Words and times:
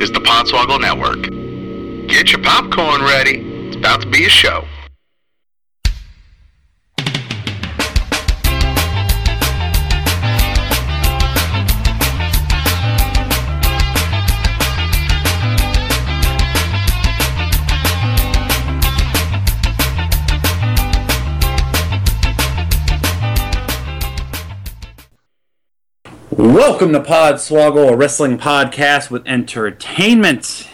is 0.00 0.12
the 0.12 0.20
Podswoggle 0.20 0.80
Network. 0.80 1.22
Get 2.08 2.30
your 2.30 2.42
popcorn 2.42 3.02
ready. 3.02 3.40
It's 3.66 3.76
about 3.76 4.00
to 4.02 4.08
be 4.08 4.24
a 4.24 4.28
show. 4.28 4.64
Welcome 26.48 26.94
to 26.94 27.00
Pod 27.00 27.34
Swoggle, 27.34 27.92
a 27.92 27.96
wrestling 27.96 28.38
podcast 28.38 29.10
with 29.10 29.22
entertainment. 29.28 30.66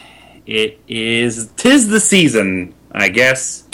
It 0.46 0.78
is 0.86 1.50
tis 1.56 1.88
the 1.88 1.98
season, 1.98 2.72
I 2.92 3.08
guess. 3.08 3.64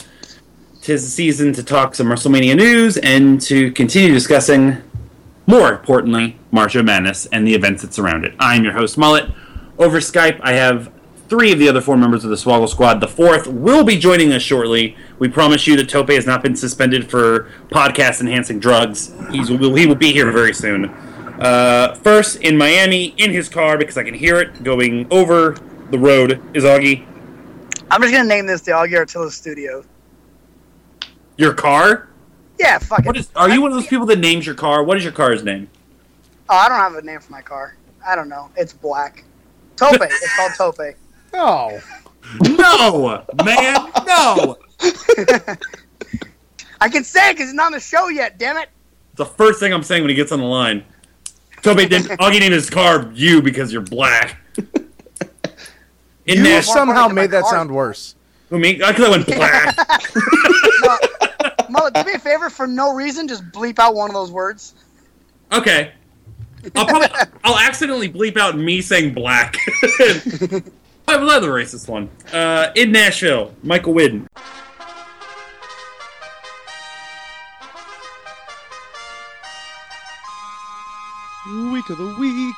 Tis 0.81 1.05
the 1.05 1.11
season 1.11 1.53
to 1.53 1.63
talk 1.63 1.95
some 1.95 2.07
WrestleMania 2.07 2.57
news 2.57 2.97
and 2.97 3.39
to 3.43 3.71
continue 3.73 4.15
discussing, 4.15 4.79
more 5.47 5.75
importantly, 5.75 6.39
March 6.51 6.75
of 6.75 6.87
Madness 6.87 7.27
and 7.27 7.47
the 7.47 7.55
events 7.55 7.83
that 7.83 7.93
surround 7.93 8.25
it. 8.25 8.33
I'm 8.39 8.65
your 8.65 8.73
host 8.73 8.97
Mullet. 8.97 9.31
Over 9.79 9.99
Skype, 9.99 10.41
I 10.43 10.55
have 10.55 10.91
three 11.29 11.53
of 11.53 11.59
the 11.59 11.69
other 11.69 11.83
four 11.83 11.99
members 11.99 12.25
of 12.25 12.31
the 12.31 12.37
Swoggle 12.37 12.71
Squad. 12.71 13.01
The 13.01 13.09
fourth 13.09 13.47
will 13.47 13.85
be 13.85 13.99
joining 13.99 14.33
us 14.33 14.41
shortly. 14.41 14.97
We 15.19 15.29
promise 15.29 15.67
you 15.67 15.77
that 15.77 15.91
Tope 15.91 16.09
has 16.09 16.27
not 16.27 16.43
been 16.43 16.57
suspended 16.57 17.11
for 17.11 17.51
podcast 17.69 18.23
enhancing 18.23 18.59
drugs. 18.59 19.13
He's, 19.31 19.49
he 19.49 19.57
will 19.59 19.95
be 19.95 20.13
here 20.13 20.33
very 20.33 20.55
soon. 20.55 20.97
Uh, 21.41 21.95
first, 21.95 22.37
in 22.43 22.57
Miami, 22.57 23.15
in 23.17 23.31
his 23.31 23.49
car, 23.49 23.79
because 23.79 23.97
I 23.97 24.03
can 24.05 24.15
hear 24.15 24.39
it 24.41 24.63
going 24.63 25.07
over 25.11 25.57
the 25.91 25.99
road, 25.99 26.43
is 26.55 26.65
Augie. 26.65 27.07
I'm 27.91 28.01
just 28.03 28.13
gonna 28.13 28.29
name 28.29 28.47
this 28.47 28.61
the 28.61 28.73
Augie 28.73 28.93
Artilla 28.93 29.31
Studio. 29.31 29.85
Your 31.39 31.55
car? 31.55 32.09
Yeah, 32.59 32.79
fuck 32.79 33.05
What 33.07 33.17
it. 33.17 33.21
is? 33.21 33.31
Are 33.35 33.49
you 33.49 33.63
one 33.63 33.71
of 33.73 33.77
those 33.79 33.87
people 33.87 34.05
that 34.07 34.19
names 34.19 34.45
your 34.45 34.55
car? 34.55 34.85
What 34.85 34.99
is 34.99 35.03
your 35.05 35.13
car's 35.15 35.43
name? 35.43 35.69
Oh, 36.51 36.57
I 36.57 36.69
don't 36.69 36.79
have 36.79 36.95
a 36.95 37.03
name 37.03 37.21
for 37.21 37.33
my 37.33 37.41
car. 37.41 37.75
I 38.07 38.15
don't 38.15 38.29
know. 38.29 38.51
It's 38.57 38.73
black. 38.75 39.25
Tope. 39.77 39.95
it's 40.01 40.37
called 40.37 40.53
Tope. 40.77 40.95
Oh, 41.33 41.81
No, 42.43 43.25
man, 43.45 43.77
no. 44.05 44.57
I 46.81 46.89
can 46.89 47.05
say 47.05 47.31
it 47.31 47.35
because 47.35 47.49
it's 47.51 47.55
not 47.55 47.67
on 47.67 47.73
the 47.73 47.79
show 47.81 48.09
yet. 48.09 48.37
Damn 48.39 48.57
it. 48.57 48.69
It's 49.11 49.19
The 49.19 49.25
first 49.27 49.61
thing 49.61 49.73
I'm 49.73 49.83
saying 49.85 50.03
when 50.03 50.09
he 50.11 50.17
gets 50.17 50.33
on 50.33 50.41
the 50.41 50.45
line. 50.45 50.85
Tope 51.63 51.77
named, 51.77 52.07
Augie 52.07 52.41
named 52.41 52.55
his 52.55 52.71
car 52.71 53.11
you 53.15 53.43
because 53.43 53.73
you're 53.73 53.83
black. 53.83 54.39
In 56.27 56.39
you 56.39 56.43
Nashville, 56.43 56.75
somehow 56.75 57.09
made 57.09 57.31
that 57.31 57.43
car. 57.43 57.53
sound 57.53 57.71
worse. 57.71 58.15
who 58.51 58.59
me? 58.59 58.83
I 58.83 58.93
could 58.93 59.07
have 59.07 59.11
went 59.11 59.27
black. 59.27 59.77
Mullet, 61.71 61.95
do 61.95 62.05
me 62.05 62.13
a 62.15 62.19
favor. 62.19 62.51
For 62.51 62.67
no 62.67 62.95
reason, 62.95 63.27
just 63.29 63.45
bleep 63.53 63.79
out 63.79 63.95
one 63.95 64.11
of 64.11 64.15
those 64.15 64.31
words. 64.31 64.75
Okay. 65.53 65.93
I'll 66.77 66.87
probably 66.87 67.09
I'll 67.43 67.59
accidentally 67.59 68.09
bleep 68.11 68.37
out 68.37 68.57
me 68.57 68.81
saying 68.83 69.15
black. 69.15 69.57
I 69.83 71.17
was 71.17 71.41
the 71.41 71.49
racist 71.49 71.89
one. 71.89 72.09
Uh, 72.33 72.71
in 72.77 72.93
Nashville, 72.93 73.55
Michael 73.63 73.95
Whidden. 73.95 74.29
Week 81.81 81.89
of 81.89 81.97
the 81.99 82.15
week. 82.21 82.55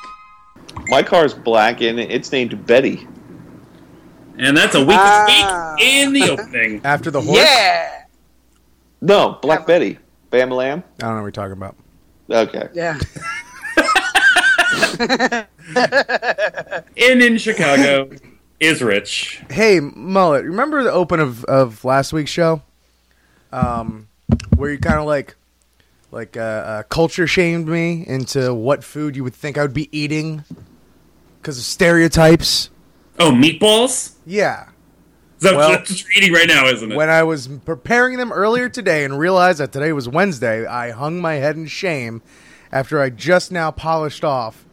My 0.89 1.01
car's 1.01 1.33
black 1.33 1.79
and 1.81 1.97
it's 1.97 2.29
named 2.33 2.65
Betty. 2.67 3.07
And 4.37 4.57
that's 4.57 4.75
a 4.75 4.79
week 4.83 4.97
Ah. 4.99 5.75
week 5.77 5.85
in 5.87 6.11
the 6.11 6.29
opening. 6.29 6.81
After 6.83 7.09
the 7.09 7.21
horse. 7.21 7.37
Yeah. 7.37 8.03
No, 8.99 9.39
Black 9.41 9.61
Yeah, 9.61 9.65
Betty. 9.65 9.99
Bam 10.29 10.49
Lamb? 10.49 10.83
I 10.99 11.03
don't 11.05 11.15
know 11.15 11.21
what 11.21 11.27
you're 11.27 11.31
talking 11.31 11.53
about. 11.53 11.77
Okay. 12.29 12.67
Yeah. 12.73 12.99
In 16.97 17.21
in 17.21 17.37
Chicago 17.37 18.09
is 18.59 18.81
Rich. 18.81 19.41
Hey, 19.49 19.79
Mullet, 19.79 20.43
remember 20.43 20.83
the 20.83 20.91
open 20.91 21.21
of, 21.21 21.45
of 21.45 21.85
last 21.85 22.11
week's 22.11 22.31
show? 22.31 22.61
Um, 23.53 24.09
where 24.57 24.71
you 24.71 24.77
kind 24.79 24.99
of 24.99 25.05
like, 25.05 25.35
like 26.13 26.37
uh, 26.37 26.39
uh, 26.41 26.83
culture 26.83 27.25
shamed 27.25 27.67
me 27.67 28.05
into 28.07 28.53
what 28.53 28.83
food 28.83 29.15
you 29.15 29.23
would 29.23 29.33
think 29.33 29.57
I 29.57 29.63
would 29.63 29.73
be 29.73 29.89
eating 29.97 30.43
because 31.41 31.57
of 31.57 31.63
stereotypes. 31.63 32.69
Oh, 33.19 33.31
meatballs? 33.31 34.13
Yeah. 34.25 34.67
Is 35.37 35.43
that 35.43 35.55
Well- 35.55 35.71
that's 35.71 35.89
what 35.89 36.03
you're 36.03 36.11
eating 36.23 36.33
right 36.33 36.47
now, 36.47 36.67
isn't 36.67 36.91
it? 36.91 36.95
When 36.95 37.09
I 37.09 37.23
was 37.23 37.47
preparing 37.47 38.17
them 38.17 38.31
earlier 38.31 38.69
today 38.69 39.03
and 39.03 39.17
realized 39.17 39.59
that 39.59 39.71
today 39.71 39.91
was 39.91 40.07
Wednesday, 40.07 40.65
I 40.65 40.91
hung 40.91 41.19
my 41.19 41.35
head 41.35 41.55
in 41.55 41.65
shame 41.65 42.21
after 42.71 43.01
I 43.01 43.09
just 43.09 43.51
now 43.51 43.71
polished 43.71 44.23
off 44.23 44.65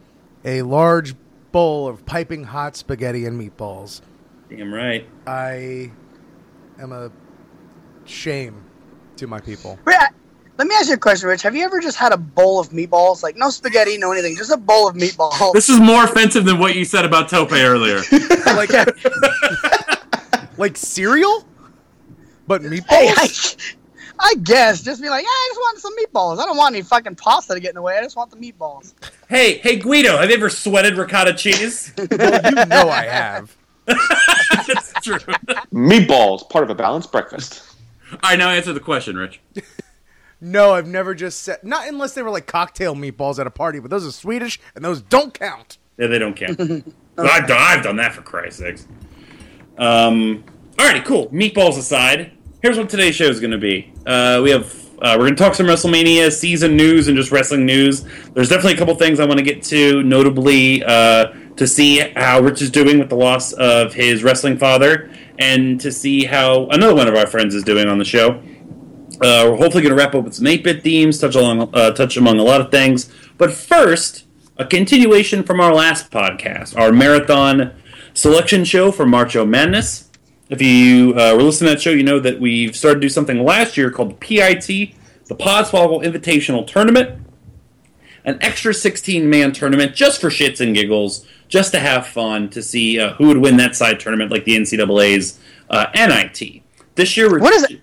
a 0.45 0.61
large 0.61 1.15
bowl 1.51 1.87
of 1.87 2.05
piping 2.05 2.45
hot 2.45 2.75
spaghetti 2.75 3.25
and 3.25 3.39
meatballs. 3.39 4.01
Damn 4.49 4.73
right. 4.73 5.07
I 5.25 5.91
am 6.79 6.91
a 6.91 7.11
shame 8.05 8.63
to 9.17 9.27
my 9.27 9.39
people. 9.39 9.79
Wait, 10.57 10.63
I- 10.63 10.63
Let 10.63 10.67
me 10.67 10.75
ask 10.75 10.87
you 10.89 10.95
a 10.95 10.97
question, 10.97 11.29
Rich. 11.29 11.41
Have 11.43 11.55
you 11.55 11.63
ever 11.63 11.79
just 11.79 11.97
had 11.97 12.11
a 12.13 12.17
bowl 12.17 12.59
of 12.59 12.69
meatballs? 12.69 13.23
Like 13.23 13.35
no 13.35 13.49
spaghetti, 13.49 13.97
no 13.97 14.11
anything, 14.11 14.35
just 14.35 14.51
a 14.51 14.57
bowl 14.57 14.87
of 14.87 14.95
meatballs. 14.95 15.53
This 15.53 15.69
is 15.69 15.79
more 15.79 16.03
offensive 16.05 16.45
than 16.45 16.59
what 16.59 16.75
you 16.75 16.85
said 16.85 17.05
about 17.05 17.29
Tope 17.29 17.51
earlier. 17.51 18.01
like, 18.45 18.69
like 20.57 20.77
cereal, 20.77 21.45
but 22.47 22.61
meatballs. 22.61 22.87
Hey, 22.89 23.75
I, 24.19 24.27
I 24.31 24.35
guess 24.43 24.83
just 24.83 25.01
be 25.01 25.09
like, 25.09 25.23
yeah, 25.23 25.29
I 25.29 25.47
just 25.49 25.59
want 25.59 25.79
some 25.79 25.93
meatballs. 25.97 26.39
I 26.39 26.45
don't 26.45 26.57
want 26.57 26.75
any 26.75 26.83
fucking 26.83 27.15
pasta 27.15 27.53
to 27.55 27.59
get 27.59 27.69
in 27.69 27.75
the 27.75 27.81
way. 27.81 27.97
I 27.97 28.01
just 28.03 28.15
want 28.15 28.29
the 28.29 28.37
meatballs. 28.37 28.93
hey, 29.29 29.57
hey 29.59 29.77
Guido, 29.77 30.17
have 30.17 30.29
you 30.29 30.35
ever 30.35 30.49
sweated 30.49 30.95
ricotta 30.97 31.33
cheese? 31.33 31.91
Well, 31.97 32.41
you 32.45 32.65
know 32.65 32.89
I 32.89 33.05
have. 33.05 33.57
That's 33.87 34.93
true. 35.01 35.17
Meatballs, 35.73 36.47
part 36.49 36.63
of 36.63 36.69
a 36.69 36.75
balanced 36.75 37.11
breakfast. 37.11 37.63
I 38.21 38.35
now 38.35 38.49
answer 38.49 38.73
the 38.73 38.79
question, 38.79 39.17
Rich. 39.17 39.39
No, 40.41 40.73
I've 40.73 40.87
never 40.87 41.13
just 41.13 41.43
said 41.43 41.59
not 41.63 41.87
unless 41.87 42.13
they 42.13 42.23
were 42.23 42.31
like 42.31 42.47
cocktail 42.47 42.95
meatballs 42.95 43.37
at 43.39 43.45
a 43.45 43.51
party, 43.51 43.79
but 43.79 43.91
those 43.91 44.05
are 44.05 44.11
Swedish 44.11 44.59
and 44.75 44.83
those 44.83 45.01
don't 45.01 45.33
count. 45.33 45.77
Yeah, 45.97 46.07
they 46.07 46.17
don't 46.17 46.35
count. 46.35 46.59
I've, 47.17 47.47
done, 47.47 47.57
I've 47.59 47.83
done 47.83 47.97
that 47.97 48.13
for 48.13 48.23
Christ's 48.23 48.59
sakes. 48.59 48.87
Um, 49.77 50.43
alrighty, 50.77 51.05
cool. 51.05 51.27
Meatballs 51.29 51.77
aside, 51.77 52.31
here's 52.61 52.77
what 52.77 52.89
today's 52.89 53.15
show 53.15 53.25
is 53.25 53.39
going 53.39 53.51
to 53.51 53.57
be. 53.59 53.93
Uh, 54.05 54.41
we 54.43 54.49
have 54.49 54.73
uh, 55.01 55.15
we're 55.17 55.25
going 55.25 55.35
to 55.35 55.43
talk 55.43 55.55
some 55.55 55.65
WrestleMania 55.65 56.31
season 56.31 56.77
news 56.77 57.07
and 57.07 57.17
just 57.17 57.31
wrestling 57.31 57.65
news. 57.65 58.03
There's 58.33 58.49
definitely 58.49 58.73
a 58.73 58.77
couple 58.77 58.93
things 58.95 59.19
I 59.19 59.25
want 59.25 59.39
to 59.39 59.43
get 59.43 59.63
to, 59.63 60.03
notably 60.03 60.83
uh, 60.83 61.33
to 61.55 61.67
see 61.67 61.97
how 62.15 62.39
Rich 62.39 62.61
is 62.61 62.69
doing 62.69 62.99
with 62.99 63.09
the 63.09 63.15
loss 63.15 63.51
of 63.53 63.95
his 63.95 64.23
wrestling 64.23 64.59
father, 64.59 65.09
and 65.39 65.81
to 65.81 65.91
see 65.91 66.25
how 66.25 66.67
another 66.67 66.93
one 66.93 67.07
of 67.07 67.15
our 67.15 67.25
friends 67.25 67.55
is 67.55 67.63
doing 67.63 67.87
on 67.87 67.97
the 67.97 68.05
show. 68.05 68.41
Uh, 69.21 69.45
we're 69.51 69.57
hopefully 69.57 69.83
going 69.83 69.91
to 69.91 69.95
wrap 69.95 70.15
up 70.15 70.23
with 70.23 70.33
some 70.33 70.45
8-bit 70.45 70.81
themes, 70.81 71.19
touch 71.19 71.35
along, 71.35 71.69
uh, 71.75 71.91
touch 71.91 72.17
among 72.17 72.39
a 72.39 72.43
lot 72.43 72.59
of 72.59 72.71
things. 72.71 73.11
But 73.37 73.53
first, 73.53 74.25
a 74.57 74.65
continuation 74.65 75.43
from 75.43 75.59
our 75.59 75.73
last 75.73 76.09
podcast, 76.09 76.75
our 76.75 76.91
marathon 76.91 77.73
selection 78.15 78.63
show 78.65 78.91
for 78.91 79.05
Marcho 79.05 79.47
Madness. 79.47 80.09
If 80.49 80.59
you 80.59 81.11
uh, 81.11 81.35
were 81.35 81.43
listening 81.43 81.69
to 81.69 81.75
that 81.75 81.81
show, 81.81 81.91
you 81.91 82.03
know 82.03 82.19
that 82.19 82.39
we've 82.39 82.75
started 82.75 82.95
to 82.95 83.05
do 83.05 83.09
something 83.09 83.43
last 83.43 83.77
year 83.77 83.91
called 83.91 84.19
PIT, 84.19 84.65
the 84.65 85.35
Podswoggle 85.35 86.03
Invitational 86.03 86.65
Tournament. 86.65 87.19
An 88.25 88.39
extra 88.41 88.73
16-man 88.73 89.53
tournament 89.53 89.95
just 89.95 90.19
for 90.19 90.29
shits 90.29 90.59
and 90.61 90.75
giggles, 90.75 91.27
just 91.47 91.71
to 91.73 91.79
have 91.79 92.07
fun, 92.07 92.49
to 92.49 92.61
see 92.61 92.99
uh, 92.99 93.13
who 93.13 93.27
would 93.27 93.37
win 93.37 93.57
that 93.57 93.75
side 93.75 93.99
tournament 93.99 94.31
like 94.31 94.45
the 94.45 94.55
NCAA's 94.57 95.39
uh, 95.69 95.85
NIT. 95.95 96.63
This 96.95 97.15
year, 97.15 97.31
we're 97.31 97.39
What 97.39 97.53
is 97.53 97.63
it? 97.63 97.81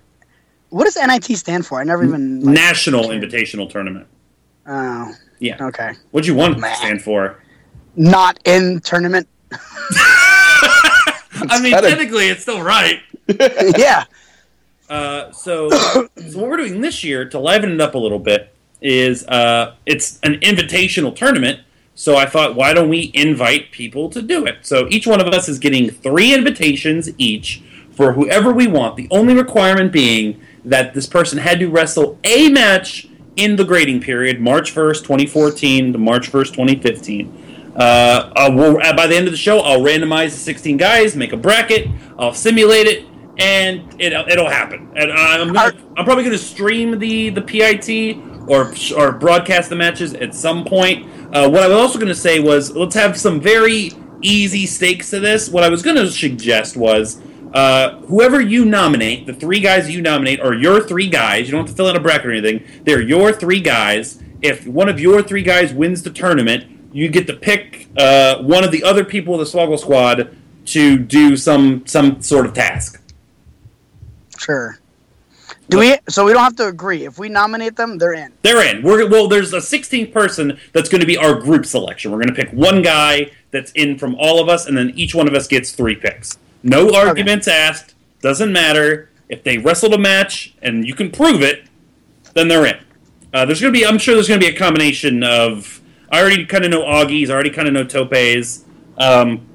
What 0.69 0.85
does 0.85 0.95
NIT 0.95 1.37
stand 1.37 1.65
for? 1.65 1.79
I 1.79 1.83
never 1.83 2.03
even. 2.03 2.41
Like, 2.41 2.53
National 2.53 3.05
Invitational 3.05 3.69
Tournament. 3.69 4.07
oh, 4.67 5.13
Yeah. 5.39 5.57
okay. 5.67 5.91
What'd 6.11 6.27
you 6.27 6.35
want 6.35 6.57
to 6.57 6.75
stand 6.75 7.01
for? 7.01 7.41
Not 7.95 8.39
in 8.45 8.79
tournament. 8.81 9.27
I 11.51 11.59
mean, 11.61 11.71
gotta- 11.71 11.89
technically, 11.89 12.27
it's 12.27 12.41
still 12.41 12.61
right. 12.61 12.99
yeah. 13.77 14.03
Uh, 14.89 15.31
so, 15.31 15.69
so 15.69 16.07
what 16.33 16.49
we're 16.49 16.57
doing 16.57 16.81
this 16.81 17.03
year 17.03 17.25
to 17.29 17.39
liven 17.39 17.71
it 17.71 17.81
up 17.81 17.95
a 17.95 17.97
little 17.97 18.19
bit 18.19 18.53
is 18.81 19.25
uh, 19.27 19.75
it's 19.85 20.19
an 20.23 20.35
invitational 20.39 21.15
tournament. 21.15 21.59
So 21.95 22.15
I 22.15 22.25
thought, 22.25 22.55
why 22.55 22.73
don't 22.73 22.89
we 22.89 23.11
invite 23.13 23.71
people 23.71 24.09
to 24.11 24.21
do 24.21 24.45
it? 24.45 24.65
So 24.65 24.87
each 24.89 25.05
one 25.05 25.19
of 25.21 25.27
us 25.33 25.49
is 25.49 25.59
getting 25.59 25.89
three 25.89 26.33
invitations 26.33 27.09
each 27.17 27.61
for 27.91 28.13
whoever 28.13 28.53
we 28.53 28.67
want. 28.67 28.95
The 28.95 29.07
only 29.11 29.33
requirement 29.35 29.91
being 29.91 30.39
that 30.65 30.93
this 30.93 31.07
person 31.07 31.37
had 31.37 31.59
to 31.59 31.67
wrestle 31.69 32.19
a 32.23 32.49
match 32.49 33.07
in 33.35 33.55
the 33.55 33.63
grading 33.63 34.01
period, 34.01 34.41
March 34.41 34.73
1st, 34.73 35.03
2014 35.03 35.93
to 35.93 35.99
March 35.99 36.31
1st, 36.31 36.47
2015. 36.47 37.71
Uh, 37.75 38.33
uh, 38.35 38.51
we'll, 38.53 38.81
uh, 38.81 38.93
by 38.95 39.07
the 39.07 39.15
end 39.15 39.27
of 39.27 39.31
the 39.31 39.37
show, 39.37 39.59
I'll 39.59 39.79
randomize 39.79 40.31
the 40.31 40.37
16 40.37 40.77
guys, 40.77 41.15
make 41.15 41.31
a 41.31 41.37
bracket, 41.37 41.87
I'll 42.17 42.33
simulate 42.33 42.87
it, 42.87 43.05
and 43.37 43.95
it, 44.01 44.11
it'll 44.11 44.49
happen. 44.49 44.91
And 44.95 45.11
I'm 45.11 45.53
gonna, 45.53 45.73
I'm 45.95 46.03
probably 46.03 46.25
going 46.25 46.37
to 46.37 46.43
stream 46.43 46.99
the 46.99 47.29
the 47.29 47.41
PIT 47.41 48.17
or 48.49 48.73
or 48.97 49.11
broadcast 49.13 49.69
the 49.69 49.75
matches 49.75 50.13
at 50.13 50.35
some 50.35 50.65
point. 50.65 51.07
Uh, 51.33 51.49
what 51.49 51.63
I 51.63 51.67
was 51.67 51.77
also 51.77 51.99
going 51.99 52.09
to 52.09 52.15
say 52.15 52.39
was 52.39 52.75
let's 52.75 52.95
have 52.95 53.17
some 53.17 53.39
very 53.39 53.91
easy 54.21 54.65
stakes 54.65 55.09
to 55.11 55.19
this. 55.19 55.49
What 55.49 55.63
I 55.63 55.69
was 55.69 55.81
going 55.81 55.95
to 55.95 56.09
suggest 56.11 56.75
was 56.75 57.21
uh, 57.53 57.97
whoever 58.01 58.39
you 58.39 58.65
nominate, 58.65 59.25
the 59.25 59.33
three 59.33 59.59
guys 59.59 59.89
you 59.89 60.01
nominate 60.01 60.39
are 60.39 60.53
your 60.53 60.81
three 60.81 61.09
guys. 61.09 61.47
You 61.47 61.53
don't 61.53 61.61
have 61.61 61.69
to 61.69 61.75
fill 61.75 61.87
out 61.87 61.95
a 61.95 61.99
bracket 61.99 62.27
or 62.27 62.31
anything. 62.31 62.63
They're 62.83 63.01
your 63.01 63.33
three 63.33 63.59
guys. 63.59 64.21
If 64.41 64.67
one 64.67 64.89
of 64.89 64.99
your 64.99 65.21
three 65.21 65.43
guys 65.43 65.73
wins 65.73 66.03
the 66.03 66.11
tournament, 66.11 66.65
you 66.93 67.09
get 67.09 67.27
to 67.27 67.33
pick 67.33 67.87
uh, 67.97 68.41
one 68.41 68.63
of 68.63 68.71
the 68.71 68.83
other 68.83 69.03
people 69.03 69.39
of 69.39 69.39
the 69.39 69.57
Swoggle 69.57 69.79
Squad 69.79 70.35
to 70.65 70.97
do 70.97 71.35
some 71.35 71.85
some 71.85 72.21
sort 72.21 72.45
of 72.45 72.53
task. 72.53 73.01
Sure. 74.37 74.79
Do 75.69 75.77
we? 75.77 75.95
So 76.07 76.25
we 76.25 76.33
don't 76.33 76.43
have 76.43 76.55
to 76.57 76.67
agree. 76.67 77.05
If 77.05 77.19
we 77.19 77.29
nominate 77.29 77.75
them, 77.75 77.97
they're 77.97 78.13
in. 78.13 78.33
They're 78.41 78.65
in. 78.67 78.81
We're 78.81 79.07
well. 79.07 79.27
There's 79.27 79.53
a 79.53 79.57
16th 79.57 80.11
person 80.11 80.59
that's 80.73 80.89
going 80.89 81.01
to 81.01 81.07
be 81.07 81.17
our 81.17 81.39
group 81.39 81.65
selection. 81.65 82.11
We're 82.11 82.17
going 82.17 82.33
to 82.33 82.43
pick 82.43 82.51
one 82.51 82.81
guy 82.81 83.31
that's 83.51 83.71
in 83.73 83.99
from 83.99 84.15
all 84.15 84.41
of 84.41 84.49
us, 84.49 84.65
and 84.65 84.75
then 84.75 84.91
each 84.95 85.13
one 85.13 85.27
of 85.27 85.35
us 85.35 85.47
gets 85.47 85.71
three 85.71 85.95
picks. 85.95 86.37
No 86.63 86.93
arguments 86.93 87.47
asked. 87.47 87.95
Doesn't 88.21 88.51
matter 88.51 89.09
if 89.29 89.43
they 89.43 89.57
wrestled 89.57 89.93
a 89.93 89.97
match 89.97 90.55
and 90.61 90.85
you 90.85 90.93
can 90.93 91.11
prove 91.11 91.41
it, 91.41 91.65
then 92.33 92.47
they're 92.47 92.65
in. 92.65 92.79
Uh, 93.33 93.45
there's 93.45 93.61
going 93.61 93.73
to 93.73 93.79
be. 93.79 93.85
I'm 93.85 93.97
sure 93.97 94.15
there's 94.15 94.27
going 94.27 94.39
to 94.39 94.45
be 94.45 94.53
a 94.53 94.57
combination 94.57 95.23
of. 95.23 95.81
I 96.11 96.19
already 96.19 96.45
kind 96.45 96.65
of 96.65 96.71
know 96.71 96.81
Augie's. 96.81 97.29
I 97.29 97.33
already 97.33 97.51
kind 97.51 97.67
of 97.67 97.73
know 97.73 97.83
Tope's. 97.83 98.65
Um, 98.97 99.45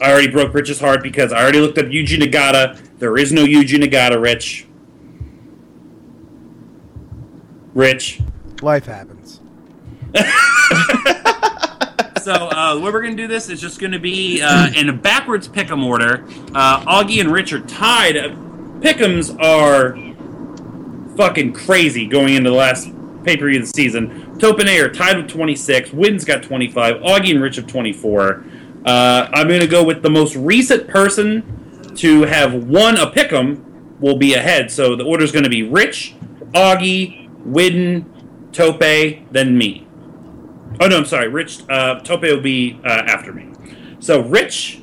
I 0.00 0.12
already 0.12 0.28
broke 0.28 0.54
Rich's 0.54 0.78
heart 0.78 1.02
because 1.02 1.32
I 1.32 1.42
already 1.42 1.60
looked 1.60 1.78
up 1.78 1.86
Yuji 1.86 2.20
Nagata. 2.20 2.80
There 2.98 3.18
is 3.18 3.32
no 3.32 3.44
Yuji 3.44 3.82
Nagata, 3.82 4.20
Rich. 4.20 4.66
Rich. 7.74 8.20
Life 8.62 8.86
happens. 8.86 9.40
So 12.22 12.32
uh, 12.32 12.74
the 12.74 12.80
way 12.80 12.90
we're 12.90 13.02
going 13.02 13.16
to 13.16 13.22
do 13.22 13.28
this 13.28 13.48
is 13.48 13.60
just 13.60 13.80
going 13.80 13.92
to 13.92 13.98
be 13.98 14.40
uh, 14.42 14.70
in 14.74 14.88
a 14.88 14.92
backwards 14.92 15.48
pick'em 15.48 15.84
order. 15.84 16.24
Uh, 16.54 16.84
Augie 16.84 17.20
and 17.20 17.32
Rich 17.32 17.52
are 17.52 17.60
tied. 17.60 18.16
Pick'ems 18.80 19.36
are 19.42 19.96
fucking 21.16 21.52
crazy 21.52 22.06
going 22.06 22.34
into 22.34 22.50
the 22.50 22.56
last 22.56 22.88
pay 23.24 23.36
per 23.36 23.48
view 23.48 23.60
of 23.60 23.66
the 23.66 23.72
season. 23.74 24.38
A 24.40 24.80
are 24.80 24.88
tied 24.88 25.16
with 25.16 25.28
26. 25.28 25.92
Wynn's 25.92 26.24
got 26.24 26.42
25. 26.42 26.96
Augie 26.96 27.30
and 27.30 27.42
Rich 27.42 27.56
have 27.56 27.66
24. 27.66 28.44
Uh, 28.84 29.28
I'm 29.32 29.48
going 29.48 29.60
to 29.60 29.66
go 29.66 29.84
with 29.84 30.02
the 30.02 30.10
most 30.10 30.36
recent 30.36 30.88
person 30.88 31.94
to 31.96 32.22
have 32.22 32.54
won 32.54 32.96
a 32.96 33.10
pick'em 33.10 33.64
will 34.00 34.16
be 34.16 34.34
ahead. 34.34 34.70
So 34.70 34.94
the 34.94 35.04
order 35.04 35.24
is 35.24 35.32
going 35.32 35.44
to 35.44 35.50
be 35.50 35.64
Rich, 35.64 36.14
Augie, 36.52 37.28
Widden, 37.44 38.04
Tope, 38.52 39.26
then 39.32 39.58
me. 39.58 39.87
Oh 40.80 40.86
no, 40.86 40.96
I'm 40.98 41.04
sorry. 41.04 41.28
Rich 41.28 41.62
uh, 41.68 42.00
Tope 42.00 42.22
will 42.22 42.40
be 42.40 42.80
uh, 42.84 42.88
after 42.88 43.32
me. 43.32 43.50
So, 44.00 44.20
Rich, 44.20 44.80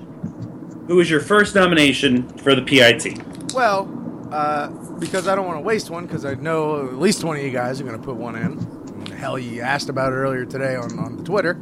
who 0.87 0.99
is 0.99 1.09
your 1.09 1.21
first 1.21 1.55
nomination 1.55 2.27
for 2.39 2.53
the 2.53 2.61
PIT? 2.61 3.53
Well, 3.53 3.89
uh, 4.31 4.67
because 4.99 5.27
I 5.27 5.35
don't 5.35 5.45
want 5.45 5.57
to 5.57 5.61
waste 5.61 5.89
one, 5.89 6.05
because 6.05 6.25
I 6.25 6.33
know 6.35 6.85
at 6.87 6.97
least 6.97 7.23
one 7.23 7.37
of 7.37 7.43
you 7.43 7.51
guys 7.51 7.79
are 7.79 7.85
going 7.85 7.97
to 7.97 8.03
put 8.05 8.17
one 8.17 8.35
in. 8.35 9.07
Hell, 9.15 9.39
you 9.39 9.61
asked 9.61 9.87
about 9.87 10.11
it 10.11 10.17
earlier 10.17 10.45
today 10.45 10.75
on, 10.75 10.99
on 10.99 11.15
the 11.17 11.23
Twitter. 11.23 11.57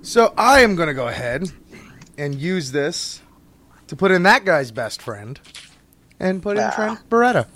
So 0.00 0.32
I 0.38 0.60
am 0.60 0.74
going 0.76 0.88
to 0.88 0.94
go 0.94 1.08
ahead 1.08 1.50
and 2.16 2.34
use 2.34 2.72
this 2.72 3.20
to 3.88 3.96
put 3.96 4.10
in 4.10 4.22
that 4.22 4.44
guy's 4.46 4.70
best 4.70 5.02
friend 5.02 5.38
and 6.18 6.42
put 6.42 6.56
in 6.56 6.62
Ah. 6.64 6.70
Trent 6.74 7.10
Beretta. 7.10 7.46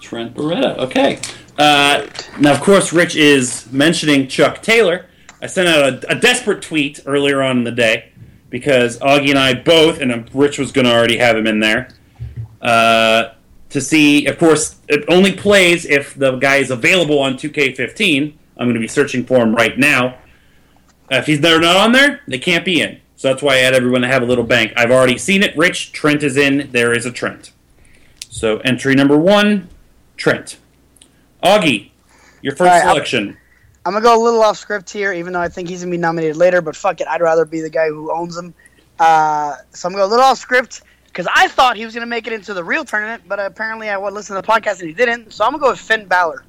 Trent 0.00 0.34
Beretta. 0.34 0.76
Okay. 0.78 1.18
Uh, 1.58 2.06
now, 2.38 2.52
of 2.52 2.60
course, 2.60 2.92
Rich 2.92 3.16
is 3.16 3.70
mentioning 3.72 4.28
Chuck 4.28 4.60
Taylor. 4.62 5.06
I 5.42 5.46
sent 5.46 5.68
out 5.68 6.04
a, 6.04 6.12
a 6.12 6.14
desperate 6.14 6.62
tweet 6.62 7.00
earlier 7.06 7.42
on 7.42 7.58
in 7.58 7.64
the 7.64 7.72
day 7.72 8.12
because 8.50 8.98
Augie 8.98 9.30
and 9.30 9.38
I 9.38 9.54
both, 9.54 10.00
and 10.00 10.32
Rich 10.34 10.58
was 10.58 10.72
going 10.72 10.84
to 10.84 10.92
already 10.92 11.16
have 11.18 11.36
him 11.36 11.46
in 11.46 11.60
there, 11.60 11.88
uh, 12.60 13.30
to 13.70 13.80
see. 13.80 14.26
Of 14.26 14.38
course, 14.38 14.76
it 14.88 15.04
only 15.08 15.32
plays 15.32 15.86
if 15.86 16.14
the 16.14 16.36
guy 16.36 16.56
is 16.56 16.70
available 16.70 17.18
on 17.18 17.34
2K15. 17.34 18.34
I'm 18.56 18.66
going 18.66 18.74
to 18.74 18.80
be 18.80 18.88
searching 18.88 19.24
for 19.24 19.38
him 19.38 19.54
right 19.54 19.78
now. 19.78 20.18
Uh, 21.10 21.16
if 21.16 21.26
he's 21.26 21.40
they're 21.40 21.60
not 21.60 21.76
on 21.76 21.92
there, 21.92 22.20
they 22.28 22.38
can't 22.38 22.64
be 22.64 22.80
in. 22.80 23.00
So 23.16 23.28
that's 23.28 23.42
why 23.42 23.54
I 23.54 23.58
had 23.58 23.74
everyone 23.74 24.02
to 24.02 24.08
have 24.08 24.22
a 24.22 24.26
little 24.26 24.44
bank. 24.44 24.72
I've 24.76 24.90
already 24.90 25.18
seen 25.18 25.42
it. 25.42 25.56
Rich 25.56 25.92
Trent 25.92 26.22
is 26.22 26.36
in. 26.36 26.70
There 26.72 26.92
is 26.92 27.06
a 27.06 27.12
Trent. 27.12 27.52
So 28.28 28.58
entry 28.58 28.94
number 28.94 29.18
one, 29.18 29.68
Trent. 30.16 30.58
Augie, 31.42 31.90
your 32.42 32.54
first 32.54 32.70
right, 32.70 32.82
selection. 32.82 33.36
I'm 33.84 33.92
gonna 33.92 34.02
go 34.02 34.16
a 34.16 34.22
little 34.22 34.42
off 34.42 34.58
script 34.58 34.90
here, 34.90 35.12
even 35.12 35.32
though 35.32 35.40
I 35.40 35.48
think 35.48 35.68
he's 35.68 35.80
gonna 35.80 35.90
be 35.90 35.96
nominated 35.96 36.36
later. 36.36 36.60
But 36.60 36.76
fuck 36.76 37.00
it, 37.00 37.08
I'd 37.08 37.20
rather 37.20 37.44
be 37.44 37.60
the 37.60 37.70
guy 37.70 37.88
who 37.88 38.12
owns 38.12 38.36
him. 38.36 38.54
Uh, 38.98 39.56
so 39.70 39.88
I'm 39.88 39.92
gonna 39.92 40.02
go 40.02 40.08
a 40.08 40.10
little 40.10 40.24
off 40.24 40.38
script 40.38 40.82
because 41.06 41.26
I 41.34 41.48
thought 41.48 41.76
he 41.76 41.84
was 41.84 41.94
gonna 41.94 42.06
make 42.06 42.26
it 42.26 42.32
into 42.32 42.52
the 42.52 42.62
real 42.62 42.84
tournament, 42.84 43.22
but 43.26 43.40
apparently 43.40 43.88
I 43.88 43.96
would 43.96 44.12
listen 44.12 44.36
to 44.36 44.42
the 44.42 44.46
podcast 44.46 44.80
and 44.80 44.88
he 44.88 44.94
didn't. 44.94 45.32
So 45.32 45.44
I'm 45.44 45.52
gonna 45.52 45.62
go 45.62 45.70
with 45.70 45.80
Finn 45.80 46.06
Balor. 46.06 46.44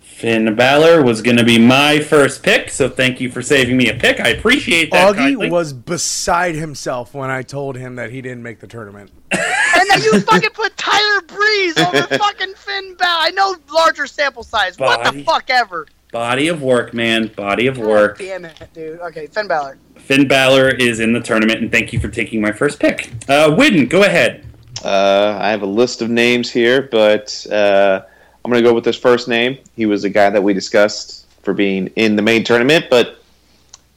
Finn 0.00 0.54
Balor 0.56 1.04
was 1.04 1.22
going 1.22 1.36
to 1.36 1.44
be 1.44 1.58
my 1.58 2.00
first 2.00 2.42
pick, 2.42 2.70
so 2.70 2.88
thank 2.88 3.20
you 3.20 3.30
for 3.30 3.40
saving 3.40 3.76
me 3.76 3.88
a 3.88 3.94
pick. 3.94 4.18
I 4.18 4.30
appreciate 4.30 4.90
that. 4.90 5.14
Augie 5.14 5.16
kindly. 5.16 5.50
was 5.50 5.72
beside 5.72 6.56
himself 6.56 7.14
when 7.14 7.30
I 7.30 7.42
told 7.42 7.76
him 7.76 7.94
that 7.96 8.10
he 8.10 8.20
didn't 8.20 8.42
make 8.42 8.58
the 8.58 8.66
tournament. 8.66 9.12
And 9.78 9.88
then 9.88 10.02
you 10.02 10.20
fucking 10.22 10.50
put 10.50 10.76
Tyler 10.76 11.20
Breeze 11.20 11.78
over 11.78 12.02
fucking 12.18 12.54
Finn 12.54 12.96
Balor. 12.96 13.20
I 13.20 13.30
know 13.30 13.54
larger 13.72 14.08
sample 14.08 14.42
size. 14.42 14.76
What 14.76 15.04
the 15.14 15.22
fuck 15.22 15.50
ever. 15.50 15.86
Body 16.12 16.48
of 16.48 16.62
work, 16.62 16.94
man. 16.94 17.28
Body 17.28 17.66
of 17.66 17.76
God 17.76 17.86
work. 17.86 18.18
Damn 18.18 18.44
it, 18.44 18.68
dude. 18.72 19.00
Okay, 19.00 19.26
Finn 19.26 19.48
Balor. 19.48 19.78
Finn 19.96 20.28
Balor 20.28 20.70
is 20.70 21.00
in 21.00 21.12
the 21.12 21.20
tournament, 21.20 21.60
and 21.60 21.70
thank 21.70 21.92
you 21.92 22.00
for 22.00 22.08
taking 22.08 22.40
my 22.40 22.52
first 22.52 22.80
pick. 22.80 23.10
Uh, 23.28 23.50
Widden, 23.50 23.88
go 23.88 24.02
ahead. 24.02 24.46
Uh, 24.84 25.36
I 25.40 25.50
have 25.50 25.62
a 25.62 25.66
list 25.66 26.02
of 26.02 26.10
names 26.10 26.50
here, 26.50 26.82
but 26.82 27.46
uh, 27.50 28.02
I'm 28.44 28.50
going 28.50 28.62
to 28.62 28.68
go 28.68 28.74
with 28.74 28.84
his 28.84 28.96
first 28.96 29.28
name. 29.28 29.58
He 29.76 29.86
was 29.86 30.04
a 30.04 30.10
guy 30.10 30.30
that 30.30 30.42
we 30.42 30.54
discussed 30.54 31.26
for 31.42 31.52
being 31.52 31.88
in 31.96 32.16
the 32.16 32.22
main 32.22 32.44
tournament, 32.44 32.86
but 32.88 33.22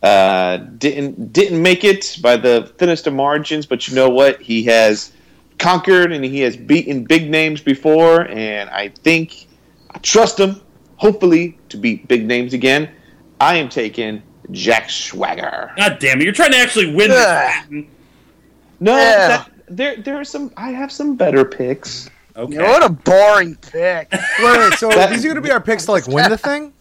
uh, 0.02 0.58
didn't 0.58 1.31
didn't 1.31 1.62
make 1.62 1.84
it 1.84 2.18
by 2.22 2.36
the 2.36 2.72
thinnest 2.78 3.08
of 3.08 3.13
margins. 3.13 3.65
But 3.65 3.88
you 3.88 3.96
know 3.96 4.10
what? 4.10 4.41
He 4.41 4.63
has 4.63 5.12
conquered 5.60 6.12
and 6.12 6.25
he 6.25 6.39
has 6.39 6.58
beaten 6.58 7.03
big 7.03 7.30
names 7.30 7.62
before, 7.62 8.27
and 8.27 8.70
I 8.72 8.89
think 8.89 9.48
I 9.91 10.00
trust 10.00 10.39
him. 10.39 10.60
Hopefully, 11.05 11.58
to 11.70 11.77
beat 11.77 12.08
big 12.08 12.27
names 12.27 12.53
again. 12.53 12.88
I 13.39 13.55
am 13.55 13.70
taking 13.70 14.22
Jack 14.51 14.91
Swagger. 14.91 15.72
God 15.75 15.98
damn 16.00 16.22
it, 16.22 16.25
you're 16.25 16.31
trying 16.31 16.51
to 16.51 16.60
actually 16.60 16.93
win 16.93 17.10
this. 17.10 17.17
Ugh. 17.25 17.63
Widden. 17.72 17.88
No, 18.79 18.96
Yeah. 18.96 19.27
that, 19.27 19.51
there 19.67 19.96
there 19.98 20.15
are 20.17 20.24
some. 20.24 20.51
I 20.58 20.70
have 20.70 20.91
some 20.91 21.15
better 21.15 21.43
picks. 21.43 22.08
Okay. 22.36 22.53
You 22.53 22.60
know, 22.60 22.65
what 22.65 22.84
a 22.84 22.89
boring 22.89 23.55
pick. 23.55 24.12
Wait, 24.39 24.60
wait, 24.60 24.74
so 24.74 24.89
That- 24.89 25.10
these 25.10 25.25
are 25.25 25.29
going 25.29 25.36
to 25.36 25.41
be 25.41 25.50
our 25.51 25.60
picks 25.60 25.86
to 25.86 25.91
like 25.91 26.05
win 26.08 26.29
the 26.29 26.38
thing? 26.38 26.72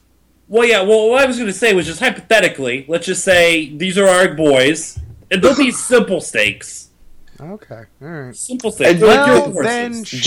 Well, 0.48 0.66
yeah. 0.68 0.82
Well, 0.82 1.08
what 1.08 1.22
I 1.24 1.26
was 1.26 1.36
going 1.38 1.48
to 1.48 1.52
say 1.58 1.72
was 1.72 1.86
just 1.86 2.00
hypothetically. 2.00 2.84
Let's 2.88 3.06
just 3.06 3.24
say 3.24 3.74
these 3.74 3.96
are 3.96 4.06
our 4.06 4.34
boys, 4.34 4.98
and 5.30 5.40
they'll 5.42 5.56
be 5.56 5.70
simple 5.92 6.20
stakes. 6.20 6.90
Okay, 7.40 7.84
all 8.02 8.06
right. 8.08 8.36
Simple 8.36 8.70
stakes. 8.70 8.90
And 8.90 9.00
They're 9.00 9.08
like 9.08 9.26
Well, 9.28 9.52
your 9.54 9.62
then 9.64 9.92
horses. 9.94 10.20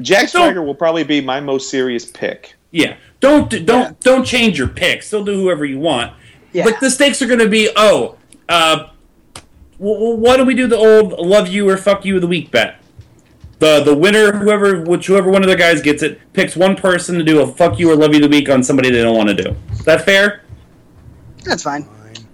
Jack 0.00 0.20
Don't- 0.20 0.28
Swagger 0.30 0.62
will 0.62 0.74
probably 0.74 1.04
be 1.04 1.20
my 1.20 1.38
most 1.40 1.68
serious 1.68 2.06
pick. 2.06 2.54
Yeah. 2.70 2.96
Don't 3.20 3.66
don't 3.66 3.98
don't 4.00 4.24
change 4.24 4.58
your 4.58 4.68
pick. 4.68 5.02
Still 5.02 5.24
do 5.24 5.34
whoever 5.34 5.64
you 5.64 5.78
want. 5.78 6.12
Yeah. 6.52 6.64
But 6.64 6.80
the 6.80 6.90
stakes 6.90 7.20
are 7.22 7.26
going 7.26 7.38
to 7.40 7.48
be 7.48 7.70
oh, 7.76 8.16
uh, 8.48 8.88
w- 9.78 9.94
w- 9.98 10.16
why 10.16 10.36
don't 10.36 10.46
we 10.46 10.54
do 10.54 10.66
the 10.66 10.76
old 10.76 11.12
love 11.18 11.48
you 11.48 11.68
or 11.68 11.76
fuck 11.76 12.04
you 12.04 12.16
of 12.16 12.20
the 12.22 12.26
week 12.26 12.50
bet? 12.50 12.76
The 13.58 13.82
the 13.82 13.94
winner, 13.94 14.32
whoever 14.32 14.82
whichever 14.82 15.30
one 15.30 15.42
of 15.42 15.48
the 15.50 15.56
guys 15.56 15.82
gets 15.82 16.02
it, 16.02 16.18
picks 16.32 16.56
one 16.56 16.76
person 16.76 17.16
to 17.18 17.24
do 17.24 17.40
a 17.42 17.46
fuck 17.46 17.78
you 17.78 17.90
or 17.90 17.96
love 17.96 18.14
you 18.14 18.24
of 18.24 18.30
the 18.30 18.36
week 18.36 18.48
on 18.48 18.62
somebody 18.62 18.90
they 18.90 19.02
don't 19.02 19.16
want 19.16 19.28
to 19.28 19.34
do. 19.34 19.54
Is 19.72 19.84
that 19.84 20.04
fair? 20.04 20.42
That's 21.44 21.62
fine. 21.62 21.82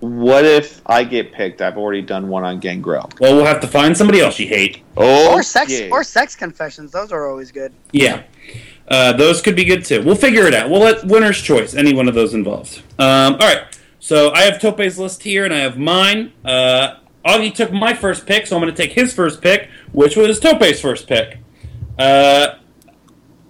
What 0.00 0.44
if 0.44 0.82
I 0.86 1.02
get 1.04 1.32
picked? 1.32 1.62
I've 1.62 1.78
already 1.78 2.02
done 2.02 2.28
one 2.28 2.44
on 2.44 2.60
Gangrel. 2.60 3.10
Well, 3.18 3.34
we'll 3.34 3.46
have 3.46 3.60
to 3.62 3.66
find 3.66 3.96
somebody 3.96 4.20
else 4.20 4.38
you 4.38 4.46
hate. 4.46 4.82
Oh, 4.96 5.32
Or 5.32 5.42
sex 5.42 5.72
yeah. 5.72 5.88
or 5.90 6.04
sex 6.04 6.36
confessions. 6.36 6.92
Those 6.92 7.10
are 7.12 7.26
always 7.28 7.50
good. 7.50 7.72
Yeah. 7.92 8.22
Uh, 8.88 9.12
those 9.12 9.42
could 9.42 9.56
be 9.56 9.64
good 9.64 9.84
too. 9.84 10.02
We'll 10.02 10.14
figure 10.14 10.46
it 10.46 10.54
out. 10.54 10.70
We'll 10.70 10.80
let 10.80 11.04
winner's 11.04 11.40
choice, 11.40 11.74
any 11.74 11.92
one 11.94 12.08
of 12.08 12.14
those 12.14 12.34
involved. 12.34 12.82
Um, 12.98 13.34
all 13.34 13.38
right. 13.40 13.62
So 13.98 14.30
I 14.32 14.42
have 14.42 14.60
Tope's 14.60 14.98
list 14.98 15.22
here, 15.24 15.44
and 15.44 15.52
I 15.52 15.58
have 15.58 15.76
mine. 15.76 16.32
Uh, 16.44 16.96
Augie 17.24 17.52
took 17.52 17.72
my 17.72 17.92
first 17.94 18.24
pick, 18.26 18.46
so 18.46 18.54
I'm 18.56 18.62
going 18.62 18.72
to 18.72 18.80
take 18.80 18.92
his 18.92 19.12
first 19.12 19.42
pick, 19.42 19.68
which 19.92 20.16
was 20.16 20.38
Tope's 20.38 20.80
first 20.80 21.08
pick. 21.08 21.38
Uh, 21.98 22.54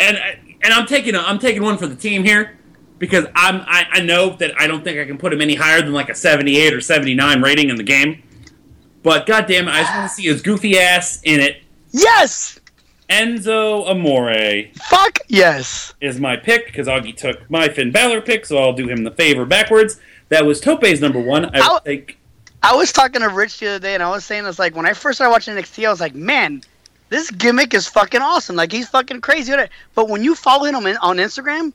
and 0.00 0.16
and 0.62 0.72
I'm 0.72 0.86
taking 0.86 1.14
a, 1.14 1.18
I'm 1.18 1.38
taking 1.38 1.62
one 1.62 1.76
for 1.76 1.86
the 1.86 1.96
team 1.96 2.24
here. 2.24 2.56
because 2.98 3.26
I'm 3.34 3.60
I, 3.66 3.86
I 3.92 4.00
know 4.00 4.36
that 4.36 4.58
I 4.58 4.66
don't 4.66 4.82
think 4.82 4.98
I 4.98 5.04
can 5.04 5.18
put 5.18 5.32
him 5.32 5.42
any 5.42 5.54
higher 5.54 5.82
than 5.82 5.92
like 5.92 6.08
a 6.08 6.14
78 6.14 6.72
or 6.72 6.80
79 6.80 7.42
rating 7.42 7.68
in 7.68 7.76
the 7.76 7.82
game. 7.82 8.22
But 9.02 9.26
goddamn 9.26 9.68
it, 9.68 9.72
I 9.72 9.82
just 9.82 9.94
want 9.94 10.08
to 10.08 10.14
see 10.14 10.22
his 10.24 10.40
goofy 10.42 10.78
ass 10.78 11.20
in 11.22 11.40
it. 11.40 11.62
Yes. 11.92 12.58
Enzo 13.08 13.88
Amore 13.88 14.70
Fuck 14.88 15.20
yes. 15.28 15.94
is 16.00 16.18
my 16.18 16.36
pick 16.36 16.66
because 16.66 16.88
Augie 16.88 17.16
took 17.16 17.48
my 17.50 17.68
Finn 17.68 17.92
Balor 17.92 18.20
pick, 18.20 18.44
so 18.46 18.58
I'll 18.58 18.72
do 18.72 18.88
him 18.88 19.04
the 19.04 19.10
favor 19.12 19.44
backwards. 19.44 20.00
That 20.28 20.44
was 20.44 20.60
Tope's 20.60 21.00
number 21.00 21.20
one. 21.20 21.44
I 21.54 21.78
think. 21.84 22.18
I 22.62 22.74
was 22.74 22.92
talking 22.92 23.20
to 23.20 23.28
Rich 23.28 23.60
the 23.60 23.68
other 23.68 23.78
day, 23.78 23.94
and 23.94 24.02
I 24.02 24.10
was 24.10 24.24
saying 24.24 24.44
it's 24.46 24.58
like 24.58 24.74
when 24.74 24.86
I 24.86 24.92
first 24.92 25.18
started 25.18 25.30
watching 25.30 25.54
NXT, 25.54 25.86
I 25.86 25.90
was 25.90 26.00
like, 26.00 26.14
man, 26.16 26.62
this 27.10 27.30
gimmick 27.30 27.74
is 27.74 27.86
fucking 27.86 28.20
awesome. 28.22 28.56
Like 28.56 28.72
he's 28.72 28.88
fucking 28.88 29.20
crazy 29.20 29.52
with 29.52 29.60
it. 29.60 29.70
But 29.94 30.08
when 30.08 30.24
you 30.24 30.34
follow 30.34 30.64
him 30.64 30.74
on, 30.74 30.86
on 30.96 31.16
Instagram, 31.18 31.72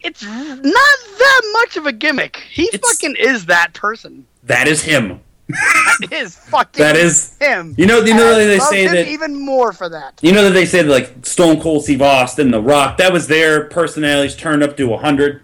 it's 0.00 0.22
not 0.24 0.64
that 0.64 1.42
much 1.60 1.76
of 1.76 1.86
a 1.86 1.92
gimmick. 1.92 2.38
He 2.50 2.64
It's- 2.64 2.80
fucking 2.80 3.14
is 3.20 3.46
that 3.46 3.72
person. 3.74 4.26
That 4.42 4.66
is 4.66 4.82
him. 4.82 5.20
That 5.48 6.08
is 6.12 6.36
fucking 6.36 6.82
That 6.82 6.96
is. 6.96 7.36
him. 7.38 7.74
You 7.76 7.86
know, 7.86 8.00
you 8.00 8.14
know 8.14 8.34
that 8.38 8.44
they 8.46 8.58
say 8.58 8.84
him 8.86 8.92
that 8.94 9.08
even 9.08 9.38
more 9.38 9.72
for 9.72 9.88
that. 9.88 10.18
You 10.22 10.32
know 10.32 10.44
that 10.44 10.50
they 10.52 10.64
say 10.66 10.82
that 10.82 10.88
like 10.90 11.26
Stone 11.26 11.60
Cold 11.60 11.84
Steve 11.84 12.00
Austin, 12.02 12.50
The 12.50 12.60
Rock, 12.62 12.96
that 12.98 13.12
was 13.12 13.26
their 13.28 13.64
personalities 13.68 14.34
turned 14.36 14.62
up 14.62 14.76
to 14.78 14.96
hundred. 14.96 15.42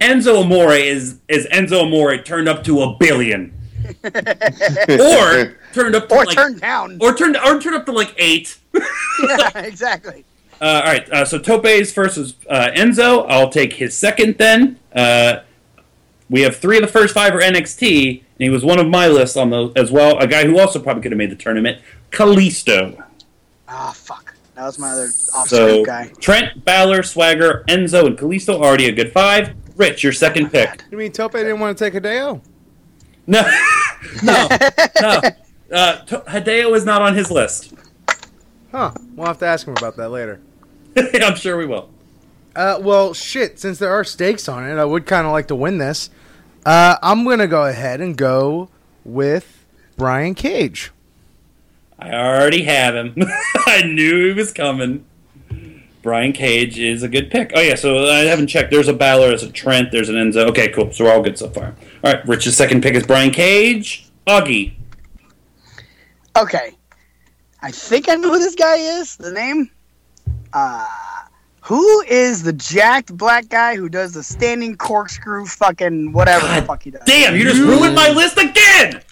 Enzo 0.00 0.42
Amore 0.44 0.74
is 0.74 1.18
is 1.28 1.46
Enzo 1.46 1.82
Amore 1.84 2.18
turned 2.18 2.48
up 2.48 2.62
to 2.64 2.82
a 2.82 2.96
billion, 2.98 3.52
or 4.04 5.56
turned 5.72 5.94
up 5.94 6.08
to 6.08 6.14
Or 6.14 6.24
like, 6.24 6.36
turned 6.36 6.60
down. 6.60 6.98
or 7.00 7.14
turned 7.14 7.36
or 7.36 7.60
turned 7.60 7.76
up 7.76 7.86
to 7.86 7.92
like 7.92 8.14
eight. 8.18 8.58
yeah, 8.74 9.50
exactly. 9.58 10.24
Uh, 10.60 10.64
all 10.84 10.92
right, 10.92 11.10
uh, 11.12 11.24
so 11.24 11.38
Tope's 11.38 11.92
first 11.92 12.16
was 12.18 12.34
uh, 12.50 12.68
Enzo. 12.74 13.24
I'll 13.28 13.48
take 13.50 13.74
his 13.74 13.96
second 13.96 14.38
then. 14.38 14.78
Uh, 14.92 15.40
we 16.28 16.42
have 16.42 16.56
three 16.56 16.76
of 16.76 16.82
the 16.82 16.88
first 16.88 17.14
five 17.14 17.32
are 17.34 17.40
NXT, 17.40 18.22
and 18.38 18.44
he 18.44 18.50
was 18.50 18.64
one 18.64 18.78
of 18.78 18.86
my 18.88 19.08
lists 19.08 19.36
on 19.36 19.50
the 19.50 19.72
as 19.76 19.90
well. 19.90 20.18
A 20.18 20.26
guy 20.26 20.44
who 20.46 20.58
also 20.58 20.78
probably 20.78 21.02
could 21.02 21.12
have 21.12 21.18
made 21.18 21.30
the 21.30 21.36
tournament, 21.36 21.80
Kalisto. 22.10 23.02
Ah, 23.68 23.92
fuck. 23.94 24.34
That 24.54 24.64
was 24.64 24.78
my 24.78 24.90
other 24.90 25.08
off 25.34 25.48
So 25.48 25.84
guy. 25.84 26.10
Trent, 26.20 26.64
Balor, 26.64 27.02
Swagger, 27.04 27.64
Enzo, 27.68 28.06
and 28.06 28.18
Kalisto 28.18 28.54
already 28.60 28.86
a 28.86 28.92
good 28.92 29.12
five. 29.12 29.54
Rich, 29.76 30.02
your 30.02 30.12
second 30.12 30.50
pick. 30.50 30.82
You 30.90 30.98
mean 30.98 31.12
Tope 31.12 31.32
didn't 31.32 31.60
want 31.60 31.78
to 31.78 31.84
take 31.90 31.94
Hideo? 32.02 32.40
No, 33.26 33.42
no, 34.22 34.48
no. 35.00 35.20
Uh, 35.70 36.04
T- 36.04 36.16
Hideo 36.16 36.74
is 36.74 36.84
not 36.84 37.02
on 37.02 37.14
his 37.14 37.30
list. 37.30 37.74
Huh. 38.72 38.92
We'll 39.14 39.26
have 39.26 39.38
to 39.38 39.46
ask 39.46 39.66
him 39.66 39.74
about 39.76 39.96
that 39.96 40.08
later. 40.10 40.40
I'm 40.96 41.36
sure 41.36 41.56
we 41.56 41.66
will. 41.66 41.90
Uh, 42.56 42.78
well, 42.80 43.14
shit. 43.14 43.58
Since 43.60 43.78
there 43.78 43.92
are 43.92 44.02
stakes 44.02 44.48
on 44.48 44.68
it, 44.68 44.76
I 44.76 44.84
would 44.84 45.06
kind 45.06 45.26
of 45.26 45.32
like 45.32 45.48
to 45.48 45.54
win 45.54 45.78
this. 45.78 46.10
Uh, 46.68 46.98
I'm 47.02 47.24
gonna 47.24 47.46
go 47.46 47.64
ahead 47.64 48.02
and 48.02 48.14
go 48.14 48.68
with 49.02 49.64
Brian 49.96 50.34
Cage. 50.34 50.90
I 51.98 52.12
already 52.12 52.64
have 52.64 52.94
him. 52.94 53.14
I 53.66 53.84
knew 53.84 54.26
he 54.26 54.34
was 54.34 54.52
coming. 54.52 55.06
Brian 56.02 56.34
Cage 56.34 56.78
is 56.78 57.02
a 57.02 57.08
good 57.08 57.30
pick. 57.30 57.52
Oh 57.54 57.60
yeah, 57.62 57.74
so 57.74 58.04
I 58.04 58.18
haven't 58.24 58.48
checked. 58.48 58.70
There's 58.70 58.86
a 58.86 58.92
Balor, 58.92 59.28
there's 59.28 59.44
a 59.44 59.50
Trent, 59.50 59.90
there's 59.92 60.10
an 60.10 60.16
Enzo. 60.16 60.46
Okay, 60.50 60.68
cool. 60.68 60.92
So 60.92 61.06
we're 61.06 61.12
all 61.14 61.22
good 61.22 61.38
so 61.38 61.48
far. 61.48 61.74
All 62.04 62.12
right, 62.12 62.28
Rich's 62.28 62.54
second 62.54 62.82
pick 62.82 62.94
is 62.94 63.06
Brian 63.06 63.30
Cage. 63.30 64.06
Augie. 64.26 64.74
Okay. 66.36 66.76
I 67.62 67.70
think 67.70 68.10
I 68.10 68.16
know 68.16 68.28
who 68.28 68.38
this 68.38 68.56
guy 68.56 68.76
is. 68.76 69.16
The 69.16 69.32
name? 69.32 69.70
Uh, 70.52 70.86
who 71.68 72.00
is 72.08 72.42
the 72.42 72.52
jacked 72.54 73.14
black 73.14 73.46
guy 73.50 73.76
who 73.76 73.90
does 73.90 74.14
the 74.14 74.22
standing 74.22 74.74
corkscrew 74.74 75.44
fucking 75.44 76.12
whatever 76.12 76.46
the 76.46 76.54
God 76.54 76.66
fuck 76.66 76.82
he 76.82 76.90
does? 76.90 77.02
Damn, 77.04 77.36
you 77.36 77.42
just 77.44 77.60
ruined 77.60 77.94
my 77.94 78.08
list 78.08 78.38
again. 78.38 79.02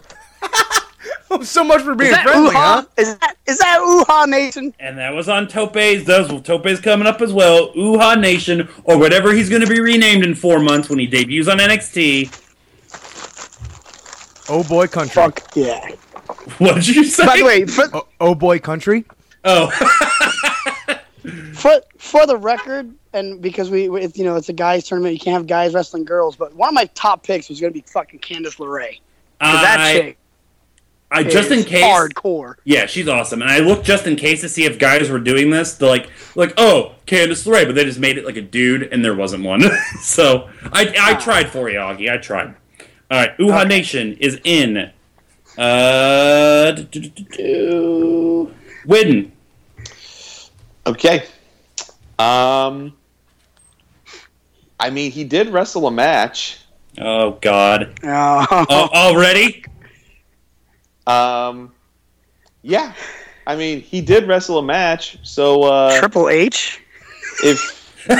so 1.42 1.62
much 1.62 1.82
for 1.82 1.94
being 1.94 2.12
Is 2.12 2.16
that 2.16 2.22
friendly, 2.22 2.54
huh? 2.54 2.84
Is 2.96 3.18
that 3.18 3.36
is 3.46 3.58
that 3.58 3.78
Uhaa 3.80 4.26
Nation? 4.26 4.74
And 4.78 4.96
that 4.96 5.12
was 5.12 5.28
on 5.28 5.48
Tope's. 5.48 6.04
Those 6.04 6.28
Tope's 6.40 6.80
coming 6.80 7.06
up 7.06 7.20
as 7.20 7.30
well. 7.30 7.74
Uhaa 7.74 8.18
Nation, 8.18 8.70
or 8.84 8.96
whatever 8.96 9.34
he's 9.34 9.50
going 9.50 9.60
to 9.60 9.68
be 9.68 9.80
renamed 9.80 10.24
in 10.24 10.34
four 10.34 10.58
months 10.58 10.88
when 10.88 10.98
he 10.98 11.06
debuts 11.06 11.48
on 11.48 11.58
NXT. 11.58 12.30
Oh 14.48 14.64
boy, 14.64 14.86
country. 14.86 15.14
Fuck 15.22 15.54
yeah. 15.54 15.90
What 16.58 16.76
did 16.76 16.88
you 16.88 17.04
say? 17.04 17.26
By 17.26 17.36
the 17.36 17.44
way, 17.44 17.66
for, 17.66 17.84
Oh, 17.94 18.06
oh 18.18 18.34
boy, 18.34 18.60
country. 18.60 19.04
oh, 19.44 19.70
for 21.54 21.80
for 21.98 22.26
the 22.26 22.36
record, 22.36 22.92
and 23.12 23.40
because 23.40 23.70
we, 23.70 23.88
we- 23.88 24.02
it's, 24.02 24.16
you 24.18 24.24
know, 24.24 24.36
it's 24.36 24.48
a 24.48 24.52
guys 24.52 24.84
tournament, 24.86 25.14
you 25.14 25.20
can't 25.20 25.34
have 25.36 25.46
guys 25.46 25.74
wrestling 25.74 26.04
girls. 26.04 26.36
But 26.36 26.54
one 26.54 26.68
of 26.68 26.74
my 26.74 26.84
top 26.94 27.22
picks 27.24 27.48
was 27.48 27.60
gonna 27.60 27.72
be 27.72 27.84
fucking 27.86 28.20
Candice 28.20 28.56
LeRae. 28.58 29.00
'Cause 29.40 29.60
that 29.62 29.92
chick 29.92 30.18
I 31.10 31.22
just 31.22 31.50
in 31.52 31.62
case. 31.62 31.84
hardcore. 31.84 32.54
Yeah, 32.64 32.86
she's 32.86 33.06
awesome, 33.06 33.40
and 33.42 33.50
I 33.50 33.58
looked 33.60 33.84
just 33.84 34.06
in 34.06 34.16
case 34.16 34.40
to 34.40 34.48
see 34.48 34.64
if 34.64 34.78
guys 34.78 35.08
were 35.08 35.20
doing 35.20 35.50
this. 35.50 35.74
They're 35.74 35.88
like, 35.88 36.08
like, 36.34 36.52
oh, 36.58 36.94
Candice 37.06 37.46
LeRae, 37.46 37.64
but 37.66 37.74
they 37.76 37.84
just 37.84 38.00
made 38.00 38.18
it 38.18 38.24
like 38.24 38.36
a 38.36 38.42
dude, 38.42 38.84
and 38.92 39.04
there 39.04 39.14
wasn't 39.14 39.44
one. 39.44 39.62
so 40.02 40.48
I, 40.72 40.86
I 40.98 41.12
Ah. 41.14 41.20
tried 41.20 41.48
for 41.50 41.68
you, 41.70 41.78
Augie. 41.78 42.10
I 42.12 42.16
tried. 42.16 42.54
All 43.10 43.18
right, 43.20 43.36
Uhaa 43.38 43.60
Okay. 43.60 43.68
Nation 43.68 44.16
is 44.20 44.40
in. 44.42 44.90
Uh, 45.56 46.72
do, 46.72 46.82
do, 46.84 47.00
do, 47.00 47.08
do, 47.08 47.24
do. 47.36 48.54
Widden. 48.86 49.30
Okay. 50.86 51.24
Um. 52.18 52.94
I 54.78 54.90
mean, 54.90 55.10
he 55.10 55.24
did 55.24 55.48
wrestle 55.48 55.86
a 55.86 55.90
match. 55.90 56.58
Oh 56.98 57.32
God. 57.40 57.98
Oh. 58.04 58.46
Oh, 58.70 58.88
already? 58.92 59.64
Um. 61.06 61.72
Yeah. 62.62 62.92
I 63.46 63.54
mean, 63.56 63.80
he 63.80 64.00
did 64.00 64.26
wrestle 64.26 64.58
a 64.58 64.62
match. 64.62 65.18
So 65.22 65.62
uh, 65.64 65.98
Triple 65.98 66.28
H. 66.28 66.80
if 67.44 67.58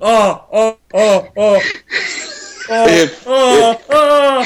Oh, 0.00 0.44
oh, 0.52 0.78
oh, 0.92 1.28
oh. 1.36 1.62
Oh, 2.68 2.86
If- 2.88 3.24
oh, 3.26 3.80
oh, 3.90 4.44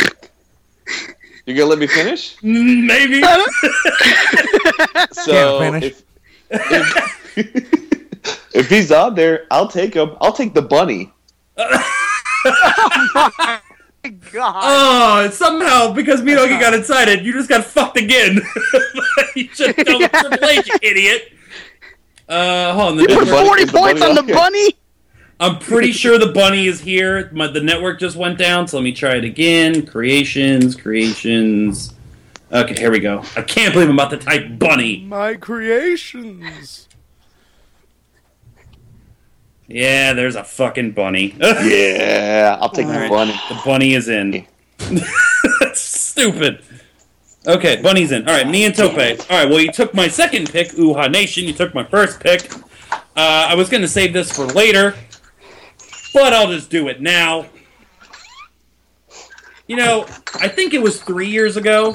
you're 1.47 1.57
gonna 1.57 1.71
let 1.71 1.79
me 1.79 1.87
finish, 1.87 2.37
maybe. 2.43 3.23
so 5.13 5.59
finish. 5.59 5.85
if 5.85 6.03
if, 6.51 7.37
if 8.55 8.69
he's 8.69 8.91
on 8.93 9.15
there, 9.15 9.47
I'll 9.51 9.69
take 9.69 9.95
him. 9.95 10.17
I'll 10.21 10.33
take 10.33 10.55
the 10.55 10.63
bunny. 10.63 11.13
Oh 11.57 13.31
my 13.39 13.61
god. 14.33 14.61
Oh, 14.63 15.31
somehow 15.31 15.93
because 15.93 16.23
Minogi 16.23 16.59
got 16.59 16.73
excited, 16.75 17.25
you 17.25 17.33
just 17.33 17.49
got 17.49 17.65
fucked 17.65 17.99
again. 17.99 18.41
you 19.37 19.49
should 19.53 19.77
have 19.77 19.87
told 19.87 20.03
Triple 20.11 20.49
H, 20.49 20.67
you 20.69 20.75
idiot. 20.83 21.33
Uh, 22.29 22.73
hold 22.75 22.93
on. 22.93 22.99
Yeah, 23.01 23.07
The, 23.09 23.15
Put 23.17 23.25
the 23.27 23.33
bunny- 23.33 23.47
40 23.49 23.65
the 23.67 23.73
points 23.73 24.03
on 24.03 24.15
the 24.15 24.23
okay? 24.23 24.33
bunny. 24.33 24.77
I'm 25.39 25.59
pretty 25.59 25.93
sure 25.93 26.19
the 26.19 26.33
bunny 26.33 26.67
is 26.67 26.81
here. 26.81 27.31
My, 27.33 27.47
the 27.47 27.61
network 27.63 27.99
just 27.99 28.15
went 28.17 28.39
down, 28.39 28.69
so 28.69 28.77
let 28.77 28.83
me 28.85 28.93
try 28.93 29.17
it 29.17 29.25
again. 29.25 29.87
Creations, 29.87 30.77
creations. 30.77 31.95
Okay, 32.53 32.75
here 32.75 32.91
we 32.91 32.99
go. 32.99 33.23
I 33.37 33.43
can't 33.43 33.73
believe 33.73 33.89
I'm 33.89 33.95
about 33.95 34.11
to 34.11 34.17
type 34.17 34.59
bunny. 34.59 35.05
My 35.05 35.35
creations. 35.35 36.89
Yeah, 39.69 40.15
there's 40.15 40.35
a 40.35 40.43
fucking 40.43 40.93
bunny. 40.93 41.37
Yeah, 41.41 42.59
I'll 42.61 42.71
take 42.71 42.87
the 42.89 42.93
Alright. 42.95 43.11
bunny. 43.11 43.41
The 43.49 43.61
bunny 43.65 43.95
is 43.95 44.09
in. 44.09 44.45
That's 45.61 45.81
stupid. 45.81 46.63
Okay, 47.47 47.81
bunny's 47.81 48.11
in. 48.11 48.29
All 48.29 48.35
right, 48.35 48.49
me 48.49 48.65
and 48.65 48.75
Tope. 48.75 48.95
All 48.95 48.99
right, 48.99 49.49
well, 49.49 49.61
you 49.61 49.71
took 49.71 49.95
my 49.95 50.09
second 50.09 50.51
pick, 50.51 50.71
Uhaa 50.71 51.11
Nation. 51.11 51.45
You 51.45 51.53
took 51.53 51.73
my 51.73 51.85
first 51.85 52.19
pick. 52.21 52.53
Uh, 52.93 52.97
I 53.17 53.55
was 53.55 53.69
going 53.71 53.81
to 53.83 53.89
save 53.89 54.13
this 54.13 54.33
for 54.35 54.45
later, 54.47 54.95
but 56.13 56.33
I'll 56.33 56.51
just 56.51 56.69
do 56.71 56.89
it 56.89 57.01
now. 57.01 57.47
You 59.69 59.77
know, 59.77 60.03
I 60.35 60.49
think 60.49 60.75
it 60.75 60.83
was 60.83 61.01
three 61.01 61.29
years 61.29 61.57
ago, 61.57 61.95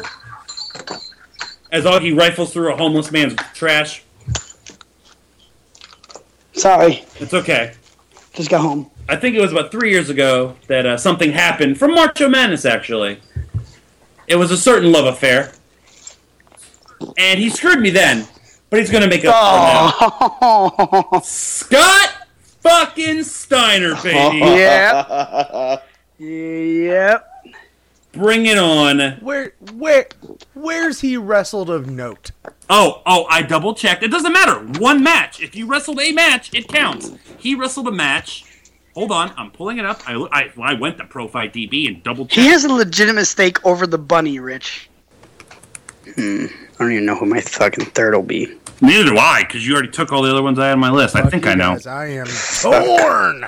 as 1.72 1.84
Augie 1.86 2.17
rifles 2.17 2.53
through 2.53 2.74
a 2.74 2.77
homeless 2.77 3.12
man's 3.12 3.36
trash. 3.53 4.03
Sorry. 6.53 7.03
It's 7.20 7.34
okay. 7.34 7.74
Just 8.34 8.50
got 8.50 8.62
home. 8.62 8.89
I 9.08 9.15
think 9.15 9.36
it 9.36 9.41
was 9.41 9.51
about 9.51 9.72
three 9.72 9.91
years 9.91 10.10
ago 10.10 10.55
that 10.67 10.86
uh, 10.86 10.98
something 10.98 11.32
happened 11.32 11.77
from 11.77 11.91
Marcho 11.91 12.29
Madness, 12.29 12.65
actually. 12.65 13.20
It 14.27 14.36
was 14.36 14.51
a 14.51 14.58
certain 14.58 14.91
love 14.91 15.05
affair. 15.05 15.53
And 17.17 17.39
he 17.39 17.50
screwed 17.50 17.79
me 17.82 17.89
then, 17.89 18.27
but 18.70 18.79
he's 18.79 18.89
going 18.89 19.03
to 19.03 19.10
make 19.10 19.25
up 19.25 19.34
for 19.34 19.58
it 19.58 19.62
now. 19.62 20.38
Oh. 20.41 21.22
Scott 21.24 22.27
fucking 22.62 23.24
Steiner, 23.24 23.96
baby. 24.01 24.38
yeah. 24.38 25.77
Yep. 26.17 27.32
Bring 28.16 28.46
it 28.46 28.58
on. 28.58 29.00
Where, 29.20 29.54
where, 29.74 30.08
where's 30.54 31.02
he 31.02 31.18
wrestled 31.18 31.70
of 31.70 31.90
note? 31.90 32.32
Oh, 32.70 33.02
oh, 33.06 33.26
I 33.30 33.42
double 33.42 33.74
checked. 33.74 34.04
It 34.04 34.10
doesn't 34.10 34.34
matter. 34.34 34.60
One 34.80 35.04
match. 35.04 35.42
If 35.42 35.56
you 35.56 35.68
wrestled 35.68 36.00
a 36.00 36.12
match, 36.12 36.54
it 36.54 36.68
counts. 36.68 37.12
He 37.38 37.56
wrestled 37.56 37.88
a 37.88 37.92
match 37.92 38.46
Hold 38.96 39.12
on, 39.12 39.34
I'm 39.36 39.52
pulling 39.52 39.78
it 39.78 39.86
up. 39.86 40.02
I, 40.08 40.14
I, 40.32 40.52
I 40.62 40.74
went 40.74 40.98
to 41.00 41.04
Profight 41.04 41.52
DB 41.52 41.86
and 41.88 42.02
double 42.02 42.26
checked. 42.26 42.40
He 42.40 42.48
has 42.48 42.64
a 42.64 42.72
legitimate 42.72 43.26
stake 43.26 43.64
over 43.66 43.86
the 43.86 43.98
bunny, 43.98 44.40
Rich. 44.40 44.90
Hmm, 46.16 46.46
I 46.46 46.78
don't 46.80 46.92
even 46.94 47.06
know 47.06 47.16
who 47.16 47.26
my 47.26 47.42
fucking 47.42 47.88
third 47.88 48.16
will 48.16 48.24
be. 48.24 48.58
Neither 48.80 49.04
do 49.04 49.18
I, 49.18 49.44
because 49.44 49.68
you 49.68 49.74
already 49.74 49.90
took 49.90 50.14
all 50.14 50.22
the 50.22 50.32
other 50.32 50.42
ones 50.42 50.60
I 50.60 50.68
had 50.68 50.74
on 50.74 50.80
my 50.80 50.92
list. 50.92 51.14
I 51.18 51.24
think 51.24 51.46
I 51.46 51.56
know. 51.56 51.74
guys, 51.74 51.88
I 51.88 52.06
am 52.08 52.28
torn. 52.62 53.46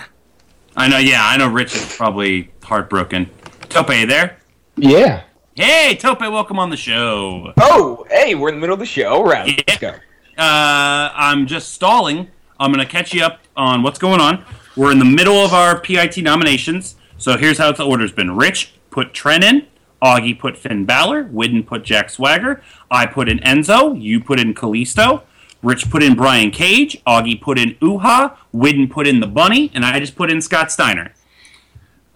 I 0.75 0.89
know. 0.89 0.97
Yeah, 0.97 1.25
I 1.25 1.37
know. 1.37 1.47
Rich 1.47 1.75
is 1.75 1.95
probably 1.95 2.51
heartbroken. 2.61 3.29
Tope, 3.69 3.89
you 3.91 4.05
there? 4.05 4.37
Yeah. 4.77 5.23
Hey, 5.55 5.95
Tope, 5.95 6.19
welcome 6.21 6.59
on 6.59 6.69
the 6.69 6.77
show. 6.77 7.51
Oh, 7.57 8.05
hey, 8.11 8.35
we're 8.35 8.49
in 8.49 8.55
the 8.55 8.61
middle 8.61 8.75
of 8.75 8.79
the 8.79 8.85
show. 8.85 9.09
All 9.09 9.23
right, 9.25 9.47
Yeah. 9.49 9.63
let's 9.67 9.79
go. 9.79 9.89
Uh, 10.37 11.09
I'm 11.15 11.47
just 11.47 11.73
stalling. 11.73 12.27
I'm 12.59 12.71
gonna 12.71 12.85
catch 12.85 13.13
you 13.13 13.23
up 13.23 13.39
on 13.55 13.81
what's 13.81 13.97
going 13.97 14.21
on. 14.21 14.43
We're 14.75 14.91
in 14.91 14.99
the 14.99 15.05
middle 15.05 15.43
of 15.43 15.53
our 15.53 15.79
PIT 15.79 16.17
nominations, 16.17 16.95
so 17.17 17.37
here's 17.37 17.57
how 17.57 17.71
the 17.71 17.83
order's 17.83 18.11
been. 18.11 18.35
Rich 18.35 18.73
put 18.91 19.13
Trent 19.13 19.43
in. 19.43 19.65
Augie 19.99 20.37
put 20.37 20.55
Finn 20.57 20.85
Balor. 20.85 21.23
Widden 21.25 21.65
put 21.65 21.83
Jack 21.83 22.11
Swagger. 22.11 22.61
I 22.91 23.07
put 23.07 23.27
in 23.27 23.39
Enzo. 23.39 23.99
You 23.99 24.19
put 24.19 24.39
in 24.39 24.53
Kalisto. 24.53 25.23
Rich 25.63 25.89
put 25.89 26.03
in 26.03 26.13
Brian 26.13 26.51
Cage. 26.51 27.01
Augie 27.07 27.41
put 27.41 27.57
in 27.57 27.73
Uhaa. 27.81 28.33
Widden 28.53 28.91
put 28.91 29.07
in 29.07 29.21
the 29.21 29.27
Bunny, 29.27 29.71
and 29.73 29.83
I 29.83 29.99
just 29.99 30.15
put 30.15 30.29
in 30.29 30.39
Scott 30.39 30.71
Steiner. 30.71 31.13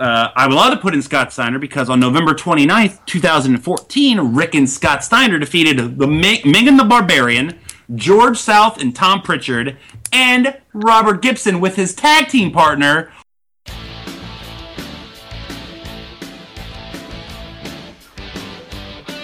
Uh, 0.01 0.31
I'm 0.35 0.51
allowed 0.51 0.71
to 0.71 0.77
put 0.77 0.95
in 0.95 1.01
Scott 1.03 1.31
Steiner 1.31 1.59
because 1.59 1.87
on 1.87 1.99
November 1.99 2.33
29th, 2.33 3.05
2014, 3.05 4.33
Rick 4.33 4.55
and 4.55 4.67
Scott 4.67 5.03
Steiner 5.03 5.37
defeated 5.37 5.99
the 5.99 6.07
Mi- 6.07 6.41
Ming 6.43 6.67
and 6.67 6.79
the 6.79 6.83
Barbarian, 6.83 7.59
George 7.93 8.39
South 8.39 8.81
and 8.81 8.95
Tom 8.95 9.21
Pritchard, 9.21 9.77
and 10.11 10.59
Robert 10.73 11.21
Gibson 11.21 11.59
with 11.59 11.75
his 11.75 11.93
tag 11.93 12.29
team 12.29 12.51
partner. 12.51 13.11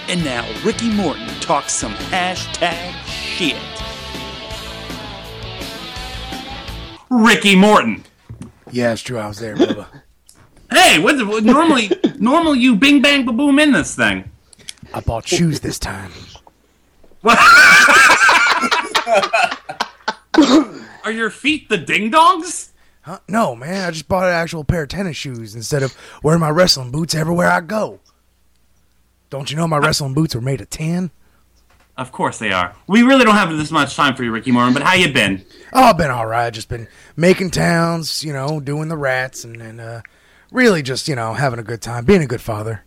And 0.08 0.24
now 0.24 0.48
Ricky 0.64 0.92
Morton 0.92 1.28
talks 1.40 1.74
some 1.74 1.96
hashtag 1.96 2.94
shit. 3.08 3.58
Ricky 7.10 7.56
Morton. 7.56 8.04
Yeah, 8.72 8.94
it's 8.94 9.02
true. 9.02 9.18
I 9.18 9.28
was 9.28 9.40
there, 9.40 9.56
Bubba. 9.56 9.88
Hey, 10.72 11.00
what's 11.00 11.20
it, 11.20 11.44
normally 11.44 11.90
normally 12.20 12.60
you 12.60 12.76
bing 12.76 13.02
bang 13.02 13.26
ba 13.26 13.32
boom 13.32 13.60
in 13.60 13.72
this 13.72 13.96
thing. 13.96 14.30
I 14.94 15.00
bought 15.02 15.28
shoes 15.28 15.60
this 15.60 15.80
time. 15.80 16.12
Are 21.04 21.12
your 21.12 21.30
feet 21.30 21.70
the 21.70 21.78
ding 21.78 22.12
dongs? 22.12 22.72
Huh? 23.02 23.20
No, 23.30 23.56
man. 23.56 23.88
I 23.88 23.92
just 23.92 24.08
bought 24.08 24.28
an 24.28 24.34
actual 24.34 24.64
pair 24.64 24.84
of 24.84 24.90
tennis 24.90 25.16
shoes 25.16 25.56
instead 25.56 25.84
of 25.84 25.96
wearing 26.22 26.42
my 26.42 26.50
wrestling 26.50 26.92
boots 26.92 27.16
everywhere 27.16 27.48
I 27.48 27.62
go. 27.62 28.00
Don't 29.30 29.50
you 29.50 29.58
know 29.58 29.68
my 29.68 29.78
wrestling 29.78 30.14
boots 30.14 30.36
were 30.36 30.42
made 30.42 30.62
of 30.62 30.70
tan? 30.70 31.12
Of 31.98 32.12
course 32.12 32.38
they 32.38 32.52
are. 32.52 32.76
We 32.86 33.02
really 33.02 33.26
don't 33.26 33.36
have 33.36 33.56
this 33.58 33.72
much 33.72 33.96
time 33.96 34.16
for 34.16 34.24
you, 34.24 34.32
Ricky 34.32 34.52
Morton. 34.52 34.74
But 34.74 34.84
how 34.84 34.94
you 34.94 35.12
been? 35.12 35.44
Oh, 35.74 35.84
I've 35.84 35.98
been 35.98 36.12
all 36.12 36.28
right. 36.28 36.54
Just 36.54 36.70
been 36.70 36.88
making 37.16 37.52
towns, 37.52 38.24
you 38.24 38.34
know, 38.34 38.60
doing 38.60 38.88
the 38.88 38.98
rats, 38.98 39.44
and, 39.44 39.60
and 39.62 39.82
uh, 39.82 40.02
really 40.52 40.82
just, 40.82 41.08
you 41.08 41.16
know, 41.16 41.34
having 41.34 41.60
a 41.60 41.64
good 41.64 41.82
time, 41.82 42.06
being 42.06 42.22
a 42.22 42.28
good 42.28 42.42
father. 42.42 42.84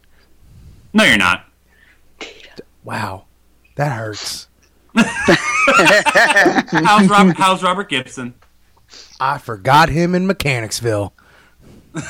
No, 0.93 1.05
you're 1.05 1.19
not. 1.19 1.47
Wow, 2.83 3.27
that 3.77 3.93
hurts. 3.93 4.49
How's 4.95 7.09
Robert? 7.09 7.37
How's 7.37 7.63
Robert 7.63 7.89
Gibson? 7.89 8.35
I 9.21 9.39
forgot 9.39 9.89
him 9.89 10.15
in 10.15 10.27
Mechanicsville. 10.27 11.13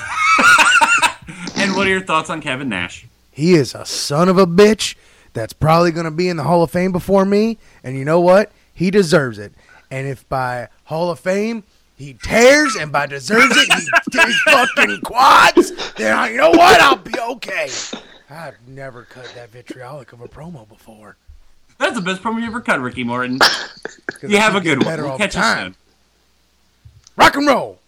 And 1.60 1.76
what 1.76 1.86
are 1.86 1.90
your 1.90 2.00
thoughts 2.00 2.30
on 2.30 2.40
Kevin 2.40 2.70
Nash? 2.70 3.04
He 3.30 3.52
is 3.52 3.74
a 3.74 3.84
son 3.84 4.30
of 4.30 4.38
a 4.38 4.46
bitch 4.46 4.94
that's 5.34 5.52
probably 5.52 5.90
going 5.90 6.06
to 6.06 6.10
be 6.10 6.26
in 6.26 6.38
the 6.38 6.44
Hall 6.44 6.62
of 6.62 6.70
Fame 6.70 6.90
before 6.90 7.26
me. 7.26 7.58
And 7.84 7.98
you 7.98 8.04
know 8.04 8.18
what? 8.18 8.50
He 8.72 8.90
deserves 8.90 9.38
it. 9.38 9.52
And 9.90 10.08
if 10.08 10.26
by 10.30 10.68
Hall 10.84 11.10
of 11.10 11.20
Fame 11.20 11.64
he 12.00 12.14
tears 12.14 12.74
and 12.76 12.90
by 12.90 13.06
deserves 13.06 13.54
it 13.56 13.72
he 13.72 13.86
tears 14.10 14.40
fucking 14.42 15.00
quads, 15.02 15.92
then 15.94 16.16
I, 16.16 16.30
you 16.30 16.38
know 16.38 16.50
what? 16.50 16.80
I'll 16.80 16.96
be 16.96 17.12
okay. 17.18 17.68
I've 18.30 18.56
never 18.66 19.02
cut 19.04 19.30
that 19.34 19.50
vitriolic 19.50 20.12
of 20.12 20.20
a 20.20 20.28
promo 20.28 20.68
before. 20.68 21.16
That's 21.78 21.94
the 21.94 22.00
best 22.02 22.22
promo 22.22 22.40
you 22.40 22.46
ever 22.46 22.60
cut, 22.60 22.80
Ricky 22.80 23.04
Morton. 23.04 23.38
You 24.22 24.36
I 24.36 24.40
have 24.40 24.54
a 24.54 24.60
good 24.60 24.78
one. 24.78 24.86
better 24.86 25.04
We'll 25.04 25.16
catch 25.16 25.34
you 25.34 25.40
time. 25.40 25.72
soon. 25.72 25.76
Rock 27.16 27.36
and 27.36 27.46
roll. 27.46 27.78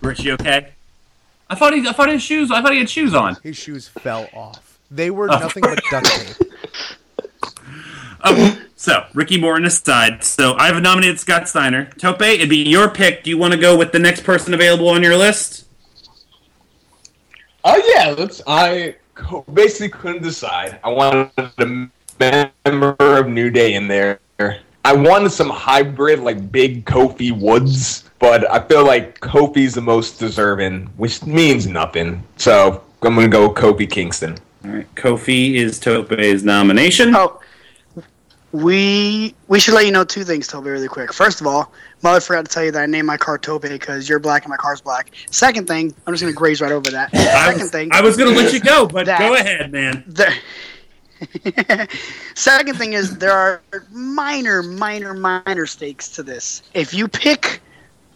Rich, 0.00 0.24
you 0.24 0.32
okay? 0.32 0.70
I 1.48 1.54
thought 1.54 1.74
he, 1.74 1.86
I 1.86 1.92
thought 1.92 2.08
his 2.08 2.22
shoes, 2.22 2.50
I 2.50 2.60
thought 2.60 2.72
he 2.72 2.78
had 2.78 2.90
shoes 2.90 3.14
on. 3.14 3.36
His 3.44 3.56
shoes 3.56 3.86
fell 3.86 4.28
off. 4.34 4.78
They 4.90 5.10
were 5.10 5.30
Oh. 5.32 5.38
nothing 5.38 5.62
but 5.62 5.80
duct 5.90 6.06
tape. 6.06 6.52
Oh, 8.24 8.62
so 8.86 9.04
Ricky 9.14 9.36
Morton 9.40 9.66
aside, 9.66 10.22
so 10.22 10.54
I've 10.54 10.80
nominated 10.80 11.18
Scott 11.18 11.48
Steiner. 11.48 11.86
Tope, 11.98 12.22
it'd 12.22 12.48
be 12.48 12.58
your 12.58 12.88
pick. 12.88 13.24
Do 13.24 13.30
you 13.30 13.36
want 13.36 13.52
to 13.52 13.58
go 13.58 13.76
with 13.76 13.90
the 13.90 13.98
next 13.98 14.22
person 14.22 14.54
available 14.54 14.88
on 14.88 15.02
your 15.02 15.16
list? 15.16 15.66
Oh 17.64 17.82
yeah, 17.96 18.14
let's. 18.16 18.40
I 18.46 18.94
basically 19.52 19.88
couldn't 19.88 20.22
decide. 20.22 20.78
I 20.84 20.90
wanted 20.90 21.32
a 21.58 22.50
member 22.64 22.94
of 23.00 23.26
New 23.26 23.50
Day 23.50 23.74
in 23.74 23.88
there. 23.88 24.20
I 24.84 24.92
wanted 24.92 25.30
some 25.30 25.50
hybrid, 25.50 26.20
like 26.20 26.52
big 26.52 26.84
Kofi 26.84 27.36
Woods, 27.36 28.08
but 28.20 28.48
I 28.48 28.60
feel 28.68 28.86
like 28.86 29.18
Kofi's 29.18 29.74
the 29.74 29.80
most 29.80 30.20
deserving, 30.20 30.86
which 30.96 31.26
means 31.26 31.66
nothing. 31.66 32.22
So 32.36 32.84
I'm 33.02 33.16
gonna 33.16 33.26
go 33.26 33.50
Kofi 33.50 33.90
Kingston. 33.90 34.38
All 34.64 34.70
right, 34.70 34.94
Kofi 34.94 35.54
is 35.54 35.80
Tope's 35.80 36.44
nomination. 36.44 37.16
Oh, 37.16 37.40
we 38.62 39.34
we 39.48 39.60
should 39.60 39.74
let 39.74 39.84
you 39.86 39.92
know 39.92 40.04
two 40.04 40.24
things, 40.24 40.46
Toby, 40.46 40.70
really 40.70 40.88
quick. 40.88 41.12
First 41.12 41.40
of 41.40 41.46
all, 41.46 41.72
mother 42.02 42.20
forgot 42.20 42.44
to 42.46 42.50
tell 42.50 42.64
you 42.64 42.70
that 42.72 42.82
I 42.82 42.86
named 42.86 43.06
my 43.06 43.16
car 43.16 43.38
Toby 43.38 43.68
because 43.68 44.08
you're 44.08 44.18
black 44.18 44.44
and 44.44 44.50
my 44.50 44.56
car's 44.56 44.80
black. 44.80 45.10
Second 45.30 45.66
thing, 45.68 45.94
I'm 46.06 46.12
just 46.14 46.22
gonna 46.22 46.32
graze 46.32 46.60
right 46.60 46.72
over 46.72 46.90
that. 46.90 47.10
I 47.14 47.46
Second 47.46 47.60
was, 47.62 47.70
thing, 47.70 47.88
I 47.92 48.00
was 48.00 48.16
going 48.16 48.32
to 48.34 48.40
let 48.40 48.52
you 48.52 48.60
go, 48.60 48.86
but 48.86 49.06
That- 49.06 49.18
go 49.18 49.34
ahead, 49.34 49.72
man. 49.72 50.04
the 50.06 50.32
second 52.34 52.76
thing 52.76 52.92
is 52.92 53.16
there 53.18 53.32
are 53.32 53.62
minor, 53.90 54.62
minor, 54.62 55.14
minor 55.14 55.66
stakes 55.66 56.08
to 56.10 56.22
this. 56.22 56.62
If 56.74 56.92
you 56.92 57.08
pick 57.08 57.60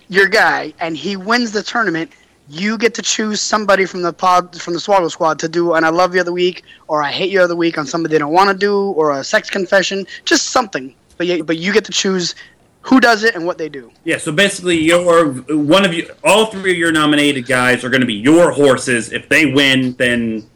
your 0.08 0.28
guy 0.28 0.74
and 0.80 0.96
he 0.96 1.16
wins 1.16 1.52
the 1.52 1.62
tournament, 1.62 2.10
you 2.50 2.76
get 2.76 2.94
to 2.94 3.02
choose 3.02 3.40
somebody 3.40 3.86
from 3.86 4.02
the 4.02 4.12
pod 4.12 4.60
from 4.60 4.74
the 4.74 4.80
Swoggle 4.80 5.10
Squad 5.10 5.38
to 5.38 5.48
do 5.48 5.74
an 5.74 5.84
"I 5.84 5.90
love 5.90 6.14
you" 6.14 6.20
of 6.20 6.26
the 6.26 6.32
week 6.32 6.64
or 6.88 7.02
"I 7.02 7.10
hate 7.10 7.30
you" 7.30 7.42
of 7.42 7.48
the 7.48 7.56
week 7.56 7.78
on 7.78 7.86
somebody 7.86 8.14
they 8.14 8.18
don't 8.18 8.32
want 8.32 8.50
to 8.50 8.56
do 8.56 8.90
or 8.92 9.18
a 9.18 9.24
sex 9.24 9.48
confession, 9.48 10.06
just 10.24 10.46
something. 10.50 10.94
But 11.16 11.26
you, 11.26 11.44
but 11.44 11.58
you 11.58 11.72
get 11.72 11.84
to 11.84 11.92
choose 11.92 12.34
who 12.82 12.98
does 12.98 13.24
it 13.24 13.34
and 13.34 13.46
what 13.46 13.58
they 13.58 13.68
do. 13.68 13.92
Yeah, 14.04 14.18
so 14.18 14.32
basically, 14.32 14.78
your 14.78 15.32
one 15.32 15.84
of 15.84 15.94
you, 15.94 16.10
all 16.24 16.46
three 16.46 16.72
of 16.72 16.76
your 16.78 16.90
nominated 16.90 17.46
guys 17.46 17.84
are 17.84 17.90
going 17.90 18.00
to 18.00 18.06
be 18.06 18.14
your 18.14 18.50
horses. 18.50 19.12
If 19.12 19.28
they 19.28 19.52
win, 19.52 19.92
then 19.92 20.48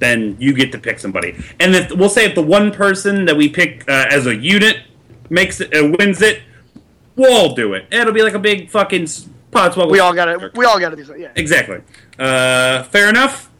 then 0.00 0.36
you 0.40 0.52
get 0.52 0.72
to 0.72 0.78
pick 0.78 0.98
somebody. 0.98 1.36
And 1.60 1.76
if 1.76 1.92
we'll 1.92 2.08
say 2.08 2.24
if 2.24 2.34
the 2.34 2.42
one 2.42 2.72
person 2.72 3.24
that 3.26 3.36
we 3.36 3.48
pick 3.48 3.88
uh, 3.88 4.06
as 4.10 4.26
a 4.26 4.34
unit 4.34 4.78
makes 5.28 5.60
it, 5.60 5.72
uh, 5.76 5.94
wins 5.98 6.22
it, 6.22 6.42
we'll 7.14 7.32
all 7.32 7.54
do 7.54 7.74
it. 7.74 7.86
It'll 7.92 8.12
be 8.12 8.22
like 8.22 8.34
a 8.34 8.38
big 8.38 8.70
fucking 8.70 9.06
podswoggle. 9.50 9.90
We 9.90 10.00
all 10.00 10.14
got 10.14 10.26
to 10.26 10.50
we 10.54 10.64
all 10.64 10.78
got 10.78 10.90
to 10.90 10.96
do 10.96 11.04
something. 11.04 11.22
Yeah. 11.22 11.32
exactly. 11.36 11.82
Uh, 12.18 12.84
fair 12.84 13.08
enough. 13.08 13.50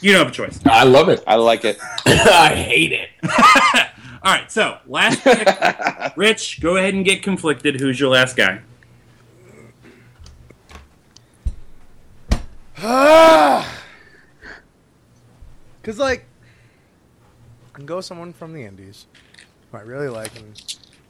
You 0.00 0.12
don't 0.12 0.20
have 0.26 0.28
a 0.28 0.36
choice. 0.36 0.60
I 0.64 0.84
love 0.84 1.08
it. 1.08 1.24
I 1.26 1.34
like 1.34 1.64
it. 1.64 1.78
I 2.06 2.54
hate 2.54 2.92
it. 2.92 3.10
All 4.22 4.34
right, 4.34 4.50
so 4.50 4.78
last 4.86 5.22
pick. 5.22 5.48
Rich, 6.16 6.60
go 6.60 6.76
ahead 6.76 6.94
and 6.94 7.04
get 7.04 7.22
conflicted. 7.22 7.80
Who's 7.80 7.98
your 7.98 8.10
last 8.10 8.36
guy? 8.36 8.60
Cause 15.82 15.98
like, 15.98 16.26
I 17.66 17.70
can 17.72 17.86
go 17.86 18.00
someone 18.00 18.32
from 18.32 18.52
the 18.52 18.62
Indies, 18.64 19.06
who 19.72 19.78
I 19.78 19.80
really 19.80 20.08
like, 20.08 20.36
and 20.38 20.56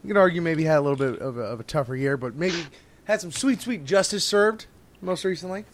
you 0.02 0.08
could 0.08 0.16
argue 0.16 0.40
maybe 0.40 0.64
had 0.64 0.78
a 0.78 0.80
little 0.80 0.96
bit 0.96 1.20
of 1.20 1.36
a, 1.36 1.42
of 1.42 1.60
a 1.60 1.64
tougher 1.64 1.96
year, 1.96 2.16
but 2.16 2.36
maybe 2.36 2.64
had 3.08 3.20
some 3.20 3.32
sweet, 3.32 3.60
sweet 3.60 3.84
justice 3.84 4.22
served 4.24 4.66
most 5.02 5.24
recently. 5.24 5.64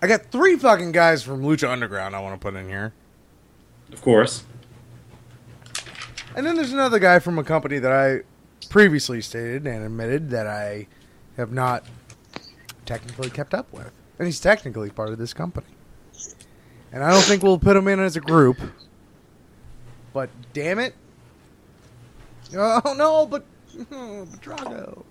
I 0.00 0.06
got 0.06 0.26
three 0.26 0.56
fucking 0.56 0.92
guys 0.92 1.22
from 1.22 1.42
Lucha 1.42 1.68
Underground 1.68 2.14
I 2.16 2.20
want 2.20 2.40
to 2.40 2.42
put 2.42 2.54
in 2.54 2.68
here, 2.68 2.92
Of 3.92 4.00
course. 4.00 4.44
and 6.36 6.46
then 6.46 6.56
there's 6.56 6.72
another 6.72 6.98
guy 6.98 7.18
from 7.18 7.38
a 7.38 7.44
company 7.44 7.78
that 7.78 7.92
I 7.92 8.20
previously 8.70 9.20
stated 9.20 9.66
and 9.66 9.84
admitted 9.84 10.30
that 10.30 10.46
I 10.46 10.86
have 11.36 11.52
not 11.52 11.84
technically 12.86 13.30
kept 13.30 13.54
up 13.54 13.70
with, 13.72 13.90
and 14.18 14.26
he's 14.26 14.40
technically 14.40 14.90
part 14.90 15.08
of 15.10 15.18
this 15.18 15.32
company. 15.34 15.66
And 16.92 17.02
I 17.02 17.10
don't 17.10 17.22
think 17.24 17.42
we'll 17.42 17.58
put 17.58 17.76
him 17.76 17.88
in 17.88 17.98
as 17.98 18.16
a 18.16 18.20
group. 18.20 18.56
But 20.12 20.30
damn 20.52 20.78
it. 20.78 20.94
Oh 22.56 22.94
no, 22.96 23.26
but 23.26 23.44
oh, 23.90 24.28
Drago. 24.40 25.02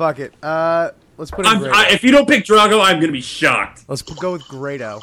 Fuck 0.00 0.18
it. 0.18 0.32
Uh, 0.42 0.92
let's 1.18 1.30
put 1.30 1.44
in 1.44 1.52
I'm, 1.52 1.58
Grado. 1.58 1.76
I, 1.76 1.90
if 1.90 2.02
you 2.02 2.10
don't 2.10 2.26
pick 2.26 2.46
Drago, 2.46 2.82
I'm 2.82 3.00
gonna 3.00 3.12
be 3.12 3.20
shocked. 3.20 3.84
let's 3.86 4.00
go 4.00 4.32
with 4.32 4.48
Grado. 4.48 5.00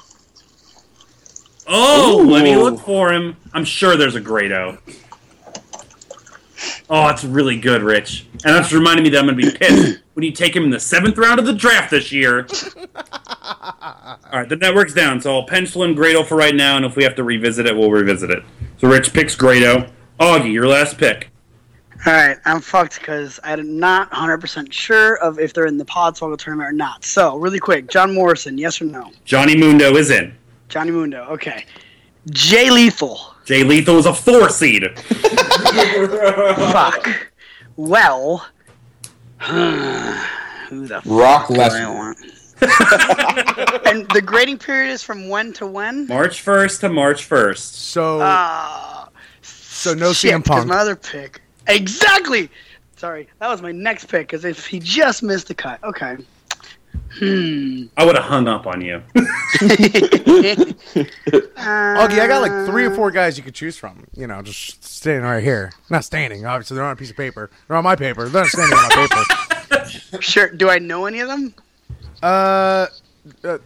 Oh, 1.67 2.25
let 2.27 2.43
me 2.43 2.55
look 2.55 2.79
for 2.79 3.13
him. 3.13 3.37
I'm 3.53 3.63
sure 3.63 3.95
there's 3.95 4.15
a 4.15 4.19
Grado. 4.19 4.79
Oh, 6.89 7.09
it's 7.09 7.23
really 7.23 7.59
good, 7.59 7.83
Rich. 7.83 8.25
And 8.43 8.55
that's 8.55 8.73
reminding 8.73 9.03
me 9.03 9.11
that 9.11 9.19
I'm 9.19 9.27
gonna 9.27 9.37
be 9.37 9.51
pissed 9.51 10.01
when 10.15 10.23
you 10.23 10.31
take 10.31 10.55
him 10.55 10.63
in 10.63 10.71
the 10.71 10.79
seventh 10.79 11.15
round 11.15 11.39
of 11.39 11.45
the 11.45 11.53
draft 11.53 11.91
this 11.91 12.11
year. 12.11 12.47
All 12.95 14.17
right, 14.33 14.49
the 14.49 14.55
network's 14.55 14.95
down, 14.95 15.21
so 15.21 15.35
I'll 15.35 15.45
pencil 15.45 15.83
in 15.83 15.93
Grado 15.93 16.23
for 16.23 16.35
right 16.35 16.55
now, 16.55 16.75
and 16.75 16.83
if 16.83 16.95
we 16.95 17.03
have 17.03 17.13
to 17.17 17.23
revisit 17.23 17.67
it, 17.67 17.77
we'll 17.77 17.91
revisit 17.91 18.31
it. 18.31 18.43
So 18.79 18.89
Rich 18.89 19.13
picks 19.13 19.35
Grado. 19.35 19.91
Augie, 20.19 20.51
your 20.51 20.67
last 20.67 20.97
pick. 20.97 21.29
All 22.05 22.13
right, 22.13 22.37
I'm 22.45 22.61
fucked 22.61 22.99
because 22.99 23.39
I'm 23.43 23.79
not 23.79 24.09
100% 24.11 24.71
sure 24.71 25.17
of 25.17 25.39
if 25.39 25.51
they're 25.53 25.65
in 25.65 25.77
the 25.77 25.83
Podswoggle 25.85 26.37
tournament 26.37 26.69
or 26.69 26.73
not. 26.73 27.03
So, 27.03 27.37
really 27.37 27.59
quick, 27.59 27.89
John 27.89 28.13
Morrison, 28.13 28.57
yes 28.57 28.81
or 28.81 28.85
no? 28.85 29.11
Johnny 29.25 29.57
Mundo 29.57 29.95
is 29.97 30.09
in. 30.11 30.33
Johnny 30.69 30.91
Mundo, 30.91 31.23
okay. 31.31 31.65
Jay 32.29 32.69
Lethal, 32.69 33.19
Jay 33.45 33.63
Lethal 33.63 33.97
is 33.97 34.05
a 34.05 34.13
four 34.13 34.49
seed. 34.49 34.97
fuck. 36.71 37.09
Well, 37.77 38.45
who 39.39 40.87
the 40.87 41.01
Rock 41.05 41.47
fuck 41.47 41.55
do 41.55 41.61
I 41.61 41.89
want? 41.89 42.17
and 43.87 44.07
the 44.09 44.21
grading 44.23 44.57
period 44.59 44.91
is 44.91 45.03
from 45.03 45.29
when 45.29 45.53
to 45.53 45.65
when? 45.67 46.07
March 46.07 46.43
1st 46.43 46.79
to 46.81 46.89
March 46.89 47.27
1st. 47.29 47.57
So 47.57 48.19
Uh, 48.21 49.05
So 49.41 49.93
no 49.93 50.11
shit, 50.13 50.31
CM 50.33 50.43
'cause 50.43 50.57
Punk. 50.57 50.67
my 50.67 50.77
other 50.77 50.95
pick. 50.95 51.41
Exactly. 51.67 52.49
Sorry, 52.95 53.27
that 53.39 53.47
was 53.47 53.61
my 53.61 53.71
next 53.71 54.05
pick 54.05 54.27
because 54.27 54.43
if 54.43 54.65
he 54.65 54.79
just 54.79 55.21
missed 55.21 55.47
the 55.47 55.53
cut, 55.53 55.83
okay. 55.83 56.17
Hmm. 57.13 57.85
I 57.95 58.05
would 58.05 58.15
have 58.15 58.25
hung 58.25 58.47
up 58.47 58.67
on 58.67 58.81
you. 58.81 59.01
Augie, 61.55 62.19
I 62.19 62.27
got 62.27 62.41
like 62.41 62.67
three 62.67 62.85
or 62.85 62.93
four 62.93 63.11
guys 63.11 63.37
you 63.37 63.43
could 63.43 63.55
choose 63.55 63.77
from. 63.77 64.05
You 64.15 64.27
know, 64.27 64.41
just 64.41 64.83
standing 64.83 65.23
right 65.23 65.43
here. 65.43 65.71
Not 65.89 66.05
standing, 66.05 66.45
obviously. 66.45 66.75
They're 66.75 66.85
on 66.85 66.91
a 66.91 66.95
piece 66.95 67.11
of 67.11 67.17
paper. 67.17 67.49
They're 67.67 67.77
on 67.77 67.83
my 67.83 67.95
paper. 67.95 68.27
They're 68.27 68.43
not 68.43 68.49
standing 68.49 68.77
on 68.77 68.89
my 68.89 69.07
paper. 69.07 69.23
Sure. 70.19 70.49
Do 70.49 70.69
I 70.69 70.79
know 70.79 71.05
any 71.05 71.19
of 71.19 71.27
them? 71.27 71.53
Uh, 72.21 72.87
uh, 73.43 73.57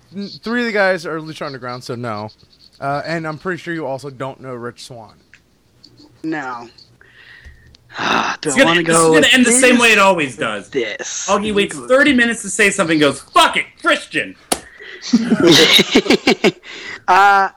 three 0.42 0.62
of 0.62 0.66
the 0.66 0.72
guys 0.72 1.06
are 1.06 1.20
Lucha 1.20 1.46
Underground, 1.46 1.84
so 1.84 1.96
no. 1.96 2.30
Uh, 2.80 3.02
and 3.06 3.28
I'm 3.28 3.38
pretty 3.38 3.58
sure 3.58 3.74
you 3.74 3.86
also 3.86 4.10
don't 4.10 4.40
know 4.40 4.54
Rich 4.54 4.86
Swann. 4.86 5.16
No. 6.24 6.70
Ah, 7.98 8.38
do 8.42 8.50
It's 8.50 8.58
I 8.58 8.62
gonna, 8.62 8.70
want 8.76 8.86
to 8.86 8.92
this 8.92 8.96
is 8.98 9.04
go? 9.04 9.14
gonna 9.14 9.28
end 9.34 9.46
the 9.46 9.52
same 9.52 9.78
way 9.78 9.92
it 9.92 10.00
always 10.00 10.38
does. 10.38 10.70
This. 10.70 11.28
Augie 11.28 11.54
waits 11.54 11.78
30 11.78 12.14
minutes 12.14 12.42
to 12.44 12.50
say 12.50 12.70
something, 12.70 13.00
goes, 13.00 13.22
fuck 13.22 13.58
it, 13.58 13.66
Christian. 13.82 14.36
uh, 17.08 17.50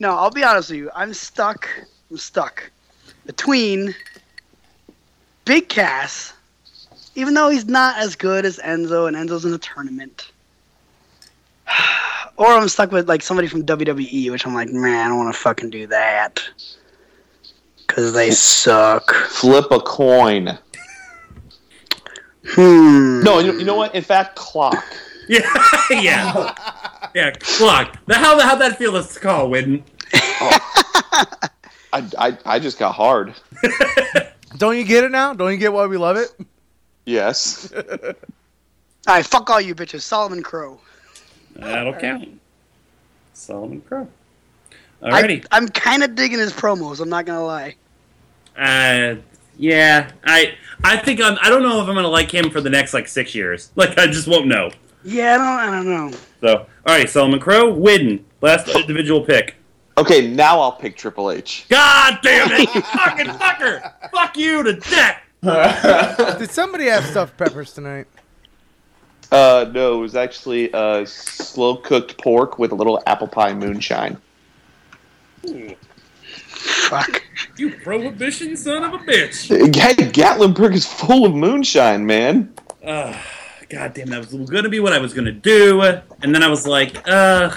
no, 0.00 0.10
I'll 0.16 0.30
be 0.30 0.44
honest 0.44 0.70
with 0.70 0.78
you. 0.78 0.90
I'm 0.94 1.12
stuck. 1.12 1.68
I'm 2.10 2.16
stuck 2.16 2.70
between 3.26 3.94
Big 5.44 5.68
Cass, 5.68 6.32
even 7.14 7.34
though 7.34 7.50
he's 7.50 7.66
not 7.66 7.98
as 7.98 8.16
good 8.16 8.44
as 8.44 8.58
Enzo, 8.58 9.08
and 9.08 9.16
Enzo's 9.16 9.44
in 9.44 9.50
the 9.52 9.58
tournament. 9.58 10.30
Or 12.38 12.46
I'm 12.46 12.66
stuck 12.66 12.90
with 12.90 13.10
like 13.10 13.20
somebody 13.20 13.46
from 13.46 13.64
WWE, 13.66 14.30
which 14.30 14.46
I'm 14.46 14.54
like, 14.54 14.70
man, 14.70 15.04
I 15.04 15.08
don't 15.08 15.18
want 15.18 15.34
to 15.34 15.38
fucking 15.38 15.68
do 15.68 15.86
that 15.88 16.42
because 17.92 18.14
they 18.14 18.30
suck. 18.30 19.12
Flip 19.12 19.70
a 19.70 19.78
coin. 19.78 20.58
Hmm. 22.46 23.20
No, 23.22 23.38
you, 23.38 23.58
you 23.58 23.64
know 23.66 23.76
what? 23.76 23.94
In 23.94 24.02
fact, 24.02 24.36
clock. 24.36 24.84
Yeah, 25.28 25.48
yeah. 25.88 26.52
Yeah, 27.14 27.30
clock. 27.38 27.96
The, 28.06 28.14
how, 28.14 28.38
how'd 28.40 28.60
that 28.60 28.76
feel 28.76 29.00
to 29.00 29.20
call, 29.20 29.48
Widden? 29.48 29.82
I, 30.12 32.04
I, 32.18 32.38
I 32.44 32.58
just 32.58 32.76
got 32.76 32.92
hard. 32.92 33.32
Don't 34.58 34.76
you 34.76 34.84
get 34.84 35.04
it 35.04 35.12
now? 35.12 35.32
Don't 35.32 35.52
you 35.52 35.58
get 35.58 35.72
why 35.72 35.86
we 35.86 35.96
love 35.96 36.16
it? 36.16 36.28
Yes. 37.06 37.72
All 37.72 38.14
right, 39.06 39.24
fuck 39.24 39.48
all 39.48 39.60
you 39.60 39.76
bitches. 39.76 40.02
Solomon 40.02 40.42
Crowe. 40.42 40.80
That'll 41.54 41.94
count. 41.94 42.28
Solomon 43.32 43.80
Crowe. 43.80 44.08
I, 45.02 45.22
Alrighty. 45.22 45.46
I'm 45.52 45.68
kind 45.68 46.02
of 46.02 46.16
digging 46.16 46.40
his 46.40 46.52
promos. 46.52 47.00
I'm 47.00 47.08
not 47.08 47.26
gonna 47.26 47.44
lie. 47.44 47.76
Uh, 48.56 49.16
yeah, 49.58 50.10
I 50.24 50.54
I 50.84 50.96
think 50.96 51.20
I'm, 51.20 51.38
I 51.40 51.48
don't 51.50 51.62
know 51.62 51.80
if 51.82 51.88
I'm 51.88 51.94
gonna 51.94 52.08
like 52.08 52.30
him 52.30 52.50
for 52.50 52.60
the 52.60 52.70
next 52.70 52.94
like 52.94 53.08
six 53.08 53.34
years. 53.34 53.70
Like 53.76 53.98
I 53.98 54.06
just 54.06 54.28
won't 54.28 54.46
know. 54.46 54.70
Yeah, 55.04 55.34
I 55.34 55.38
don't. 55.38 55.46
I 55.46 55.76
don't 55.76 55.86
know. 55.86 56.18
So, 56.40 56.66
all 56.86 56.96
right, 56.96 57.08
Solomon 57.08 57.40
Crowe, 57.40 57.72
Widden, 57.72 58.22
last 58.40 58.68
individual 58.68 59.20
pick. 59.20 59.56
Okay, 59.98 60.28
now 60.30 60.60
I'll 60.60 60.72
pick 60.72 60.96
Triple 60.96 61.30
H. 61.30 61.66
God 61.68 62.18
damn 62.22 62.50
it, 62.52 62.68
fucking 62.84 63.26
fucker! 63.26 63.92
Fuck 64.10 64.36
you 64.36 64.62
to 64.62 64.74
death. 64.74 65.18
Did 66.38 66.50
somebody 66.50 66.86
have 66.86 67.04
stuffed 67.04 67.36
peppers 67.36 67.72
tonight? 67.72 68.06
Uh, 69.32 69.70
no, 69.72 69.98
it 69.98 70.00
was 70.00 70.14
actually 70.14 70.72
uh, 70.72 71.04
slow 71.06 71.76
cooked 71.76 72.18
pork 72.18 72.58
with 72.58 72.70
a 72.70 72.74
little 72.74 73.02
apple 73.06 73.26
pie 73.26 73.54
moonshine. 73.54 74.18
Fuck. 76.62 77.22
You 77.56 77.70
prohibition 77.70 78.56
son 78.56 78.84
of 78.84 78.94
a 78.94 78.98
bitch. 78.98 79.48
Hey, 79.48 79.94
Gatlinburg 79.94 80.74
is 80.74 80.86
full 80.86 81.26
of 81.26 81.34
moonshine, 81.34 82.06
man. 82.06 82.54
Uh, 82.84 83.18
God 83.68 83.94
damn, 83.94 84.08
that 84.08 84.30
was 84.30 84.50
gonna 84.50 84.68
be 84.68 84.80
what 84.80 84.92
I 84.92 84.98
was 84.98 85.12
gonna 85.12 85.32
do, 85.32 85.80
and 85.82 86.34
then 86.34 86.42
I 86.42 86.48
was 86.48 86.66
like, 86.66 86.96
uh, 87.08 87.50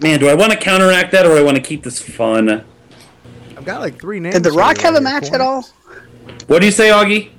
man, 0.00 0.20
do 0.20 0.28
I 0.28 0.34
want 0.34 0.52
to 0.52 0.58
counteract 0.58 1.12
that 1.12 1.24
or 1.24 1.30
do 1.30 1.36
I 1.38 1.42
want 1.42 1.56
to 1.56 1.62
keep 1.62 1.82
this 1.82 2.00
fun? 2.00 2.64
I've 3.56 3.64
got 3.64 3.80
like 3.80 4.00
three 4.00 4.20
names. 4.20 4.34
Did 4.34 4.42
The 4.42 4.52
Rock 4.52 4.78
have 4.78 4.94
a 4.94 5.00
match 5.00 5.26
here 5.28 5.36
at 5.36 5.40
all? 5.40 5.62
What 6.46 6.60
do 6.60 6.66
you 6.66 6.72
say, 6.72 6.88
Augie? 6.90 7.30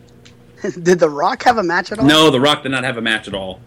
Did 0.84 1.00
The 1.00 1.10
Rock 1.10 1.44
have 1.44 1.58
a 1.58 1.64
match 1.64 1.92
at 1.92 2.00
all? 2.00 2.06
No, 2.06 2.32
The 2.32 2.40
Rock 2.40 2.64
did 2.64 2.72
not 2.72 2.84
have 2.84 2.98
a 2.98 3.02
match 3.02 3.28
at 3.28 3.34
all. 3.34 3.60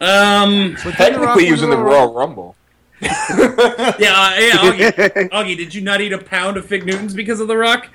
Um, 0.00 0.76
for 0.76 0.90
you. 0.90 0.94
But 0.94 0.98
didn't 0.98 1.14
The 1.14 1.20
Rock 1.20 1.36
Technically, 1.38 1.46
he 1.46 1.52
was 1.52 1.62
in 1.62 1.70
the 1.70 1.76
Royal 1.76 2.06
Royal 2.06 2.14
Rumble. 2.14 2.55
yeah, 3.02 3.12
uh, 3.12 3.94
yeah, 3.98 4.56
Augie, 4.56 4.90
Augie, 5.30 5.56
did 5.56 5.74
you 5.74 5.82
not 5.82 6.00
eat 6.00 6.12
a 6.12 6.18
pound 6.18 6.56
of 6.56 6.64
Fig 6.64 6.86
Newtons 6.86 7.14
because 7.14 7.40
of 7.40 7.48
The 7.48 7.56
Rock? 7.56 7.88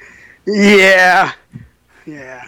Yeah. 0.46 1.34
Yeah. 2.06 2.46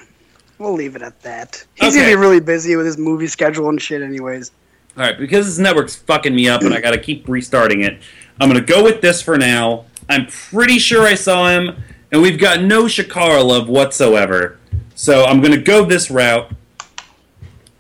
We'll 0.60 0.74
leave 0.74 0.96
it 0.96 1.02
at 1.02 1.20
that. 1.22 1.66
He's 1.76 1.96
gonna 1.96 2.08
be 2.08 2.16
really 2.16 2.40
busy 2.40 2.76
with 2.76 2.86
his 2.86 2.98
movie 2.98 3.28
schedule 3.28 3.70
and 3.70 3.82
shit, 3.82 4.02
anyways. 4.02 4.52
All 4.96 5.04
right, 5.04 5.18
because 5.18 5.48
this 5.48 5.58
network's 5.58 5.96
fucking 5.96 6.36
me 6.36 6.48
up 6.48 6.62
and 6.62 6.74
I 6.74 6.80
got 6.80 6.92
to 6.92 7.00
keep 7.00 7.28
restarting 7.28 7.82
it. 7.82 8.00
I'm 8.40 8.48
gonna 8.48 8.62
go 8.62 8.84
with 8.84 9.02
this 9.02 9.22
for 9.22 9.38
now. 9.38 9.86
I'm 10.10 10.28
pretty 10.28 10.78
sure 10.78 11.08
I 11.08 11.16
saw 11.16 11.50
him, 11.50 11.76
and 12.12 12.22
we've 12.22 12.40
got 12.40 12.62
no 12.62 12.84
Chikara 12.84 13.44
love 13.44 13.68
whatsoever. 13.68 14.60
So 14.94 15.26
I'm 15.26 15.42
gonna 15.42 15.58
go 15.58 15.84
this 15.86 16.12
route. 16.12 16.52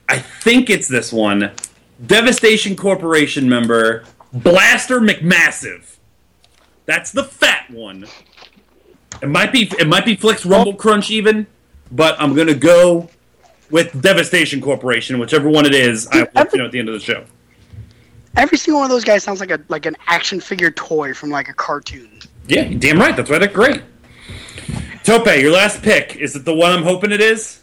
I 0.10 0.18
think 0.18 0.70
it's 0.70 0.88
this 0.88 1.14
one. 1.14 1.52
Devastation 2.06 2.76
Corporation 2.76 3.48
member 3.48 4.04
Blaster 4.34 5.00
McMassive. 5.00 5.98
That's 6.86 7.12
the 7.12 7.24
fat 7.24 7.70
one. 7.70 8.06
It 9.22 9.30
might 9.30 9.52
be 9.52 9.72
it 9.80 9.88
might 9.88 10.06
be 10.06 10.16
Flex 10.16 10.46
Rumble 10.46 10.74
oh. 10.74 10.76
Crunch 10.76 11.12
even, 11.12 11.48
but 11.92 12.20
I'm 12.20 12.36
gonna 12.36 12.54
go 12.54 13.10
with 13.70 14.02
Devastation 14.02 14.60
Corporation, 14.60 15.20
whichever 15.20 15.50
one 15.50 15.66
it 15.66 15.74
is. 15.74 16.08
I'll 16.08 16.28
let 16.36 16.52
you 16.52 16.60
know 16.60 16.66
at 16.66 16.72
the 16.72 16.80
end 16.80 16.90
of 16.90 16.94
the 16.94 17.00
show. 17.00 17.24
Every 18.36 18.58
single 18.58 18.80
one 18.82 18.86
of 18.86 18.92
those 18.92 19.04
guys 19.04 19.24
sounds 19.24 19.40
like 19.40 19.52
a 19.52 19.62
like 19.70 19.86
an 19.86 19.96
action 20.08 20.40
figure 20.40 20.72
toy 20.72 21.14
from 21.14 21.30
like 21.30 21.48
a 21.48 21.54
cartoon. 21.54 22.20
Yeah, 22.48 22.64
you're 22.64 22.80
damn 22.80 23.00
right. 23.00 23.16
That's 23.16 23.30
why 23.30 23.40
they're 23.40 23.48
great. 23.48 23.82
Tope, 25.04 25.26
your 25.26 25.52
last 25.52 25.82
pick. 25.82 26.16
Is 26.16 26.36
it 26.36 26.46
the 26.46 26.54
one 26.54 26.72
I'm 26.72 26.84
hoping 26.84 27.12
it 27.12 27.22
is? 27.22 27.62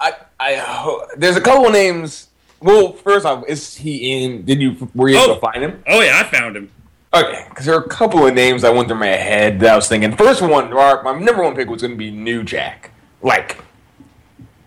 I, 0.00 0.14
I, 0.38 0.54
ho- 0.56 1.06
there's 1.16 1.36
a 1.36 1.40
couple 1.40 1.70
names. 1.70 2.27
Well, 2.60 2.92
first 2.92 3.24
off, 3.24 3.44
is 3.48 3.76
he 3.76 4.24
in? 4.24 4.44
Did 4.44 4.60
you 4.60 4.76
were 4.94 5.08
you 5.08 5.16
able 5.18 5.32
Oh. 5.32 5.34
to 5.36 5.40
find 5.40 5.62
him? 5.62 5.82
Oh 5.86 6.00
yeah, 6.00 6.20
I 6.20 6.24
found 6.24 6.56
him. 6.56 6.70
Okay, 7.14 7.46
because 7.48 7.64
there 7.66 7.74
are 7.74 7.80
a 7.82 7.88
couple 7.88 8.26
of 8.26 8.34
names 8.34 8.62
that 8.62 8.74
went 8.74 8.88
through 8.88 8.98
my 8.98 9.06
head 9.06 9.60
that 9.60 9.72
I 9.72 9.76
was 9.76 9.88
thinking. 9.88 10.14
First 10.16 10.42
one, 10.42 10.72
our- 10.72 11.02
my 11.02 11.18
number 11.18 11.42
one 11.42 11.54
pick 11.54 11.70
was 11.70 11.80
going 11.80 11.92
to 11.92 11.96
be 11.96 12.10
New 12.10 12.42
Jack. 12.42 12.90
Like, 13.22 13.56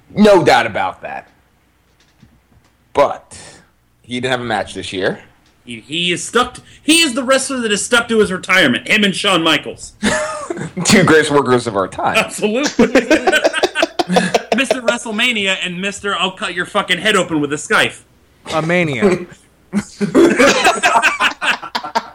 no 0.09 0.43
doubt 0.43 0.65
about 0.65 1.01
that. 1.01 1.29
But 2.93 3.37
he 4.01 4.15
didn't 4.19 4.31
have 4.31 4.41
a 4.41 4.45
match 4.45 4.73
this 4.73 4.91
year. 4.91 5.23
He, 5.65 5.79
he 5.81 6.11
is 6.11 6.27
stuck. 6.27 6.55
To, 6.55 6.61
he 6.81 7.01
is 7.01 7.13
the 7.13 7.23
wrestler 7.23 7.59
that 7.59 7.71
is 7.71 7.85
stuck 7.85 8.07
to 8.07 8.17
his 8.19 8.31
retirement. 8.31 8.87
Him 8.87 9.03
and 9.03 9.15
Shawn 9.15 9.43
Michaels. 9.43 9.93
Two 10.85 11.03
greatest 11.03 11.29
workers 11.31 11.67
of 11.67 11.75
our 11.75 11.87
time. 11.87 12.17
Absolutely. 12.17 12.87
Mr. 14.81 14.87
WrestleMania 14.87 15.57
and 15.61 15.77
Mr. 15.77 16.15
I'll 16.17 16.31
cut 16.31 16.53
your 16.53 16.65
fucking 16.65 16.99
head 16.99 17.15
open 17.15 17.41
with 17.41 17.53
a 17.53 17.57
scythe. 17.57 18.05
A 18.53 18.61
mania. 18.61 19.25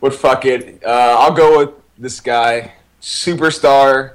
But 0.00 0.14
fuck 0.14 0.46
it. 0.46 0.82
Uh, 0.84 1.16
I'll 1.18 1.34
go 1.34 1.58
with 1.58 1.70
this 1.98 2.20
guy. 2.20 2.72
Superstar. 3.02 4.12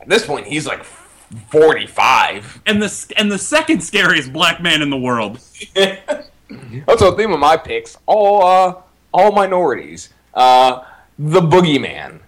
At 0.00 0.08
this 0.08 0.24
point, 0.24 0.46
he's 0.46 0.64
like 0.66 0.84
45. 0.84 2.62
and 2.66 2.80
the 2.80 3.14
and 3.16 3.32
the 3.32 3.38
second 3.38 3.82
scariest 3.82 4.32
black 4.32 4.62
man 4.62 4.80
in 4.80 4.90
the 4.90 4.96
world. 4.96 5.40
That's 5.74 6.28
the 6.48 7.14
theme 7.16 7.32
of 7.32 7.40
my 7.40 7.56
picks. 7.56 7.98
All 8.06 8.44
uh, 8.44 8.74
all 9.12 9.32
minorities. 9.32 10.10
Uh, 10.32 10.84
the 11.18 11.40
boogeyman. 11.40 12.20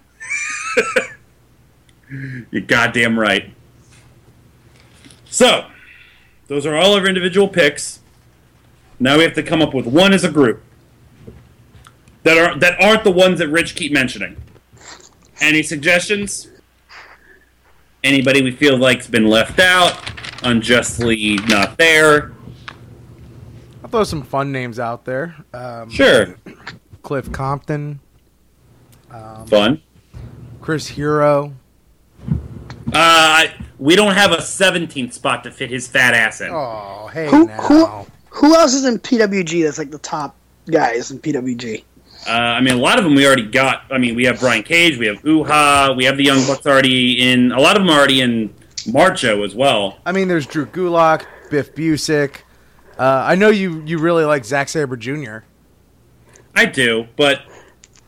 You're 2.51 2.61
goddamn 2.61 3.17
right. 3.17 3.53
So, 5.37 5.67
those 6.47 6.65
are 6.65 6.73
all 6.73 6.95
our 6.95 7.05
individual 7.05 7.47
picks. 7.47 7.99
Now 8.99 9.17
we 9.17 9.23
have 9.23 9.35
to 9.35 9.43
come 9.43 9.61
up 9.61 9.71
with 9.71 9.85
one 9.85 10.11
as 10.11 10.23
a 10.23 10.31
group 10.31 10.63
that 12.23 12.39
are 12.39 12.57
that 12.57 12.81
aren't 12.81 13.03
the 13.03 13.11
ones 13.11 13.37
that 13.37 13.47
Rich 13.49 13.75
keep 13.75 13.91
mentioning. 13.91 14.35
Any 15.39 15.61
suggestions? 15.61 16.49
Anybody 18.03 18.41
we 18.41 18.49
feel 18.49 18.79
like's 18.79 19.05
been 19.05 19.27
left 19.27 19.59
out, 19.59 19.93
unjustly 20.41 21.35
not 21.47 21.77
there? 21.77 22.31
I'll 23.83 23.91
throw 23.91 24.05
some 24.05 24.23
fun 24.23 24.51
names 24.51 24.79
out 24.79 25.05
there. 25.05 25.35
Um, 25.53 25.91
Sure, 25.91 26.35
Cliff 27.03 27.31
Compton, 27.31 27.99
fun. 29.45 29.83
Chris 30.61 30.87
Hero. 30.87 31.53
Uh, 32.91 33.45
we 33.79 33.95
don't 33.95 34.13
have 34.13 34.31
a 34.31 34.37
17th 34.37 35.13
spot 35.13 35.43
to 35.43 35.51
fit 35.51 35.69
his 35.69 35.87
fat 35.87 36.13
ass 36.13 36.41
in. 36.41 36.49
Oh, 36.51 37.09
hey 37.13 37.29
Who 37.29 37.47
now. 37.47 37.61
who 37.61 37.85
who 38.29 38.55
else 38.55 38.73
is 38.73 38.85
in 38.85 38.99
PWG? 38.99 39.63
That's 39.63 39.77
like 39.77 39.91
the 39.91 39.99
top 39.99 40.35
guys 40.69 41.11
in 41.11 41.19
PWG. 41.19 41.83
Uh, 42.27 42.31
I 42.31 42.61
mean, 42.61 42.73
a 42.73 42.77
lot 42.77 42.97
of 42.97 43.03
them 43.03 43.15
we 43.15 43.25
already 43.25 43.45
got. 43.47 43.83
I 43.91 43.97
mean, 43.97 44.15
we 44.15 44.25
have 44.25 44.39
Brian 44.39 44.63
Cage, 44.63 44.97
we 44.97 45.05
have 45.07 45.21
Uhaa, 45.21 45.95
we 45.95 46.03
have 46.05 46.17
the 46.17 46.23
Young 46.23 46.45
Bucks 46.45 46.65
already 46.67 47.31
in. 47.31 47.51
A 47.51 47.59
lot 47.59 47.75
of 47.77 47.81
them 47.83 47.89
are 47.89 47.97
already 47.97 48.21
in 48.21 48.53
Marcho 48.87 49.43
as 49.45 49.55
well. 49.55 49.99
I 50.05 50.11
mean, 50.11 50.27
there's 50.27 50.45
Drew 50.45 50.65
Gulak, 50.65 51.25
Biff 51.49 51.73
Busick. 51.73 52.37
Uh, 52.99 53.23
I 53.27 53.35
know 53.35 53.49
you 53.49 53.81
you 53.85 53.97
really 53.99 54.25
like 54.25 54.43
Zack 54.43 54.69
Sabre 54.69 54.97
Jr. 54.97 55.39
I 56.55 56.65
do, 56.65 57.07
but 57.15 57.41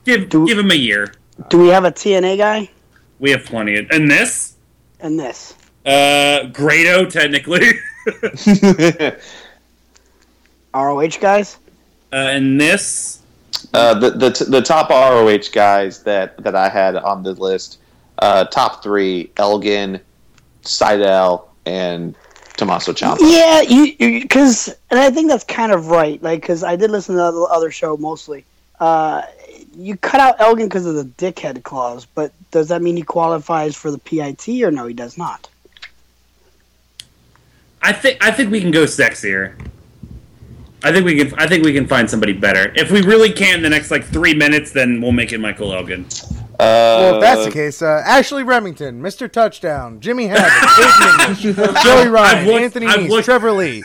give 0.05 0.29
Do- 0.29 0.47
give 0.47 0.57
him 0.57 0.71
a 0.71 0.75
year. 0.75 1.13
Do 1.49 1.59
we 1.59 1.67
have 1.69 1.85
a 1.85 1.91
TNA 1.91 2.37
guy? 2.37 2.69
We 3.19 3.31
have 3.31 3.45
plenty 3.45 3.77
of. 3.77 3.87
And 3.91 4.09
this, 4.11 4.55
And 4.99 5.17
this. 5.19 5.53
Uh, 5.85 6.45
Grado 6.47 7.05
technically, 7.09 7.71
ROH 10.73 11.19
guys? 11.21 11.57
uh, 12.13 12.15
and 12.15 12.59
this, 12.59 13.21
Uh, 13.73 13.93
the 13.93 14.11
the 14.11 14.31
t- 14.31 14.45
the 14.45 14.61
top 14.61 14.89
ROH 14.89 15.49
guys 15.51 16.03
that 16.03 16.37
that 16.43 16.55
I 16.55 16.69
had 16.69 16.95
on 16.95 17.23
the 17.23 17.33
list, 17.33 17.79
uh, 18.19 18.45
top 18.45 18.81
three: 18.81 19.31
Elgin, 19.37 19.99
Seidel, 20.61 21.49
and 21.65 22.15
Tommaso 22.57 22.93
Ciampa. 22.93 23.17
Yeah, 23.21 23.61
you 23.61 23.95
because, 24.21 24.69
and 24.89 24.99
I 24.99 25.11
think 25.11 25.29
that's 25.29 25.43
kind 25.43 25.71
of 25.71 25.87
right. 25.87 26.21
Like, 26.21 26.41
because 26.41 26.63
I 26.63 26.75
did 26.75 26.91
listen 26.91 27.15
to 27.15 27.21
the 27.21 27.47
other 27.51 27.71
show 27.71 27.97
mostly. 27.97 28.45
Uh, 28.79 29.23
you 29.75 29.97
cut 29.97 30.19
out 30.21 30.39
Elgin 30.39 30.67
because 30.67 30.85
of 30.85 30.95
the 30.95 31.05
dickhead 31.05 31.63
clause, 31.63 32.05
but 32.05 32.31
does 32.51 32.69
that 32.69 32.81
mean 32.81 32.95
he 32.97 33.03
qualifies 33.03 33.75
for 33.75 33.91
the 33.91 33.97
PIT 33.97 34.47
or 34.63 34.71
no? 34.71 34.87
He 34.87 34.93
does 34.93 35.17
not. 35.17 35.47
I 37.81 37.93
think 37.93 38.23
I 38.23 38.31
think 38.31 38.51
we 38.51 38.61
can 38.61 38.71
go 38.71 38.83
sexier. 38.83 39.53
I 40.83 40.91
think 40.91 41.05
we 41.05 41.15
can. 41.17 41.33
I 41.39 41.47
think 41.47 41.63
we 41.65 41.73
can 41.73 41.87
find 41.87 42.09
somebody 42.09 42.33
better. 42.33 42.71
If 42.75 42.91
we 42.91 43.01
really 43.01 43.31
can 43.33 43.57
in 43.57 43.63
the 43.63 43.69
next 43.69 43.91
like 43.91 44.05
three 44.05 44.33
minutes, 44.33 44.71
then 44.71 45.01
we'll 45.01 45.11
make 45.11 45.31
it 45.33 45.39
Michael 45.39 45.73
Elgin. 45.73 46.05
Uh, 46.53 46.57
Well, 46.59 47.15
if 47.15 47.21
that's 47.21 47.45
the 47.45 47.51
case, 47.51 47.81
uh, 47.81 48.03
Ashley 48.05 48.43
Remington, 48.43 49.01
Mr. 49.01 49.31
Touchdown, 49.31 49.99
Jimmy 50.01 50.27
Havoc, 50.27 51.37
Joey 51.39 52.07
Ryan, 52.09 52.37
I've 52.37 52.45
looked- 52.45 52.61
Anthony 52.63 52.85
I've 52.85 52.99
Neese, 52.99 53.09
looked- 53.09 53.25
Trevor 53.25 53.51
Lee. 53.53 53.83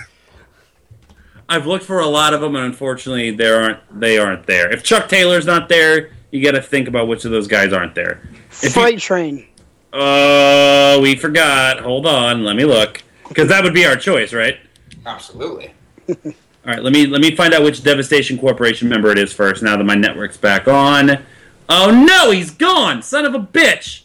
I've 1.49 1.67
looked 1.67 1.85
for 1.85 2.01
a 2.01 2.07
lot 2.07 2.33
of 2.35 2.41
them, 2.41 2.57
and 2.57 2.65
unfortunately, 2.65 3.31
they 3.33 3.49
aren't. 3.49 3.79
They 4.01 4.19
aren't 4.19 4.47
there. 4.47 4.73
If 4.73 4.83
Chuck 4.83 5.09
Taylor's 5.09 5.47
not 5.47 5.69
there, 5.69 6.11
you 6.33 6.43
got 6.43 6.53
to 6.53 6.63
think 6.63 6.89
about 6.89 7.07
which 7.07 7.25
of 7.25 7.31
those 7.31 7.47
guys 7.47 7.73
aren't 7.73 7.95
there. 7.95 8.21
If 8.51 8.65
you- 8.65 8.71
Freight 8.71 8.99
train. 8.99 9.47
Oh, 9.93 10.99
we 11.01 11.15
forgot. 11.17 11.79
Hold 11.81 12.07
on, 12.07 12.43
let 12.45 12.57
me 12.57 12.65
look, 12.65 13.03
because 13.29 13.49
that 13.49 13.63
would 13.65 13.75
be 13.75 13.87
our 13.87 13.97
choice, 13.97 14.33
right? 14.33 14.59
Absolutely. 15.07 15.75
All 16.09 16.73
right, 16.73 16.83
let 16.83 16.93
me 16.93 17.07
let 17.07 17.21
me 17.21 17.35
find 17.37 17.53
out 17.53 17.63
which 17.63 17.83
Devastation 17.83 18.39
Corporation 18.39 18.89
member 18.89 19.11
it 19.11 19.19
is 19.19 19.33
first. 19.33 19.63
Now 19.63 19.77
that 19.77 19.85
my 19.85 19.95
network's 19.95 20.37
back 20.37 20.67
on. 20.67 21.23
Oh 21.69 21.91
no, 21.91 22.31
he's 22.31 22.51
gone! 22.51 23.03
Son 23.03 23.25
of 23.25 23.35
a 23.35 23.39
bitch! 23.39 24.05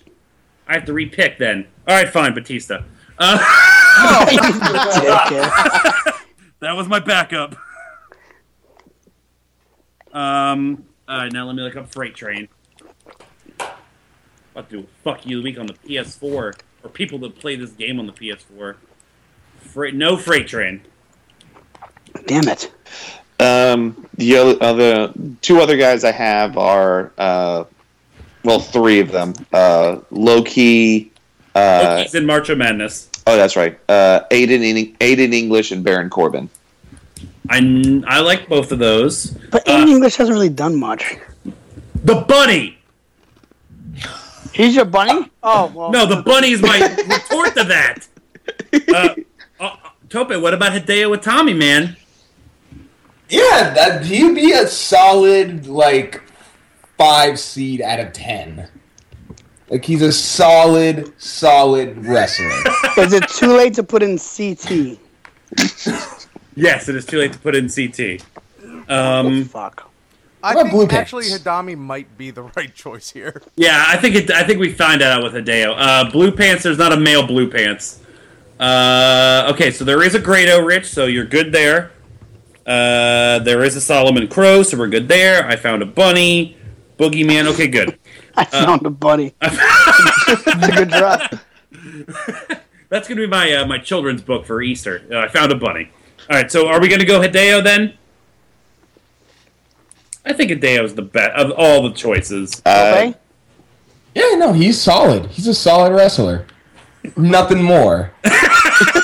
I 0.67 0.73
have 0.73 0.85
to 0.85 0.93
repick 0.93 1.37
then. 1.37 1.67
All 1.87 1.95
right, 1.95 2.09
fine, 2.09 2.33
Batista. 2.33 2.83
Uh, 3.17 3.37
Dickhead. 4.27 6.13
that 6.59 6.75
was 6.75 6.87
my 6.87 6.99
backup. 6.99 7.55
Um. 10.13 10.85
All 11.07 11.17
right, 11.17 11.31
now 11.31 11.45
let 11.45 11.55
me 11.55 11.63
look 11.63 11.75
up 11.75 11.91
Freight 11.91 12.13
Train. 12.13 12.49
About 14.51 14.69
to 14.69 14.77
do 14.77 14.79
a 14.83 15.03
fuck 15.03 15.25
you 15.25 15.37
the 15.37 15.43
week 15.43 15.57
on 15.57 15.65
the 15.65 15.73
PS4, 15.73 16.23
or 16.83 16.89
people 16.91 17.19
that 17.19 17.39
play 17.39 17.55
this 17.55 17.71
game 17.71 17.99
on 17.99 18.05
the 18.05 18.13
PS4. 18.13 18.75
Freight, 19.69 19.95
no 19.95 20.17
Freight 20.17 20.47
Train. 20.47 20.81
Damn 22.25 22.47
it. 22.47 22.71
Um, 23.39 24.07
the 24.15 24.35
other, 24.37 24.57
other 24.63 25.13
two 25.41 25.59
other 25.61 25.77
guys 25.77 26.03
I 26.03 26.11
have 26.11 26.57
are 26.57 27.11
uh, 27.17 27.63
well, 28.43 28.59
three 28.59 28.99
of 28.99 29.11
them. 29.11 29.33
Uh, 29.53 29.99
low 30.11 30.43
key. 30.43 31.11
Uh, 31.55 32.01
He's 32.01 32.15
in 32.15 32.25
March 32.25 32.49
of 32.49 32.57
Madness. 32.57 33.09
oh, 33.27 33.35
that's 33.37 33.55
right. 33.55 33.79
Uh, 33.87 34.21
Aiden, 34.31 34.61
In- 34.63 34.95
Aiden 34.97 35.33
English 35.33 35.71
and 35.71 35.83
Baron 35.83 36.09
Corbin. 36.09 36.49
I, 37.49 38.01
I 38.07 38.19
like 38.19 38.47
both 38.47 38.71
of 38.71 38.79
those. 38.79 39.31
But 39.51 39.67
Uh, 39.67 39.85
English 39.87 40.15
hasn't 40.17 40.33
really 40.33 40.49
done 40.49 40.77
much. 40.79 41.15
The 42.03 42.15
bunny. 42.15 42.77
He's 44.53 44.75
your 44.75 44.85
bunny? 44.85 45.29
Oh, 45.43 45.71
well. 45.73 45.89
No, 45.91 46.05
the 46.05 46.21
bunny 46.21 46.51
is 46.51 46.61
my 46.61 46.79
retort 47.07 47.55
to 47.55 47.63
that. 47.65 48.07
Uh, 48.73 48.93
uh, 48.95 49.15
Tope, 50.09 50.29
what 50.41 50.53
about 50.53 50.71
Hideo 50.73 51.15
Itami, 51.15 51.55
man? 51.57 51.95
Yeah, 53.29 53.73
that 53.75 54.05
he'd 54.05 54.33
be 54.33 54.51
a 54.53 54.65
solid 54.67 55.67
like 55.67 56.21
five 56.97 57.39
seed 57.39 57.81
out 57.81 57.99
of 57.99 58.11
ten. 58.13 58.67
Like 59.69 59.85
he's 59.85 60.01
a 60.01 60.11
solid, 60.11 61.13
solid 61.21 62.03
wrestler. 62.05 62.49
Is 62.97 63.13
it 63.13 63.27
too 63.29 63.55
late 63.55 63.75
to 63.75 63.83
put 63.83 64.01
in 64.03 64.17
CT? 64.17 64.97
Yes, 66.55 66.89
it 66.89 66.95
is 66.97 67.05
too 67.05 67.19
late 67.19 67.31
to 67.31 67.39
put 67.39 67.55
in 67.55 67.69
CT. 67.69 68.21
Um, 68.89 69.45
Fuck. 69.45 69.89
I 70.43 70.53
What 70.53 70.61
about 70.63 70.71
Blue 70.71 70.79
think 70.81 70.91
Pants? 70.91 71.01
actually 71.13 71.25
Itami 71.27 71.77
might 71.77 72.17
be 72.17 72.31
the 72.31 72.41
right 72.57 72.73
choice 72.75 73.09
here. 73.09 73.41
yeah, 73.55 73.85
I 73.87 73.95
think 73.95 74.15
it. 74.15 74.29
I 74.29 74.43
think 74.43 74.59
we 74.59 74.73
find 74.73 75.01
out 75.01 75.23
with 75.23 75.33
Hideo. 75.35 75.73
Uh, 75.77 76.11
blue 76.11 76.33
pants. 76.33 76.63
There's 76.63 76.77
not 76.77 76.91
a 76.91 76.97
male 76.99 77.25
blue 77.25 77.49
pants. 77.49 77.98
Uh, 78.59 79.49
okay, 79.53 79.71
so 79.71 79.85
there 79.85 80.03
is 80.03 80.15
a 80.15 80.19
Grado 80.19 80.61
Rich, 80.61 80.85
so 80.87 81.05
you're 81.05 81.25
good 81.25 81.51
there. 81.51 81.91
Uh, 82.65 83.39
there 83.39 83.63
is 83.63 83.75
a 83.75 83.81
Solomon 83.81 84.27
Crowe, 84.27 84.63
so 84.63 84.77
we're 84.77 84.87
good 84.89 85.07
there. 85.07 85.45
I 85.47 85.55
found 85.55 85.81
a 85.81 85.85
bunny, 85.85 86.57
boogeyman. 86.97 87.47
Okay, 87.53 87.67
good. 87.67 87.97
I 88.35 88.45
found 88.45 88.85
a 88.85 88.89
bunny. 88.89 89.33
It's 90.31 90.45
a 90.45 90.71
good 90.71 90.89
drop. 90.89 91.33
That's 92.89 93.07
gonna 93.07 93.21
be 93.21 93.27
my 93.27 93.51
uh, 93.55 93.65
my 93.65 93.79
children's 93.79 94.21
book 94.21 94.45
for 94.45 94.61
Easter. 94.61 95.01
Uh, 95.11 95.17
I 95.19 95.27
found 95.27 95.51
a 95.51 95.55
bunny. 95.55 95.89
All 96.29 96.35
right, 96.37 96.51
so 96.51 96.67
are 96.67 96.79
we 96.79 96.87
gonna 96.87 97.05
go 97.05 97.19
Hideo 97.19 97.63
then? 97.63 97.97
I 100.25 100.33
think 100.33 100.51
Hideo's 100.51 100.93
the 100.93 101.01
best 101.01 101.35
of 101.35 101.51
all 101.57 101.81
the 101.83 101.93
choices. 101.93 102.61
Uh, 102.65 102.93
Okay? 102.93 103.15
yeah, 104.13 104.35
no, 104.37 104.53
he's 104.53 104.79
solid. 104.79 105.27
He's 105.27 105.47
a 105.47 105.53
solid 105.55 105.93
wrestler. 105.93 106.45
Nothing 107.15 107.63
more. 107.63 108.11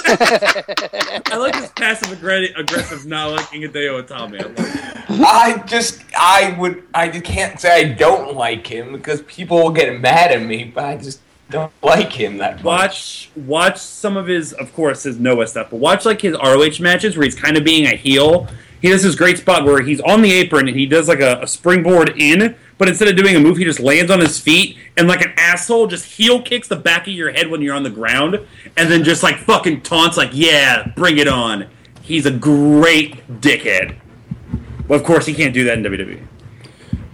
I 0.08 1.38
like 1.38 1.54
this 1.54 1.72
passive 1.76 2.18
aggre- 2.18 2.58
aggressive 2.58 3.06
not 3.06 3.32
liking 3.32 3.62
Hideo 3.62 4.06
Itami. 4.06 4.42
I 4.42 4.46
it. 4.48 5.22
I 5.22 5.64
just, 5.66 6.02
I 6.18 6.56
would, 6.60 6.84
I 6.94 7.10
just 7.10 7.26
can't 7.26 7.60
say 7.60 7.82
I 7.82 7.94
don't 7.94 8.36
like 8.36 8.68
him 8.68 8.92
because 8.92 9.22
people 9.24 9.58
will 9.58 9.72
get 9.72 10.00
mad 10.00 10.32
at 10.32 10.42
me, 10.42 10.66
but 10.66 10.86
I 10.86 10.98
just 10.98 11.22
don't 11.50 11.72
like 11.84 12.12
him 12.12 12.38
that 12.38 12.56
much. 12.56 12.64
Watch 12.64 13.32
watch 13.36 13.78
some 13.78 14.18
of 14.18 14.28
his, 14.28 14.54
of 14.54 14.74
course, 14.74 15.04
his 15.04 15.20
Noah 15.20 15.48
stuff, 15.48 15.70
but 15.72 15.78
watch 15.78 16.06
like 16.06 16.22
his 16.22 16.34
ROH 16.34 16.80
matches 16.82 17.18
where 17.18 17.26
he's 17.26 17.36
kind 17.36 17.58
of 17.58 17.64
being 17.64 17.86
a 17.86 17.96
heel. 17.96 18.48
He 18.82 18.90
does 18.90 19.04
this 19.04 19.16
great 19.16 19.38
spot 19.38 19.66
where 19.66 19.82
he's 19.82 20.02
on 20.02 20.22
the 20.22 20.32
apron 20.32 20.68
and 20.68 20.78
he 20.78 20.86
does 20.86 21.08
like 21.08 21.22
a, 21.22 21.40
a 21.42 21.48
springboard 21.48 22.14
in, 22.18 22.56
but 22.78 22.90
instead 22.90 23.08
of 23.08 23.16
doing 23.16 23.36
a 23.36 23.40
move, 23.40 23.58
he 23.58 23.64
just 23.64 23.80
lands 23.80 24.12
on 24.12 24.20
his 24.20 24.40
feet 24.40 24.78
and 24.98 25.08
like 25.08 25.22
an 25.22 25.34
asshole 25.38 25.88
just 25.88 26.06
heel 26.06 26.42
kicks 26.42 26.68
the 26.68 26.76
back 26.76 27.08
of 27.08 27.14
your 27.14 27.32
head 27.32 27.50
when 27.50 27.62
you're 27.62 27.76
on 27.76 27.84
the 27.84 27.90
ground, 27.90 28.40
and 28.78 28.92
then 28.92 29.04
just 29.04 29.24
like 29.24 29.38
fucking 29.38 29.82
taunts 29.82 30.18
like, 30.18 30.32
"Yeah, 30.34 30.92
bring 30.96 31.18
it 31.18 31.28
on." 31.28 31.68
He's 32.02 32.26
a 32.26 32.32
great 32.32 33.42
dickhead. 33.42 33.96
Well, 34.88 35.00
of 35.00 35.06
course, 35.06 35.26
he 35.26 35.34
can't 35.34 35.54
do 35.54 35.64
that 35.64 35.78
in 35.78 35.84
WWE. 35.84 36.22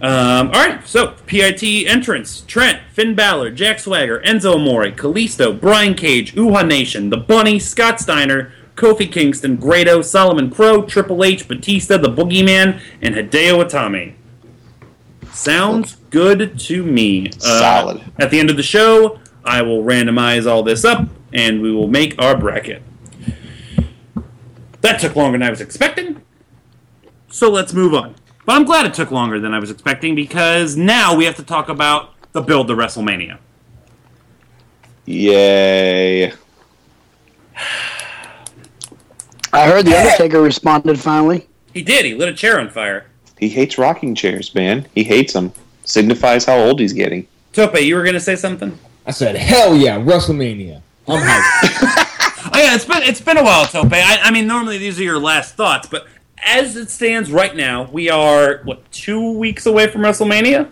Um, 0.01 0.47
all 0.47 0.67
right, 0.67 0.85
so 0.87 1.15
PIT 1.27 1.63
entrance: 1.87 2.41
Trent, 2.41 2.79
Finn 2.91 3.13
Balor, 3.13 3.51
Jack 3.51 3.79
Swagger, 3.79 4.19
Enzo 4.25 4.55
Amore, 4.55 4.91
Kalisto, 4.91 5.59
Brian 5.59 5.93
Cage, 5.93 6.33
Uhaa 6.33 6.67
Nation, 6.67 7.11
The 7.11 7.17
Bunny, 7.17 7.59
Scott 7.59 7.99
Steiner, 7.99 8.51
Kofi 8.75 9.11
Kingston, 9.11 9.57
Grado, 9.57 10.01
Solomon 10.01 10.49
Crowe, 10.49 10.81
Triple 10.81 11.23
H, 11.23 11.47
Batista, 11.47 11.97
The 11.97 12.09
Boogeyman, 12.09 12.81
and 12.99 13.13
Hideo 13.13 13.63
Itami. 13.63 14.15
Sounds 15.33 15.95
good 16.09 16.59
to 16.59 16.83
me. 16.83 17.27
Uh, 17.27 17.59
Solid. 17.59 18.03
At 18.19 18.31
the 18.31 18.39
end 18.39 18.49
of 18.49 18.57
the 18.57 18.63
show, 18.63 19.19
I 19.43 19.61
will 19.61 19.83
randomize 19.83 20.49
all 20.49 20.63
this 20.63 20.85
up, 20.85 21.07
and 21.33 21.61
we 21.61 21.71
will 21.71 21.87
make 21.87 22.21
our 22.21 22.37
bracket. 22.37 22.83
That 24.81 24.99
took 24.99 25.15
longer 25.15 25.37
than 25.37 25.47
I 25.47 25.49
was 25.49 25.61
expecting. 25.61 26.21
So 27.29 27.49
let's 27.49 27.73
move 27.73 27.93
on. 27.93 28.15
But 28.45 28.55
I'm 28.55 28.65
glad 28.65 28.85
it 28.85 28.93
took 28.93 29.11
longer 29.11 29.39
than 29.39 29.53
I 29.53 29.59
was 29.59 29.71
expecting 29.71 30.15
because 30.15 30.75
now 30.75 31.15
we 31.15 31.25
have 31.25 31.35
to 31.35 31.43
talk 31.43 31.69
about 31.69 32.13
the 32.31 32.41
build 32.41 32.67
to 32.67 32.73
WrestleMania. 32.73 33.37
Yay. 35.05 36.33
I 39.53 39.67
heard 39.67 39.85
the 39.85 39.97
Undertaker 39.97 40.41
responded 40.41 40.99
finally. 40.99 41.47
He 41.73 41.83
did. 41.83 42.05
He 42.05 42.15
lit 42.15 42.29
a 42.29 42.33
chair 42.33 42.59
on 42.59 42.69
fire. 42.69 43.05
He 43.41 43.49
hates 43.49 43.77
rocking 43.77 44.15
chairs, 44.15 44.55
man. 44.55 44.87
He 44.95 45.03
hates 45.03 45.33
them. 45.33 45.51
Signifies 45.83 46.45
how 46.45 46.57
old 46.59 46.79
he's 46.79 46.93
getting. 46.93 47.27
Tope, 47.51 47.81
you 47.81 47.95
were 47.95 48.03
going 48.03 48.13
to 48.13 48.19
say 48.21 48.35
something? 48.37 48.77
I 49.05 49.11
said, 49.11 49.35
hell 49.35 49.75
yeah, 49.75 49.99
WrestleMania. 49.99 50.81
I'm 51.07 51.19
hyped. 51.21 52.07
Oh 52.53 52.57
yeah, 52.59 52.73
it's 52.75 52.85
been 52.85 53.03
it's 53.03 53.21
been 53.21 53.37
a 53.37 53.43
while, 53.43 53.65
Tope. 53.65 53.93
I, 53.93 54.19
I 54.23 54.31
mean, 54.31 54.47
normally 54.47 54.77
these 54.79 54.99
are 54.99 55.03
your 55.03 55.19
last 55.19 55.55
thoughts, 55.55 55.87
but 55.87 56.07
as 56.43 56.75
it 56.75 56.89
stands 56.89 57.31
right 57.31 57.55
now, 57.55 57.83
we 57.91 58.09
are 58.09 58.61
what 58.63 58.91
two 58.91 59.37
weeks 59.37 59.67
away 59.67 59.87
from 59.87 60.01
WrestleMania. 60.01 60.67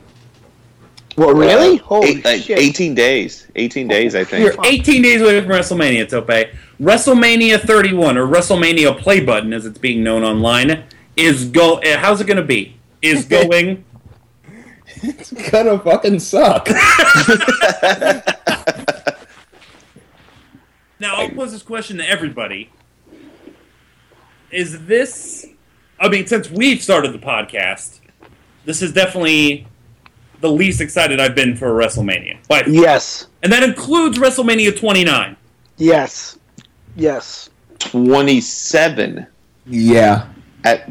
What 1.15 1.35
really? 1.35 1.79
Uh, 1.79 1.83
Holy 1.83 2.21
eight- 2.25 2.43
shit! 2.43 2.57
18 2.57 2.95
days. 2.95 3.47
18 3.55 3.87
days, 3.87 4.15
I 4.15 4.23
think. 4.23 4.43
You're 4.43 4.65
18 4.65 5.01
days 5.03 5.21
away 5.21 5.39
from 5.39 5.49
WrestleMania, 5.51 6.09
Tope. 6.09 6.49
WrestleMania 6.81 7.61
31 7.61 8.17
or 8.17 8.25
WrestleMania 8.27 8.97
Play 8.97 9.19
Button, 9.23 9.53
as 9.53 9.65
it's 9.65 9.77
being 9.77 10.03
known 10.03 10.23
online, 10.23 10.83
is 11.19 11.45
go. 11.45 11.79
uh, 11.79 11.97
How's 11.97 12.21
it 12.21 12.27
going 12.27 12.37
to 12.37 12.43
be? 12.43 12.75
Is 13.01 13.25
going. 13.37 13.83
it's 15.01 15.31
gonna 15.51 15.79
fucking 15.79 16.19
suck. 16.19 16.67
Now, 21.01 21.15
I'll 21.15 21.29
pose 21.29 21.53
this 21.53 21.61
question 21.63 21.95
to 21.99 22.09
everybody. 22.09 22.69
Is 24.51 24.85
this. 24.85 25.45
I 25.97 26.09
mean, 26.09 26.27
since 26.27 26.49
we've 26.51 26.81
started 26.83 27.13
the 27.13 27.19
podcast, 27.19 28.01
this 28.65 28.81
is 28.81 28.91
definitely 28.91 29.65
the 30.41 30.51
least 30.51 30.81
excited 30.81 31.21
I've 31.21 31.35
been 31.35 31.55
for 31.55 31.79
a 31.79 31.85
WrestleMania. 31.85 32.45
By 32.49 32.63
far. 32.63 32.69
Yes, 32.69 33.27
And 33.43 33.51
that 33.53 33.63
includes 33.63 34.17
WrestleMania 34.17 34.77
29. 34.77 35.37
yes, 35.77 36.37
yes. 36.97 37.49
27 37.79 39.25
yeah. 39.67 40.27
at 40.65 40.89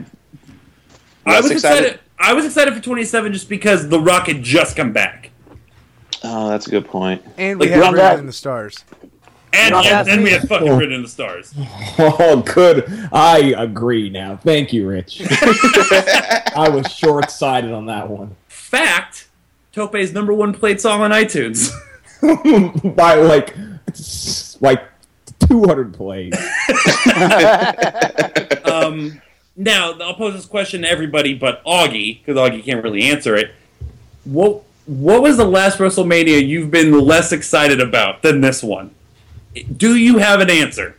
I 1.28 1.40
was 1.40 1.50
excited? 1.50 1.84
excited. 1.84 2.00
I 2.18 2.32
was 2.32 2.44
excited 2.44 2.74
for 2.74 2.80
27 2.80 3.32
just 3.32 3.48
because 3.48 3.88
The 3.88 4.00
Rock 4.00 4.26
had 4.26 4.42
just 4.42 4.76
come 4.76 4.92
back. 4.92 5.30
Oh, 6.24 6.48
that's 6.48 6.66
a 6.66 6.70
good 6.70 6.86
point. 6.86 7.24
And 7.36 7.60
we 7.60 7.66
Like, 7.66 7.74
have 7.76 7.94
Rock 7.94 8.02
Written 8.02 8.20
in 8.20 8.26
the 8.26 8.32
Stars. 8.32 8.84
And, 9.52 9.72
Not 9.72 9.86
and, 9.86 10.08
and 10.08 10.22
we 10.22 10.30
big. 10.30 10.40
had 10.40 10.48
fucking 10.48 10.76
written 10.76 10.94
in 10.94 11.02
the 11.02 11.08
stars. 11.08 11.54
Oh, 11.98 12.42
good. 12.44 12.84
I 13.12 13.54
agree 13.56 14.10
now. 14.10 14.36
Thank 14.36 14.72
you, 14.74 14.86
Rich. 14.86 15.22
I 15.30 16.68
was 16.70 16.92
short 16.92 17.30
sighted 17.30 17.72
on 17.72 17.86
that 17.86 18.08
one. 18.10 18.36
Fact 18.48 19.28
Tope's 19.72 20.12
number 20.12 20.34
one 20.34 20.52
played 20.52 20.80
song 20.82 21.00
on 21.00 21.12
iTunes. 21.12 21.70
By 22.96 23.14
like, 23.14 23.54
like 24.60 24.82
200 25.48 25.94
plays. 25.94 26.34
um, 28.64 29.20
now, 29.58 29.92
I'll 30.00 30.14
pose 30.14 30.34
this 30.34 30.46
question 30.46 30.82
to 30.82 30.88
everybody 30.88 31.34
but 31.34 31.62
Augie, 31.64 32.20
because 32.20 32.36
Augie 32.36 32.64
can't 32.64 32.82
really 32.82 33.02
answer 33.02 33.34
it. 33.34 33.50
What, 34.24 34.62
what 34.86 35.20
was 35.20 35.36
the 35.36 35.44
last 35.44 35.78
WrestleMania 35.78 36.46
you've 36.46 36.70
been 36.70 36.92
less 36.92 37.32
excited 37.32 37.80
about 37.80 38.22
than 38.22 38.40
this 38.40 38.62
one? 38.62 38.94
Do 39.76 39.96
you 39.96 40.18
have 40.18 40.40
an 40.40 40.48
answer? 40.48 40.94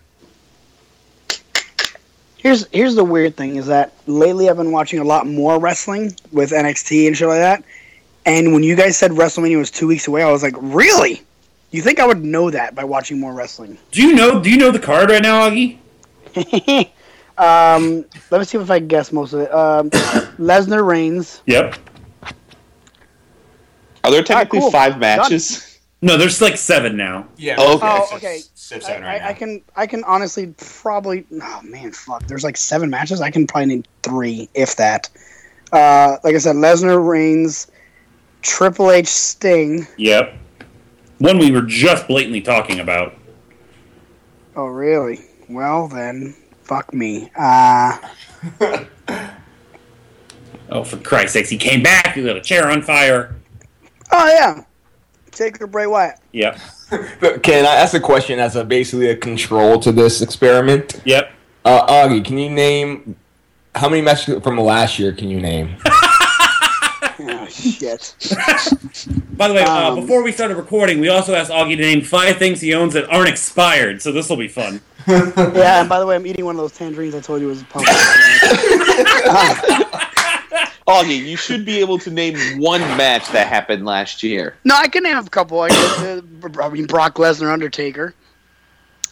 Here's 2.38 2.68
here's 2.68 2.96
the 2.96 3.04
weird 3.04 3.36
thing 3.36 3.58
is 3.58 3.68
that 3.68 3.94
lately 4.08 4.50
I've 4.50 4.56
been 4.58 4.72
watching 4.72 5.00
a 5.00 5.04
lot 5.04 5.28
more 5.28 5.60
wrestling 5.60 6.14
with 6.32 6.52
NXT 6.52 7.08
and 7.08 7.16
shit 7.16 7.28
like 7.28 7.40
that. 7.40 7.64
And 8.26 8.54
when 8.54 8.64
you 8.64 8.76
guys 8.76 8.98
said 8.98 9.12
WrestleMania 9.12 9.58
was 9.58 9.72
two 9.72 9.88
weeks 9.88 10.08
away, 10.08 10.24
I 10.24 10.32
was 10.32 10.44
like, 10.44 10.56
really? 10.58 11.22
You 11.72 11.82
think 11.82 12.00
I 12.00 12.08
would 12.08 12.24
know 12.24 12.50
that 12.50 12.76
by 12.76 12.84
watching 12.84 13.20
more 13.20 13.34
wrestling? 13.34 13.78
Do 13.92 14.02
you 14.02 14.16
know? 14.16 14.42
Do 14.42 14.50
you 14.50 14.58
know 14.58 14.72
the 14.72 14.80
card 14.80 15.10
right 15.10 15.22
now, 15.22 15.50
Augie? 15.50 15.78
um, 17.40 18.06
let 18.32 18.40
me 18.40 18.46
see 18.46 18.58
if 18.58 18.70
I 18.70 18.80
can 18.80 18.88
guess 18.88 19.12
most 19.12 19.34
of 19.34 19.42
it. 19.42 19.54
Um, 19.54 19.90
Lesnar 20.38 20.86
Reigns. 20.86 21.42
Yep. 21.46 21.76
Are 24.04 24.12
there 24.12 24.24
technically 24.24 24.60
cool. 24.60 24.72
five 24.72 25.00
matches? 25.00 25.80
No, 26.02 26.16
there's 26.16 26.42
like 26.42 26.58
seven 26.58 26.96
now. 26.96 27.28
Yeah. 27.38 27.56
Oh, 27.58 27.76
okay. 27.76 27.88
Oh, 27.88 28.16
okay. 28.16 28.42
it's 28.70 28.86
I, 28.86 28.88
seven 28.88 29.04
right 29.04 29.22
I, 29.22 29.30
I 29.30 29.34
can 29.34 29.62
I 29.76 29.88
can 29.88 30.04
honestly 30.04 30.54
probably 30.58 31.26
oh 31.42 31.62
man 31.64 31.92
fuck 31.92 32.26
there's 32.28 32.44
like 32.44 32.56
seven 32.56 32.90
matches 32.90 33.20
I 33.20 33.32
can 33.32 33.48
probably 33.48 33.68
name 33.68 33.84
three 34.04 34.48
if 34.54 34.76
that 34.76 35.10
uh, 35.72 36.18
like 36.24 36.36
I 36.36 36.38
said 36.38 36.56
Lesnar 36.56 37.06
Reigns 37.06 37.72
Triple 38.42 38.92
H 38.92 39.08
Sting 39.08 39.88
Yep. 39.98 40.36
One 41.18 41.38
we 41.38 41.52
were 41.52 41.64
just 41.64 42.08
blatantly 42.08 42.42
talking 42.42 42.80
about. 42.80 43.16
oh 44.56 44.68
really 44.68 45.20
well 45.50 45.88
then 45.88 46.36
fuck 46.70 46.94
me 46.94 47.32
uh, 47.36 47.98
Oh, 50.72 50.84
for 50.84 50.98
Christ's 50.98 51.34
sakes, 51.34 51.50
he 51.50 51.58
came 51.58 51.82
back. 51.82 52.14
He 52.14 52.22
lit 52.22 52.38
a 52.38 52.42
chair 52.42 52.70
on 52.70 52.84
fire. 52.84 53.36
oh 54.12 54.28
yeah 54.28 54.64
take 55.32 55.54
Taker 55.54 55.66
Bray 55.66 55.88
Wyatt 55.88 56.20
Yep. 56.32 56.60
Can 57.44 57.66
I 57.66 57.76
ask 57.76 57.96
a 57.96 58.00
question 58.00 58.40
as 58.40 58.56
a 58.56 58.64
basically 58.64 59.10
a 59.10 59.16
control 59.16 59.80
to 59.80 59.92
this 59.92 60.22
experiment? 60.22 61.02
Yep. 61.06 61.32
Uh, 61.66 61.88
Augie, 61.88 62.24
can 62.24 62.38
you 62.38 62.50
name 62.50 63.16
how 63.76 63.90
many 63.90 64.02
matches 64.02 64.42
from 64.44 64.56
the 64.56 64.62
last 64.62 64.98
year 65.00 65.12
can 65.12 65.30
you 65.30 65.40
name? 65.40 65.76
oh 65.86 67.48
shit 67.50 68.16
By 69.38 69.48
the 69.48 69.54
way, 69.54 69.64
uh, 69.64 69.92
Um, 69.92 70.02
before 70.02 70.24
we 70.24 70.32
started 70.32 70.58
recording, 70.58 71.00
we 71.00 71.10
also 71.10 71.34
asked 71.36 71.52
Augie 71.52 71.76
to 71.76 71.82
name 71.82 72.02
five 72.02 72.38
things 72.38 72.62
he 72.62 72.74
owns 72.74 72.94
that 72.94 73.10
aren't 73.10 73.30
expired. 73.30 74.02
So 74.02 74.12
this 74.12 74.30
will 74.30 74.38
be 74.38 74.48
fun. 74.48 74.82
yeah 75.08 75.80
and 75.80 75.90
by 75.90 76.00
the 76.00 76.06
way 76.06 76.16
I'm 76.16 76.28
eating 76.28 76.46
one 76.46 76.56
of 76.56 76.62
those 76.62 76.74
tangerines 76.74 77.16
I 77.16 77.22
told 77.22 77.42
you 77.42 77.48
was 77.48 77.62
a 77.62 77.66
pumpkin 77.66 77.96
Augie, 80.90 81.24
you 81.24 81.38
should 81.38 81.66
be 81.66 81.80
able 81.80 82.00
to 82.00 82.10
name 82.10 82.36
one 82.60 82.82
match 82.98 83.30
that 83.30 83.46
happened 83.46 83.86
last 83.86 84.24
year. 84.24 84.56
No, 84.64 84.76
I 84.76 84.88
can 84.88 85.04
name 85.04 85.18
a 85.18 85.24
couple. 85.24 85.60
I, 85.60 85.70
guess, 85.70 86.00
uh, 86.00 86.22
I 86.60 86.70
mean, 86.70 86.88
Brock 86.88 87.18
Lesnar, 87.18 87.54
Undertaker. 87.54 88.16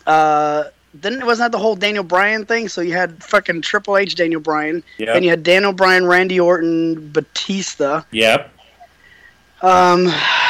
Uh, 0.07 0.63
then 0.95 1.23
wasn't 1.23 1.45
that 1.45 1.51
the 1.55 1.61
whole 1.61 1.75
Daniel 1.75 2.03
Bryan 2.03 2.47
thing? 2.47 2.67
So 2.67 2.81
you 2.81 2.93
had 2.93 3.23
fucking 3.23 3.61
Triple 3.61 3.97
H, 3.97 4.15
Daniel 4.15 4.41
Bryan. 4.41 4.83
Yep. 4.97 5.13
Then 5.13 5.23
you 5.23 5.29
had 5.29 5.43
Daniel 5.43 5.71
Bryan, 5.71 6.07
Randy 6.07 6.39
Orton, 6.39 7.11
Batista. 7.11 8.01
Yep. 8.09 8.51
Um, 9.61 10.05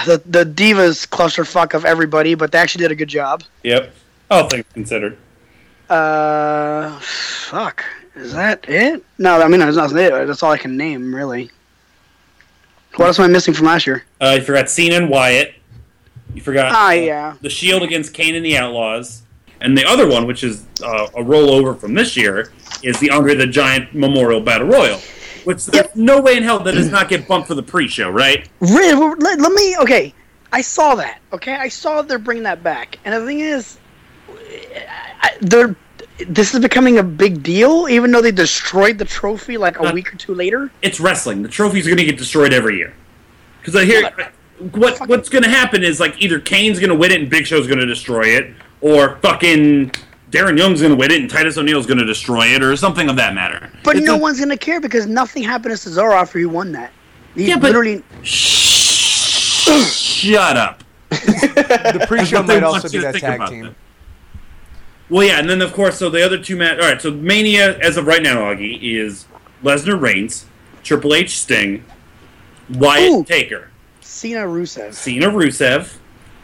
the 0.06 0.21
the 0.26 0.45
Divas 0.45 1.08
clusterfuck 1.08 1.73
of 1.73 1.84
everybody, 1.84 2.36
but 2.36 2.52
they 2.52 2.58
actually 2.58 2.84
did 2.84 2.91
a 2.91 2.95
good 2.95 3.08
job. 3.10 3.43
Yep. 3.63 3.93
All 4.32 4.47
things 4.47 4.65
considered. 4.73 5.17
Uh, 5.89 7.00
fuck. 7.00 7.84
Is 8.15 8.34
that 8.34 8.67
it? 8.67 9.04
No, 9.17 9.39
I 9.41 9.47
mean 9.47 9.60
that's 9.60 9.78
not 9.78 9.91
it. 9.91 10.28
That's 10.28 10.41
all 10.43 10.52
I 10.52 10.58
can 10.58 10.76
name, 10.76 11.13
really. 11.13 11.52
What 12.95 13.06
else 13.08 13.19
am 13.19 13.26
I 13.26 13.28
missing 13.28 13.54
from 13.54 13.67
last 13.67 13.86
year? 13.86 14.04
Uh, 14.19 14.38
you 14.39 14.43
forgot 14.43 14.69
Cena 14.69 14.95
and 14.95 15.10
Wyatt. 15.10 15.54
You 16.34 16.41
forgot 16.41 16.71
Ah, 16.73 16.88
uh, 16.89 16.91
yeah. 16.91 17.36
the 17.41 17.50
Shield 17.50 17.84
against 17.84 18.13
Kane 18.13 18.36
and 18.36 18.43
the 18.45 18.58
Outlaws. 18.58 19.21
And 19.62 19.77
the 19.77 19.85
other 19.85 20.08
one, 20.08 20.27
which 20.27 20.44
is 20.44 20.65
uh, 20.83 21.08
a 21.15 21.23
rollover 21.23 21.77
from 21.79 21.94
this 21.94 22.15
year, 22.17 22.52
is 22.83 23.00
the 23.00 23.10
Andre 23.10 23.35
the 23.35 23.48
Giant 23.48 23.94
Memorial 23.94 24.42
Battle 24.42 24.67
Royal. 24.67 25.00
Which 25.46 25.65
there's 25.65 25.96
no 25.96 26.19
way 26.21 26.38
in 26.38 26.44
hell 26.44 26.60
that 26.60 26.73
does 26.73 26.92
not 26.92 27.08
get 27.08 27.27
bumped 27.27 27.48
for 27.48 27.56
the 27.56 27.63
pre-show, 27.63 28.10
right? 28.10 28.50
Really? 28.60 29.15
Let, 29.19 29.40
let 29.40 29.52
me. 29.54 29.77
Okay, 29.77 30.13
I 30.52 30.62
saw 30.62 30.94
that. 30.96 31.19
Okay, 31.31 31.54
I 31.56 31.69
saw 31.69 32.02
they're 32.02 32.19
bringing 32.19 32.44
that 32.44 32.62
back, 32.63 33.00
and 33.06 33.13
the 33.13 33.25
thing 33.25 33.40
is, 33.40 33.77
they're. 35.41 35.75
This 36.27 36.54
is 36.56 36.60
becoming 36.62 36.98
a 36.98 37.04
big 37.04 37.43
deal, 37.43 37.87
even 37.87 38.10
though 38.12 38.23
they 38.23 38.31
destroyed 38.31 38.98
the 38.98 39.06
trophy 39.06 39.56
like 39.56 39.79
a 39.79 39.83
Not- 39.83 39.93
week 39.93 40.12
or 40.12 40.17
two 40.17 40.33
later. 40.33 40.71
It's 40.81 41.00
wrestling. 41.00 41.43
The 41.43 41.50
trophy's 41.50 41.85
going 41.85 41.98
to 42.00 42.04
get 42.06 42.17
destroyed 42.17 42.54
every 42.54 42.77
year. 42.77 42.91
Because 43.62 43.75
I 43.75 43.85
hear 43.85 44.10
what 44.71 44.98
what's 45.08 45.29
going 45.29 45.43
to 45.43 45.50
happen 45.50 45.83
is 45.83 46.00
like 46.00 46.19
either 46.19 46.39
Kane's 46.39 46.79
going 46.79 46.89
to 46.89 46.95
win 46.95 47.12
it 47.12 47.21
and 47.21 47.29
Big 47.29 47.45
Show's 47.45 47.67
going 47.67 47.77
to 47.79 47.85
destroy 47.85 48.23
it, 48.29 48.52
or 48.81 49.17
fucking 49.17 49.91
Darren 50.31 50.58
Young's 50.58 50.81
going 50.81 50.91
to 50.93 50.98
win 50.98 51.12
it 51.12 51.21
and 51.21 51.29
Titus 51.29 51.56
O'Neil's 51.60 51.85
going 51.85 52.00
to 52.00 52.06
destroy 52.06 52.48
it, 52.48 52.63
or 52.63 52.75
something 52.75 53.10
of 53.10 53.15
that 53.17 53.35
matter. 53.35 53.69
But 53.83 53.98
It's 53.98 54.06
no 54.08 54.15
a- 54.15 54.17
one's 54.17 54.39
gonna 54.39 54.58
care 54.58 54.81
because 54.81 55.06
nothing 55.06 55.43
happened 55.43 55.77
to 55.77 55.89
Cesaro 55.89 56.13
after 56.15 56.39
he 56.39 56.45
won 56.45 56.71
that. 56.71 56.91
He 57.35 57.45
Yeah, 57.48 57.58
but- 57.58 57.63
literally. 57.73 58.04
Shut 59.67 60.58
up. 60.58 60.83
The 61.12 62.06
pre-show 62.08 62.41
might 62.48 62.63
also 62.63 62.89
be 62.89 62.98
that 63.00 63.15
tag 63.15 63.48
team. 63.50 63.63
that. 63.65 63.75
Well, 65.10 65.25
yeah, 65.25 65.39
and 65.39 65.49
then 65.49 65.62
of 65.62 65.73
course, 65.73 65.97
so 65.97 66.10
the 66.10 66.25
other 66.25 66.37
two 66.37 66.55
match. 66.58 66.79
All 66.79 66.89
right, 66.89 67.01
so 67.01 67.12
Mania 67.12 67.77
as 67.79 67.97
of 67.97 68.08
right 68.08 68.21
now, 68.21 68.37
Augie 68.37 68.79
is 68.81 69.25
Lesnar 69.63 69.99
Reigns, 69.99 70.45
Triple 70.83 71.13
H 71.13 71.37
Sting, 71.39 71.83
Wyatt 72.69 73.12
Ooh. 73.12 73.23
Taker, 73.23 73.69
Cena 74.01 74.45
Rusev. 74.45 74.93
Cena 74.93 75.27
Rusev. 75.27 75.97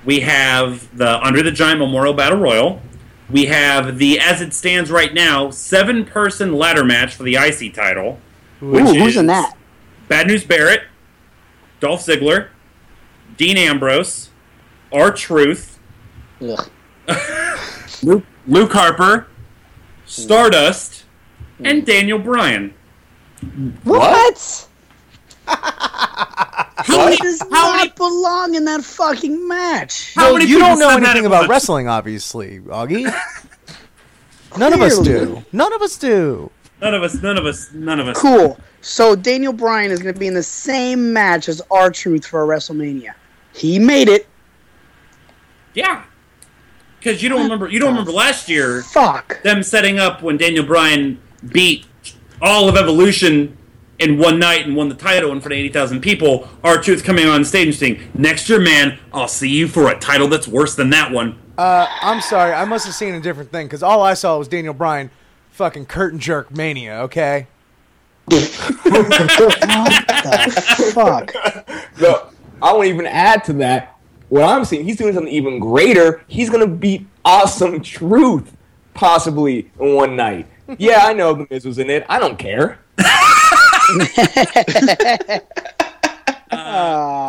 We 0.06 0.22
have 0.22 0.96
the 0.98 1.20
Andre 1.20 1.42
the 1.44 1.52
Giant 1.52 1.80
Memorial 1.80 2.14
Battle 2.14 2.40
Royal. 2.40 2.82
We 3.30 3.46
have 3.46 3.98
the, 3.98 4.20
as 4.20 4.42
it 4.42 4.54
stands 4.54 4.92
right 4.92 5.14
now, 5.14 5.50
seven 5.50 6.06
person 6.06 6.54
ladder 6.54 6.84
match 6.84 7.16
for 7.16 7.24
the 7.24 7.36
IC 7.36 7.74
title. 7.74 8.20
Ooh, 8.62 8.80
who's 8.80 9.18
in 9.18 9.28
that? 9.28 9.56
Bad 10.08 10.28
News 10.28 10.44
Barrett, 10.44 10.84
Dolph 11.80 12.06
Ziggler, 12.06 12.50
Dean 13.38 13.58
Ambrose, 13.58 14.30
R 14.92 15.12
Truth, 15.12 15.80
Ugh. 16.42 16.70
Luke, 18.04 18.26
Luke 18.48 18.72
Harper, 18.74 19.28
Stardust, 20.06 21.06
hmm. 21.58 21.66
and 21.66 21.86
Daniel 21.86 22.20
Bryan. 22.20 22.74
What? 23.84 24.68
How 25.46 26.84
He 26.86 26.98
many, 27.06 27.18
does 27.18 27.40
how 27.42 27.48
not 27.50 27.78
many, 27.78 27.90
belong 27.92 28.56
in 28.56 28.66
that 28.66 28.84
fucking 28.84 29.48
match. 29.48 30.14
how 30.16 30.26
Well, 30.26 30.34
many 30.40 30.50
you 30.50 30.60
don't 30.60 30.80
know 30.80 30.90
anything 30.90 31.26
about 31.26 31.42
once? 31.42 31.50
wrestling, 31.50 31.88
obviously, 31.88 32.60
Augie. 32.62 33.14
None 34.58 34.74
of 34.74 34.82
us 34.82 35.00
do. 35.00 35.44
None 35.52 35.72
of 35.74 35.82
us 35.82 35.98
do. 35.98 36.52
None 36.82 36.94
of 36.94 37.04
us, 37.04 37.16
none 37.22 37.38
of 37.38 37.46
us, 37.46 37.72
none 37.74 38.00
of 38.00 38.08
us. 38.08 38.20
Cool. 38.20 38.60
So 38.82 39.16
Daniel 39.16 39.54
Bryan 39.54 39.92
is 39.92 40.02
going 40.02 40.14
to 40.14 40.20
be 40.20 40.28
in 40.28 40.34
the 40.34 40.44
same 40.44 41.14
match 41.14 41.48
as 41.48 41.62
R 41.72 41.90
Truth 41.90 42.26
for 42.26 42.46
WrestleMania. 42.46 43.14
He 43.54 43.80
made 43.80 44.10
it. 44.10 44.28
Yeah. 45.74 46.04
Because 47.04 47.22
you 47.22 47.28
don't 47.28 47.44
remember, 47.44 47.68
you 47.68 47.80
don't 47.80 47.90
remember 47.90 48.14
last 48.14 48.48
year 48.48 48.82
Fuck. 48.82 49.44
them 49.44 49.62
setting 49.62 50.00
up 50.00 50.22
when 50.22 50.38
Daniel 50.38 50.66
Bryan 50.66 51.22
beat 51.52 51.86
all 52.42 52.70
of 52.70 52.78
Evolution 52.78 53.58
in 54.00 54.18
one 54.18 54.40
night 54.40 54.66
and 54.66 54.74
won 54.74 54.88
the 54.88 54.96
title 54.96 55.34
in 55.34 55.42
front 55.42 55.52
of 55.52 55.60
80,000 55.60 56.00
people. 56.00 56.48
R 56.64 56.82
Truth 56.82 57.04
coming 57.04 57.28
on 57.28 57.44
stage 57.44 57.68
and 57.68 57.76
saying, 57.76 58.00
Next 58.14 58.48
year, 58.48 58.62
man, 58.62 58.98
I'll 59.12 59.28
see 59.28 59.50
you 59.50 59.68
for 59.68 59.90
a 59.90 60.00
title 60.00 60.30
that's 60.30 60.48
worse 60.48 60.76
than 60.76 60.92
that 60.92 61.12
one. 61.12 61.38
Uh, 61.58 61.88
I'm 62.02 62.22
sorry. 62.22 62.54
I 62.54 62.64
must 62.64 62.86
have 62.86 62.96
seen 62.96 63.14
a 63.16 63.20
different 63.20 63.52
thing 63.52 63.68
because 63.68 63.84
all 63.84 64.02
I 64.02 64.14
saw 64.14 64.38
was 64.38 64.48
Daniel 64.48 64.74
Bryan 64.74 65.12
fucking 65.52 65.88
curtain 65.88 66.20
jerk 66.20 66.56
mania. 66.56 67.00
Okay. 67.02 67.48
The 68.30 68.40
fuck. 70.94 71.34
No, 72.00 72.30
I 72.62 72.72
won't 72.72 72.88
even 72.88 73.06
add 73.06 73.44
to 73.46 73.54
that. 73.54 73.93
What 74.34 74.50
I'm 74.50 74.66
saying, 74.66 74.86
he's 74.86 74.98
doing 74.98 75.14
something 75.14 75.32
even 75.32 75.60
greater. 75.60 76.24
He's 76.26 76.50
gonna 76.50 76.66
beat 76.66 77.06
Awesome 77.24 77.84
Truth, 77.84 78.58
possibly 78.96 79.72
in 79.80 79.94
one 79.94 80.16
night. 80.16 80.48
Yeah, 80.80 81.02
I 81.04 81.14
know 81.14 81.34
the 81.34 81.46
Miz 81.52 81.66
was 81.66 81.78
in 81.78 81.90
it. 81.92 82.04
I 82.10 82.18
don't 82.18 82.40
care. 82.40 82.80
Uh, 86.52 86.56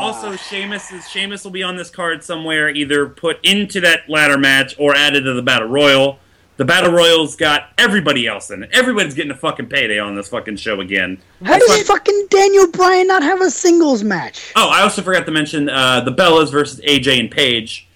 also, 0.03 0.37
Sheamus 0.37 0.93
is 0.93 1.09
Sheamus 1.09 1.45
will 1.45 1.51
be 1.51 1.63
on 1.63 1.77
this 1.77 1.89
card 1.89 2.23
somewhere, 2.23 2.69
either 2.69 3.09
put 3.09 3.43
into 3.43 3.81
that 3.81 4.01
ladder 4.07 4.37
match 4.37 4.75
or 4.79 4.95
added 4.95 5.25
to 5.25 5.33
the 5.33 5.41
battle 5.41 5.69
royal. 5.69 6.19
The 6.57 6.65
battle 6.65 6.93
royal's 6.93 7.35
got 7.35 7.71
everybody 7.79 8.29
else 8.29 8.51
in 8.51 8.63
it. 8.63 8.71
Everybody's 8.73 9.15
getting 9.15 9.33
a 9.33 9.37
fucking 9.37 9.67
payday 9.67 9.99
on 9.99 10.15
this 10.15 10.29
fucking 10.29 10.57
show 10.57 10.81
again. 10.81 11.21
How 11.45 11.59
does 11.59 11.83
fucking 11.83 12.29
Daniel 12.31 12.71
Bryan 12.71 13.09
not 13.09 13.25
have 13.25 13.41
a 13.41 13.51
singles 13.51 14.05
match? 14.05 14.53
Oh, 14.55 14.69
I 14.69 14.83
also 14.83 15.03
forgot 15.03 15.27
to 15.27 15.33
mention 15.33 15.69
uh, 15.69 16.01
the 16.03 16.13
Bellas 16.13 16.53
versus 16.53 16.81
AJ 16.83 17.19
and 17.19 17.31
Paige. 17.31 17.89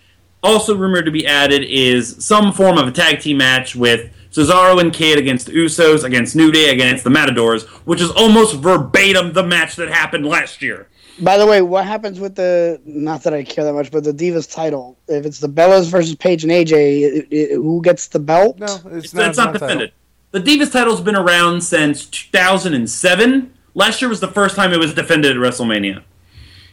Also 0.42 0.76
rumored 0.76 1.04
to 1.04 1.10
be 1.12 1.26
added 1.26 1.64
is 1.64 2.24
some 2.24 2.52
form 2.52 2.78
of 2.78 2.88
a 2.88 2.92
tag 2.92 3.20
team 3.20 3.38
match 3.38 3.76
with 3.76 4.12
Cesaro 4.32 4.80
and 4.80 4.92
Kid 4.92 5.18
against 5.18 5.46
the 5.46 5.52
Usos, 5.52 6.04
against 6.04 6.34
New 6.36 6.50
Day, 6.50 6.70
against 6.70 7.04
the 7.04 7.10
Matadors, 7.10 7.64
which 7.86 8.00
is 8.00 8.10
almost 8.10 8.56
verbatim 8.56 9.32
the 9.32 9.42
match 9.42 9.76
that 9.76 9.88
happened 9.88 10.26
last 10.26 10.62
year. 10.62 10.88
By 11.20 11.36
the 11.36 11.46
way, 11.46 11.62
what 11.62 11.84
happens 11.84 12.20
with 12.20 12.34
the? 12.36 12.80
Not 12.84 13.22
that 13.24 13.34
I 13.34 13.42
care 13.42 13.64
that 13.64 13.72
much, 13.72 13.90
but 13.90 14.04
the 14.04 14.12
Divas 14.12 14.52
title. 14.52 14.96
If 15.08 15.26
it's 15.26 15.40
the 15.40 15.48
Bellas 15.48 15.90
versus 15.90 16.14
Paige 16.14 16.44
and 16.44 16.52
AJ, 16.52 16.72
it, 16.72 17.28
it, 17.30 17.54
who 17.54 17.82
gets 17.82 18.06
the 18.08 18.18
belt? 18.20 18.58
No, 18.58 18.66
it's, 18.66 19.06
It's, 19.06 19.14
not. 19.14 19.28
it's 19.28 19.38
not 19.38 19.44
title. 19.52 19.60
defended. 19.60 19.92
The 20.30 20.40
Divas 20.40 20.70
title's 20.72 21.00
been 21.00 21.16
around 21.16 21.62
since 21.62 22.04
2007. 22.06 23.52
Last 23.74 24.00
year 24.02 24.08
was 24.08 24.20
the 24.20 24.28
first 24.28 24.54
time 24.56 24.72
it 24.72 24.78
was 24.78 24.94
defended 24.94 25.32
at 25.32 25.36
WrestleMania. 25.38 26.02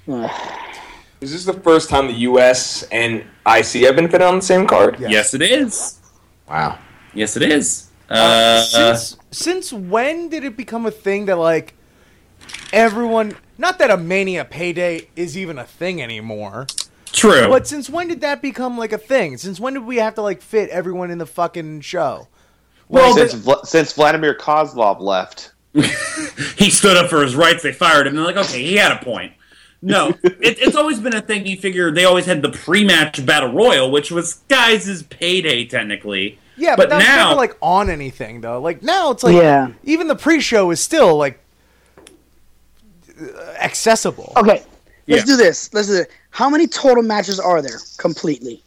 Is 1.22 1.32
this 1.32 1.46
the 1.46 1.54
first 1.54 1.89
time 1.89 2.08
the 2.08 2.14
U.S. 2.14 2.84
and 2.91 3.24
IC 3.48 3.84
have 3.86 3.96
been 3.96 4.06
fitted 4.08 4.22
on 4.22 4.36
the 4.36 4.41
same 4.41 4.68
card? 4.68 5.00
Yeah. 5.00 5.08
Yes, 5.08 5.34
it 5.34 5.41
is. 5.41 6.00
Wow. 6.48 6.78
Yes, 7.14 7.36
it 7.38 7.43
is. 7.43 7.89
Uh, 8.10 8.62
since 8.62 9.18
since 9.32 9.74
when 9.74 10.30
did 10.30 10.43
it 10.43 10.56
become 10.56 10.86
a 10.86 10.91
thing 10.91 11.26
that 11.26 11.38
like 11.38 11.74
everyone? 12.72 13.36
Not 13.58 13.80
that 13.80 13.89
a 13.91 13.97
mania 13.97 14.45
payday 14.45 15.08
is 15.16 15.38
even 15.38 15.58
a 15.58 15.64
thing 15.64 16.01
anymore. 16.01 16.68
true. 17.12 17.47
But 17.47 17.68
since 17.68 17.89
when 17.89 18.08
did 18.08 18.22
that 18.22 18.41
become 18.41 18.78
like 18.78 18.91
a 18.91 18.97
thing? 18.97 19.38
Since 19.38 19.60
when 19.60 19.74
did 19.74 19.86
we 19.86 19.97
have 19.97 20.16
to 20.16 20.22
like 20.22 20.41
fit 20.41 20.70
everyone 20.70 21.12
in 21.12 21.18
the 21.18 21.26
fucking 21.26 21.82
show? 21.82 22.28
well, 22.89 23.16
since, 23.16 23.34
Vla- 23.34 23.66
since 23.66 23.93
Vladimir 23.93 24.36
Kozlov 24.36 24.99
left. 24.99 25.51
he 26.58 26.70
stood 26.70 26.95
up 26.97 27.10
for 27.10 27.22
his 27.24 27.36
rights. 27.36 27.64
They 27.64 27.72
fired 27.74 28.08
him. 28.08 28.16
They're 28.16 28.26
like, 28.26 28.38
okay, 28.38 28.62
he 28.64 28.76
had 28.76 28.91
a 28.91 29.03
point. 29.03 29.34
No, 29.82 30.10
it, 30.24 30.58
it's 30.60 30.76
always 30.76 30.99
been 30.99 31.16
a 31.16 31.22
thing. 31.22 31.45
You 31.45 31.58
figure 31.58 31.91
they 31.91 32.06
always 32.06 32.26
had 32.26 32.41
the 32.41 32.49
pre-match 32.49 33.26
battle 33.26 33.51
royal, 33.51 33.91
which 33.91 34.10
was 34.12 34.36
guys' 34.47 35.03
payday 35.03 35.66
technically. 35.66 36.39
Yeah, 36.58 36.76
but, 36.78 36.84
But 36.89 36.89
that's 36.97 37.06
now- 37.08 37.28
never 37.30 37.36
like 37.36 37.58
on 37.62 37.89
anything 37.89 38.41
though. 38.41 38.62
Like 38.62 38.82
now 38.84 39.12
it's 39.12 39.24
like 39.24 39.36
Yeah. 39.36 39.72
even 39.84 40.08
the 40.08 40.16
pre-show 40.16 40.72
is 40.72 40.80
still 40.80 41.18
like 41.18 41.39
accessible. 43.59 44.34
Okay, 44.38 44.63
let's 45.07 45.22
Yeah. 45.22 45.24
do 45.24 45.38
this. 45.38 45.70
Let's 45.74 45.88
do 45.88 45.95
it. 45.95 46.11
How 46.32 46.49
many 46.49 46.68
total 46.68 47.03
matches 47.03 47.39
are 47.39 47.61
there 47.61 47.80
completely? 47.97 48.61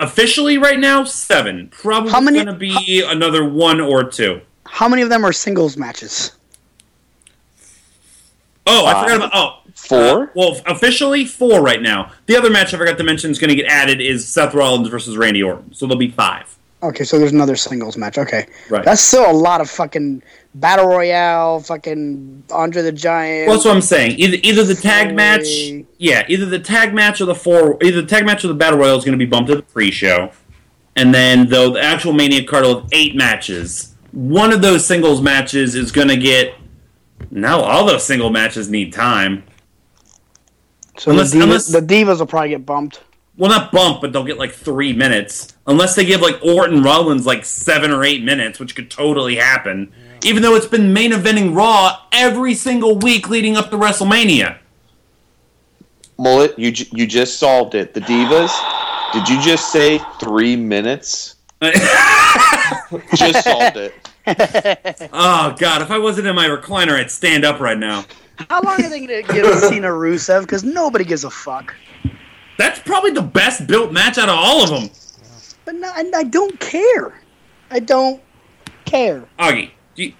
Officially, 0.00 0.58
right 0.58 0.78
now, 0.80 1.04
seven. 1.04 1.68
Probably 1.70 2.10
How 2.10 2.20
many- 2.20 2.42
going 2.42 2.46
to 2.48 2.58
be 2.58 3.02
another 3.06 3.44
one 3.44 3.80
or 3.80 4.02
two. 4.04 4.40
How 4.66 4.88
many 4.88 5.02
of 5.02 5.08
them 5.10 5.24
are 5.24 5.32
singles 5.32 5.76
matches? 5.76 6.32
Oh, 8.66 8.86
I 8.86 9.02
forgot 9.02 9.16
about. 9.16 9.30
Oh, 9.34 9.56
Four? 9.74 10.24
uh, 10.24 10.26
well, 10.34 10.60
officially 10.66 11.24
four 11.24 11.60
right 11.62 11.80
now. 11.80 12.12
The 12.26 12.36
other 12.36 12.50
match 12.50 12.74
I 12.74 12.78
forgot 12.78 12.98
to 12.98 13.04
mention 13.04 13.30
is 13.30 13.38
going 13.38 13.48
to 13.48 13.54
get 13.56 13.66
added 13.66 14.00
is 14.00 14.28
Seth 14.28 14.54
Rollins 14.54 14.88
versus 14.88 15.16
Randy 15.16 15.42
Orton. 15.42 15.72
So 15.74 15.86
there'll 15.86 15.98
be 15.98 16.10
five. 16.10 16.56
Okay, 16.82 17.04
so 17.04 17.18
there's 17.18 17.32
another 17.32 17.56
singles 17.56 17.96
match. 17.98 18.16
Okay, 18.16 18.46
Right. 18.70 18.82
that's 18.84 19.02
still 19.02 19.30
a 19.30 19.32
lot 19.34 19.60
of 19.60 19.68
fucking 19.68 20.22
battle 20.54 20.86
royale, 20.86 21.60
fucking 21.60 22.42
Andre 22.50 22.80
the 22.82 22.92
Giant. 22.92 23.48
Well, 23.48 23.56
that's 23.56 23.66
what 23.66 23.74
I'm 23.74 23.82
saying. 23.82 24.18
Either 24.18 24.38
either 24.42 24.64
the 24.64 24.74
tag 24.74 25.14
match, 25.14 25.46
yeah, 25.98 26.24
either 26.28 26.46
the 26.46 26.58
tag 26.58 26.94
match 26.94 27.20
or 27.20 27.26
the 27.26 27.34
four, 27.34 27.76
either 27.82 28.00
the 28.00 28.06
tag 28.08 28.24
match 28.24 28.44
or 28.44 28.48
the 28.48 28.54
battle 28.54 28.78
royale 28.78 28.96
is 28.96 29.04
going 29.04 29.18
to 29.18 29.22
be 29.22 29.28
bumped 29.28 29.50
to 29.50 29.56
the 29.56 29.62
pre-show, 29.62 30.30
and 30.96 31.14
then 31.14 31.48
though 31.50 31.70
the 31.70 31.82
actual 31.82 32.14
Mania 32.14 32.44
card 32.44 32.64
will 32.64 32.80
have 32.80 32.88
eight 32.92 33.14
matches. 33.14 33.94
One 34.12 34.50
of 34.52 34.62
those 34.62 34.84
singles 34.86 35.20
matches 35.20 35.74
is 35.74 35.92
going 35.92 36.08
to 36.08 36.16
get. 36.16 36.54
No, 37.30 37.60
all 37.60 37.84
those 37.84 38.04
single 38.04 38.30
matches 38.30 38.70
need 38.70 38.92
time. 38.94 39.44
so 40.98 41.10
unless- 41.10 41.30
the, 41.32 41.38
divas, 41.38 41.42
unless- 41.42 41.66
the 41.68 41.80
divas 41.82 42.18
will 42.18 42.26
probably 42.26 42.48
get 42.50 42.64
bumped. 42.66 43.00
Well, 43.40 43.48
not 43.48 43.72
bump, 43.72 44.02
but 44.02 44.12
they'll 44.12 44.22
get 44.22 44.36
like 44.36 44.52
three 44.52 44.92
minutes, 44.92 45.56
unless 45.66 45.94
they 45.96 46.04
give 46.04 46.20
like 46.20 46.38
Orton 46.44 46.82
Rollins 46.82 47.24
like 47.24 47.46
seven 47.46 47.90
or 47.90 48.04
eight 48.04 48.22
minutes, 48.22 48.60
which 48.60 48.76
could 48.76 48.90
totally 48.90 49.36
happen. 49.36 49.90
Even 50.22 50.42
though 50.42 50.56
it's 50.56 50.66
been 50.66 50.92
main 50.92 51.12
eventing 51.12 51.56
Raw 51.56 52.02
every 52.12 52.52
single 52.52 52.98
week 52.98 53.30
leading 53.30 53.56
up 53.56 53.70
to 53.70 53.78
WrestleMania. 53.78 54.58
Mullet, 56.18 56.58
you 56.58 56.70
you 56.92 57.06
just 57.06 57.38
solved 57.38 57.74
it. 57.74 57.94
The 57.94 58.02
Divas. 58.02 58.52
Did 59.14 59.26
you 59.26 59.40
just 59.40 59.72
say 59.72 60.02
three 60.20 60.54
minutes? 60.54 61.36
Just 61.62 63.44
solved 63.44 63.76
it. 63.76 63.94
Oh 65.12 65.56
god, 65.58 65.80
if 65.80 65.90
I 65.90 65.98
wasn't 65.98 66.26
in 66.26 66.36
my 66.36 66.46
recliner, 66.46 66.92
I'd 66.92 67.10
stand 67.10 67.46
up 67.46 67.58
right 67.58 67.78
now. 67.78 68.04
How 68.50 68.60
long 68.60 68.84
are 68.84 68.88
they 68.88 69.04
going 69.04 69.24
to 69.24 69.32
give 69.32 69.58
Cena 69.58 69.88
Rusev? 69.88 70.42
Because 70.42 70.62
nobody 70.62 71.04
gives 71.04 71.24
a 71.24 71.30
fuck. 71.30 71.74
That's 72.60 72.78
probably 72.78 73.12
the 73.12 73.22
best 73.22 73.66
built 73.66 73.90
match 73.90 74.18
out 74.18 74.28
of 74.28 74.34
all 74.36 74.62
of 74.62 74.68
them. 74.68 74.90
But 75.64 75.76
no, 75.76 75.88
I, 75.88 76.04
I 76.14 76.24
don't 76.24 76.60
care. 76.60 77.18
I 77.70 77.78
don't 77.80 78.20
care. 78.84 79.26
Augie, 79.38 79.70
do 79.94 80.02
you... 80.02 80.12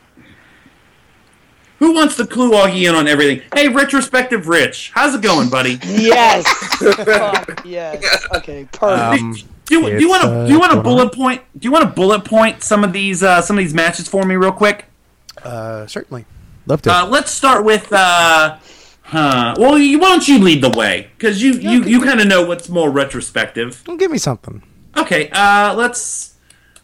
who 1.81 1.93
wants 1.93 2.17
to 2.17 2.27
clue 2.27 2.53
Augie 2.53 2.89
in 2.89 2.95
on 2.95 3.07
everything? 3.07 3.47
Hey, 3.55 3.69
retrospective 3.69 4.49
Rich, 4.49 4.91
how's 4.95 5.15
it 5.15 5.21
going, 5.21 5.51
buddy? 5.51 5.79
Yes. 5.85 6.49
fuck 7.05 7.63
yes. 7.67 8.27
Okay. 8.35 8.67
Perfect. 8.73 9.23
Um, 9.23 9.37
Do 9.67 9.75
you, 9.75 9.99
do 9.99 10.01
you 10.01 10.09
want 10.09 10.23
to 10.23 10.47
do 10.47 10.53
you 10.55 10.59
want 10.59 10.73
to 10.73 10.77
going 10.77 10.83
bullet 10.83 11.13
point? 11.13 11.43
Do 11.59 11.67
you 11.67 11.73
want 11.73 11.85
to 11.85 11.91
bullet 11.91 12.25
point 12.25 12.63
some 12.63 12.85
of 12.85 12.95
these 12.95 13.23
uh, 13.23 13.43
some 13.43 13.59
of 13.59 13.63
these 13.63 13.75
matches 13.75 14.09
for 14.09 14.25
me 14.25 14.37
real 14.37 14.51
quick? 14.51 14.87
uh, 15.43 15.87
certainly, 15.87 16.25
love 16.67 16.81
to. 16.83 16.91
Uh, 16.91 17.07
let's 17.07 17.31
start 17.31 17.67
with 17.67 17.93
uh, 17.93 18.57
Huh. 19.11 19.57
Well, 19.59 19.77
you, 19.77 19.99
why 19.99 20.11
don't 20.11 20.29
you 20.29 20.39
lead 20.39 20.63
the 20.63 20.71
way? 20.71 21.11
Because 21.19 21.43
you, 21.43 21.55
you, 21.55 21.83
you 21.83 22.01
kind 22.01 22.21
of 22.21 22.29
know 22.29 22.47
what's 22.47 22.69
more 22.69 22.91
retrospective. 22.91 23.83
Well, 23.87 23.97
give 23.97 24.11
me 24.13 24.19
something. 24.19 24.63
Okay, 24.97 25.29
uh, 25.31 25.75
let's. 25.75 26.37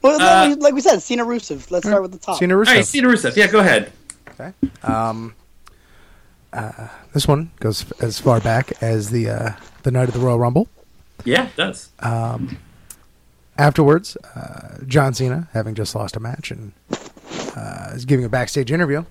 Well, 0.03 0.21
Uh, 0.21 0.57
like 0.59 0.75
we 0.75 0.81
said, 0.81 1.01
Cena 1.03 1.25
Rusev. 1.25 1.71
Let's 1.71 1.87
start 1.87 2.03
with 2.03 2.11
the 2.13 2.19
top. 2.19 2.39
Cena 2.39 2.55
Rusev. 2.55 2.67
right, 2.67 2.85
Cena 2.85 3.07
Rusev. 3.09 3.37
Yeah, 3.37 3.47
go 3.47 3.61
ahead. 3.61 3.93
Okay. 4.31 4.53
Um, 4.83 5.35
uh, 6.53 6.89
this 7.15 7.29
one 7.29 7.53
goes 7.61 7.91
as 8.03 8.19
far 8.19 8.41
back 8.41 8.73
as 8.83 9.11
the 9.11 9.29
uh, 9.31 9.51
the 9.85 9.91
night 9.93 10.09
of 10.09 10.15
the 10.15 10.21
Royal 10.21 10.39
Rumble. 10.41 10.69
Yeah, 11.25 11.47
it 11.47 11.57
does. 11.57 11.91
Um, 12.01 12.59
Afterwards, 13.59 14.17
uh, 14.35 14.79
John 14.87 15.15
Cena, 15.15 15.49
having 15.55 15.75
just 15.75 15.95
lost 15.95 16.15
a 16.17 16.21
match, 16.21 16.51
and 16.51 16.73
uh, 17.57 17.93
is 17.95 18.05
giving 18.05 18.25
a 18.27 18.29
backstage 18.29 18.71
interview. 18.71 19.05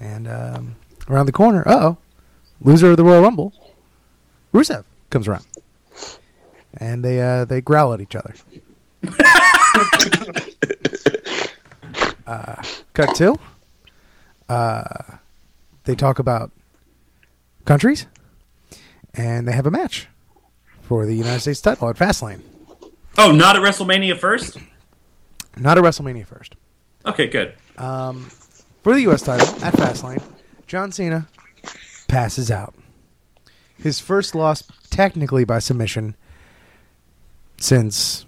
And 0.00 0.26
um, 0.26 0.76
around 1.08 1.26
the 1.26 1.32
corner, 1.32 1.62
uh 1.68 1.78
oh, 1.90 1.98
loser 2.64 2.90
of 2.90 2.96
the 2.96 3.04
Royal 3.04 3.22
Rumble, 3.22 3.52
Rusev 4.52 4.84
comes 5.10 5.28
around, 5.28 5.46
and 6.76 7.04
they 7.04 7.20
uh, 7.20 7.44
they 7.44 7.60
growl 7.60 7.92
at 7.92 8.00
each 8.00 8.16
other. 8.16 8.34
uh, 12.26 12.62
cut 12.94 13.14
two. 13.14 13.38
Uh, 14.48 14.84
they 15.84 15.94
talk 15.94 16.18
about 16.18 16.50
countries, 17.64 18.06
and 19.14 19.46
they 19.48 19.52
have 19.52 19.66
a 19.66 19.70
match 19.70 20.08
for 20.82 21.06
the 21.06 21.14
United 21.14 21.40
States 21.40 21.60
title 21.60 21.88
at 21.88 21.96
Fastlane. 21.96 22.40
Oh, 23.18 23.30
not 23.32 23.56
at 23.56 23.62
WrestleMania 23.62 24.18
first? 24.18 24.56
Not 25.56 25.76
at 25.76 25.84
WrestleMania 25.84 26.26
first. 26.26 26.54
Okay, 27.04 27.26
good. 27.26 27.54
For 27.76 28.94
the 28.94 29.02
U.S. 29.02 29.22
title 29.22 29.46
at 29.64 29.74
Fastlane, 29.74 30.22
John 30.66 30.90
Cena 30.92 31.28
passes 32.12 32.50
out. 32.50 32.74
His 33.78 33.98
first 33.98 34.34
loss, 34.34 34.62
technically 34.90 35.44
by 35.44 35.60
submission, 35.60 36.14
since 37.56 38.26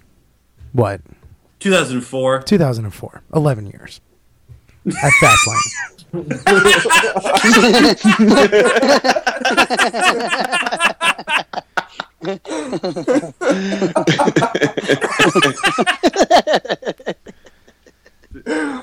what? 0.73 1.01
2004. 1.59 2.41
2004. 2.41 3.21
11 3.33 3.67
years. 3.67 4.01
At 4.87 5.11
Fastlane. 5.21 5.61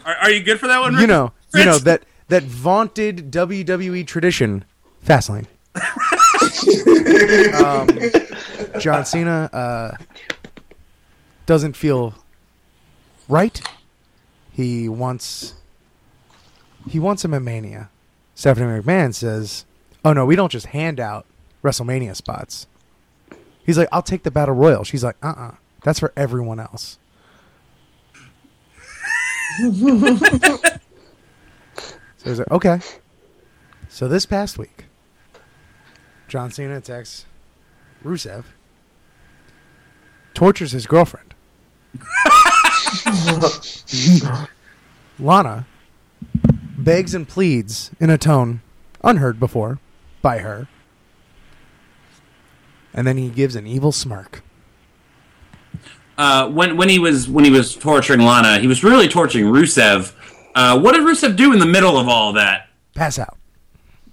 Are, 0.05 0.17
are 0.23 0.31
you 0.31 0.43
good 0.43 0.61
for 0.61 0.69
that 0.69 0.81
one? 0.81 0.99
you 0.99 1.07
know, 1.07 1.33
you 1.55 1.65
know 1.65 1.79
that 1.79 2.03
that 2.29 2.43
vaunted 2.45 3.31
WWE 3.31 4.07
tradition, 4.07 4.65
Fastlane. 5.05 5.47
um, 8.75 8.81
John 8.81 9.05
Cena 9.05 9.51
uh, 9.53 9.97
doesn't 11.47 11.77
feel 11.77 12.15
right. 13.29 13.61
He 14.53 14.89
wants 14.89 15.55
he 16.89 16.99
wants 16.99 17.25
him 17.25 17.33
at 17.35 17.43
Mania. 17.43 17.91
Stephanie 18.35 18.81
McMahon 18.81 19.15
says, 19.15 19.65
"Oh 20.05 20.13
no, 20.13 20.27
we 20.27 20.37
don't 20.37 20.53
just 20.53 20.67
hand 20.67 21.01
out 21.01 21.27
WrestleMania 21.63 22.15
spots." 22.15 22.67
He's 23.65 23.79
like, 23.79 23.89
"I'll 23.93 24.03
take 24.03 24.25
the 24.25 24.31
Battle 24.31 24.55
Royal." 24.55 24.85
She's 24.85 25.05
like, 25.05 25.17
"Uh-uh, 25.23 25.55
that's 25.83 25.99
for 25.99 26.13
everyone 26.17 26.61
else." 26.61 26.99
So 32.23 32.31
he's 32.31 32.39
like, 32.39 32.51
okay. 32.53 32.79
So 33.89 34.07
this 34.07 34.27
past 34.27 34.57
week, 34.57 34.85
John 36.33 36.51
Cena 36.51 36.79
attacks 36.79 37.27
Rusev, 38.03 38.45
tortures 40.33 40.73
his 40.73 40.87
girlfriend. 40.87 41.35
Lana 45.19 45.67
begs 46.79 47.15
and 47.15 47.29
pleads 47.29 47.91
in 48.01 48.09
a 48.09 48.17
tone 48.17 48.63
unheard 49.05 49.39
before 49.39 49.79
by 50.23 50.39
her. 50.39 50.69
And 52.95 53.07
then 53.07 53.19
he 53.19 53.29
gives 53.29 53.55
an 53.55 53.67
evil 53.67 53.93
smirk. 53.93 54.43
uh, 56.17 56.49
when 56.49 56.79
when 56.79 56.89
he 56.89 56.99
was 56.99 57.29
when 57.29 57.45
he 57.45 57.51
was 57.51 57.77
torturing 57.77 58.21
Lana, 58.21 58.59
he 58.59 58.67
was 58.67 58.83
really 58.83 59.07
torturing 59.07 59.45
Rusev. 59.45 60.15
Uh, 60.55 60.81
what 60.81 60.93
did 60.93 61.03
Rusev 61.03 61.37
do 61.37 61.53
in 61.53 61.59
the 61.59 61.67
middle 61.67 61.99
of 61.99 62.09
all 62.09 62.33
that? 62.33 62.71
Pass 62.95 63.19
out. 63.19 63.37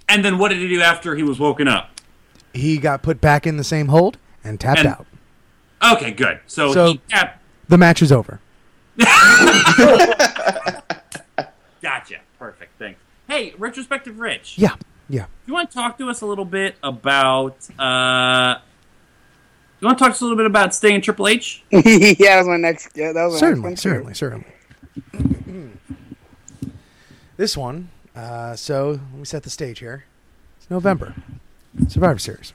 And 0.09 0.26
then 0.26 0.38
what 0.38 0.49
did 0.49 0.57
he 0.57 0.67
do 0.67 0.82
after 0.82 1.15
he 1.15 1.24
was 1.24 1.39
woken 1.39 1.70
up? 1.70 1.91
He 2.53 2.77
got 2.77 3.01
put 3.01 3.21
back 3.21 3.45
in 3.47 3.57
the 3.57 3.63
same 3.63 3.87
hold 3.87 4.17
and 4.43 4.59
tapped 4.59 4.79
And- 4.79 4.87
out. 4.89 5.05
Okay, 5.93 6.11
good. 6.11 6.39
So, 6.47 6.73
So- 6.73 6.87
he 6.93 7.01
tapped. 7.09 7.41
The 7.67 7.77
match 7.77 8.01
is 8.01 8.11
over. 8.11 8.39
Gotcha. 11.81 12.17
Perfect. 12.37 12.71
Thanks. 12.79 12.99
Hey, 13.27 13.53
retrospective 13.57 14.19
Rich. 14.19 14.55
Yeah. 14.57 14.75
Yeah. 15.07 15.25
You 15.45 15.53
want 15.53 15.69
to 15.71 15.73
talk 15.75 15.97
to 15.99 16.09
us 16.09 16.21
a 16.21 16.25
little 16.25 16.45
bit 16.45 16.75
about? 16.83 17.55
Uh, 17.79 18.55
you 19.79 19.85
want 19.85 19.97
to 19.97 20.03
talk 20.03 20.11
to 20.11 20.15
us 20.15 20.21
a 20.21 20.23
little 20.25 20.37
bit 20.37 20.45
about 20.45 20.73
Sting 20.75 20.95
and 20.95 21.03
Triple 21.03 21.27
H? 21.27 21.63
yeah, 21.71 21.81
that 21.81 22.37
was 22.39 22.47
my 22.47 22.57
next. 22.57 22.89
Yeah, 22.95 23.11
that 23.13 23.23
was 23.25 23.33
my 23.35 23.39
certainly, 23.39 23.69
next 23.69 23.85
one, 23.85 24.13
certainly, 24.13 24.45
certainly. 25.13 25.71
this 27.37 27.55
one, 27.55 27.89
uh, 28.15 28.55
so 28.55 28.89
let 28.91 29.13
me 29.13 29.25
set 29.25 29.43
the 29.43 29.49
stage 29.49 29.79
here. 29.79 30.03
It's 30.57 30.69
November, 30.69 31.15
Survivor 31.88 32.20
Series. 32.20 32.53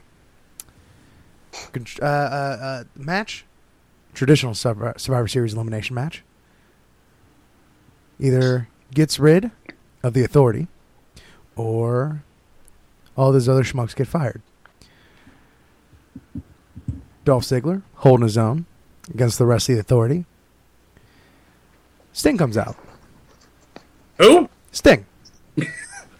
Uh, 2.01 2.05
uh, 2.05 2.05
uh, 2.05 2.83
match, 2.95 3.45
traditional 4.13 4.53
Survivor 4.53 5.27
Series 5.27 5.53
elimination 5.53 5.95
match. 5.95 6.23
Either 8.19 8.67
gets 8.93 9.19
rid 9.19 9.51
of 10.03 10.13
the 10.13 10.23
authority, 10.23 10.67
or 11.55 12.23
all 13.17 13.31
those 13.31 13.49
other 13.49 13.63
schmucks 13.63 13.95
get 13.95 14.07
fired. 14.07 14.41
Dolph 17.23 17.43
Ziggler 17.43 17.81
holding 17.95 18.23
his 18.23 18.37
own 18.37 18.65
against 19.13 19.37
the 19.39 19.45
rest 19.45 19.67
of 19.69 19.75
the 19.75 19.81
authority. 19.81 20.25
Sting 22.13 22.37
comes 22.37 22.57
out. 22.57 22.77
Who? 24.19 24.49
Sting 24.71 25.05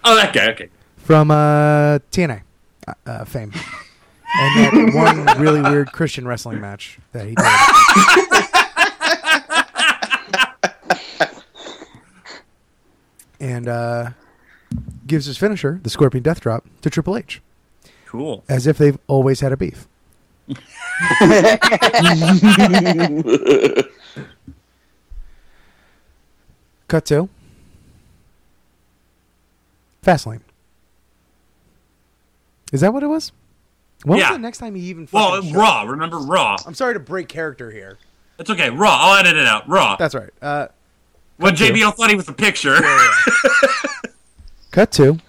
Oh, 0.04 0.16
that 0.16 0.34
guy. 0.34 0.50
Okay. 0.52 0.70
from 0.98 1.32
uh, 1.32 2.00
TNA 2.12 2.41
uh, 2.88 2.94
uh, 3.06 3.26
fame, 3.26 3.52
and 4.40 4.60
that 4.60 4.92
one 4.94 5.26
really 5.42 5.62
weird 5.62 5.92
Christian 5.92 6.28
wrestling 6.28 6.60
match 6.62 7.00
that 7.14 7.26
he 7.28 7.36
did, 7.36 7.46
and 13.40 13.68
uh, 13.68 14.12
gives 15.08 15.26
his 15.26 15.38
finisher, 15.38 15.80
the 15.84 15.90
Scorpion 15.90 16.24
Death 16.24 16.42
Drop, 16.42 16.66
to 16.82 16.90
Triple 16.90 17.18
H, 17.18 17.42
Cool. 18.08 18.44
as 18.50 18.68
if 18.68 18.78
they've 18.78 18.98
always 19.08 19.40
had 19.42 19.52
a 19.52 19.58
beef. 19.58 19.88
Cut 26.88 27.06
to 27.08 27.30
Fastlane. 30.04 30.42
Is 32.74 32.82
that 32.82 32.93
what 32.93 33.03
it 33.03 33.07
was? 33.07 33.32
When 34.03 34.20
Yeah. 34.20 34.30
was 34.30 34.38
the 34.38 34.41
next 34.41 34.57
time 34.59 34.76
he 34.76 34.82
even? 34.84 35.07
Well, 35.11 35.36
fucking 35.36 35.51
showed- 35.51 35.57
Raw. 35.59 35.84
Remember 35.84 36.18
Raw? 36.20 36.57
I'm 36.66 36.74
sorry 36.74 36.93
to 36.93 36.99
break 36.99 37.28
character 37.30 37.72
here. 37.72 37.97
It's 38.38 38.49
okay. 38.49 38.70
Raw. 38.70 38.95
I'll 38.99 39.18
edit 39.20 39.38
it 39.38 39.47
out. 39.47 39.68
Raw. 39.70 39.95
That's 39.97 40.13
right. 40.16 40.30
Uh, 40.41 40.68
when 41.38 41.55
JBL 41.55 41.91
thought 41.91 42.09
he 42.09 42.16
was 42.16 42.28
a 42.30 42.34
picture. 42.34 42.78
cut 44.72 44.91
to 44.93 45.20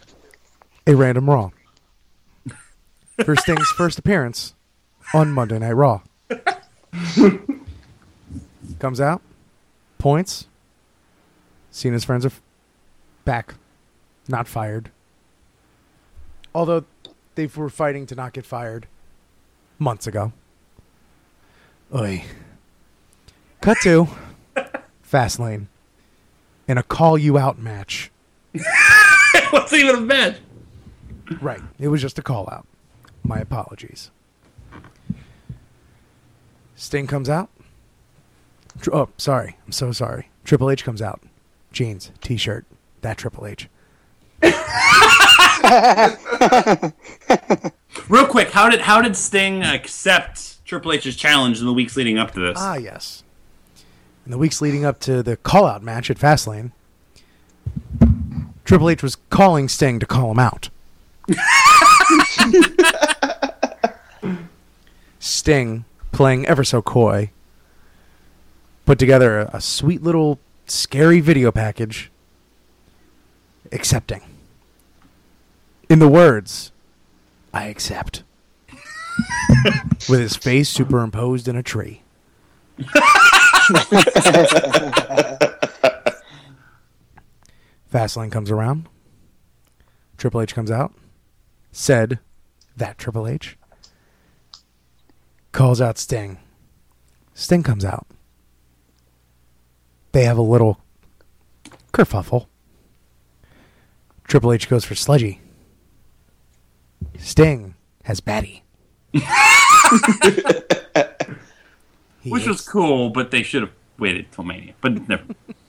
a 0.87 0.95
random 0.95 1.28
Raw. 1.30 1.51
First 3.24 3.47
things 3.47 3.66
first 3.76 3.99
appearance 3.99 4.55
on 5.14 5.32
Monday 5.32 5.59
Night 5.59 5.72
Raw. 5.72 6.01
Comes 8.78 9.01
out, 9.01 9.22
points. 9.99 10.47
Cena's 11.70 12.05
friends 12.05 12.24
are 12.24 12.28
f- 12.28 12.43
back, 13.24 13.55
not 14.28 14.47
fired. 14.49 14.91
Although 16.55 16.84
they 17.37 17.47
were 17.47 17.68
fighting 17.70 18.07
to 18.07 18.14
not 18.14 18.32
get 18.32 18.45
fired 18.45 18.89
months 19.78 20.07
ago. 20.07 20.32
Oi. 21.95 22.24
Cut 23.61 23.78
to 23.82 24.09
Fastlane 25.09 25.66
in 26.66 26.78
a 26.78 26.82
call 26.82 27.16
you 27.16 27.39
out 27.39 27.59
match. 27.59 28.11
What's 29.51 29.72
even 29.72 29.95
a 29.95 30.01
match? 30.01 30.39
Right. 31.41 31.61
It 31.78 31.89
was 31.89 32.03
just 32.03 32.18
a 32.18 32.22
call 32.22 32.49
out. 32.51 32.66
My 33.22 33.39
apologies. 33.39 34.11
Sting 36.74 37.07
comes 37.07 37.28
out. 37.28 37.49
Oh, 38.93 39.09
sorry. 39.16 39.57
I'm 39.64 39.72
so 39.72 39.93
sorry. 39.93 40.28
Triple 40.45 40.70
H 40.70 40.84
comes 40.84 41.01
out. 41.01 41.22
Jeans, 41.72 42.11
t 42.20 42.37
shirt. 42.37 42.64
That 43.03 43.18
Triple 43.18 43.47
H. 43.47 43.68
Real 48.09 48.27
quick, 48.27 48.51
how 48.51 48.69
did 48.69 48.81
how 48.81 49.03
did 49.03 49.17
Sting 49.17 49.62
accept 49.62 50.64
Triple 50.64 50.93
H's 50.93 51.17
challenge 51.17 51.61
in 51.61 51.67
the 51.67 51.73
weeks 51.73 51.97
leading 51.97 52.19
up 52.19 52.33
to 52.33 52.41
this? 52.41 52.59
Ah, 52.59 52.77
yes. 52.77 53.23
In 54.25 54.33
the 54.33 54.39
weeks 54.39 54.61
leading 54.61 54.85
up 54.85 54.99
to 55.01 55.23
the 55.23 55.37
call 55.37 55.67
out 55.67 55.83
match 55.83 56.11
at 56.11 56.19
Fastlane, 56.19 56.73
Triple 58.64 58.91
H 58.91 59.03
was 59.03 59.17
calling 59.31 59.69
Sting 59.69 59.99
to 60.01 60.07
call 60.07 60.31
him 60.31 60.39
out. 60.39 60.69
Sting, 65.19 65.85
playing 66.12 66.47
ever 66.47 66.64
so 66.64 66.83
coy, 66.83 67.31
put 68.85 68.99
together 68.99 69.41
a, 69.41 69.51
a 69.55 69.61
sweet 69.61 70.03
little 70.03 70.39
scary 70.67 71.21
video 71.21 71.51
package 71.51 72.11
accepting. 73.73 74.23
In 75.89 75.99
the 76.01 76.09
words, 76.09 76.72
I 77.55 77.66
accept. 77.66 78.22
With 80.09 80.20
his 80.20 80.37
face 80.37 80.68
superimposed 80.68 81.49
in 81.49 81.57
a 81.57 81.62
tree. 81.62 82.03
Fastlane 87.93 88.32
comes 88.32 88.51
around. 88.51 88.89
Triple 90.18 90.41
H 90.43 90.55
comes 90.55 90.70
out. 90.70 90.93
Said 91.72 92.18
that 92.76 92.99
Triple 92.99 93.26
H 93.26 93.57
calls 95.53 95.80
out 95.80 95.99
Sting. 95.99 96.39
Sting 97.32 97.62
comes 97.62 97.84
out. 97.84 98.07
They 100.12 100.24
have 100.24 100.39
a 100.39 100.43
little 100.43 100.80
kerfuffle. 101.93 102.47
Triple 104.24 104.53
H 104.53 104.68
goes 104.68 104.84
for 104.84 104.95
Sludgy. 104.95 105.41
Sting 107.19 107.75
has 108.05 108.21
Batty. 108.21 108.62
Which 112.25 112.47
was 112.47 112.61
cool, 112.61 113.11
but 113.11 113.31
they 113.31 113.43
should 113.43 113.62
have 113.62 113.73
waited 113.99 114.31
till 114.33 114.45
Mania. 114.45 114.75
But 114.81 115.09
never. 115.09 115.25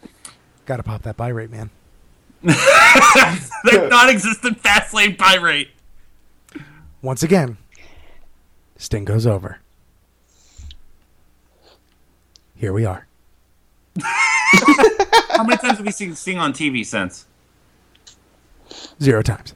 Gotta 0.66 0.84
pop 0.84 1.04
that 1.04 1.18
buy 1.18 1.30
rate, 1.30 1.52
man. 1.52 1.70
that 2.44 3.88
non-existent 3.90 4.62
Fastlane 4.62 5.18
buy 5.18 5.36
rate. 5.36 5.70
Once 7.02 7.24
again, 7.24 7.58
Sting 8.76 9.06
goes 9.06 9.26
over. 9.26 9.60
Here 12.56 12.74
we 12.74 12.86
are. 12.86 13.08
How 14.02 15.44
many 15.44 15.58
times 15.58 15.78
have 15.78 15.86
we 15.86 15.92
seen 15.92 16.16
Sting 16.16 16.38
on 16.38 16.54
TV 16.54 16.86
since? 16.86 17.26
Zero 19.02 19.22
times. 19.22 19.54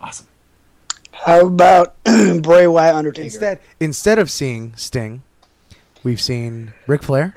Awesome. 0.00 0.26
How 1.26 1.44
about 1.46 1.96
Bray 2.42 2.68
Wyatt 2.68 2.94
Undertaker? 2.94 3.24
Instead, 3.24 3.58
instead 3.80 4.18
of 4.20 4.30
seeing 4.30 4.74
Sting, 4.76 5.24
we've 6.04 6.20
seen 6.20 6.72
Ric 6.86 7.02
Flair 7.02 7.34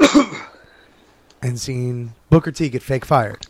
and 1.41 1.59
seen 1.59 2.13
Booker 2.29 2.51
T 2.51 2.69
get 2.69 2.83
fake 2.83 3.03
fired, 3.03 3.47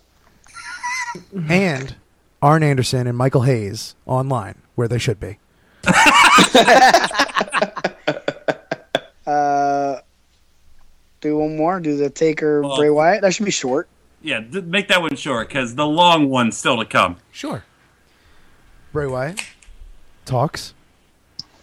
and 1.50 1.96
Arn 2.42 2.64
Anderson 2.64 3.06
and 3.06 3.18
Michael 3.18 3.42
Hayes 3.42 3.96
online 4.06 4.56
where 4.76 4.88
they 4.88 4.98
should 4.98 5.20
be. 5.20 5.38
Uh, 9.28 10.00
do 11.22 11.38
one 11.38 11.56
more. 11.56 11.80
Do 11.80 11.96
the 11.96 12.10
Taker 12.10 12.64
Well- 12.64 12.78
Bray 12.78 12.90
Wyatt. 12.90 13.22
That 13.22 13.32
should 13.32 13.46
be 13.46 13.52
short. 13.52 13.88
Yeah, 14.24 14.40
th- 14.42 14.64
make 14.64 14.88
that 14.88 15.02
one 15.04 15.16
short 15.16 15.48
because 15.50 15.76
the 15.76 15.86
long 15.86 16.30
one's 16.30 16.58
still 16.58 16.78
to 16.78 16.86
come. 16.86 17.18
Sure. 17.32 17.64
Bray 18.92 19.06
Wyatt 19.06 19.40
talks. 20.30 20.76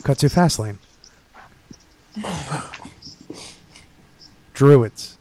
Cut 0.02 0.18
to 0.18 0.26
Fastlane. 0.26 0.78
Druids. 4.54 5.16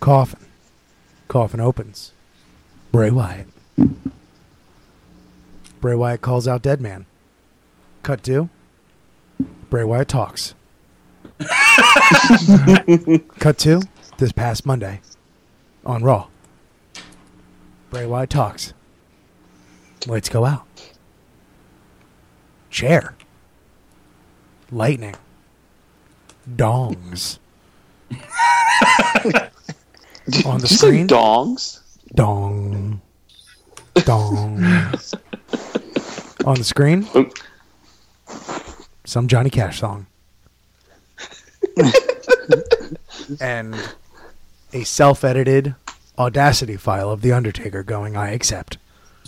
Coffin. 0.00 0.40
Coffin 1.28 1.60
opens. 1.60 2.12
Bray 2.92 3.10
Wyatt. 3.10 3.46
Bray 5.80 5.94
Wyatt 5.94 6.20
calls 6.20 6.46
out 6.46 6.60
Dead 6.60 6.80
Man. 6.80 7.06
Cut 8.02 8.22
to. 8.24 8.50
Bray 9.70 9.84
Wyatt 9.84 10.08
talks. 10.08 10.54
Cut 13.38 13.56
to 13.58 13.80
this 14.18 14.32
past 14.32 14.66
Monday 14.66 15.00
on 15.86 16.02
Raw. 16.02 16.26
Bray 17.88 18.04
Wyatt 18.04 18.28
talks. 18.28 18.74
Lights 20.06 20.28
go 20.28 20.44
out. 20.44 20.69
Chair. 22.70 23.14
Lightning. 24.70 25.16
Dongs. 26.56 27.38
On 28.12 28.18
the 29.32 29.50
Did 30.26 30.44
you 30.44 30.58
say 30.68 30.76
screen. 30.76 31.08
dongs? 31.08 31.80
Dong. 32.14 33.00
Dong. 34.04 34.62
On 36.44 36.54
the 36.56 36.64
screen. 36.64 37.06
Oh. 37.14 37.26
Some 39.04 39.26
Johnny 39.28 39.50
Cash 39.50 39.80
song. 39.80 40.06
and 43.40 43.74
a 44.72 44.84
self 44.84 45.24
edited 45.24 45.74
Audacity 46.18 46.76
file 46.76 47.10
of 47.10 47.22
The 47.22 47.32
Undertaker 47.32 47.82
going, 47.82 48.16
I 48.16 48.30
accept. 48.32 48.76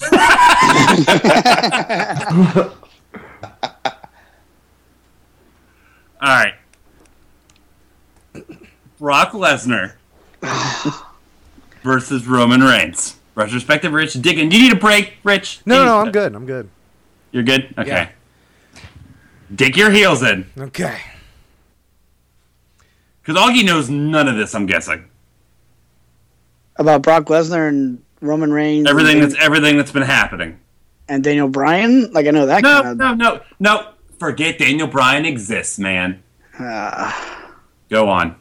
All 6.23 6.29
right. 6.29 6.55
Brock 8.99 9.33
Lesnar 9.33 9.95
versus 11.83 12.27
Roman 12.27 12.62
Reigns. 12.62 13.16
Retrospective, 13.35 13.93
Rich. 13.93 14.14
Digging. 14.23 14.49
Do 14.49 14.57
you 14.57 14.62
need 14.68 14.73
a 14.77 14.79
break, 14.81 15.14
Rich? 15.25 15.61
No, 15.66 15.85
no, 15.85 15.99
I'm 15.99 16.12
good. 16.12 16.35
I'm 16.35 16.47
good. 16.47 16.68
You're 17.33 17.43
good? 17.43 17.75
Okay. 17.79 17.89
Yeah. 17.89 18.09
Dig 19.55 19.77
your 19.77 19.91
heels 19.91 20.23
in. 20.23 20.47
Okay. 20.59 20.99
Because 23.23 23.41
Augie 23.43 23.64
knows 23.64 23.89
none 23.91 24.29
of 24.29 24.37
this, 24.37 24.55
I'm 24.55 24.66
guessing. 24.66 25.07
About 26.77 27.03
Brock 27.03 27.25
Lesnar 27.27 27.68
and 27.68 28.03
Roman 28.20 28.53
Reigns. 28.53 28.89
Everything 28.89 29.20
and, 29.20 29.33
that's 29.33 29.43
everything 29.43 29.77
that's 29.77 29.93
been 29.93 30.03
happening. 30.03 30.59
and 31.09 31.23
Daniel 31.25 31.49
Bryan. 31.49 32.12
Like 32.12 32.27
I 32.27 32.31
know 32.31 32.47
that 32.47 32.62
No, 32.62 32.83
kind 32.83 32.99
no, 32.99 33.14
no, 33.14 33.41
no. 33.61 33.91
Forget 34.23 34.57
Daniel 34.57 34.87
Bryan 34.87 35.25
exists, 35.25 35.81
man. 35.81 36.23
Uh, 36.57 37.11
Go 37.89 38.09
on. 38.09 38.37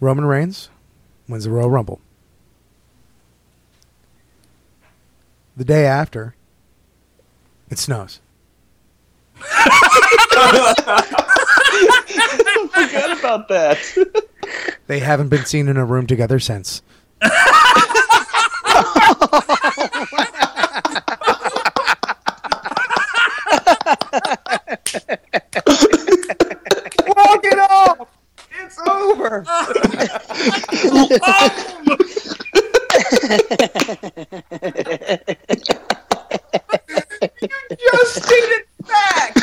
Roman 0.00 0.24
Reigns 0.24 0.70
wins 1.28 1.44
the 1.44 1.50
Royal 1.50 1.68
Rumble. 1.68 2.00
The 5.58 5.64
day 5.66 5.84
after, 5.84 6.34
it 7.68 7.78
snows. 7.78 8.20
Forgot 9.34 10.78
about 13.18 13.48
that. 13.48 14.24
They 14.86 15.00
haven't 15.00 15.28
been 15.28 15.44
seen 15.44 15.68
in 15.68 15.76
a 15.76 15.84
room 15.84 16.06
together 16.06 16.40
since. 16.40 16.80
Walk 25.56 27.44
it 27.44 27.58
off. 27.58 28.08
It's 28.60 28.78
over. 28.88 29.44
You 37.78 37.90
just 37.92 38.22
stated 38.22 38.64
back. 38.86 39.34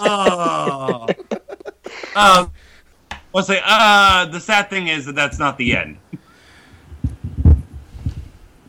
Oh. 0.00 1.06
uh, 2.14 2.46
let's 3.32 3.46
say, 3.46 3.60
uh, 3.64 4.26
the 4.26 4.40
sad 4.40 4.70
thing 4.70 4.88
is 4.88 5.06
that 5.06 5.14
that's 5.14 5.38
not 5.38 5.58
the 5.58 5.76
end. 5.76 5.98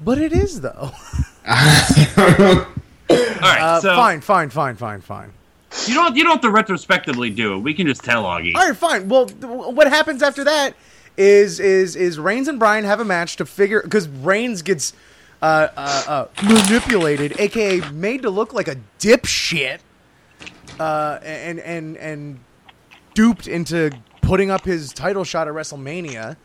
But 0.04 0.18
it 0.18 0.34
is, 0.34 0.62
though. 0.62 0.92
All 1.48 2.66
right, 3.10 3.62
Uh, 3.62 3.80
so 3.80 3.96
fine, 3.96 4.20
fine, 4.22 4.50
fine, 4.50 4.76
fine, 4.76 5.02
fine. 5.02 5.32
you 5.86 5.94
don't 5.94 6.16
you 6.16 6.24
don't 6.24 6.34
have 6.34 6.42
to 6.42 6.50
retrospectively 6.52 7.30
do 7.30 7.54
it. 7.56 7.60
We 7.60 7.74
can 7.74 7.88
just 7.88 8.04
tell 8.04 8.24
Augie. 8.24 8.54
All 8.56 8.68
right, 8.68 8.76
fine. 8.76 9.08
Well, 9.08 9.28
th- 9.28 9.44
what 9.44 9.88
happens 9.88 10.22
after 10.22 10.44
that 10.44 10.74
is 11.16 11.60
is 11.60 11.96
is 11.96 12.20
Reigns 12.20 12.48
and 12.48 12.60
Bryan 12.60 12.84
have 12.86 13.00
a 13.00 13.06
match 13.06 13.38
to 13.38 13.46
figure 13.46 13.82
because 13.82 14.08
Reigns 14.08 14.62
gets 14.62 14.94
uh, 15.42 15.68
uh, 15.78 16.04
uh, 16.08 16.28
manipulated, 16.44 17.40
aka 17.40 17.80
made 17.92 18.24
to 18.24 18.30
look 18.30 18.54
like 18.54 18.68
a 18.68 18.76
dipshit, 19.00 19.80
uh, 20.80 21.20
and 21.24 21.60
and 21.60 21.96
and 21.98 22.40
duped 23.14 23.48
into 23.48 23.92
putting 24.22 24.52
up 24.52 24.66
his 24.66 24.92
title 24.92 25.24
shot 25.24 25.48
at 25.48 25.54
WrestleMania 25.54 26.36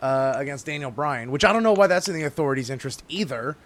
uh, 0.00 0.32
against 0.36 0.64
Daniel 0.66 0.90
Bryan, 0.90 1.30
which 1.30 1.44
I 1.44 1.52
don't 1.52 1.62
know 1.62 1.74
why 1.74 1.86
that's 1.88 2.08
in 2.08 2.14
the 2.14 2.22
authorities' 2.24 2.70
interest 2.70 3.02
either. 3.10 3.56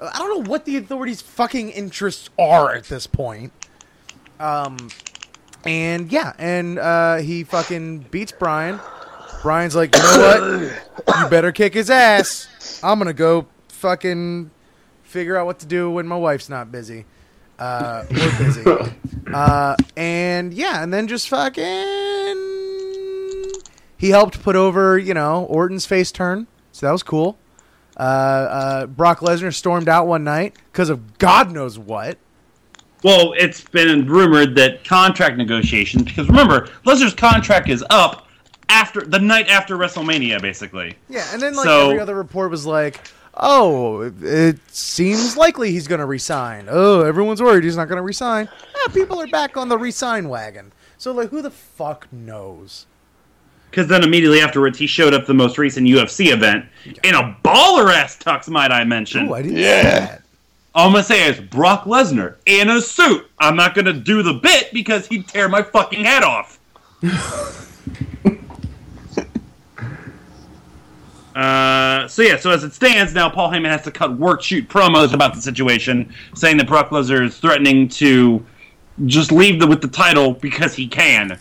I 0.00 0.18
don't 0.18 0.44
know 0.44 0.50
what 0.50 0.64
the 0.64 0.76
authorities' 0.76 1.22
fucking 1.22 1.70
interests 1.70 2.28
are 2.38 2.74
at 2.74 2.84
this 2.84 3.06
point. 3.06 3.52
Um, 4.38 4.90
and 5.64 6.12
yeah, 6.12 6.34
and 6.38 6.78
uh, 6.78 7.16
he 7.16 7.44
fucking 7.44 8.00
beats 8.10 8.32
Bryan. 8.32 8.78
Bryan's 9.42 9.74
like, 9.74 9.94
you 9.94 10.02
know 10.02 10.72
what? 11.06 11.18
You 11.20 11.28
better 11.28 11.52
kick 11.52 11.74
his 11.74 11.88
ass. 11.90 12.80
I'm 12.82 12.98
gonna 12.98 13.12
go 13.12 13.46
fucking 13.68 14.50
figure 15.02 15.36
out 15.36 15.46
what 15.46 15.60
to 15.60 15.66
do 15.66 15.90
when 15.90 16.06
my 16.06 16.16
wife's 16.16 16.48
not 16.48 16.70
busy. 16.70 17.04
Uh, 17.58 18.04
we're 18.10 18.38
busy. 18.38 18.64
Uh, 19.34 19.74
and 19.96 20.54
yeah, 20.54 20.84
and 20.84 20.94
then 20.94 21.08
just 21.08 21.28
fucking 21.28 22.36
he 23.98 24.10
helped 24.10 24.40
put 24.40 24.54
over, 24.54 24.96
you 24.96 25.14
know, 25.14 25.44
Orton's 25.46 25.84
face 25.84 26.12
turn, 26.12 26.46
so 26.70 26.86
that 26.86 26.92
was 26.92 27.02
cool. 27.02 27.36
Uh, 27.96 28.00
uh, 28.00 28.86
Brock 28.86 29.20
Lesnar 29.20 29.54
stormed 29.54 29.88
out 29.88 30.06
one 30.06 30.22
night 30.24 30.54
because 30.72 30.90
of 30.90 31.18
God 31.18 31.50
knows 31.52 31.78
what. 31.78 32.18
Well, 33.02 33.34
it's 33.36 33.62
been 33.62 34.06
rumored 34.06 34.54
that 34.56 34.84
contract 34.84 35.36
negotiations, 35.36 36.04
because 36.04 36.28
remember, 36.28 36.68
Lesnar's 36.84 37.14
contract 37.14 37.68
is 37.68 37.84
up 37.90 38.26
after 38.68 39.00
the 39.02 39.18
night 39.18 39.48
after 39.48 39.76
WrestleMania, 39.76 40.40
basically. 40.42 40.96
Yeah, 41.08 41.24
and 41.32 41.40
then 41.40 41.54
like 41.54 41.64
So- 41.64 41.86
every 41.90 42.00
other 42.00 42.14
report 42.16 42.50
was 42.50 42.66
like, 42.66 43.00
"Oh, 43.34 44.10
it- 44.22 44.58
seems 44.74 45.36
likely 45.36 45.70
he's 45.70 45.86
going 45.86 46.00
to 46.00 46.06
resign." 46.06 46.66
Oh, 46.68 47.02
everyone's 47.02 47.40
worried 47.40 47.64
he's 47.64 47.76
not 47.76 47.88
going 47.88 47.98
to 47.98 48.02
resign. 48.02 48.48
Ah, 48.76 48.88
people 48.92 49.20
are 49.20 49.26
back 49.28 49.56
on 49.56 49.68
the 49.68 49.78
resign 49.78 50.28
wagon. 50.28 50.72
So 50.98 51.12
like, 51.12 51.30
who 51.30 51.42
the 51.42 51.50
fuck 51.50 52.08
knows? 52.10 52.86
Because 53.70 53.88
then 53.88 54.02
immediately 54.04 54.40
afterwards, 54.40 54.78
he 54.78 54.86
showed 54.86 55.12
up 55.12 55.26
the 55.26 55.34
most 55.34 55.58
recent 55.58 55.86
UFC 55.86 56.32
event 56.32 56.64
in 57.04 57.14
a 57.14 57.36
baller 57.44 57.92
ass 57.94 58.16
tux, 58.16 58.48
might 58.48 58.70
I 58.72 58.84
mention. 58.84 59.28
Ooh, 59.28 59.34
I 59.34 59.42
didn't 59.42 59.58
Yeah. 59.58 59.82
see 59.82 59.88
that. 59.88 60.22
All 60.74 60.86
I'm 60.86 60.92
gonna 60.92 61.04
say 61.04 61.28
is 61.28 61.40
Brock 61.40 61.84
Lesnar 61.84 62.34
in 62.44 62.68
a 62.68 62.80
suit. 62.82 63.26
I'm 63.38 63.56
not 63.56 63.74
gonna 63.74 63.92
do 63.94 64.22
the 64.22 64.34
bit 64.34 64.72
because 64.74 65.06
he'd 65.06 65.26
tear 65.26 65.48
my 65.48 65.62
fucking 65.62 66.04
head 66.04 66.22
off. 66.22 66.58
uh, 71.34 72.08
so 72.08 72.22
yeah, 72.22 72.36
so 72.36 72.50
as 72.50 72.64
it 72.64 72.72
stands 72.72 73.14
now, 73.14 73.28
Paul 73.28 73.50
Heyman 73.50 73.68
has 73.70 73.82
to 73.82 73.90
cut 73.90 74.16
work 74.18 74.42
shoot 74.42 74.68
promos 74.68 75.12
about 75.12 75.34
the 75.34 75.40
situation, 75.40 76.12
saying 76.34 76.56
that 76.58 76.66
Brock 76.66 76.90
Lesnar 76.90 77.24
is 77.24 77.38
threatening 77.38 77.88
to 77.88 78.44
just 79.04 79.32
leave 79.32 79.60
the, 79.60 79.66
with 79.66 79.82
the 79.82 79.88
title 79.88 80.32
because 80.32 80.74
he 80.74 80.86
can. 80.88 81.38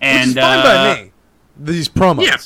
And 0.00 0.28
Which 0.30 0.36
is 0.36 0.42
fine 0.42 0.58
uh, 0.58 0.62
by 0.94 1.02
me. 1.02 1.09
These 1.60 1.88
promos. 1.88 2.24
yeah. 2.26 2.36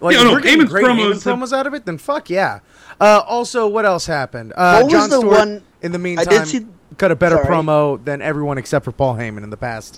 Like, 0.00 0.14
Yeah, 0.14 0.20
if 0.20 0.26
no, 0.26 0.32
we're 0.32 0.40
getting 0.40 0.60
Heyman's 0.60 0.70
great 0.70 0.84
promos 0.84 1.12
Heyman 1.22 1.38
promos 1.38 1.52
out 1.56 1.66
of 1.66 1.74
it, 1.74 1.84
then 1.86 1.98
fuck 1.98 2.28
yeah. 2.30 2.60
Uh, 3.00 3.22
also, 3.26 3.66
what 3.66 3.84
else 3.86 4.06
happened? 4.06 4.52
Uh, 4.56 4.80
What 4.80 4.84
was 4.84 4.92
John 4.92 5.10
the 5.10 5.18
Stewart, 5.18 5.38
one- 5.38 5.62
in 5.82 5.92
the 5.92 5.98
I 5.98 6.00
meantime, 6.00 6.26
did 6.26 6.46
see- 6.48 6.66
cut 6.98 7.10
a 7.10 7.16
better 7.16 7.36
Sorry. 7.36 7.46
promo 7.48 8.02
than 8.04 8.22
everyone 8.22 8.58
except 8.58 8.84
for 8.84 8.92
Paul 8.92 9.14
Heyman 9.16 9.42
in 9.42 9.50
the 9.50 9.56
past 9.56 9.96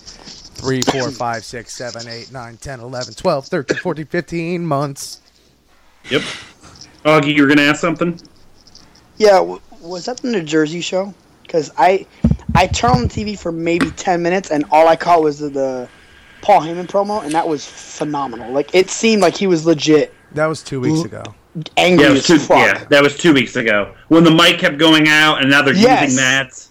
3, 0.56 0.82
4, 0.82 1.10
5, 1.12 1.44
6, 1.44 1.72
7, 1.74 2.08
8, 2.08 2.32
9, 2.32 2.56
10, 2.56 2.80
11, 2.80 3.14
12, 3.14 3.46
13, 3.46 3.76
14, 3.78 4.06
15 4.06 4.66
months. 4.66 5.20
Yep. 6.10 6.22
Augie, 7.04 7.34
you 7.34 7.42
were 7.42 7.48
gonna 7.48 7.62
ask 7.62 7.80
something? 7.80 8.18
Yeah, 9.18 9.38
w- 9.38 9.60
was 9.80 10.06
that 10.06 10.18
the 10.18 10.28
New 10.30 10.42
Jersey 10.42 10.80
show? 10.80 11.12
Because 11.42 11.70
I, 11.76 12.06
I 12.54 12.66
turned 12.68 12.94
on 12.94 13.02
the 13.02 13.08
TV 13.08 13.38
for 13.38 13.50
maybe 13.52 13.90
ten 13.92 14.22
minutes, 14.22 14.50
and 14.50 14.64
all 14.70 14.86
I 14.88 14.96
caught 14.96 15.22
was 15.22 15.38
the, 15.38 15.48
the 15.48 15.88
Paul 16.42 16.60
Heyman 16.62 16.86
promo, 16.86 17.22
and 17.24 17.32
that 17.32 17.46
was 17.46 17.66
phenomenal. 17.66 18.50
Like 18.52 18.74
it 18.74 18.90
seemed 18.90 19.22
like 19.22 19.36
he 19.36 19.46
was 19.46 19.66
legit 19.66 20.12
That 20.32 20.46
was 20.46 20.62
two 20.62 20.80
weeks 20.80 21.02
ago. 21.04 21.22
angry 21.76 22.06
Yeah, 22.06 22.12
as 22.12 22.26
two, 22.26 22.38
fuck. 22.38 22.58
yeah, 22.58 22.84
that 22.84 23.02
was 23.02 23.16
two 23.16 23.32
weeks 23.32 23.56
ago 23.56 23.94
when 24.08 24.24
the 24.24 24.30
mic 24.30 24.58
kept 24.58 24.78
going 24.78 25.08
out, 25.08 25.40
and 25.40 25.50
now 25.50 25.62
they're 25.62 25.74
Yes. 25.74 26.02
using 26.10 26.16
that. 26.18 26.64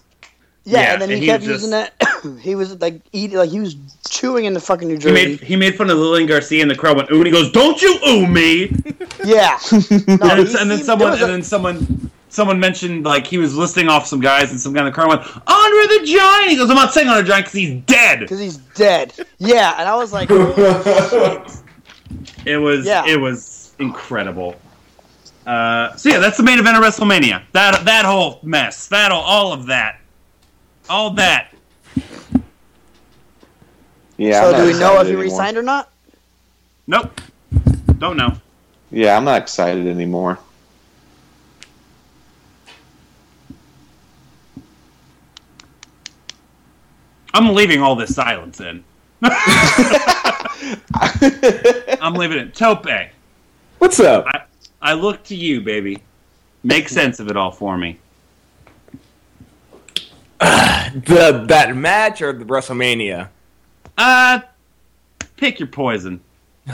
Yeah, 0.64 0.80
Yeah, 0.80 0.92
and 0.94 1.02
then 1.02 1.08
he 1.08 1.14
and 1.14 1.22
he 1.22 1.28
kept 1.28 1.40
was 1.42 1.50
using 1.50 1.70
that. 1.70 1.94
he 2.40 2.54
was 2.54 2.78
like 2.80 3.00
eating, 3.12 3.38
like 3.38 3.50
he 3.50 3.60
was 3.60 3.76
chewing 4.08 4.44
in 4.44 4.52
the 4.54 4.60
fucking 4.60 4.86
New 4.88 4.94
He 4.94 5.00
Jersey. 5.00 5.14
made 5.14 5.40
he 5.40 5.56
made 5.56 5.76
fun 5.76 5.88
of 5.90 5.96
Lillian 5.98 6.26
Garcia, 6.28 6.60
and 6.62 6.70
the 6.70 6.74
crowd 6.74 6.96
went 6.96 7.10
ooh, 7.10 7.16
and 7.16 7.26
he 7.26 7.32
goes, 7.32 7.50
"Don't 7.52 7.80
you 7.80 7.98
ooh 8.06 8.26
me!" 8.26 8.72
yeah, 9.24 9.58
no, 9.72 9.78
and, 9.80 10.38
he 10.38 10.44
then- 10.44 10.56
and 10.60 10.70
then 10.70 10.82
someone 10.82 11.12
and 11.12 11.22
a- 11.22 11.26
then 11.26 11.42
someone 11.42 12.10
someone 12.38 12.60
mentioned 12.60 13.04
like 13.04 13.26
he 13.26 13.36
was 13.36 13.56
listing 13.56 13.88
off 13.88 14.06
some 14.06 14.20
guys, 14.20 14.52
and 14.52 14.60
some 14.60 14.72
guy 14.72 14.78
in 14.80 14.86
the 14.86 14.92
crowd 14.92 15.08
went, 15.08 15.22
"Andre 15.22 15.98
the 15.98 16.06
Giant." 16.06 16.50
He 16.50 16.56
goes, 16.56 16.70
"I'm 16.70 16.76
not 16.76 16.94
saying 16.94 17.08
Andre 17.08 17.22
the 17.24 17.28
Giant 17.28 17.46
because 17.46 17.58
he's 17.58 17.80
dead." 17.82 18.20
Because 18.20 18.38
he's 18.38 18.56
dead. 18.56 19.12
Yeah, 19.38 19.74
and 19.76 19.88
I 19.88 19.96
was 19.96 20.12
like, 20.12 20.30
It 22.46 22.56
was 22.56 22.86
Yeah. 22.86 23.04
it 23.06 23.20
was 23.20 23.74
incredible. 23.80 24.54
Uh, 25.46 25.96
so 25.96 26.10
yeah, 26.10 26.18
that's 26.18 26.36
the 26.36 26.42
main 26.44 26.58
event 26.60 26.76
of 26.76 26.82
WrestleMania. 26.84 27.42
That 27.52 27.84
that 27.84 28.04
whole 28.04 28.38
mess, 28.44 28.86
that 28.88 29.10
all, 29.10 29.22
all 29.22 29.52
of 29.52 29.66
that, 29.66 29.98
all 30.88 31.10
that. 31.14 31.52
Yeah. 34.16 34.42
so 34.42 34.56
do 34.56 34.72
we 34.72 34.78
know 34.78 34.94
if 35.00 35.06
he 35.06 35.12
anymore. 35.14 35.22
resigned 35.24 35.56
or 35.56 35.62
not? 35.62 35.90
Nope, 36.86 37.20
don't 37.98 38.16
know. 38.16 38.32
Yeah, 38.90 39.16
I'm 39.16 39.24
not 39.24 39.42
excited 39.42 39.86
anymore. 39.86 40.38
I'm 47.38 47.54
leaving 47.54 47.80
all 47.80 47.94
this 47.94 48.16
silence 48.16 48.60
in. 48.60 48.82
I'm 52.02 52.14
leaving 52.14 52.38
it. 52.38 52.52
Tope, 52.52 52.88
What's 53.78 54.00
up? 54.00 54.26
I, 54.26 54.42
I 54.82 54.94
look 54.94 55.22
to 55.24 55.36
you, 55.36 55.60
baby. 55.60 56.02
Make 56.64 56.88
sense 56.88 57.20
of 57.20 57.28
it 57.28 57.36
all 57.36 57.52
for 57.52 57.78
me. 57.78 58.00
The 60.88 61.44
that 61.48 61.76
match 61.76 62.22
or 62.22 62.32
the 62.32 62.46
WrestleMania? 62.46 63.28
Uh, 63.96 64.40
pick 65.36 65.60
your 65.60 65.68
poison. 65.68 66.20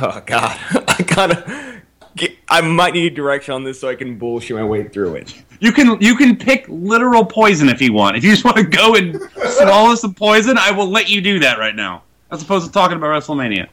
Oh 0.00 0.22
God, 0.24 0.56
I 0.88 1.02
gotta. 1.02 1.82
Get, 2.16 2.36
I 2.48 2.60
might 2.60 2.94
need 2.94 3.14
direction 3.14 3.54
on 3.54 3.64
this 3.64 3.80
so 3.80 3.88
I 3.88 3.96
can 3.96 4.16
bullshit 4.16 4.56
my 4.56 4.64
way 4.64 4.86
through 4.88 5.16
it. 5.16 5.34
You 5.64 5.72
can 5.72 5.98
you 5.98 6.14
can 6.14 6.36
pick 6.36 6.66
literal 6.68 7.24
poison 7.24 7.70
if 7.70 7.80
you 7.80 7.94
want. 7.94 8.18
If 8.18 8.22
you 8.22 8.32
just 8.32 8.44
want 8.44 8.58
to 8.58 8.64
go 8.64 8.96
and 8.96 9.18
swallow 9.46 9.94
some 9.94 10.12
poison, 10.12 10.58
I 10.58 10.70
will 10.70 10.90
let 10.90 11.08
you 11.08 11.22
do 11.22 11.38
that 11.38 11.58
right 11.58 11.74
now, 11.74 12.02
as 12.30 12.42
opposed 12.42 12.66
to 12.66 12.72
talking 12.72 12.98
about 12.98 13.06
WrestleMania. 13.06 13.68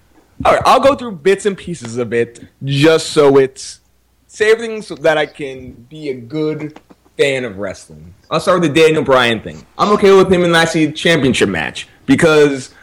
All 0.46 0.54
right, 0.54 0.62
I'll 0.66 0.80
go 0.80 0.96
through 0.96 1.18
bits 1.18 1.46
and 1.46 1.58
pieces 1.58 1.98
of 1.98 2.14
it 2.14 2.48
just 2.64 3.08
so 3.08 3.38
it's 3.38 3.82
say 4.28 4.54
everything 4.54 4.82
so 4.82 4.96
that 4.96 5.18
I 5.18 5.26
can 5.26 5.74
be 5.74 6.08
a 6.12 6.14
good 6.14 6.80
fan 7.18 7.44
of 7.44 7.58
wrestling. 7.58 8.16
I'll 8.30 8.39
start 8.39 8.62
with 8.62 8.74
the 8.74 8.82
Daniel 8.82 9.04
Bryan 9.04 9.42
thing. 9.42 9.66
I'm 9.78 9.92
okay 9.96 10.14
with 10.14 10.32
him 10.32 10.46
in 10.46 10.54
the 10.54 10.62
IC 10.62 10.96
championship 10.96 11.50
match 11.50 11.89
because 12.06 12.74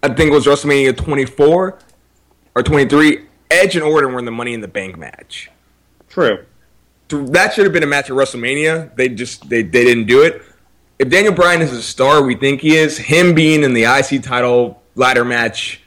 I 0.00 0.14
think 0.14 0.30
it 0.30 0.32
was 0.32 0.46
WrestleMania 0.46 0.96
24 0.96 1.78
or 2.54 2.62
23. 2.62 3.26
Edge 3.50 3.74
and 3.74 3.84
Orton 3.84 4.12
were 4.12 4.20
in 4.20 4.26
the 4.26 4.30
Money 4.30 4.54
in 4.54 4.60
the 4.60 4.68
Bank 4.68 4.96
match. 4.96 5.50
True. 6.08 6.46
That 7.08 7.52
should 7.52 7.64
have 7.64 7.72
been 7.72 7.82
a 7.82 7.86
match 7.86 8.10
at 8.10 8.16
WrestleMania. 8.16 8.94
They 8.96 9.08
just 9.08 9.48
they, 9.48 9.62
they 9.62 9.84
didn't 9.84 10.06
do 10.06 10.22
it. 10.22 10.42
If 10.98 11.10
Daniel 11.10 11.34
Bryan 11.34 11.60
is 11.60 11.72
a 11.72 11.82
star, 11.82 12.22
we 12.22 12.34
think 12.34 12.60
he 12.60 12.76
is. 12.76 12.96
Him 12.96 13.34
being 13.34 13.62
in 13.62 13.74
the 13.74 13.84
IC 13.84 14.22
title 14.22 14.82
ladder 14.94 15.24
match 15.24 15.80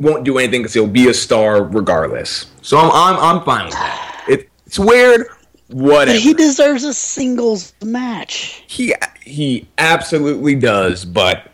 won't 0.00 0.24
do 0.24 0.38
anything 0.38 0.60
because 0.60 0.74
he'll 0.74 0.86
be 0.86 1.08
a 1.08 1.14
star 1.14 1.64
regardless. 1.64 2.46
So 2.62 2.78
I'm 2.78 2.90
I'm, 2.90 3.36
I'm 3.38 3.44
fine 3.44 3.66
with 3.66 3.74
that. 3.74 4.26
It, 4.28 4.48
it's 4.66 4.78
weird. 4.78 5.26
Whatever. 5.68 6.16
But 6.16 6.20
he 6.20 6.34
deserves 6.34 6.84
a 6.84 6.92
singles 6.92 7.72
match. 7.82 8.64
he 8.66 8.94
he 9.22 9.66
absolutely 9.78 10.54
does. 10.54 11.04
But 11.04 11.50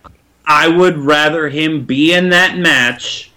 I 0.47 0.69
would 0.69 0.99
rather 0.99 1.49
him 1.49 1.85
be 1.85 2.13
in 2.13 2.31
that 2.31 2.59
match 2.59 3.31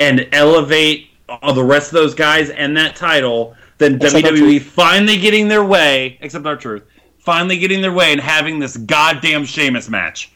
and 0.00 0.28
elevate 0.32 1.10
all 1.28 1.52
the 1.52 1.64
rest 1.64 1.88
of 1.88 1.94
those 1.94 2.14
guys 2.14 2.50
and 2.50 2.76
that 2.76 2.96
title 2.96 3.56
than 3.78 3.96
Except 3.96 4.24
WWE 4.26 4.60
finally 4.60 5.18
getting 5.18 5.48
their 5.48 5.64
way, 5.64 6.18
except 6.20 6.46
R 6.46 6.56
Truth, 6.56 6.84
finally 7.18 7.58
getting 7.58 7.80
their 7.80 7.92
way 7.92 8.12
and 8.12 8.20
having 8.20 8.58
this 8.58 8.76
goddamn 8.76 9.44
Sheamus 9.44 9.88
match. 9.88 10.32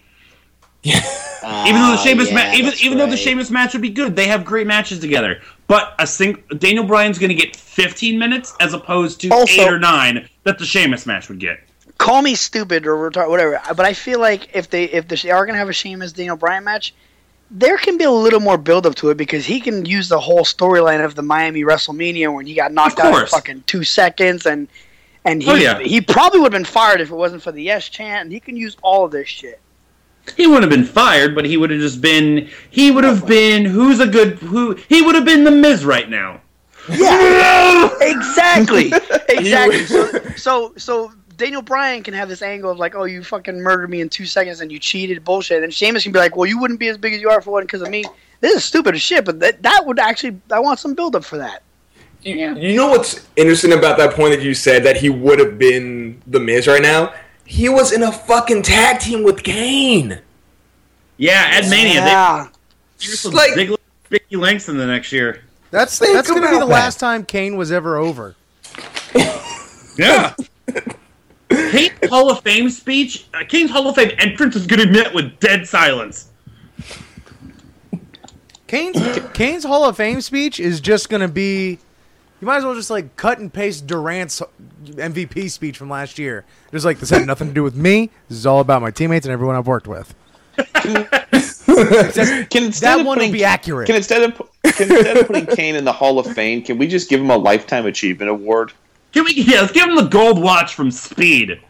Yeah, 0.82 0.96
even 1.66 1.80
though 1.82 1.90
the 1.92 1.98
Sheamus, 1.98 2.28
ah, 2.30 2.34
ma- 2.34 2.52
even 2.52 2.74
even 2.80 2.98
though 2.98 3.08
the 3.08 3.16
Sheamus 3.16 3.50
match 3.50 3.72
would 3.74 3.82
be 3.82 3.90
good, 3.90 4.16
they 4.16 4.26
have 4.28 4.44
great 4.44 4.66
matches 4.66 4.98
together. 4.98 5.40
But 5.66 5.94
a 5.98 6.06
sing- 6.06 6.42
Daniel 6.58 6.84
Bryan's 6.84 7.18
going 7.18 7.28
to 7.28 7.34
get 7.34 7.54
15 7.54 8.18
minutes 8.18 8.54
as 8.60 8.72
opposed 8.74 9.20
to 9.20 9.28
Also- 9.28 9.52
eight 9.62 9.68
or 9.70 9.78
nine 9.78 10.28
that 10.44 10.58
the 10.58 10.64
Sheamus 10.66 11.06
match 11.06 11.28
would 11.28 11.38
get. 11.38 11.60
Call 11.98 12.22
me 12.22 12.34
stupid 12.34 12.86
or 12.86 13.10
retard, 13.10 13.28
whatever. 13.28 13.60
But 13.76 13.84
I 13.84 13.92
feel 13.92 14.20
like 14.20 14.48
if 14.54 14.70
they 14.70 14.84
if 14.84 15.06
they 15.06 15.30
are 15.30 15.44
gonna 15.44 15.58
have 15.58 15.68
a 15.68 15.72
Sheamus 15.72 16.12
Daniel 16.12 16.36
Bryan 16.36 16.64
match, 16.64 16.94
there 17.50 17.78
can 17.78 17.98
be 17.98 18.04
a 18.04 18.10
little 18.10 18.40
more 18.40 18.56
build 18.56 18.86
up 18.86 18.94
to 18.96 19.10
it 19.10 19.16
because 19.16 19.44
he 19.44 19.60
can 19.60 19.84
use 19.84 20.08
the 20.08 20.20
whole 20.20 20.44
storyline 20.44 21.04
of 21.04 21.14
the 21.14 21.22
Miami 21.22 21.62
WrestleMania 21.62 22.32
when 22.32 22.46
he 22.46 22.54
got 22.54 22.72
knocked 22.72 23.00
out 23.00 23.20
in 23.20 23.26
fucking 23.26 23.64
two 23.66 23.84
seconds 23.84 24.46
and 24.46 24.68
and 25.24 25.42
he 25.42 25.50
Oh, 25.50 25.54
yeah. 25.54 25.78
he 25.80 26.00
probably 26.00 26.40
would 26.40 26.52
have 26.52 26.62
been 26.62 26.64
fired 26.64 27.00
if 27.00 27.10
it 27.10 27.14
wasn't 27.14 27.42
for 27.42 27.52
the 27.52 27.62
yes 27.62 27.88
chant 27.88 28.22
and 28.22 28.32
he 28.32 28.40
can 28.40 28.56
use 28.56 28.76
all 28.82 29.04
of 29.04 29.10
this 29.10 29.28
shit. 29.28 29.60
He 30.36 30.46
wouldn't 30.46 30.70
have 30.70 30.78
been 30.78 30.86
fired, 30.86 31.34
but 31.34 31.44
he 31.44 31.56
would 31.56 31.70
have 31.70 31.80
just 31.80 32.00
been. 32.00 32.48
He 32.70 32.90
would 32.90 33.04
have 33.04 33.26
been. 33.26 33.64
Who's 33.64 34.00
a 34.00 34.06
good? 34.06 34.38
Who? 34.38 34.74
He 34.88 35.02
would 35.02 35.14
have 35.14 35.24
been 35.24 35.44
the 35.44 35.50
Miz 35.50 35.84
right 35.84 36.08
now. 36.08 36.40
Yeah, 36.88 37.88
exactly, 38.00 38.92
exactly. 39.28 39.86
So, 39.86 40.12
so, 40.36 40.72
so 40.76 41.12
Daniel 41.40 41.62
Bryan 41.62 42.02
can 42.02 42.12
have 42.14 42.28
this 42.28 42.42
angle 42.42 42.70
of 42.70 42.78
like, 42.78 42.94
oh, 42.94 43.04
you 43.04 43.24
fucking 43.24 43.60
murdered 43.60 43.88
me 43.88 44.02
in 44.02 44.08
two 44.10 44.26
seconds 44.26 44.60
and 44.60 44.70
you 44.70 44.78
cheated, 44.78 45.24
bullshit. 45.24 45.56
And 45.56 45.64
then 45.64 45.70
Sheamus 45.70 46.02
can 46.02 46.12
be 46.12 46.18
like, 46.18 46.36
well, 46.36 46.46
you 46.46 46.58
wouldn't 46.60 46.78
be 46.78 46.88
as 46.88 46.98
big 46.98 47.14
as 47.14 47.20
you 47.22 47.30
are 47.30 47.40
for 47.40 47.50
one 47.52 47.64
because 47.64 47.80
of 47.80 47.88
me. 47.88 48.04
This 48.40 48.54
is 48.54 48.64
stupid 48.64 48.94
as 48.94 49.00
shit, 49.02 49.24
but 49.24 49.40
that 49.40 49.62
that 49.62 49.84
would 49.86 49.98
actually, 49.98 50.38
I 50.50 50.60
want 50.60 50.78
some 50.78 50.94
build 50.94 51.16
up 51.16 51.24
for 51.24 51.38
that. 51.38 51.62
You, 52.22 52.54
you 52.56 52.76
know 52.76 52.88
what's 52.88 53.26
interesting 53.36 53.72
about 53.72 53.96
that 53.96 54.12
point 54.12 54.34
that 54.34 54.42
you 54.42 54.52
said 54.52 54.84
that 54.84 54.98
he 54.98 55.08
would 55.08 55.38
have 55.38 55.58
been 55.58 56.20
the 56.26 56.38
Miz 56.38 56.66
right 56.66 56.82
now? 56.82 57.14
He 57.46 57.70
was 57.70 57.92
in 57.92 58.02
a 58.02 58.12
fucking 58.12 58.60
tag 58.62 59.00
team 59.00 59.22
with 59.24 59.42
Kane. 59.42 60.20
Yeah, 61.16 61.48
at 61.52 61.68
Mania, 61.70 61.94
Yeah. 61.94 62.48
they 62.98 63.06
some 63.06 63.32
Like- 63.32 63.52
Ziggler, 63.52 63.78
Vicky 64.10 64.36
Langston 64.36 64.76
the 64.76 64.86
next 64.86 65.10
year. 65.12 65.42
That's 65.70 65.98
Think 65.98 66.12
that's 66.14 66.28
going 66.28 66.42
to 66.42 66.48
be 66.48 66.54
the 66.54 66.60
that. 66.60 66.66
last 66.66 67.00
time 67.00 67.24
Kane 67.24 67.56
was 67.56 67.72
ever 67.72 67.96
over. 67.96 68.34
Yeah. 69.96 70.34
Kane's 71.50 72.08
Hall 72.08 72.30
of 72.30 72.40
Fame 72.42 72.70
speech, 72.70 73.26
uh, 73.34 73.44
Kane's 73.48 73.70
Hall 73.70 73.88
of 73.88 73.96
Fame 73.96 74.12
entrance 74.18 74.56
is 74.56 74.66
going 74.66 74.80
to 74.80 74.86
be 74.86 74.92
met 74.92 75.12
with 75.14 75.38
dead 75.40 75.66
silence. 75.66 76.28
Kane's 78.66 78.96
Kane's 79.34 79.64
Hall 79.64 79.84
of 79.84 79.96
Fame 79.96 80.20
speech 80.20 80.60
is 80.60 80.80
just 80.80 81.08
going 81.08 81.22
to 81.22 81.28
be. 81.28 81.78
You 82.40 82.46
might 82.46 82.58
as 82.58 82.64
well 82.64 82.74
just 82.74 82.90
like 82.90 83.16
cut 83.16 83.38
and 83.38 83.52
paste 83.52 83.86
Durant's 83.86 84.40
MVP 84.84 85.50
speech 85.50 85.76
from 85.76 85.90
last 85.90 86.18
year. 86.18 86.44
Just 86.70 86.84
like 86.84 86.98
this 86.98 87.10
had 87.10 87.26
nothing 87.26 87.48
to 87.48 87.54
do 87.54 87.62
with 87.62 87.74
me. 87.74 88.10
This 88.28 88.38
is 88.38 88.46
all 88.46 88.60
about 88.60 88.80
my 88.80 88.90
teammates 88.90 89.26
and 89.26 89.32
everyone 89.32 89.56
I've 89.56 89.66
worked 89.66 89.88
with. 89.88 90.14
Can 92.50 92.64
instead 92.64 92.88
That 92.88 93.00
of 93.00 93.06
one 93.06 93.06
will 93.06 93.14
putting, 93.14 93.32
be 93.32 93.44
accurate. 93.44 93.86
Can 93.86 93.96
instead 93.96 94.22
of 94.22 94.36
can 94.62 94.90
instead 94.90 95.16
of 95.16 95.26
putting 95.26 95.46
Kane 95.46 95.74
in 95.76 95.84
the 95.84 95.92
Hall 95.92 96.18
of 96.18 96.26
Fame, 96.32 96.62
can 96.62 96.78
we 96.78 96.86
just 96.86 97.08
give 97.08 97.20
him 97.20 97.30
a 97.30 97.36
lifetime 97.36 97.86
achievement 97.86 98.30
award? 98.30 98.72
Can 99.12 99.24
we? 99.24 99.32
Yeah, 99.34 99.62
let's 99.62 99.72
give 99.72 99.88
him 99.88 99.96
the 99.96 100.08
gold 100.08 100.40
watch 100.40 100.74
from 100.74 100.90
Speed. 100.90 101.60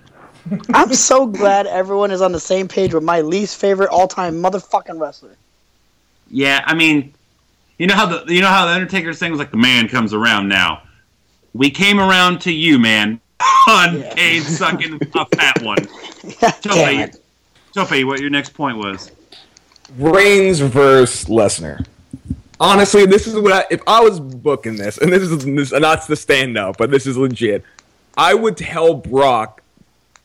I'm 0.73 0.93
so 0.95 1.27
glad 1.27 1.67
everyone 1.67 2.11
is 2.11 2.23
on 2.23 2.33
the 2.33 2.41
same 2.41 2.69
page 2.69 2.95
with 2.95 3.03
my 3.03 3.21
least 3.21 3.59
favorite 3.59 3.91
all 3.91 4.09
time 4.09 4.43
motherfucking 4.43 4.99
wrestler. 5.01 5.37
Yeah, 6.31 6.63
I 6.65 6.75
mean, 6.75 7.15
you 7.79 7.87
know 7.87 7.95
how 7.95 8.07
the 8.07 8.33
you 8.33 8.41
know 8.41 8.49
how 8.49 8.67
the 8.67 8.73
Undertaker's 8.73 9.19
thing 9.19 9.31
was 9.31 9.39
like 9.39 9.51
the 9.51 9.57
man 9.57 9.89
comes 9.89 10.13
around 10.13 10.49
now. 10.49 10.83
We 11.53 11.71
came 11.71 11.99
around 11.99 12.41
to 12.43 12.53
you, 12.53 12.79
man. 12.79 13.21
On 13.69 14.03
Kane 14.03 14.43
sucking 14.43 15.01
a 15.15 15.27
fat 15.37 15.63
one. 15.63 15.79
Damn 16.41 16.53
Tope. 16.61 17.11
Tope, 17.75 18.05
what 18.05 18.21
your 18.21 18.31
next 18.31 18.51
point 18.51 18.77
was? 18.77 19.11
Reigns 19.97 20.61
versus 20.61 21.29
Lesnar. 21.29 21.87
Honestly, 22.61 23.07
this 23.07 23.27
is 23.27 23.35
what 23.39 23.53
I, 23.53 23.65
if 23.71 23.81
I 23.87 24.01
was 24.03 24.21
booking 24.21 24.77
this, 24.77 24.99
and 24.99 25.11
this 25.11 25.23
is 25.23 25.45
this, 25.45 25.73
and 25.73 25.81
not 25.81 26.07
the 26.07 26.15
stand 26.17 26.59
up, 26.59 26.77
but 26.77 26.91
this 26.91 27.07
is 27.07 27.17
legit. 27.17 27.65
I 28.19 28.35
would 28.35 28.57
tell 28.59 28.93
Brock 28.95 29.63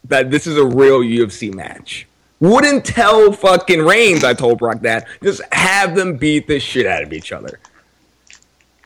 that 0.03 0.29
this 0.31 0.45
is 0.45 0.57
a 0.57 0.65
real 0.65 0.99
UFC 0.99 1.53
match. 1.53 2.07
Wouldn't 2.41 2.83
tell 2.83 3.31
fucking 3.31 3.81
Reigns 3.81 4.25
I 4.25 4.33
told 4.33 4.59
Brock 4.59 4.81
that. 4.81 5.07
Just 5.23 5.41
have 5.53 5.95
them 5.95 6.17
beat 6.17 6.47
the 6.47 6.59
shit 6.59 6.85
out 6.85 7.03
of 7.03 7.13
each 7.13 7.31
other. 7.31 7.59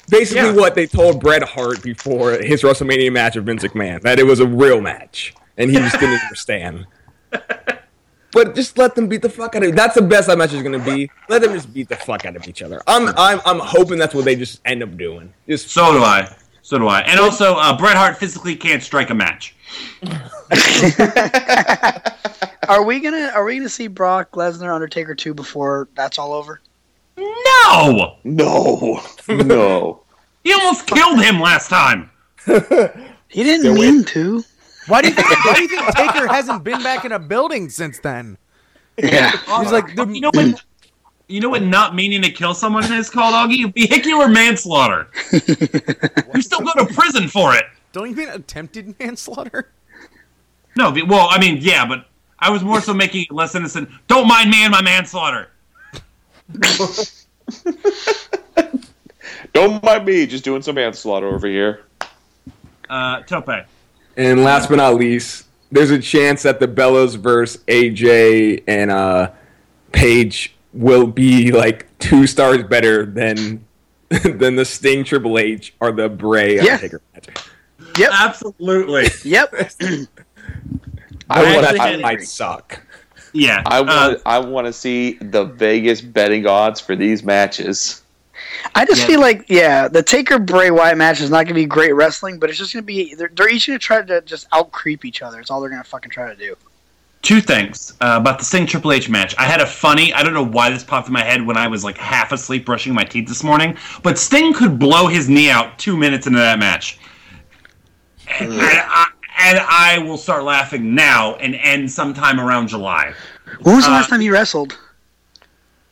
Basically, 0.10 0.44
Yeah. 0.44 0.54
what 0.56 0.76
they 0.76 0.86
told 0.86 1.20
Bret 1.20 1.42
Hart 1.42 1.82
before 1.82 2.34
his 2.34 2.62
WrestleMania 2.62 3.12
match 3.12 3.36
with 3.36 3.46
Vince 3.48 3.64
McMahon 3.64 4.02
that 4.04 4.20
it 4.20 4.24
was 4.26 4.40
a 4.40 4.48
real 4.48 4.80
match, 4.82 5.34
and 5.58 5.72
he 5.72 5.78
just 5.78 6.00
didn't 6.00 6.20
understand. 6.24 6.86
But 8.32 8.54
just 8.54 8.78
let 8.78 8.94
them 8.96 9.08
beat 9.08 9.22
the 9.24 9.30
fuck 9.30 9.56
out 9.56 9.64
of. 9.64 9.76
That's 9.76 9.96
the 9.96 10.02
best 10.04 10.28
that 10.28 10.38
match 10.38 10.54
is 10.54 10.62
gonna 10.62 10.78
be. 10.80 11.10
Let 11.30 11.42
them 11.42 11.54
just 11.54 11.74
beat 11.74 11.90
the 11.90 11.96
fuck 11.96 12.26
out 12.26 12.36
of 12.36 12.48
each 12.48 12.62
other. 12.62 12.82
I'm 12.88 13.08
I'm 13.18 13.42
I'm 13.46 13.60
hoping 13.60 13.98
that's 13.98 14.14
what 14.14 14.26
they 14.26 14.36
just 14.36 14.62
end 14.66 14.84
up 14.84 14.96
doing. 14.98 15.34
Just 15.48 15.70
So 15.70 15.94
do 15.94 16.04
I. 16.04 16.32
So 16.62 16.78
do 16.78 16.88
I. 16.88 17.02
And 17.02 17.20
also, 17.20 17.56
uh, 17.56 17.76
Bret 17.76 17.98
Hart 17.98 18.18
physically 18.18 18.56
can't 18.56 18.84
strike 18.84 19.10
a 19.10 19.16
match. 19.16 19.56
Are 22.68 22.84
we 22.84 23.00
gonna 23.00 23.32
Are 23.34 23.44
we 23.44 23.58
gonna 23.58 23.70
see 23.70 23.88
Brock 23.88 24.32
Lesnar 24.34 24.74
Undertaker 24.74 25.16
two 25.16 25.34
before 25.34 25.88
that's 25.96 26.20
all 26.20 26.34
over? 26.34 26.62
No, 27.18 28.18
No, 28.24 29.02
no. 29.28 30.02
he 30.44 30.54
almost 30.54 30.86
killed 30.88 31.20
him 31.22 31.40
last 31.40 31.70
time. 31.70 32.12
He 33.28 33.44
didn't 33.44 33.74
mean 33.74 34.04
to. 34.06 34.44
Why 34.90 35.02
do 35.02 35.10
you 35.10 35.14
think, 35.14 35.30
why 35.46 35.54
do 35.54 35.62
you 35.62 35.68
think 35.68 35.96
Taker 35.96 36.28
hasn't 36.28 36.64
been 36.64 36.82
back 36.82 37.06
in 37.06 37.12
a 37.12 37.20
building 37.20 37.70
since 37.70 38.00
then? 38.00 38.38
Yeah. 38.98 39.32
He's 39.32 39.72
like 39.72 39.96
the, 39.96 40.08
You 40.08 40.22
know 40.22 40.32
what? 40.34 40.64
You 41.28 41.42
know 41.42 41.50
what? 41.50 41.62
Not 41.62 41.94
meaning 41.94 42.24
to 42.24 42.32
kill 42.32 42.56
someone 42.56 42.92
is 42.92 43.08
called 43.10 43.36
Augie 43.36 43.72
vehicular 43.72 44.28
manslaughter. 44.28 45.10
you 45.32 46.42
still 46.42 46.62
go 46.62 46.74
to 46.74 46.92
prison 46.92 47.28
for 47.28 47.56
it. 47.56 47.66
don't 47.92 48.10
you 48.10 48.16
mean 48.16 48.30
attempted 48.30 49.00
manslaughter? 49.00 49.70
No, 50.76 50.92
well, 51.08 51.28
I 51.30 51.40
mean, 51.40 51.58
yeah, 51.62 51.86
but 51.86 52.08
I 52.40 52.50
was 52.50 52.64
more 52.64 52.82
so 52.82 52.94
making 52.94 53.24
it 53.24 53.32
less 53.32 53.54
innocent. 53.54 53.90
Don't 54.08 54.28
mind 54.28 54.50
me 54.50 54.64
and 54.64 54.72
my 54.72 54.82
manslaughter. 54.82 55.52
Don't 59.54 59.84
mind 59.84 60.06
me, 60.06 60.26
just 60.26 60.44
doing 60.44 60.64
some 60.64 60.76
manslaughter 60.76 61.28
over 61.28 61.48
here. 61.48 61.86
Uh, 62.90 63.22
Tope. 63.22 63.66
And 64.20 64.44
last 64.44 64.70
but 64.70 64.76
not 64.76 64.96
least, 64.96 65.46
there's 65.72 65.92
a 65.92 66.00
chance 66.00 66.44
that 66.44 66.60
the 66.60 66.68
Bellas 66.68 67.16
versus 67.16 67.64
AJ 67.68 68.64
and 68.68 68.92
uh 68.92 69.32
Paige 69.92 70.56
will 70.74 71.08
be 71.08 71.52
like 71.52 71.88
two 72.00 72.28
stars 72.28 72.64
better 72.64 73.06
than 73.06 73.66
than 74.10 74.56
the 74.56 74.66
Sting 74.66 75.04
Triple 75.04 75.40
H 75.40 75.74
or 75.80 75.92
the 75.92 76.10
Bray 76.10 76.56
Yeah. 76.58 76.74
Undertaker 76.74 77.02
match. 77.14 77.28
Yep. 77.98 78.10
Absolutely. 78.14 79.08
Yep. 79.24 79.54
I 81.32 81.42
I 81.42 81.54
want 81.56 81.66
actually 81.68 81.80
I, 81.80 81.98
might 81.98 82.24
suck. 82.24 82.82
Yeah. 83.34 83.62
I 83.66 83.80
uh, 83.80 83.84
want 83.84 84.22
I 84.26 84.40
want 84.40 84.68
to 84.68 84.74
see 84.74 85.14
the 85.14 85.46
Vegas 85.46 86.02
betting 86.02 86.46
odds 86.46 86.80
for 86.80 86.96
these 86.96 87.24
matches. 87.24 88.02
I 88.76 88.86
just 88.86 89.02
Yeah. 89.02 89.08
feel 89.08 89.20
like 89.22 89.46
yeah, 89.50 89.88
the 89.88 90.04
Taker 90.04 90.40
Bray 90.40 90.72
Wyatt 90.72 90.98
match 90.98 91.22
is 91.22 91.30
not 91.30 91.44
gonna 91.46 91.56
be 91.56 91.66
great 91.66 91.94
wrestling, 91.94 92.40
but 92.40 92.50
it's 92.50 92.60
just 92.60 92.74
gonna 92.74 92.84
be 92.84 93.14
they're, 93.16 93.32
they're 93.34 93.50
each 93.50 93.68
gonna 93.68 93.80
try 93.80 94.02
to 94.02 94.22
just 94.22 94.48
out 94.52 94.72
creep 94.72 95.06
each 95.06 95.22
other. 95.22 95.40
It's 95.40 95.50
all 95.52 95.60
they're 95.62 95.70
gonna 95.70 95.84
fucking 95.84 96.12
try 96.12 96.30
to 96.30 96.36
do. 96.36 96.56
two 97.22 97.42
things 97.42 97.94
uh, 98.02 98.16
about 98.20 98.40
the 98.40 98.46
Sting 98.46 98.66
Triple 98.66 98.94
H 98.94 99.10
match. 99.10 99.36
I 99.38 99.44
had 99.44 99.60
a 99.60 99.66
funny. 99.66 100.14
I 100.14 100.24
don't 100.24 100.34
know 100.34 100.46
why 100.46 100.70
this 100.70 100.84
popped 100.84 101.08
in 101.08 101.14
my 101.14 101.24
head 101.24 101.46
when 101.46 101.58
I 101.58 101.68
was 101.68 101.84
like 101.84 101.98
half 101.98 102.32
asleep 102.32 102.66
brushing 102.66 102.94
my 102.94 103.04
teeth 103.04 103.28
this 103.28 103.44
morning. 103.44 103.76
But 104.04 104.18
Sting 104.18 104.54
could 104.54 104.80
blow 104.80 105.08
his 105.08 105.28
knee 105.30 105.50
out 105.50 105.78
two 105.78 105.98
minutes 105.98 106.28
into 106.28 106.40
that 106.40 106.60
match, 106.60 106.98
and, 108.40 108.52
and 108.54 108.62
I, 108.62 109.06
and 109.38 109.60
I 109.60 109.98
will 110.00 110.18
start 110.18 110.44
laughing 110.44 110.96
now 110.96 111.36
and 111.36 111.56
end 111.56 111.92
sometime 111.92 112.40
around 112.40 112.68
July. 112.70 113.14
When 113.62 113.76
was 113.76 113.86
the 113.86 113.92
Uh, 113.92 113.96
last 113.96 114.10
time 114.10 114.22
you 114.22 114.32
wrestled? 114.32 114.78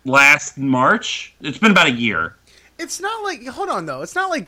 Last 0.07 0.57
March. 0.57 1.35
It's 1.41 1.57
been 1.57 1.71
about 1.71 1.87
a 1.87 1.91
year. 1.91 2.35
It's 2.79 2.99
not 2.99 3.23
like 3.23 3.45
hold 3.47 3.69
on 3.69 3.85
though. 3.85 4.01
It's 4.01 4.15
not 4.15 4.29
like 4.29 4.47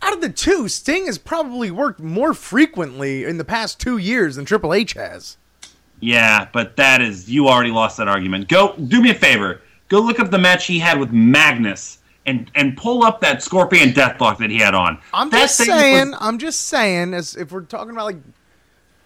out 0.00 0.12
of 0.14 0.20
the 0.20 0.30
two, 0.30 0.66
Sting 0.68 1.06
has 1.06 1.18
probably 1.18 1.70
worked 1.70 2.00
more 2.00 2.34
frequently 2.34 3.24
in 3.24 3.36
the 3.38 3.44
past 3.44 3.78
two 3.80 3.98
years 3.98 4.36
than 4.36 4.44
Triple 4.44 4.74
H 4.74 4.94
has. 4.94 5.36
Yeah, 6.00 6.48
but 6.52 6.76
that 6.76 7.00
is 7.00 7.30
you 7.30 7.48
already 7.48 7.70
lost 7.70 7.96
that 7.98 8.08
argument. 8.08 8.48
Go 8.48 8.74
do 8.76 9.00
me 9.00 9.10
a 9.10 9.14
favor. 9.14 9.60
Go 9.88 10.00
look 10.00 10.18
up 10.18 10.30
the 10.30 10.38
match 10.38 10.66
he 10.66 10.78
had 10.78 10.98
with 10.98 11.12
Magnus 11.12 11.98
and 12.26 12.50
and 12.54 12.76
pull 12.76 13.04
up 13.04 13.20
that 13.20 13.42
Scorpion 13.42 13.90
Deathlock 13.90 14.38
that 14.38 14.50
he 14.50 14.58
had 14.58 14.74
on. 14.74 14.98
I'm 15.12 15.28
That 15.30 15.42
just 15.42 15.58
thing 15.58 15.68
was- 15.68 15.78
saying. 15.80 16.14
I'm 16.18 16.38
just 16.38 16.60
saying. 16.62 17.14
As 17.14 17.36
if 17.36 17.52
we're 17.52 17.60
talking 17.62 17.90
about 17.90 18.06
like 18.06 18.16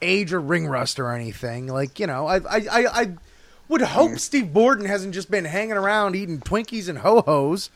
age 0.03 0.33
or 0.33 0.41
ring 0.41 0.67
rust 0.69 0.99
or 1.01 1.11
anything, 1.13 1.67
like 1.67 1.99
you 1.99 2.07
know, 2.07 2.27
I 2.27 2.37
I 2.37 2.57
I, 2.71 2.87
I 3.01 3.13
would 3.69 3.81
hope 3.83 4.19
Steve 4.19 4.53
Borden 4.53 4.87
hasn't 4.87 5.15
just 5.15 5.31
been 5.31 5.45
hanging 5.45 5.77
around 5.77 6.15
eating 6.17 6.41
Twinkies 6.41 6.89
and 6.89 6.99
ho 6.99 7.23
hos, 7.23 7.71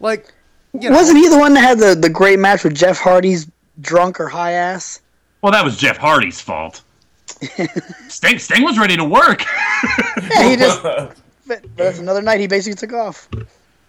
like. 0.00 0.32
You 0.72 0.90
know, 0.90 0.96
Wasn't 0.96 1.16
he 1.16 1.28
the 1.28 1.38
one 1.38 1.54
that 1.54 1.60
had 1.60 1.78
the, 1.78 1.94
the 1.94 2.08
great 2.08 2.40
match 2.40 2.64
with 2.64 2.74
Jeff 2.74 2.98
Hardy's 2.98 3.46
drunk 3.80 4.18
or 4.18 4.26
high 4.26 4.52
ass? 4.52 5.00
Well, 5.40 5.52
that 5.52 5.64
was 5.64 5.76
Jeff 5.76 5.96
Hardy's 5.98 6.40
fault. 6.40 6.82
Sting, 8.08 8.38
Sting 8.38 8.64
was 8.64 8.76
ready 8.76 8.96
to 8.96 9.04
work. 9.04 9.44
Yeah, 10.30 10.48
he 10.48 10.56
just. 10.56 10.82
but, 10.82 11.16
but 11.46 11.62
that's 11.76 11.98
another 11.98 12.22
night 12.22 12.40
he 12.40 12.48
basically 12.48 12.74
took 12.76 12.92
off. 12.92 13.28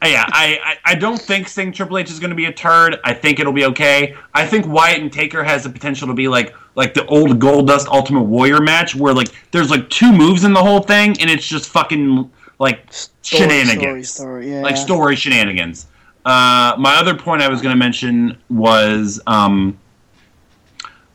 Yeah, 0.06 0.26
I, 0.28 0.60
I, 0.64 0.91
I 0.91 0.95
don't 0.95 1.20
think 1.20 1.47
Sting 1.47 1.72
Triple 1.72 1.97
H 1.97 2.12
is 2.12 2.20
going 2.20 2.30
to 2.30 2.36
be 2.36 2.45
a 2.45 2.53
turd. 2.53 2.99
I 3.03 3.14
think 3.14 3.39
it'll 3.39 3.53
be 3.53 3.66
okay. 3.66 4.16
I 4.34 4.45
think 4.45 4.68
Wyatt 4.68 5.01
and 5.01 5.12
Taker 5.12 5.43
has 5.43 5.64
the 5.64 5.70
potential 5.70 6.08
to 6.08 6.14
be 6.14 6.28
like 6.28 6.56
like 6.76 6.93
the 6.93 7.06
old 7.06 7.39
Goldust 7.39 7.88
Ultimate 7.88 8.24
Warrior 8.24 8.62
match, 8.62 8.95
where 8.95 9.14
like 9.14 9.30
there's 9.51 9.70
like 9.70 9.89
two 9.89 10.12
moves 10.12 10.43
in 10.43 10.53
the 10.53 10.62
whole 10.62 10.82
thing, 10.82 11.16
and 11.20 11.30
it's 11.30 11.47
just 11.47 11.70
fucking 11.70 12.30
like 12.60 12.91
Story, 12.91 13.49
shenanigans, 13.49 13.80
story, 13.80 14.03
story, 14.03 14.51
yeah. 14.51 14.62
like 14.62 14.78
story 14.78 15.16
shenanigans. 15.16 15.88
Uh, 16.26 16.76
my 16.78 16.95
other 16.95 17.16
point 17.16 17.41
I 17.41 17.47
was 17.47 17.62
going 17.62 17.74
to 17.74 17.78
mention 17.78 18.38
was 18.49 19.22
um, 19.28 19.78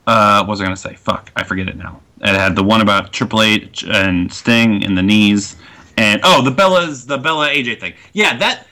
uh, 0.07 0.39
what 0.41 0.51
was 0.51 0.61
I 0.61 0.65
going 0.65 0.77
to 0.77 0.81
say? 0.81 0.95
Fuck, 0.95 1.31
I 1.37 1.45
forget 1.45 1.69
it 1.69 1.77
now. 1.77 2.01
it 2.21 2.29
had 2.29 2.57
the 2.57 2.63
one 2.63 2.81
about 2.81 3.13
Triple 3.13 3.43
H 3.43 3.85
and 3.85 4.33
Sting 4.33 4.83
in 4.83 4.95
the 4.95 5.03
knees, 5.03 5.57
and 5.97 6.21
oh, 6.25 6.43
the 6.43 6.51
Bella's 6.51 7.07
the 7.07 7.19
Bella 7.19 7.49
AJ 7.49 7.81
thing. 7.81 7.95
Yeah, 8.13 8.37
that 8.39 8.67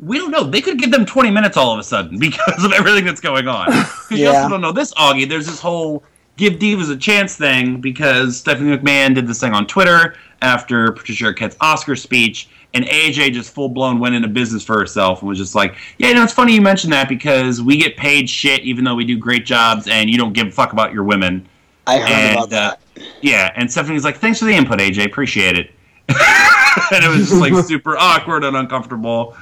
we 0.00 0.18
don't 0.18 0.30
know. 0.30 0.44
They 0.44 0.60
could 0.60 0.78
give 0.78 0.90
them 0.90 1.06
20 1.06 1.30
minutes 1.30 1.56
all 1.56 1.72
of 1.72 1.78
a 1.78 1.84
sudden 1.84 2.18
because 2.20 2.64
of 2.64 2.72
everything 2.72 3.04
that's 3.04 3.20
going 3.20 3.48
on. 3.48 3.66
Because 3.66 4.18
you 4.18 4.28
also 4.28 4.48
don't 4.48 4.60
know 4.60 4.72
this, 4.72 4.92
Augie. 4.94 5.28
There's 5.28 5.46
this 5.46 5.60
whole 5.60 6.02
give 6.36 6.54
divas 6.54 6.90
a 6.90 6.96
chance 6.96 7.36
thing 7.36 7.80
because 7.80 8.36
Stephanie 8.36 8.76
McMahon 8.76 9.14
did 9.14 9.26
this 9.26 9.40
thing 9.40 9.52
on 9.52 9.66
Twitter 9.66 10.16
after 10.42 10.92
Patricia 10.92 11.24
Arquette's 11.24 11.56
Oscar 11.60 11.96
speech, 11.96 12.50
and 12.74 12.84
AJ 12.84 13.32
just 13.32 13.54
full 13.54 13.70
blown 13.70 13.98
went 13.98 14.14
into 14.14 14.28
business 14.28 14.62
for 14.62 14.78
herself 14.78 15.20
and 15.20 15.28
was 15.28 15.38
just 15.38 15.54
like, 15.54 15.76
"Yeah, 15.98 16.08
you 16.08 16.14
know, 16.14 16.22
it's 16.22 16.32
funny 16.32 16.54
you 16.54 16.60
mentioned 16.60 16.92
that 16.92 17.08
because 17.08 17.62
we 17.62 17.78
get 17.78 17.96
paid 17.96 18.28
shit 18.28 18.62
even 18.62 18.84
though 18.84 18.94
we 18.94 19.04
do 19.04 19.16
great 19.16 19.46
jobs, 19.46 19.88
and 19.88 20.10
you 20.10 20.18
don't 20.18 20.34
give 20.34 20.48
a 20.48 20.50
fuck 20.50 20.72
about 20.72 20.92
your 20.92 21.04
women." 21.04 21.48
I 21.86 21.98
heard 21.98 22.10
and, 22.10 22.36
about 22.36 22.50
that. 22.50 22.72
Uh, 22.72 23.02
yeah, 23.22 23.52
and 23.56 23.70
Stephanie's 23.70 24.04
like, 24.04 24.18
"Thanks 24.18 24.40
for 24.40 24.44
the 24.44 24.54
input, 24.54 24.78
AJ. 24.78 25.06
Appreciate 25.06 25.58
it." 25.58 25.70
and 26.08 27.04
it 27.04 27.08
was 27.08 27.30
just 27.30 27.40
like 27.40 27.54
super 27.64 27.96
awkward 27.96 28.44
and 28.44 28.56
uncomfortable. 28.56 29.34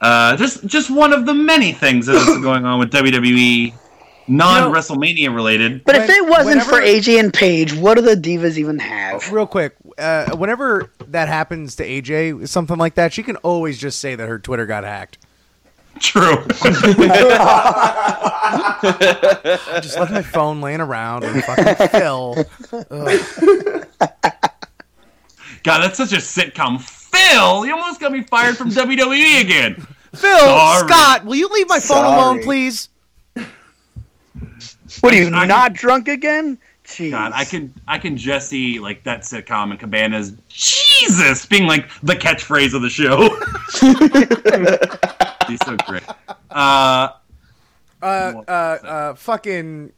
Uh, 0.00 0.36
just 0.36 0.64
just 0.66 0.90
one 0.90 1.12
of 1.12 1.26
the 1.26 1.34
many 1.34 1.72
things 1.72 2.06
that 2.06 2.14
is 2.16 2.38
going 2.42 2.64
on 2.64 2.78
with 2.78 2.90
WWE, 2.92 3.72
non 4.28 4.72
WrestleMania 4.72 5.34
related. 5.34 5.84
But 5.84 5.96
if 5.96 6.08
When- 6.08 6.16
it 6.16 6.28
wasn't 6.28 6.62
for 6.62 6.72
whenever- 6.80 7.00
AJ 7.00 7.18
and 7.20 7.32
Paige, 7.34 7.74
what 7.74 7.94
do 7.96 8.02
the 8.02 8.14
divas 8.14 8.56
even 8.58 8.78
have? 8.78 9.32
Real 9.32 9.46
quick, 9.46 9.74
uh, 9.98 10.36
whenever 10.36 10.90
that 11.08 11.26
happens 11.28 11.74
to 11.76 11.84
AJ, 11.84 12.46
something 12.48 12.76
like 12.78 12.94
that, 12.94 13.12
she 13.12 13.22
can 13.24 13.36
always 13.36 13.76
just 13.78 13.98
say 13.98 14.14
that 14.14 14.28
her 14.28 14.38
Twitter 14.38 14.66
got 14.66 14.84
hacked. 14.84 15.18
True. 15.98 16.46
I 16.62 16.68
just 19.82 19.98
left 19.98 20.12
my 20.12 20.22
phone 20.22 20.60
laying 20.60 20.80
around 20.80 21.24
and 21.24 21.42
fucking 21.42 21.88
Phil. 21.88 22.44
God, 25.64 25.82
that's 25.82 25.96
such 25.96 26.12
a 26.12 26.18
sitcom. 26.18 26.78
Phil, 27.12 27.66
you 27.66 27.72
almost 27.74 28.00
got 28.00 28.12
me 28.12 28.22
fired 28.22 28.56
from 28.56 28.70
WWE 28.70 29.40
again. 29.40 29.74
Phil, 30.14 30.38
Sorry. 30.38 30.88
Scott, 30.88 31.24
will 31.24 31.36
you 31.36 31.48
leave 31.48 31.68
my 31.68 31.78
phone 31.80 31.98
Sorry. 31.98 32.14
alone, 32.16 32.42
please? 32.42 32.88
What 35.00 35.12
are 35.14 35.16
you 35.16 35.34
I- 35.34 35.46
not 35.46 35.74
drunk 35.74 36.08
again? 36.08 36.58
Jeez. 36.84 37.10
God, 37.10 37.32
I 37.34 37.44
can 37.44 37.72
I 37.86 37.98
can 37.98 38.16
just 38.16 38.48
see 38.48 38.78
like 38.78 39.04
that 39.04 39.20
sitcom 39.20 39.70
and 39.72 39.78
Cabana's 39.78 40.32
Jesus 40.48 41.44
being 41.44 41.66
like 41.66 41.86
the 42.02 42.14
catchphrase 42.14 42.72
of 42.72 42.80
the 42.80 42.88
show. 42.88 43.28
He's 45.48 45.58
so 45.66 45.76
great. 45.86 46.02
Uh, 46.50 47.08
Uh, 48.00 48.06
uh, 48.48 48.50
uh, 48.50 49.14
fucking 49.16 49.92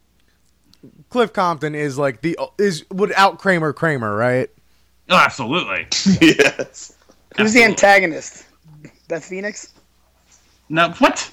Cliff 1.10 1.32
Compton 1.32 1.76
is 1.76 1.96
like 1.96 2.22
the 2.22 2.36
is 2.58 2.84
would 2.90 3.12
out 3.12 3.38
Kramer 3.38 3.72
Kramer, 3.72 4.16
right? 4.16 4.50
oh, 5.10 5.16
absolutely. 5.16 5.86
yes. 6.20 6.96
Who's 7.36 7.52
the 7.52 7.62
antagonist? 7.64 8.46
Beth 9.08 9.24
Phoenix? 9.24 9.72
No, 10.68 10.90
what? 10.98 11.30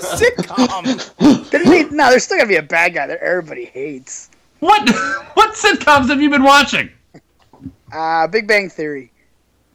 Sitcom. 0.00 1.50
Didn't 1.50 1.72
he? 1.72 1.84
No, 1.94 2.10
there's 2.10 2.24
still 2.24 2.36
gotta 2.38 2.48
be 2.48 2.56
a 2.56 2.62
bad 2.62 2.94
guy 2.94 3.06
that 3.06 3.18
everybody 3.20 3.64
hates. 3.66 4.30
What? 4.60 4.88
What 5.34 5.54
sitcoms 5.54 6.08
have 6.08 6.20
you 6.20 6.28
been 6.28 6.42
watching? 6.42 6.90
Uh, 7.92 8.26
Big 8.26 8.46
Bang 8.46 8.68
Theory. 8.68 9.10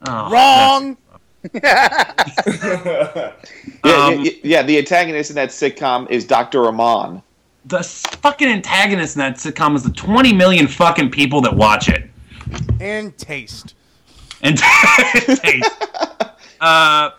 Oh, 0.08 0.30
Wrong. 0.32 0.98
Yeah, 1.54 3.32
Um, 3.84 4.24
yeah, 4.24 4.32
yeah, 4.44 4.64
the 4.64 4.78
antagonist 4.78 5.30
in 5.32 5.36
that 5.36 5.50
sitcom 5.50 6.10
is 6.10 6.26
Dr. 6.26 6.66
Amon. 6.68 7.22
The 7.66 7.84
fucking 7.84 8.48
antagonist 8.48 9.16
in 9.16 9.20
that 9.20 9.36
sitcom 9.36 9.76
is 9.76 9.84
the 9.84 9.92
20 9.92 10.34
million 10.34 10.68
fucking 10.68 11.12
people 11.12 11.42
that 11.42 11.56
watch 11.56 11.90
it. 11.90 12.10
And 12.80 13.16
taste. 13.18 13.76
And 14.46 14.58
taste. 15.40 15.72
Uh, 16.62 17.10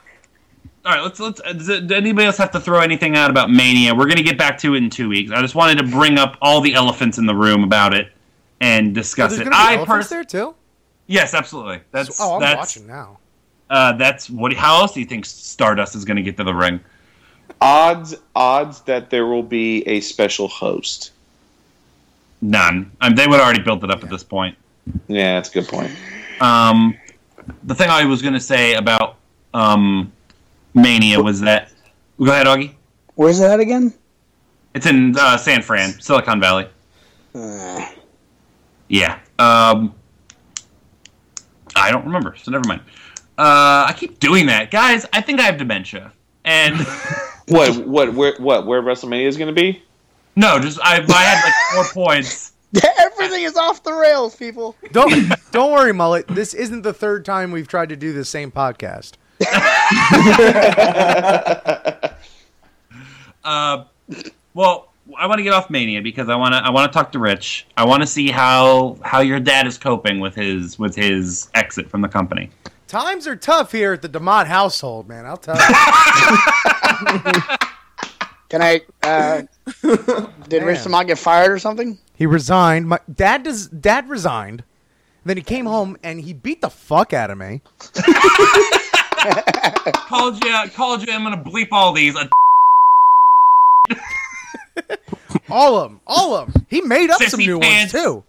all 0.85 0.93
right, 0.93 1.01
let's 1.03 1.18
let's. 1.18 1.41
uh, 1.45 1.53
Does, 1.53 1.68
it- 1.68 1.87
does 1.89 1.97
anybody 1.97 2.27
else 2.27 2.37
have 2.39 2.53
to 2.53 2.61
throw 2.61 2.81
anything 2.81 3.16
out 3.16 3.31
about 3.31 3.51
Mania? 3.51 3.95
We're 3.95 4.07
gonna 4.07 4.22
get 4.22 4.39
back 4.39 4.59
to 4.59 4.74
it 4.74 4.79
in 4.79 4.91
two 4.91 5.09
weeks. 5.09 5.33
I 5.33 5.41
just 5.43 5.55
wanted 5.55 5.79
to 5.79 5.85
bring 5.85 6.18
up 6.18 6.37
all 6.41 6.61
the 6.61 6.74
elephants 6.74 7.18
in 7.18 7.27
the 7.27 7.35
room 7.35 7.64
about 7.64 7.93
it 7.95 8.12
and 8.61 8.95
discuss 8.95 9.31
There's 9.33 9.41
it. 9.41 9.51
gonna 9.51 9.57
be 9.57 9.61
I 9.61 9.74
elephants 9.77 10.07
pers- 10.07 10.09
there 10.11 10.24
too. 10.24 10.55
yes, 11.09 11.35
absolutely. 11.35 11.81
That's 11.91 12.20
Oh, 12.20 12.35
I'm 12.37 12.41
that's 12.41 12.59
watching 12.59 12.87
now. 12.87 13.18
uh, 13.70 13.93
that's 13.95 14.31
what. 14.31 14.53
How 14.55 14.81
else 14.83 14.93
do 14.95 15.01
you 15.01 15.07
think 15.07 15.24
Stardust 15.27 15.97
is 15.97 16.05
gonna 16.05 16.22
get 16.22 16.37
to 16.37 16.45
the 16.45 16.55
ring? 16.55 16.79
Odds, 17.61 18.14
odds 18.37 18.83
that 18.83 19.11
there 19.11 19.27
will 19.27 19.43
be 19.43 19.83
a 19.89 20.01
special 20.01 20.47
host. 20.47 21.11
None. 22.43 22.93
I 23.01 23.09
mean, 23.09 23.16
they 23.16 23.27
would 23.27 23.41
already 23.41 23.62
built 23.62 23.83
it 23.83 23.91
up 23.91 24.05
at 24.05 24.11
this 24.11 24.22
point. 24.22 24.57
Yeah, 25.09 25.35
that's 25.35 25.49
a 25.49 25.53
good 25.53 25.68
point. 25.68 25.91
Um, 26.41 26.97
the 27.65 27.75
thing 27.75 27.91
I 27.91 28.05
was 28.05 28.23
gonna 28.23 28.41
say 28.41 28.75
about 28.75 29.17
um, 29.55 30.13
Mania 30.75 31.21
was 31.23 31.41
that. 31.43 31.73
Go 32.19 32.31
ahead, 32.33 32.47
Augie. 32.47 32.75
Where's 33.15 33.39
that 33.41 33.61
again? 33.61 33.93
It's 34.75 34.87
in 34.87 35.17
uh, 35.19 35.37
San 35.37 35.63
Fran, 35.63 35.99
Silicon 36.01 36.41
Valley. 36.41 36.69
Uh, 37.35 37.87
Yeah. 38.89 39.19
Um, 39.39 39.95
I 41.75 41.91
don't 41.91 42.05
remember, 42.07 42.37
so 42.37 42.51
never 42.51 42.67
mind. 42.67 42.81
Uh, 43.39 43.85
I 43.89 43.95
keep 43.97 44.19
doing 44.19 44.47
that, 44.47 44.71
guys. 44.71 45.05
I 45.13 45.21
think 45.21 45.41
I 45.41 45.45
have 45.45 45.59
dementia, 45.59 46.13
and 46.45 46.77
What? 47.49 47.87
What? 47.87 48.15
Where? 48.15 48.35
What? 48.39 48.67
Where 48.67 48.83
WrestleMania 48.83 49.27
is 49.27 49.37
going 49.37 49.55
to 49.55 49.61
be? 49.61 49.83
no, 50.35 50.59
just 50.59 50.79
I, 50.83 50.97
I 50.97 51.23
had 51.23 51.45
like 51.45 51.55
four 51.95 52.05
points. 52.05 52.53
everything 52.99 53.43
is 53.43 53.57
off 53.57 53.83
the 53.83 53.93
rails, 53.93 54.37
people. 54.37 54.77
Don't 54.93 55.12
don't 55.53 55.72
worry, 55.72 55.93
mullet. 55.93 56.27
This 56.29 56.55
isn't 56.55 56.83
the 56.83 56.93
third 56.93 57.24
time 57.24 57.53
we've 57.53 57.68
tried 57.68 57.89
to 57.91 57.97
do 57.97 58.12
the 58.12 58.24
same 58.24 58.51
podcast. 58.51 59.12
Uh, 63.47 63.85
well, 64.55 64.93
I 65.16 65.29
want 65.29 65.39
to 65.39 65.45
get 65.45 65.53
off 65.53 65.70
Mania 65.70 66.03
because 66.03 66.29
I 66.29 66.35
want 66.35 66.53
to 66.55 66.59
I 66.59 66.70
want 66.70 66.93
to 66.93 66.99
talk 66.99 67.12
to 67.12 67.20
Rich. 67.20 67.64
I 67.77 67.85
want 67.85 68.03
to 68.03 68.07
see 68.09 68.29
how 68.31 68.99
how 69.03 69.20
your 69.20 69.39
dad 69.39 69.68
is 69.68 69.79
coping 69.79 70.18
with 70.18 70.35
his 70.35 70.81
with 70.81 70.97
his 70.97 71.49
exit 71.55 71.89
from 71.89 72.01
the 72.01 72.09
company. 72.09 72.51
Times 72.89 73.27
are 73.29 73.37
tough 73.37 73.70
here 73.72 73.93
at 73.93 74.03
the 74.03 74.09
Demott 74.09 74.47
household, 74.47 75.09
man. 75.09 75.27
I'll 75.27 75.37
tell 75.37 75.57
you. 75.57 75.62
Can 78.49 78.63
I? 78.63 78.81
Uh, 79.03 79.43
did 80.49 80.63
Rich 80.63 80.87
Man. 80.87 81.05
Samad 81.05 81.07
get 81.09 81.19
fired 81.19 81.51
or 81.51 81.59
something? 81.59 81.99
He 82.15 82.27
resigned. 82.27 82.89
My 82.89 83.01
dad 83.13 83.43
does. 83.43 83.69
Dad 83.69 84.09
resigned. 84.09 84.63
Then 85.25 85.37
he 85.37 85.43
came 85.43 85.67
home 85.67 85.97
and 86.05 86.21
he 86.21 86.33
beat 86.33 86.61
the 86.61 86.71
fuck 86.71 87.13
out 87.13 87.31
of 87.33 87.39
me. 87.39 87.61
called 90.09 90.43
you 90.45 90.55
called 90.75 91.05
you. 91.07 91.13
I'm 91.13 91.25
gonna 91.25 91.43
bleep 91.43 91.69
all 91.73 91.93
these. 91.93 92.15
All 95.49 95.77
of 95.79 95.91
them. 95.91 96.01
All 96.07 96.35
of 96.35 96.53
them. 96.53 96.67
He 96.69 96.81
made 96.81 97.11
up 97.11 97.21
some 97.23 97.41
new 97.41 97.59
pants. 97.61 97.93
ones 97.93 98.05
too. 98.05 98.25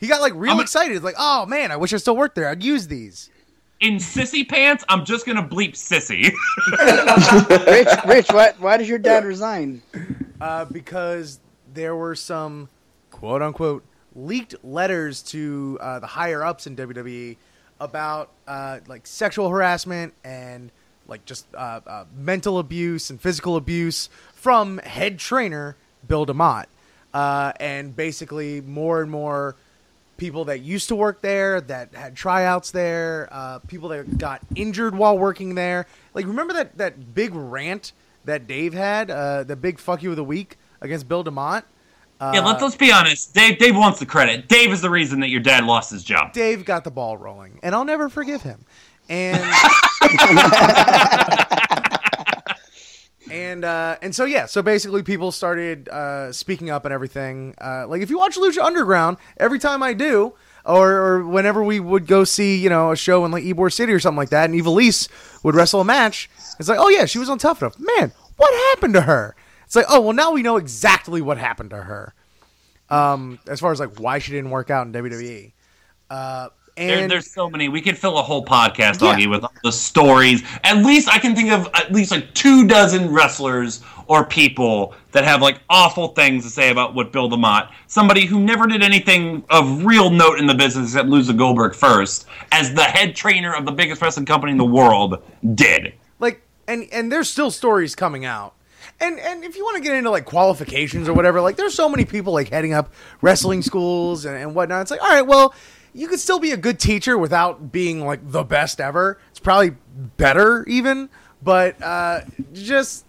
He 0.00 0.06
got 0.06 0.20
like 0.20 0.32
real 0.34 0.52
I'm 0.52 0.58
a- 0.58 0.62
excited. 0.62 0.92
He's 0.92 1.02
like, 1.02 1.14
"Oh 1.18 1.46
man, 1.46 1.70
I 1.70 1.76
wish 1.76 1.92
I 1.92 1.96
still 1.98 2.16
worked 2.16 2.34
there. 2.34 2.48
I'd 2.48 2.62
use 2.62 2.88
these." 2.88 3.30
In 3.82 3.96
sissy 3.96 4.48
pants. 4.48 4.84
I'm 4.88 5.04
just 5.04 5.26
gonna 5.26 5.46
bleep 5.46 5.72
sissy. 5.72 6.32
Rich, 7.66 7.88
Rich, 8.06 8.32
why, 8.32 8.52
why 8.58 8.76
did 8.78 8.88
your 8.88 8.98
dad 8.98 9.24
resign? 9.24 9.82
Uh, 10.40 10.64
because 10.64 11.40
there 11.74 11.94
were 11.94 12.14
some 12.14 12.68
quote 13.10 13.42
unquote 13.42 13.84
leaked 14.14 14.54
letters 14.64 15.22
to 15.22 15.78
uh, 15.80 15.98
the 15.98 16.06
higher 16.06 16.42
ups 16.42 16.66
in 16.66 16.76
WWE 16.76 17.36
about 17.80 18.30
uh, 18.46 18.78
like 18.86 19.06
sexual 19.06 19.48
harassment 19.48 20.14
and 20.22 20.70
like 21.08 21.24
just 21.24 21.46
uh, 21.54 21.80
uh, 21.86 22.04
mental 22.16 22.58
abuse 22.58 23.10
and 23.10 23.20
physical 23.20 23.56
abuse 23.56 24.08
from 24.34 24.78
head 24.78 25.18
trainer 25.18 25.76
Bill 26.06 26.24
DeMott. 26.24 26.66
Uh, 27.12 27.52
and 27.60 27.94
basically, 27.94 28.60
more 28.60 29.02
and 29.02 29.10
more 29.10 29.56
people 30.22 30.44
that 30.44 30.60
used 30.60 30.86
to 30.86 30.94
work 30.94 31.20
there, 31.20 31.60
that 31.60 31.92
had 31.96 32.14
tryouts 32.14 32.70
there, 32.70 33.28
uh, 33.32 33.58
people 33.58 33.88
that 33.88 34.18
got 34.18 34.40
injured 34.54 34.94
while 34.94 35.18
working 35.18 35.56
there. 35.56 35.84
Like, 36.14 36.26
remember 36.26 36.52
that, 36.52 36.78
that 36.78 37.12
big 37.12 37.34
rant 37.34 37.92
that 38.24 38.46
Dave 38.46 38.72
had, 38.72 39.10
uh, 39.10 39.42
the 39.42 39.56
big 39.56 39.80
fuck 39.80 40.00
you 40.00 40.10
of 40.10 40.16
the 40.16 40.22
week 40.22 40.58
against 40.80 41.08
Bill 41.08 41.24
DeMott? 41.24 41.64
yeah, 42.20 42.38
let's 42.38 42.62
let's 42.62 42.76
be 42.76 42.92
honest. 42.92 43.34
Dave 43.34 43.58
Dave 43.58 43.74
wants 43.74 43.98
the 43.98 44.06
credit. 44.06 44.46
Dave 44.46 44.70
is 44.70 44.80
the 44.80 44.90
reason 44.90 45.18
that 45.18 45.28
your 45.28 45.40
dad 45.40 45.64
lost 45.64 45.90
his 45.90 46.04
job. 46.04 46.32
Dave 46.32 46.64
got 46.64 46.84
the 46.84 46.90
ball 46.92 47.16
rolling, 47.16 47.58
and 47.64 47.74
I'll 47.74 47.84
never 47.84 48.08
forgive 48.08 48.42
him. 48.42 48.64
And 49.08 49.42
and 53.30 53.64
uh, 53.64 53.96
and 54.02 54.14
so 54.14 54.24
yeah, 54.24 54.46
so 54.46 54.62
basically 54.62 55.02
people 55.02 55.32
started 55.32 55.88
uh, 55.88 56.32
speaking 56.32 56.70
up 56.70 56.84
and 56.84 56.92
everything. 56.92 57.54
Uh, 57.60 57.86
like 57.86 58.02
if 58.02 58.10
you 58.10 58.18
watch 58.18 58.36
Lucha 58.36 58.62
Underground, 58.62 59.16
every 59.36 59.58
time 59.58 59.82
I 59.82 59.94
do, 59.94 60.34
or, 60.64 60.92
or 60.92 61.26
whenever 61.26 61.62
we 61.62 61.80
would 61.80 62.06
go 62.06 62.24
see 62.24 62.56
you 62.56 62.68
know 62.68 62.92
a 62.92 62.96
show 62.96 63.24
in 63.24 63.30
like 63.30 63.44
Ybor 63.44 63.72
City 63.72 63.92
or 63.92 64.00
something 64.00 64.16
like 64.16 64.30
that, 64.30 64.50
and 64.50 64.60
Ivelisse 64.60 65.08
would 65.44 65.54
wrestle 65.54 65.80
a 65.80 65.84
match, 65.84 66.28
it's 66.58 66.68
like 66.68 66.78
oh 66.80 66.88
yeah, 66.88 67.04
she 67.04 67.18
was 67.18 67.28
on 67.28 67.38
Tough 67.38 67.62
Enough. 67.62 67.78
Man, 67.78 68.12
what 68.36 68.70
happened 68.70 68.94
to 68.94 69.02
her? 69.02 69.36
It's 69.64 69.76
like 69.76 69.86
oh 69.88 70.00
well 70.00 70.12
now 70.12 70.32
we 70.32 70.42
know 70.42 70.56
exactly 70.56 71.22
what 71.22 71.38
happened 71.38 71.70
to 71.70 71.82
her. 71.82 72.14
Um, 72.90 73.38
as 73.48 73.60
far 73.60 73.72
as 73.72 73.80
like 73.80 73.98
why 73.98 74.18
she 74.18 74.32
didn't 74.32 74.50
work 74.50 74.70
out 74.70 74.86
in 74.86 74.92
WWE. 74.92 75.52
Uh, 76.78 76.86
There, 76.86 77.08
there's 77.08 77.30
so 77.30 77.50
many. 77.50 77.68
We 77.68 77.80
could 77.80 77.98
fill 77.98 78.18
a 78.18 78.22
whole 78.22 78.44
podcast, 78.44 79.00
Yeah. 79.02 79.14
Augie, 79.14 79.30
with 79.30 79.44
all 79.44 79.52
the 79.62 79.72
stories. 79.72 80.42
At 80.64 80.78
least 80.78 81.08
I 81.08 81.18
can 81.18 81.34
think 81.34 81.50
of 81.52 81.68
at 81.74 81.92
least 81.92 82.10
like 82.10 82.32
two 82.34 82.66
dozen 82.66 83.12
wrestlers 83.12 83.82
or 84.06 84.24
people 84.24 84.94
that 85.12 85.24
have 85.24 85.40
like 85.42 85.60
awful 85.70 86.08
things 86.08 86.44
to 86.44 86.50
say 86.50 86.70
about 86.70 86.94
what 86.94 87.12
Bill 87.12 87.30
DeMott, 87.30 87.70
somebody 87.86 88.26
who 88.26 88.40
never 88.40 88.66
did 88.66 88.82
anything 88.82 89.44
of 89.50 89.84
real 89.84 90.10
note 90.10 90.38
in 90.38 90.46
the 90.46 90.54
business 90.54 90.90
except 90.90 91.08
lose 91.08 91.26
to 91.28 91.34
Goldberg 91.34 91.74
first, 91.74 92.26
as 92.50 92.74
the 92.74 92.82
head 92.84 93.14
trainer 93.14 93.54
of 93.54 93.64
the 93.64 93.72
biggest 93.72 94.00
wrestling 94.02 94.26
company 94.26 94.52
in 94.52 94.58
the 94.58 94.64
world, 94.64 95.22
did. 95.54 95.94
like 96.18 96.42
and 96.68 96.88
and 96.92 97.10
there's 97.12 97.28
still 97.28 97.50
stories 97.50 97.94
coming 97.94 98.24
out 98.24 98.54
and 99.00 99.18
and 99.18 99.44
if 99.44 99.56
you 99.56 99.64
want 99.64 99.76
to 99.76 99.82
get 99.82 99.94
into 99.96 100.10
like 100.10 100.24
qualifications 100.24 101.08
or 101.08 101.12
whatever 101.12 101.40
like 101.40 101.56
there's 101.56 101.74
so 101.74 101.88
many 101.88 102.04
people 102.04 102.32
like 102.32 102.48
heading 102.48 102.72
up 102.72 102.92
wrestling 103.20 103.62
schools 103.62 104.24
and, 104.24 104.36
and 104.36 104.54
whatnot 104.54 104.82
it's 104.82 104.90
like 104.90 105.02
all 105.02 105.08
right 105.08 105.26
well 105.26 105.54
you 105.94 106.08
could 106.08 106.20
still 106.20 106.38
be 106.38 106.52
a 106.52 106.56
good 106.56 106.78
teacher 106.78 107.18
without 107.18 107.72
being 107.72 108.04
like 108.04 108.20
the 108.30 108.44
best 108.44 108.80
ever. 108.80 109.18
It's 109.30 109.40
probably 109.40 109.76
better 110.16 110.64
even. 110.66 111.08
But 111.42 111.82
uh 111.82 112.20
just 112.52 113.04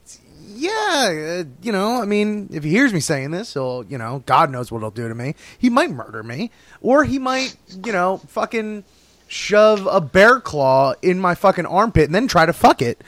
yeah 0.55 1.41
uh, 1.41 1.43
you 1.61 1.71
know 1.71 2.01
i 2.01 2.05
mean 2.05 2.47
if 2.51 2.63
he 2.63 2.69
hears 2.69 2.93
me 2.93 2.99
saying 2.99 3.31
this 3.31 3.53
he'll 3.53 3.83
you 3.89 3.97
know 3.97 4.21
god 4.27 4.51
knows 4.51 4.71
what 4.71 4.79
he'll 4.79 4.91
do 4.91 5.07
to 5.07 5.15
me. 5.15 5.35
He 5.57 5.69
might 5.69 5.89
murder 5.91 6.23
me 6.23 6.51
or 6.81 7.03
he 7.03 7.19
might 7.19 7.55
you 7.83 7.91
know 7.91 8.17
fucking 8.27 8.83
shove 9.27 9.87
a 9.87 9.99
bear 10.01 10.39
claw 10.39 10.93
in 11.01 11.19
my 11.19 11.35
fucking 11.35 11.65
armpit 11.65 12.05
and 12.05 12.15
then 12.15 12.27
try 12.27 12.45
to 12.45 12.53
fuck 12.53 12.81
it. 12.81 13.03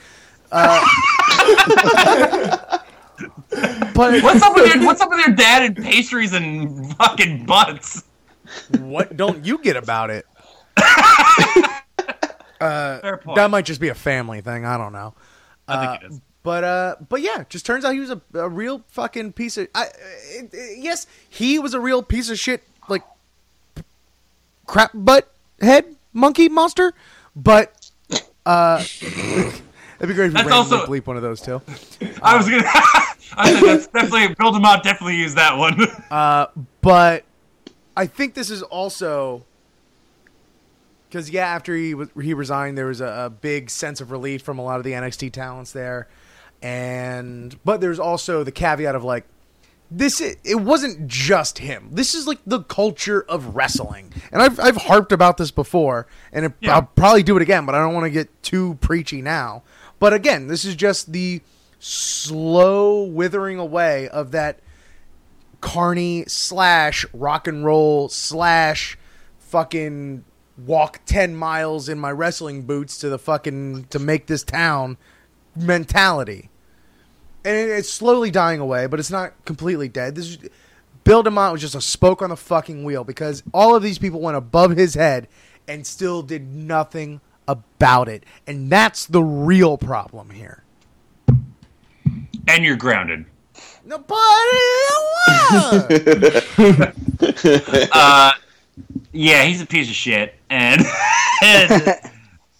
Uh, 0.52 0.86
but 3.94 4.24
What's 4.24 4.42
up 4.42 4.56
with 4.56 4.74
your 4.74 4.86
What's 4.86 5.02
up 5.02 5.10
with 5.10 5.26
your 5.26 5.36
dad 5.36 5.64
and 5.64 5.76
pastries 5.76 6.34
and 6.34 6.96
fucking 6.98 7.46
butts? 7.46 8.04
What 8.80 9.16
don't 9.18 9.46
you 9.46 9.58
get 9.60 9.76
about 9.76 10.10
it? 10.10 10.26
Fair 12.60 13.18
point. 13.24 13.36
That 13.36 13.50
might 13.52 13.66
just 13.66 13.80
be 13.82 13.90
a 13.90 13.96
family 13.96 14.42
thing. 14.42 14.66
I 14.66 14.78
don't 14.78 14.94
know. 14.94 15.14
I 15.68 15.86
think 15.88 16.04
it 16.04 16.14
is. 16.14 16.22
But 16.44 16.64
uh, 16.64 16.96
but 17.10 17.22
yeah, 17.22 17.44
just 17.50 17.66
turns 17.66 17.84
out 17.86 17.94
he 17.94 18.00
was 18.00 18.12
a, 18.12 18.22
a 18.36 18.48
real 18.48 18.84
fucking 18.90 19.34
piece 19.34 19.58
of. 19.58 19.68
I, 19.74 19.86
it, 20.30 20.50
it- 20.54 20.78
yes, 20.80 21.08
he 21.28 21.58
was 21.60 21.74
a 21.74 21.80
real 21.80 22.04
piece 22.04 22.30
of 22.30 22.38
shit, 22.38 22.64
like 22.88 23.02
crap 24.68 24.92
butt 24.94 25.32
head 25.60 25.96
monkey 26.14 26.48
monster. 26.50 26.94
But 27.36 27.90
uh, 28.46 28.84
it'd 29.02 29.54
be 30.08 30.14
great 30.14 30.28
if 30.28 30.34
we 30.34 30.34
That's 30.34 30.46
randomly 30.48 30.52
also- 30.52 30.86
bleep 30.86 31.08
one 31.08 31.18
of 31.18 31.24
those 31.24 31.42
too. 31.42 31.62
I 32.22 32.38
was 32.38 32.48
gonna. 32.48 32.64
I 33.38 33.52
said 33.52 33.64
that's 33.64 33.88
definitely 33.88 34.28
Bill 34.36 34.54
DeMott 34.54 34.84
definitely 34.84 35.16
used 35.18 35.36
that 35.36 35.58
one. 35.58 35.82
uh, 36.12 36.46
but 36.82 37.26
I 37.96 38.06
think 38.08 38.34
this 38.34 38.50
is 38.50 38.62
also 38.62 39.44
because 41.10 41.30
yeah, 41.30 41.48
after 41.48 41.76
he 41.76 41.94
was, 41.94 42.10
he 42.22 42.34
resigned, 42.34 42.78
there 42.78 42.88
was 42.88 43.00
a, 43.02 43.26
a 43.26 43.30
big 43.30 43.70
sense 43.70 44.02
of 44.02 44.12
relief 44.12 44.42
from 44.42 44.60
a 44.60 44.64
lot 44.64 44.78
of 44.80 44.84
the 44.84 44.92
NXT 44.92 45.32
talents 45.32 45.72
there, 45.72 46.08
and 46.62 47.58
but 47.64 47.80
there's 47.80 48.00
also 48.00 48.44
the 48.44 48.52
caveat 48.52 48.96
of 48.96 49.04
like 49.04 49.24
this. 49.90 50.20
It 50.20 50.60
wasn't 50.60 51.08
just 51.08 51.60
him. 51.60 51.90
This 51.92 52.14
is 52.14 52.28
like 52.28 52.40
the 52.46 52.64
culture 52.64 53.24
of 53.30 53.56
wrestling, 53.56 54.14
and 54.32 54.42
I've 54.42 54.60
I've 54.60 54.76
harped 54.78 55.12
about 55.12 55.38
this 55.38 55.52
before, 55.52 56.06
and 56.34 56.48
it, 56.48 56.54
Yeah. 56.60 56.76
I'll 56.76 56.82
probably 56.84 57.24
do 57.24 57.38
it 57.38 57.42
again, 57.42 57.66
but 57.66 57.76
I 57.76 57.80
don't 57.80 57.94
want 57.94 58.06
to 58.06 58.12
get 58.12 58.44
too 58.44 58.78
preachy 58.82 59.22
now. 59.22 59.64
But 60.00 60.12
again, 60.12 60.48
this 60.48 60.66
is 60.66 60.76
just 60.76 61.14
the 61.14 61.42
slow 61.80 63.04
withering 63.04 63.60
away 63.60 64.10
of 64.10 64.32
that 64.32 64.60
carny 65.66 66.24
slash 66.28 67.06
rock 67.12 67.48
and 67.48 67.66
roll 67.66 68.08
slash 68.08 68.98
fucking 69.40 70.24
walk 70.66 71.00
10 71.06 71.36
miles 71.36 71.90
in 71.90 72.00
my 72.00 72.12
wrestling 72.12 72.62
boots 72.62 73.00
to 73.00 73.10
the 73.10 73.18
fucking 73.18 73.86
to 73.86 73.98
make 74.00 74.28
this 74.28 74.44
town 74.44 74.96
mentality. 75.56 76.50
And 77.44 77.56
it- 77.58 77.70
it's 77.70 77.90
slowly 77.90 78.30
dying 78.30 78.60
away 78.60 78.86
but 78.86 79.00
it's 79.00 79.10
not 79.10 79.34
completely 79.46 79.90
dead. 79.90 80.14
This 80.16 80.28
is 80.28 80.38
Bill 81.04 81.24
DeMott 81.24 81.52
was 81.52 81.62
just 81.62 81.76
a 81.76 81.82
spoke 81.82 82.22
on 82.22 82.30
the 82.30 82.38
fucking 82.38 82.84
wheel 82.84 83.04
because 83.04 83.42
all 83.54 83.76
of 83.76 83.82
these 83.84 83.98
people 83.98 84.22
went 84.22 84.38
above 84.38 84.72
his 84.72 84.94
head 84.94 85.28
and 85.68 85.86
still 85.86 86.22
did 86.22 86.54
nothing 86.54 87.22
about 87.48 88.08
it. 88.08 88.24
And 88.48 88.72
that's 88.72 89.06
the 89.06 89.24
real 89.24 89.78
problem 89.78 90.30
here. 90.30 90.64
And 92.48 92.64
you're 92.64 92.76
grounded. 92.76 93.26
No, 93.86 94.00
but 94.00 94.18
Uh, 97.92 98.32
yeah, 99.12 99.44
he's 99.44 99.62
a 99.62 99.66
piece 99.66 99.88
of 99.88 99.96
shit, 99.96 100.36
and, 100.50 100.82
and 101.44 101.72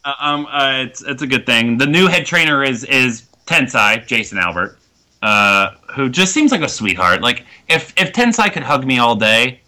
uh, 0.06 0.14
um, 0.20 0.48
uh, 0.50 0.84
it's 0.86 1.04
it's 1.04 1.22
a 1.22 1.28
good 1.28 1.46
thing. 1.46 1.78
The 1.78 1.86
new 1.86 2.08
head 2.08 2.26
trainer 2.26 2.64
is 2.64 2.84
is 2.86 3.24
Tensai 3.46 4.06
Jason 4.08 4.38
Albert, 4.38 4.78
uh, 5.22 5.72
who 5.94 6.10
just 6.10 6.34
seems 6.34 6.52
like 6.52 6.62
a 6.62 6.70
sweetheart. 6.70 7.22
Like 7.22 7.44
if 7.68 7.94
if 7.98 8.14
Tensai 8.14 8.52
could 8.52 8.64
hug 8.64 8.86
me 8.86 9.00
all 9.00 9.16
day, 9.16 9.60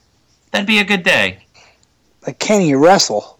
that'd 0.51 0.67
be 0.67 0.79
a 0.79 0.85
good 0.85 1.03
day. 1.03 1.39
Like, 2.25 2.39
can 2.39 2.61
he 2.61 2.75
wrestle? 2.75 3.37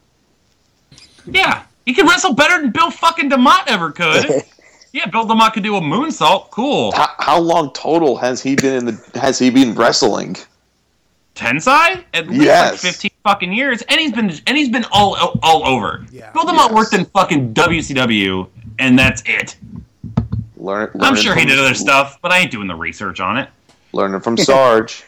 Yeah, 1.26 1.64
he 1.86 1.94
can 1.94 2.08
wrestle 2.08 2.34
better 2.34 2.62
than 2.62 2.72
Bill 2.72 2.92
fucking 2.92 3.30
Demott 3.30 3.64
ever 3.68 3.92
could. 3.92 4.26
yeah, 4.94 5.06
Bill 5.08 5.26
Demott 5.26 5.54
could 5.54 5.64
do 5.64 5.76
a 5.76 5.82
moonsault. 5.82 6.50
Cool. 6.52 6.92
How, 6.94 7.10
how 7.20 7.40
long 7.40 7.72
total 7.74 8.18
has 8.18 8.42
he 8.42 8.56
been 8.56 8.76
in 8.76 8.86
the? 8.86 9.20
Has 9.20 9.38
he 9.40 9.50
been 9.50 9.74
wrestling? 9.76 10.36
Tensai 11.36 12.04
at 12.16 12.28
least 12.28 12.44
Yes. 12.44 12.72
like 12.72 12.80
fifteen 12.94 13.12
fucking 13.24 13.54
years, 13.54 13.84
and 13.84 14.00
he's 14.00 14.12
been 14.12 14.32
and 14.48 14.58
he's 14.58 14.70
been 14.70 14.86
all 14.92 15.38
all 15.44 15.66
over. 15.68 16.04
Yeah. 16.12 16.32
Bill 16.32 16.44
DeMott 16.44 16.70
Yes. 16.70 16.72
worked 16.74 16.94
in 16.94 17.06
fucking 17.06 17.54
WCW, 17.54 18.48
and 18.80 18.98
that's 18.98 19.22
it. 19.26 19.56
Learn. 20.58 20.90
I'm 20.96 21.00
learning 21.00 21.22
sure 21.22 21.36
he 21.36 21.46
did 21.46 21.60
other 21.60 21.76
stuff, 21.76 22.18
but 22.24 22.32
I 22.32 22.40
ain't 22.40 22.52
doing 22.52 22.68
the 22.68 22.76
research 22.76 23.20
on 23.20 23.38
it. 23.38 23.50
Learning 23.94 24.20
from 24.20 24.36
Sarge. 24.38 25.04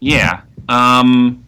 Yeah. 0.00 0.40
Um. 0.70 1.46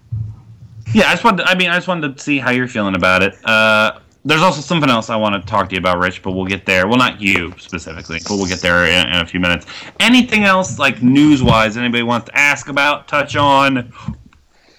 Yeah, 0.92 1.08
I 1.08 1.12
just 1.12 1.24
wanted. 1.24 1.46
I 1.46 1.54
mean, 1.54 1.70
I 1.70 1.76
just 1.76 1.88
wanted 1.88 2.16
to 2.18 2.22
see 2.22 2.38
how 2.38 2.50
you're 2.50 2.68
feeling 2.68 2.94
about 2.94 3.22
it. 3.22 3.34
Uh, 3.44 3.98
there's 4.24 4.40
also 4.42 4.60
something 4.60 4.88
else 4.88 5.10
I 5.10 5.16
want 5.16 5.40
to 5.40 5.46
talk 5.48 5.68
to 5.68 5.74
you 5.74 5.78
about, 5.78 5.98
Rich, 5.98 6.22
but 6.22 6.32
we'll 6.32 6.46
get 6.46 6.64
there. 6.64 6.88
Well, 6.88 6.96
not 6.96 7.20
you 7.20 7.54
specifically, 7.58 8.18
but 8.26 8.36
we'll 8.36 8.46
get 8.46 8.60
there 8.60 8.86
in, 8.86 9.06
in 9.08 9.16
a 9.16 9.26
few 9.26 9.38
minutes. 9.40 9.66
Anything 10.00 10.44
else, 10.44 10.78
like 10.78 11.02
news-wise, 11.02 11.76
anybody 11.76 12.02
wants 12.02 12.26
to 12.30 12.36
ask 12.38 12.68
about, 12.68 13.06
touch 13.06 13.36
on, 13.36 13.92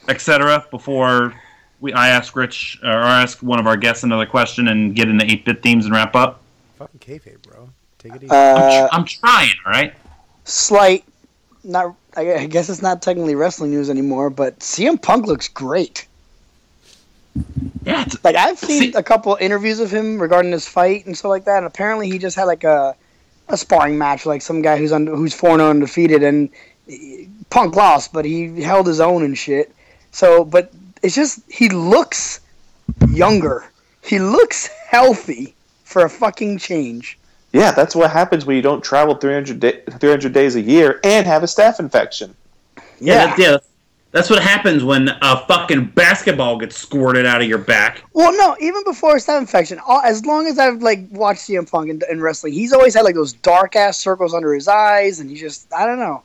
etc. 0.07 0.65
Before 0.71 1.33
we, 1.79 1.93
I 1.93 2.09
ask 2.09 2.35
Rich 2.35 2.79
or 2.83 2.89
ask 2.89 3.43
one 3.43 3.59
of 3.59 3.67
our 3.67 3.77
guests 3.77 4.03
another 4.03 4.25
question 4.25 4.67
and 4.69 4.95
get 4.95 5.09
into 5.09 5.25
eight-bit 5.31 5.61
themes 5.61 5.85
and 5.85 5.93
wrap 5.93 6.15
up. 6.15 6.41
fucking 6.77 6.99
kayfabe 6.99 7.41
bro 7.43 7.69
take 7.99 8.15
it 8.15 8.23
easy 8.23 8.31
I'm, 8.31 8.57
Uh, 8.57 8.87
tr- 8.87 8.95
I'm 8.95 9.05
trying. 9.05 9.51
All 9.65 9.71
right. 9.71 9.93
slight, 10.43 11.03
not. 11.63 11.95
I 12.17 12.33
I 12.33 12.45
guess 12.47 12.69
it's 12.69 12.81
not 12.81 13.01
technically 13.01 13.35
wrestling 13.35 13.71
news 13.71 13.89
anymore, 13.89 14.29
but 14.29 14.59
CM 14.59 14.99
Punk 15.01 15.27
looks 15.27 15.47
great. 15.49 16.07
Yeah. 17.83 18.05
Like 18.23 18.35
I've 18.35 18.57
seen 18.59 18.81
See- 18.81 18.93
a 18.93 19.03
couple 19.03 19.37
interviews 19.39 19.79
of 19.79 19.91
him 19.91 20.19
regarding 20.21 20.51
his 20.51 20.67
fight 20.67 21.05
and 21.05 21.17
stuff 21.17 21.29
like 21.29 21.45
that. 21.45 21.57
And 21.57 21.65
apparently, 21.65 22.09
he 22.09 22.17
just 22.17 22.35
had 22.35 22.45
like 22.45 22.63
a 22.63 22.95
a 23.47 23.57
sparring 23.57 23.97
match, 23.97 24.25
like 24.25 24.41
some 24.41 24.61
guy 24.61 24.77
who's 24.77 24.91
un, 24.91 25.05
who's 25.05 25.33
four 25.33 25.51
and 25.51 25.61
oh 25.61 25.69
undefeated, 25.69 26.23
and 26.23 26.49
Punk 27.49 27.75
lost, 27.75 28.11
but 28.11 28.25
he 28.25 28.61
held 28.61 28.87
his 28.87 28.99
own 28.99 29.23
and 29.23 29.37
shit. 29.37 29.73
So, 30.11 30.43
but 30.43 30.71
it's 31.03 31.15
just 31.15 31.39
he 31.51 31.69
looks 31.69 32.39
younger. 33.09 33.65
He 34.03 34.19
looks 34.19 34.67
healthy 34.67 35.55
for 35.83 36.05
a 36.05 36.09
fucking 36.09 36.57
change. 36.59 37.17
Yeah, 37.53 37.71
that's 37.71 37.95
what 37.95 38.11
happens 38.11 38.45
when 38.45 38.55
you 38.55 38.61
don't 38.61 38.83
travel 38.83 39.15
300, 39.15 39.59
da- 39.59 39.81
300 39.97 40.33
days 40.33 40.55
a 40.55 40.61
year 40.61 40.99
and 41.03 41.25
have 41.25 41.41
a 41.41 41.45
staph 41.45 41.79
infection. 41.79 42.35
Yeah, 42.99 43.27
that's, 43.27 43.39
yeah. 43.39 43.57
That's 44.15 44.29
what 44.29 44.41
happens 44.41 44.81
when 44.81 45.09
a 45.21 45.45
fucking 45.45 45.87
basketball 45.87 46.57
gets 46.57 46.77
squirted 46.77 47.25
out 47.25 47.41
of 47.41 47.49
your 47.49 47.57
back. 47.57 48.01
Well, 48.13 48.31
no, 48.31 48.55
even 48.61 48.81
before 48.85 49.15
his 49.15 49.27
staph 49.27 49.41
infection, 49.41 49.77
all, 49.85 49.99
as 49.99 50.25
long 50.25 50.47
as 50.47 50.57
I've 50.57 50.81
like 50.81 51.01
watched 51.11 51.41
CM 51.41 51.69
Punk 51.69 51.89
in, 51.89 52.01
in 52.09 52.21
wrestling, 52.21 52.53
he's 52.53 52.71
always 52.71 52.93
had 52.93 53.01
like 53.01 53.15
those 53.15 53.33
dark 53.33 53.75
ass 53.75 53.97
circles 53.97 54.33
under 54.33 54.53
his 54.53 54.69
eyes, 54.69 55.19
and 55.19 55.29
he 55.29 55.35
just 55.35 55.67
I 55.73 55.85
don't 55.85 55.99
know. 55.99 56.23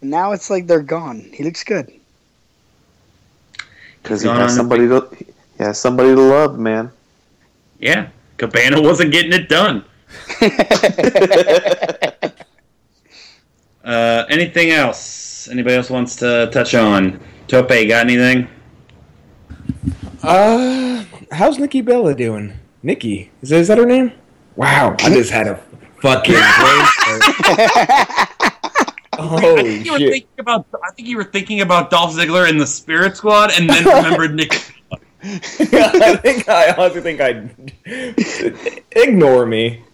And 0.00 0.10
now 0.10 0.32
it's 0.32 0.48
like 0.48 0.66
they're 0.66 0.80
gone. 0.80 1.28
He 1.34 1.44
looks 1.44 1.62
good. 1.62 1.92
Because 4.02 4.22
he 4.22 4.28
has 4.30 4.56
somebody 4.56 4.88
to, 4.88 5.06
he 5.18 5.26
has 5.58 5.78
somebody 5.78 6.14
to 6.14 6.20
love, 6.22 6.58
man. 6.58 6.90
Yeah, 7.80 8.08
Cabana 8.38 8.80
wasn't 8.80 9.12
getting 9.12 9.34
it 9.34 9.50
done. 9.50 9.84
Uh, 13.82 14.26
anything 14.28 14.70
else? 14.70 15.19
Anybody 15.48 15.76
else 15.76 15.90
wants 15.90 16.16
to 16.16 16.50
touch 16.52 16.74
on? 16.74 17.20
Tope, 17.46 17.68
got 17.68 18.06
anything? 18.06 18.48
Uh, 20.22 21.04
how's 21.30 21.58
Nikki 21.58 21.80
Bella 21.80 22.14
doing? 22.14 22.52
Nikki, 22.82 23.30
is 23.42 23.50
that, 23.50 23.60
is 23.60 23.68
that 23.68 23.78
her 23.78 23.86
name? 23.86 24.12
Wow, 24.56 24.96
I 25.00 25.10
just 25.10 25.30
had 25.30 25.46
a 25.46 25.56
fucking 26.02 26.34
brain 26.34 26.84
fart. 27.00 28.30
Holy 29.20 29.78
you 29.82 29.92
were 29.92 29.98
shit! 29.98 30.12
thinking 30.12 30.38
about. 30.38 30.66
I 30.82 30.90
think 30.92 31.08
you 31.08 31.16
were 31.16 31.24
thinking 31.24 31.60
about 31.60 31.90
Dolph 31.90 32.14
Ziggler 32.14 32.48
in 32.48 32.56
the 32.56 32.66
Spirit 32.66 33.16
Squad, 33.16 33.50
and 33.58 33.68
then 33.68 33.84
remembered 33.84 34.34
Nick. 34.34 34.52
I 35.22 36.16
think 36.16 36.48
I 36.48 36.72
honestly 36.72 37.02
think 37.02 37.20
I 37.20 37.50
ignore 38.92 39.44
me. 39.44 39.84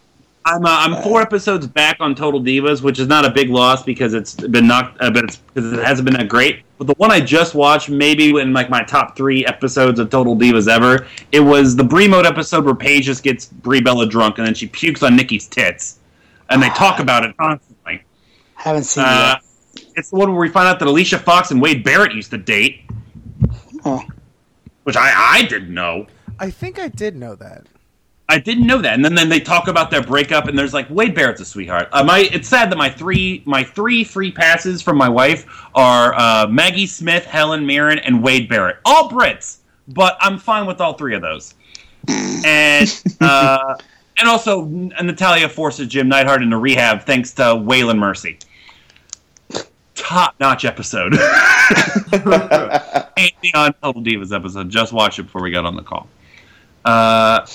I'm 0.46 0.64
uh, 0.64 0.68
I'm 0.70 1.02
four 1.02 1.20
episodes 1.20 1.66
back 1.66 1.96
on 1.98 2.14
Total 2.14 2.40
Divas, 2.40 2.80
which 2.80 2.98
is 3.00 3.08
not 3.08 3.24
a 3.24 3.30
big 3.30 3.50
loss 3.50 3.82
because 3.82 4.14
it's 4.14 4.34
been 4.34 4.66
knocked, 4.68 4.96
uh, 5.00 5.10
but 5.10 5.24
it's 5.24 5.36
because 5.36 5.72
it 5.72 5.84
hasn't 5.84 6.04
been 6.06 6.14
that 6.16 6.28
great. 6.28 6.62
But 6.78 6.86
the 6.86 6.94
one 6.98 7.10
I 7.10 7.20
just 7.20 7.54
watched, 7.54 7.88
maybe 7.88 8.28
in 8.38 8.52
like 8.52 8.70
my 8.70 8.82
top 8.84 9.16
three 9.16 9.44
episodes 9.46 9.98
of 9.98 10.08
Total 10.08 10.36
Divas 10.36 10.68
ever, 10.68 11.06
it 11.32 11.40
was 11.40 11.74
the 11.74 11.82
Brie 11.82 12.06
mode 12.06 12.26
episode 12.26 12.64
where 12.64 12.74
Paige 12.76 13.06
just 13.06 13.24
gets 13.24 13.46
Brie 13.46 13.80
Bella 13.80 14.06
drunk 14.06 14.38
and 14.38 14.46
then 14.46 14.54
she 14.54 14.68
pukes 14.68 15.02
on 15.02 15.16
Nikki's 15.16 15.46
tits, 15.48 15.98
and 16.48 16.62
they 16.62 16.68
talk 16.70 17.00
about 17.00 17.24
it 17.24 17.36
constantly. 17.36 18.02
Haven't 18.54 18.84
seen 18.84 19.04
Uh, 19.04 19.36
it's 19.96 20.10
the 20.10 20.16
one 20.16 20.30
where 20.30 20.40
we 20.40 20.48
find 20.48 20.68
out 20.68 20.78
that 20.78 20.86
Alicia 20.88 21.18
Fox 21.18 21.50
and 21.50 21.60
Wade 21.60 21.82
Barrett 21.82 22.12
used 22.12 22.30
to 22.30 22.38
date, 22.38 22.82
Oh. 23.84 24.02
which 24.84 24.96
I 24.96 25.12
I 25.38 25.42
didn't 25.42 25.74
know. 25.74 26.06
I 26.38 26.50
think 26.50 26.78
I 26.78 26.86
did 26.88 27.16
know 27.16 27.34
that. 27.34 27.66
I 28.28 28.38
didn't 28.38 28.66
know 28.66 28.82
that, 28.82 28.94
and 28.94 29.04
then, 29.04 29.14
then 29.14 29.28
they 29.28 29.38
talk 29.38 29.68
about 29.68 29.90
their 29.90 30.02
breakup, 30.02 30.48
and 30.48 30.58
there's 30.58 30.74
like 30.74 30.90
Wade 30.90 31.14
Barrett's 31.14 31.40
a 31.40 31.44
sweetheart. 31.44 31.88
Uh, 31.92 32.02
my 32.02 32.28
it's 32.32 32.48
sad 32.48 32.70
that 32.72 32.76
my 32.76 32.90
three 32.90 33.42
my 33.46 33.62
three 33.62 34.02
free 34.02 34.32
passes 34.32 34.82
from 34.82 34.96
my 34.96 35.08
wife 35.08 35.46
are 35.76 36.12
uh, 36.14 36.46
Maggie 36.48 36.86
Smith, 36.86 37.24
Helen 37.24 37.64
Mirren, 37.64 38.00
and 38.00 38.22
Wade 38.22 38.48
Barrett, 38.48 38.78
all 38.84 39.08
Brits, 39.08 39.58
but 39.88 40.16
I'm 40.20 40.38
fine 40.38 40.66
with 40.66 40.80
all 40.80 40.94
three 40.94 41.14
of 41.14 41.22
those. 41.22 41.54
And 42.08 43.02
uh, 43.20 43.76
and 44.18 44.28
also 44.28 44.64
Natalya 44.64 45.48
forces 45.48 45.86
Jim 45.86 46.08
Neidhart 46.08 46.42
into 46.42 46.58
rehab 46.58 47.02
thanks 47.02 47.32
to 47.34 47.42
Waylon 47.42 47.98
Mercy. 47.98 48.38
Top 49.94 50.34
notch 50.40 50.64
episode. 50.64 51.14
Ain't 53.16 53.54
on 53.54 53.72
Total 53.82 54.02
Divas 54.02 54.34
episode. 54.34 54.68
Just 54.68 54.92
watch 54.92 55.18
it 55.18 55.24
before 55.24 55.42
we 55.42 55.50
got 55.50 55.64
on 55.64 55.76
the 55.76 55.82
call. 55.82 56.08
Uh, 56.84 57.46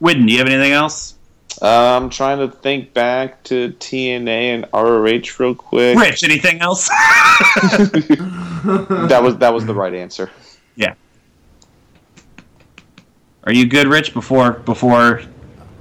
Whitten, 0.00 0.26
do 0.26 0.32
you 0.32 0.38
have 0.38 0.46
anything 0.48 0.72
else? 0.72 1.14
Uh, 1.60 1.96
I'm 2.00 2.08
trying 2.10 2.38
to 2.38 2.54
think 2.56 2.94
back 2.94 3.42
to 3.44 3.70
TNA 3.72 4.28
and 4.28 4.66
ROH 4.72 5.42
real 5.42 5.54
quick. 5.56 5.98
Rich, 5.98 6.22
anything 6.24 6.60
else? 6.60 6.88
That 8.58 9.20
was 9.22 9.36
that 9.38 9.54
was 9.54 9.64
the 9.66 9.74
right 9.74 9.94
answer. 9.94 10.30
yeah. 10.76 10.94
Are 13.44 13.52
you 13.52 13.66
good, 13.66 13.86
Rich? 13.86 14.12
Before 14.14 14.52
before 14.52 15.22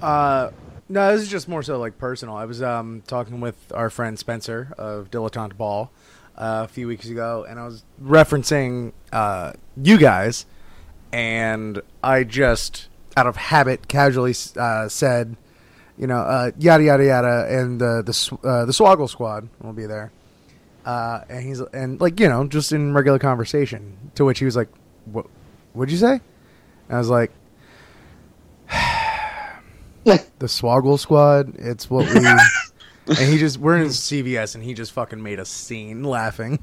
Uh, 0.01 0.51
no, 0.89 1.11
this 1.11 1.21
is 1.23 1.27
just 1.29 1.47
more 1.49 1.63
so 1.63 1.79
like 1.79 1.97
personal. 1.97 2.35
I 2.35 2.45
was 2.45 2.61
um 2.61 3.01
talking 3.07 3.41
with 3.41 3.55
our 3.73 3.89
friend 3.89 4.17
Spencer 4.17 4.73
of 4.77 5.09
Dilettante 5.11 5.57
Ball 5.57 5.91
uh, 6.37 6.61
a 6.65 6.67
few 6.67 6.87
weeks 6.87 7.07
ago, 7.09 7.45
and 7.47 7.59
I 7.59 7.65
was 7.65 7.83
referencing 8.01 8.93
uh 9.11 9.53
you 9.75 9.97
guys, 9.97 10.45
and 11.11 11.81
I 12.03 12.23
just 12.23 12.87
out 13.17 13.25
of 13.25 13.35
habit 13.35 13.87
casually 13.87 14.35
uh, 14.57 14.87
said, 14.87 15.35
you 15.97 16.05
know, 16.05 16.19
uh, 16.19 16.51
yada 16.59 16.83
yada 16.83 17.03
yada, 17.03 17.47
and 17.49 17.81
the 17.81 18.03
the 18.05 18.47
uh, 18.47 18.65
the 18.65 18.71
Swoggle 18.71 19.09
Squad 19.09 19.49
will 19.61 19.73
be 19.73 19.87
there. 19.87 20.11
Uh, 20.85 21.21
and 21.27 21.43
he's 21.43 21.59
and 21.59 21.99
like 21.99 22.19
you 22.19 22.29
know 22.29 22.47
just 22.47 22.71
in 22.71 22.93
regular 22.93 23.17
conversation. 23.19 24.11
To 24.15 24.23
which 24.23 24.37
he 24.39 24.45
was 24.45 24.55
like, 24.55 24.69
"What? 25.05 25.25
What'd 25.73 25.91
you 25.91 25.97
say?" 25.97 26.13
And 26.13 26.95
I 26.95 26.99
was 26.99 27.09
like, 27.09 27.31
"The 30.03 30.45
Swoggle 30.45 30.99
Squad. 30.99 31.55
It's 31.57 31.89
what 31.89 32.05
we." 32.13 32.25
and 33.07 33.17
he 33.17 33.39
just 33.39 33.57
we're 33.57 33.77
in 33.77 33.87
CVS, 33.87 34.53
and 34.53 34.63
he 34.63 34.75
just 34.75 34.91
fucking 34.91 35.21
made 35.21 35.39
a 35.39 35.45
scene 35.45 36.03
laughing. 36.03 36.59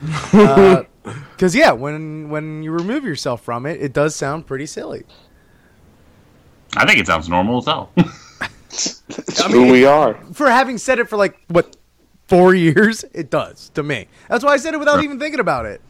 Because 1.38 1.54
yeah, 1.54 1.72
when 1.72 2.28
when 2.28 2.62
you 2.62 2.70
remove 2.70 3.04
yourself 3.04 3.42
from 3.42 3.64
it, 3.64 3.80
it 3.80 3.92
does 3.94 4.14
sound 4.14 4.46
pretty 4.46 4.66
silly. 4.66 5.04
I 6.76 6.86
think 6.86 6.98
it 7.00 7.06
sounds 7.06 7.28
normal 7.28 7.58
as 7.58 7.64
hell. 7.66 7.90
It's 8.70 9.42
who 9.44 9.72
we 9.72 9.86
are. 9.86 10.14
For 10.34 10.48
having 10.50 10.76
said 10.78 10.98
it 10.98 11.08
for 11.08 11.16
like 11.16 11.38
what 11.48 11.76
four 12.28 12.54
years, 12.54 13.02
it 13.14 13.30
does 13.30 13.70
to 13.70 13.82
me. 13.82 14.06
That's 14.28 14.44
why 14.44 14.52
I 14.52 14.56
said 14.58 14.74
it 14.74 14.78
without 14.78 14.96
Sure. 14.96 15.04
even 15.04 15.18
thinking 15.18 15.40
about 15.40 15.64
it. 15.66 15.80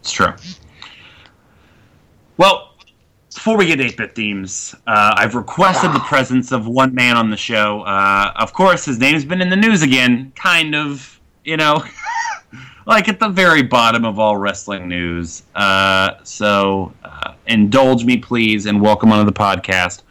it's 0.00 0.12
true. 0.12 0.32
Well, 2.36 2.74
before 3.34 3.56
we 3.56 3.66
get 3.66 3.80
8 3.80 3.96
bit 3.96 4.14
themes, 4.14 4.74
uh, 4.86 5.14
I've 5.16 5.34
requested 5.34 5.92
the 5.92 6.00
presence 6.00 6.52
of 6.52 6.66
one 6.66 6.94
man 6.94 7.16
on 7.16 7.30
the 7.30 7.36
show. 7.36 7.80
Uh, 7.82 8.32
of 8.36 8.52
course, 8.52 8.84
his 8.84 8.98
name's 8.98 9.24
been 9.24 9.40
in 9.40 9.48
the 9.50 9.56
news 9.56 9.82
again, 9.82 10.32
kind 10.36 10.74
of, 10.74 11.20
you 11.44 11.56
know, 11.56 11.82
like 12.90 13.08
at 13.08 13.20
the 13.20 13.28
very 13.28 13.62
bottom 13.62 14.04
of 14.04 14.18
all 14.18 14.36
wrestling 14.36 14.88
news. 14.88 15.44
Uh, 15.54 16.14
so 16.24 16.92
uh, 17.04 17.34
indulge 17.46 18.04
me, 18.04 18.16
please, 18.16 18.66
and 18.66 18.80
welcome 18.80 19.12
onto 19.12 19.24
the 19.24 19.32
podcast 19.32 20.02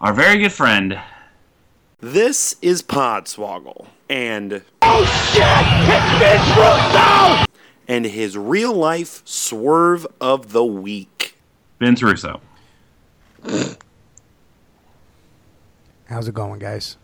our 0.00 0.12
very 0.12 0.38
good 0.38 0.52
friend, 0.52 1.00
This 2.00 2.56
is 2.60 2.82
Podswoggle, 2.82 3.86
and 4.10 4.62
oh 4.82 5.04
shit, 5.32 5.44
it's 5.88 6.18
Vince 6.18 6.56
Russo, 6.58 7.44
and 7.88 8.04
his 8.04 8.36
real 8.36 8.72
life 8.74 9.22
swerve 9.24 10.06
of 10.20 10.52
the 10.52 10.64
week. 10.64 11.36
Vince 11.78 12.02
Russo. 12.02 12.40
How's 16.06 16.28
it 16.28 16.34
going, 16.34 16.58
guys? 16.58 16.96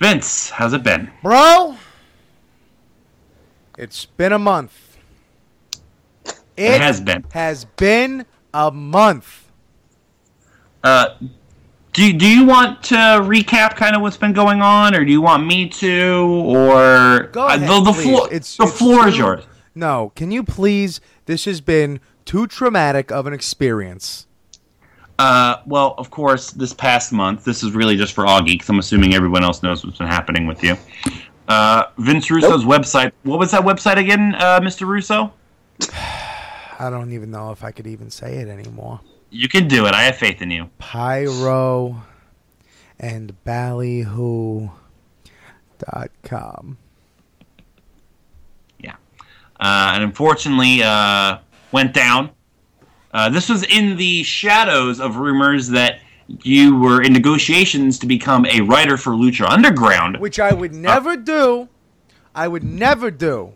Vince, 0.00 0.50
how's 0.50 0.72
it 0.72 0.82
been? 0.82 1.10
Bro, 1.22 1.76
it's 3.78 4.04
been 4.06 4.32
a 4.32 4.38
month. 4.38 4.98
It 6.56 6.80
has 6.80 7.00
been. 7.00 7.24
has 7.32 7.64
been 7.64 8.26
a 8.52 8.70
month. 8.70 9.50
Uh, 10.84 11.08
do 11.92 12.12
do 12.12 12.26
you 12.26 12.44
want 12.44 12.82
to 12.84 12.94
recap 12.94 13.76
kind 13.76 13.94
of 13.96 14.02
what's 14.02 14.16
been 14.16 14.32
going 14.32 14.60
on, 14.60 14.94
or 14.94 15.04
do 15.04 15.10
you 15.10 15.20
want 15.22 15.46
me 15.46 15.68
to, 15.68 16.44
or 16.46 17.28
Go 17.32 17.46
Uh, 17.46 17.56
the, 17.56 17.80
the 17.80 17.92
floor? 17.92 18.26
It's- 18.26 18.56
the 18.56 18.64
it's 18.64 18.78
floor 18.78 19.08
is 19.08 19.16
yours. 19.16 19.44
No, 19.74 20.12
can 20.14 20.30
you 20.30 20.42
please? 20.42 21.00
This 21.26 21.44
has 21.46 21.60
been 21.60 22.00
too 22.24 22.46
traumatic 22.46 23.10
of 23.10 23.26
an 23.26 23.32
experience. 23.32 24.26
Uh, 25.18 25.56
well, 25.66 25.94
of 25.98 26.10
course, 26.10 26.50
this 26.50 26.72
past 26.74 27.12
month, 27.12 27.44
this 27.44 27.62
is 27.62 27.72
really 27.72 27.96
just 27.96 28.12
for 28.12 28.24
Augie, 28.24 28.52
because 28.52 28.68
I'm 28.68 28.78
assuming 28.78 29.14
everyone 29.14 29.44
else 29.44 29.62
knows 29.62 29.84
what's 29.84 29.98
been 29.98 30.08
happening 30.08 30.46
with 30.46 30.62
you. 30.64 30.76
Uh, 31.48 31.84
Vince 31.98 32.30
Russo's 32.30 32.64
website. 32.64 33.12
What 33.24 33.38
was 33.38 33.50
that 33.50 33.62
website 33.62 33.96
again, 33.96 34.34
uh, 34.36 34.60
Mr. 34.60 34.86
Russo? 34.86 35.32
I 35.92 36.88
don't 36.90 37.12
even 37.12 37.30
know 37.30 37.50
if 37.52 37.62
I 37.62 37.70
could 37.70 37.86
even 37.86 38.10
say 38.10 38.36
it 38.36 38.48
anymore. 38.48 39.00
You 39.30 39.48
can 39.48 39.68
do 39.68 39.86
it. 39.86 39.94
I 39.94 40.02
have 40.02 40.16
faith 40.16 40.42
in 40.42 40.50
you. 40.50 40.68
Pyro 40.78 42.02
and 43.00 43.34
ballyhoo 43.44 44.68
dot 45.78 46.10
com. 46.22 46.76
Yeah. 48.78 48.96
Uh, 49.58 49.92
and 49.94 50.04
unfortunately, 50.04 50.82
uh, 50.82 51.38
went 51.72 51.94
down. 51.94 52.30
Uh, 53.12 53.28
this 53.28 53.48
was 53.48 53.62
in 53.64 53.96
the 53.96 54.22
shadows 54.22 55.00
of 55.00 55.16
rumors 55.16 55.68
that 55.68 56.00
you 56.42 56.76
were 56.78 57.02
in 57.02 57.12
negotiations 57.12 57.98
to 58.00 58.06
become 58.06 58.46
a 58.46 58.60
writer 58.62 58.96
for 58.96 59.12
Lucha 59.12 59.48
Underground, 59.48 60.18
Which 60.18 60.38
I 60.40 60.52
would 60.54 60.72
uh, 60.72 60.78
never 60.78 61.16
do. 61.16 61.68
I 62.34 62.48
would 62.48 62.64
never 62.64 63.10
do. 63.10 63.52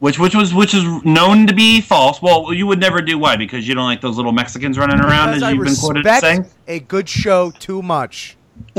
which 0.00 0.18
which 0.18 0.34
was 0.34 0.52
which 0.54 0.74
is 0.74 0.82
known 1.04 1.46
to 1.46 1.54
be 1.54 1.80
false. 1.80 2.20
Well, 2.20 2.52
you 2.52 2.66
would 2.66 2.80
never 2.80 3.00
do 3.00 3.18
why? 3.18 3.36
Because 3.36 3.66
you 3.68 3.74
don't 3.74 3.84
like 3.86 4.00
those 4.00 4.16
little 4.16 4.32
Mexicans 4.32 4.76
running 4.78 5.00
around, 5.00 5.28
Because 5.28 5.42
as 5.42 5.48
I 5.48 5.50
you've 5.52 5.64
been 5.64 5.76
quoted 5.76 6.06
as 6.06 6.20
saying, 6.20 6.46
a 6.66 6.80
good 6.80 7.08
show 7.08 7.50
too 7.52 7.82
much. 7.82 8.36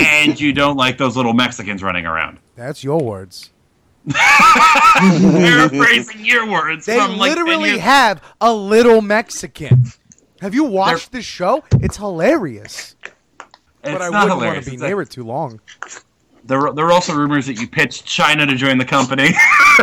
and 0.00 0.40
you 0.40 0.52
don't 0.52 0.76
like 0.76 0.96
those 0.98 1.16
little 1.16 1.32
Mexicans 1.34 1.82
running 1.82 2.06
around. 2.06 2.38
That's 2.56 2.82
your 2.82 3.00
words. 3.00 3.50
Paraphrasing 4.98 6.24
your 6.24 6.50
words 6.50 6.86
They 6.86 6.96
from 6.98 7.16
like 7.18 7.34
10 7.34 7.44
literally 7.44 7.70
years- 7.70 7.80
have 7.82 8.22
a 8.40 8.52
little 8.52 9.00
Mexican. 9.02 9.84
Have 10.42 10.54
you 10.56 10.64
watched 10.64 11.12
this 11.12 11.24
show? 11.24 11.62
It's 11.80 11.96
hilarious. 11.96 12.96
It's 13.04 13.46
but 13.84 14.02
I 14.02 14.08
not 14.08 14.24
wouldn't 14.24 14.40
want 14.40 14.64
to 14.64 14.70
be 14.70 14.74
It's 14.74 14.82
near 14.82 15.00
it 15.00 15.08
too 15.08 15.22
long. 15.22 15.60
There, 16.44 16.72
there 16.72 16.84
are 16.84 16.90
also 16.90 17.14
rumors 17.14 17.46
that 17.46 17.60
you 17.60 17.68
pitched 17.68 18.06
Chyna 18.06 18.48
to 18.48 18.56
join 18.56 18.76
the 18.76 18.84
company. 18.84 19.30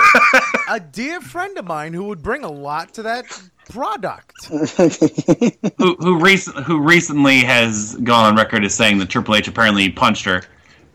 A 0.70 0.82
dear 0.82 1.22
friend 1.22 1.58
of 1.58 1.64
mine 1.64 1.94
who 1.94 2.04
would 2.04 2.22
bring 2.22 2.44
a 2.44 2.52
lot 2.52 2.94
to 2.96 3.04
that 3.04 3.24
product. 3.70 4.46
who 5.78 5.96
who, 5.96 6.20
recent, 6.20 6.58
who 6.66 6.82
recently 6.82 7.38
has 7.40 7.96
gone 8.04 8.26
on 8.26 8.36
record 8.36 8.66
as 8.66 8.76
saying 8.76 8.98
that 8.98 9.08
Triple 9.08 9.36
H 9.36 9.48
apparently 9.48 9.90
punched 9.90 10.26
her. 10.26 10.44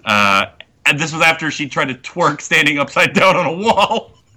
Uh, 0.04 0.44
and 0.84 1.00
this 1.00 1.10
was 1.10 1.22
after 1.22 1.50
she 1.50 1.70
tried 1.70 1.88
to 1.88 1.94
twerk 1.94 2.42
standing 2.42 2.78
upside 2.78 3.14
down 3.14 3.34
on 3.34 3.46
a 3.46 3.52
wall. 3.56 4.12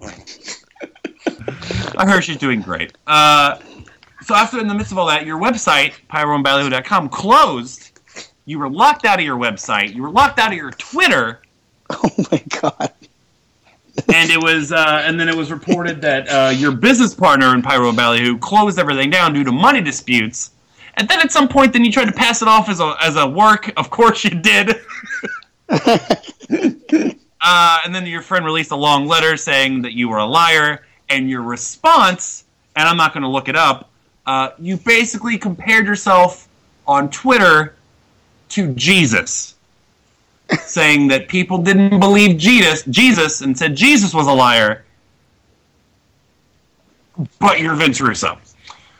I 1.98 2.06
heard 2.06 2.24
she's 2.24 2.38
doing 2.38 2.62
great. 2.62 2.96
Uh, 3.06 3.58
so 4.28 4.34
after, 4.34 4.60
in 4.60 4.68
the 4.68 4.74
midst 4.74 4.92
of 4.92 4.98
all 4.98 5.06
that, 5.06 5.24
your 5.24 5.40
website, 5.40 5.94
pyroandballyhoo.com, 6.10 7.08
closed. 7.08 7.98
You 8.44 8.58
were 8.58 8.68
locked 8.68 9.06
out 9.06 9.18
of 9.18 9.24
your 9.24 9.38
website. 9.38 9.94
You 9.94 10.02
were 10.02 10.10
locked 10.10 10.38
out 10.38 10.52
of 10.52 10.58
your 10.58 10.70
Twitter. 10.72 11.40
Oh 11.90 12.10
my 12.30 12.42
god. 12.60 12.92
and 14.12 14.30
it 14.30 14.42
was, 14.42 14.72
uh, 14.72 15.02
and 15.06 15.18
then 15.18 15.26
it 15.30 15.34
was 15.34 15.50
reported 15.50 16.02
that 16.02 16.28
uh, 16.28 16.50
your 16.50 16.70
business 16.70 17.14
partner 17.14 17.54
in 17.54 17.62
Pyro 17.62 17.92
Ballyhoo 17.92 18.36
closed 18.36 18.78
everything 18.78 19.08
down 19.08 19.32
due 19.32 19.42
to 19.42 19.50
money 19.50 19.80
disputes. 19.80 20.50
And 20.98 21.08
then 21.08 21.20
at 21.20 21.32
some 21.32 21.48
point, 21.48 21.72
then 21.72 21.86
you 21.86 21.90
tried 21.90 22.04
to 22.04 22.12
pass 22.12 22.42
it 22.42 22.48
off 22.48 22.68
as 22.68 22.80
a 22.80 22.94
as 23.00 23.16
a 23.16 23.26
work. 23.26 23.72
Of 23.78 23.88
course, 23.88 24.22
you 24.22 24.30
did. 24.30 24.74
uh, 25.70 25.98
and 27.40 27.94
then 27.94 28.04
your 28.04 28.20
friend 28.20 28.44
released 28.44 28.72
a 28.72 28.76
long 28.76 29.06
letter 29.06 29.38
saying 29.38 29.80
that 29.80 29.94
you 29.94 30.10
were 30.10 30.18
a 30.18 30.26
liar, 30.26 30.84
and 31.08 31.30
your 31.30 31.40
response, 31.40 32.44
and 32.76 32.86
I'm 32.86 32.98
not 32.98 33.14
going 33.14 33.22
to 33.22 33.30
look 33.30 33.48
it 33.48 33.56
up. 33.56 33.88
Uh, 34.28 34.52
you 34.58 34.76
basically 34.76 35.38
compared 35.38 35.86
yourself 35.86 36.48
on 36.86 37.08
Twitter 37.08 37.74
to 38.50 38.74
Jesus, 38.74 39.54
saying 40.60 41.08
that 41.08 41.28
people 41.28 41.56
didn't 41.56 41.98
believe 41.98 42.36
Jesus, 42.36 42.82
Jesus, 42.82 43.40
and 43.40 43.56
said 43.56 43.74
Jesus 43.74 44.12
was 44.12 44.26
a 44.26 44.32
liar. 44.32 44.84
But 47.38 47.58
you're 47.60 47.74
Vince 47.74 48.02
Russo. 48.02 48.38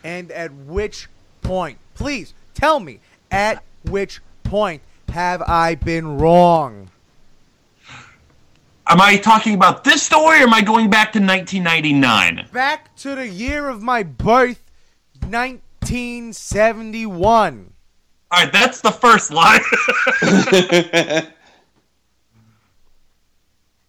And 0.03 0.31
at 0.31 0.51
which 0.51 1.09
point, 1.43 1.77
please 1.95 2.33
tell 2.55 2.81
me, 2.81 3.01
at 3.31 3.63
which 3.85 4.23
point 4.45 4.81
have 5.11 5.43
I 5.43 5.75
been 5.75 6.17
wrong? 6.17 6.89
Am 8.87 8.99
I 9.03 9.19
talking 9.19 9.53
about 9.53 9.85
this 9.85 10.03
story, 10.03 10.41
or 10.41 10.45
am 10.45 10.55
I 10.55 10.63
going 10.63 10.89
back 10.89 11.13
to 11.13 11.19
1999? 11.19 12.49
Back 12.51 12.97
to 12.97 13.15
the 13.15 13.29
year 13.29 13.69
of 13.69 13.83
my 13.83 14.03
birth, 14.03 14.63
1971. 15.31 17.73
All 18.31 18.45
right, 18.45 18.53
that's 18.53 18.81
the 18.81 18.91
first 18.91 19.31
line. 19.31 19.61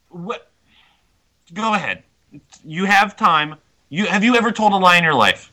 what? 0.09 0.49
Go 1.53 1.73
ahead. 1.73 2.03
You 2.63 2.85
have 2.85 3.17
time. 3.17 3.55
You 3.89 4.05
have 4.05 4.23
you 4.23 4.35
ever 4.35 4.51
told 4.51 4.73
a 4.73 4.77
lie 4.77 4.97
in 4.97 5.03
your 5.03 5.15
life? 5.15 5.51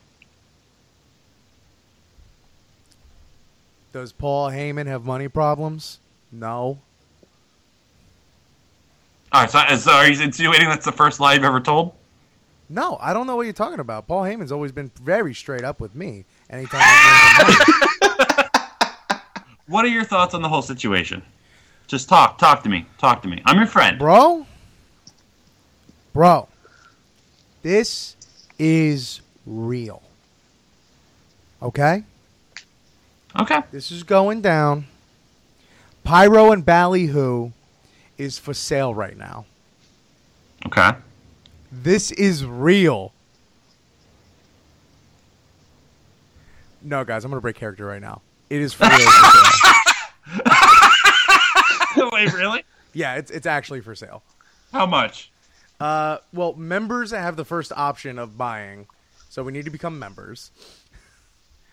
Does 3.92 4.12
Paul 4.12 4.50
Heyman 4.50 4.86
have 4.86 5.06
money 5.06 5.26
problems? 5.26 5.98
No. 6.30 6.78
All 9.32 9.40
right, 9.40 9.50
so, 9.50 9.76
so 9.76 9.92
are 9.92 10.08
you 10.08 10.22
insinuating 10.22 10.68
that's 10.68 10.84
the 10.84 10.92
first 10.92 11.18
lie 11.18 11.34
you've 11.34 11.44
ever 11.44 11.60
told? 11.60 11.94
No, 12.68 12.98
I 13.00 13.12
don't 13.12 13.26
know 13.26 13.36
what 13.36 13.42
you're 13.42 13.52
talking 13.52 13.80
about. 13.80 14.06
Paul 14.08 14.22
Heyman's 14.22 14.52
always 14.52 14.72
been 14.72 14.90
very 15.00 15.34
straight 15.34 15.64
up 15.64 15.80
with 15.80 15.94
me. 15.94 16.24
Anytime 16.50 16.80
I 16.82 17.44
bring 17.44 17.56
him 17.56 17.66
money. 17.68 17.82
What 19.68 19.84
are 19.84 19.88
your 19.88 20.04
thoughts 20.04 20.32
on 20.32 20.42
the 20.42 20.48
whole 20.48 20.62
situation? 20.62 21.22
Just 21.88 22.08
talk. 22.08 22.38
Talk 22.38 22.62
to 22.62 22.68
me. 22.68 22.86
Talk 22.98 23.22
to 23.22 23.28
me. 23.28 23.42
I'm 23.44 23.58
your 23.58 23.66
friend. 23.66 23.98
Bro, 23.98 24.46
bro, 26.12 26.48
this 27.62 28.16
is 28.60 29.20
real. 29.44 30.02
Okay? 31.60 32.04
Okay. 33.40 33.60
This 33.72 33.90
is 33.90 34.04
going 34.04 34.40
down. 34.40 34.86
Pyro 36.04 36.52
and 36.52 36.64
Ballyhoo 36.64 37.50
is 38.18 38.38
for 38.38 38.54
sale 38.54 38.94
right 38.94 39.16
now. 39.16 39.46
Okay. 40.64 40.92
This 41.82 42.10
is 42.12 42.44
real. 42.44 43.12
No, 46.82 47.04
guys, 47.04 47.24
I'm 47.24 47.30
gonna 47.30 47.40
break 47.40 47.56
character 47.56 47.84
right 47.84 48.00
now. 48.00 48.22
It 48.48 48.60
is 48.60 48.72
for 48.72 48.88
real. 48.88 48.98
sale. 48.98 49.10
Wait, 52.12 52.32
really? 52.32 52.64
Yeah, 52.92 53.16
it's 53.16 53.30
it's 53.30 53.46
actually 53.46 53.80
for 53.82 53.94
sale. 53.94 54.22
How 54.72 54.86
much? 54.86 55.30
Uh, 55.78 56.16
well, 56.32 56.54
members 56.54 57.10
have 57.10 57.36
the 57.36 57.44
first 57.44 57.70
option 57.76 58.18
of 58.18 58.38
buying, 58.38 58.86
so 59.28 59.42
we 59.42 59.52
need 59.52 59.66
to 59.66 59.70
become 59.70 59.98
members. 59.98 60.50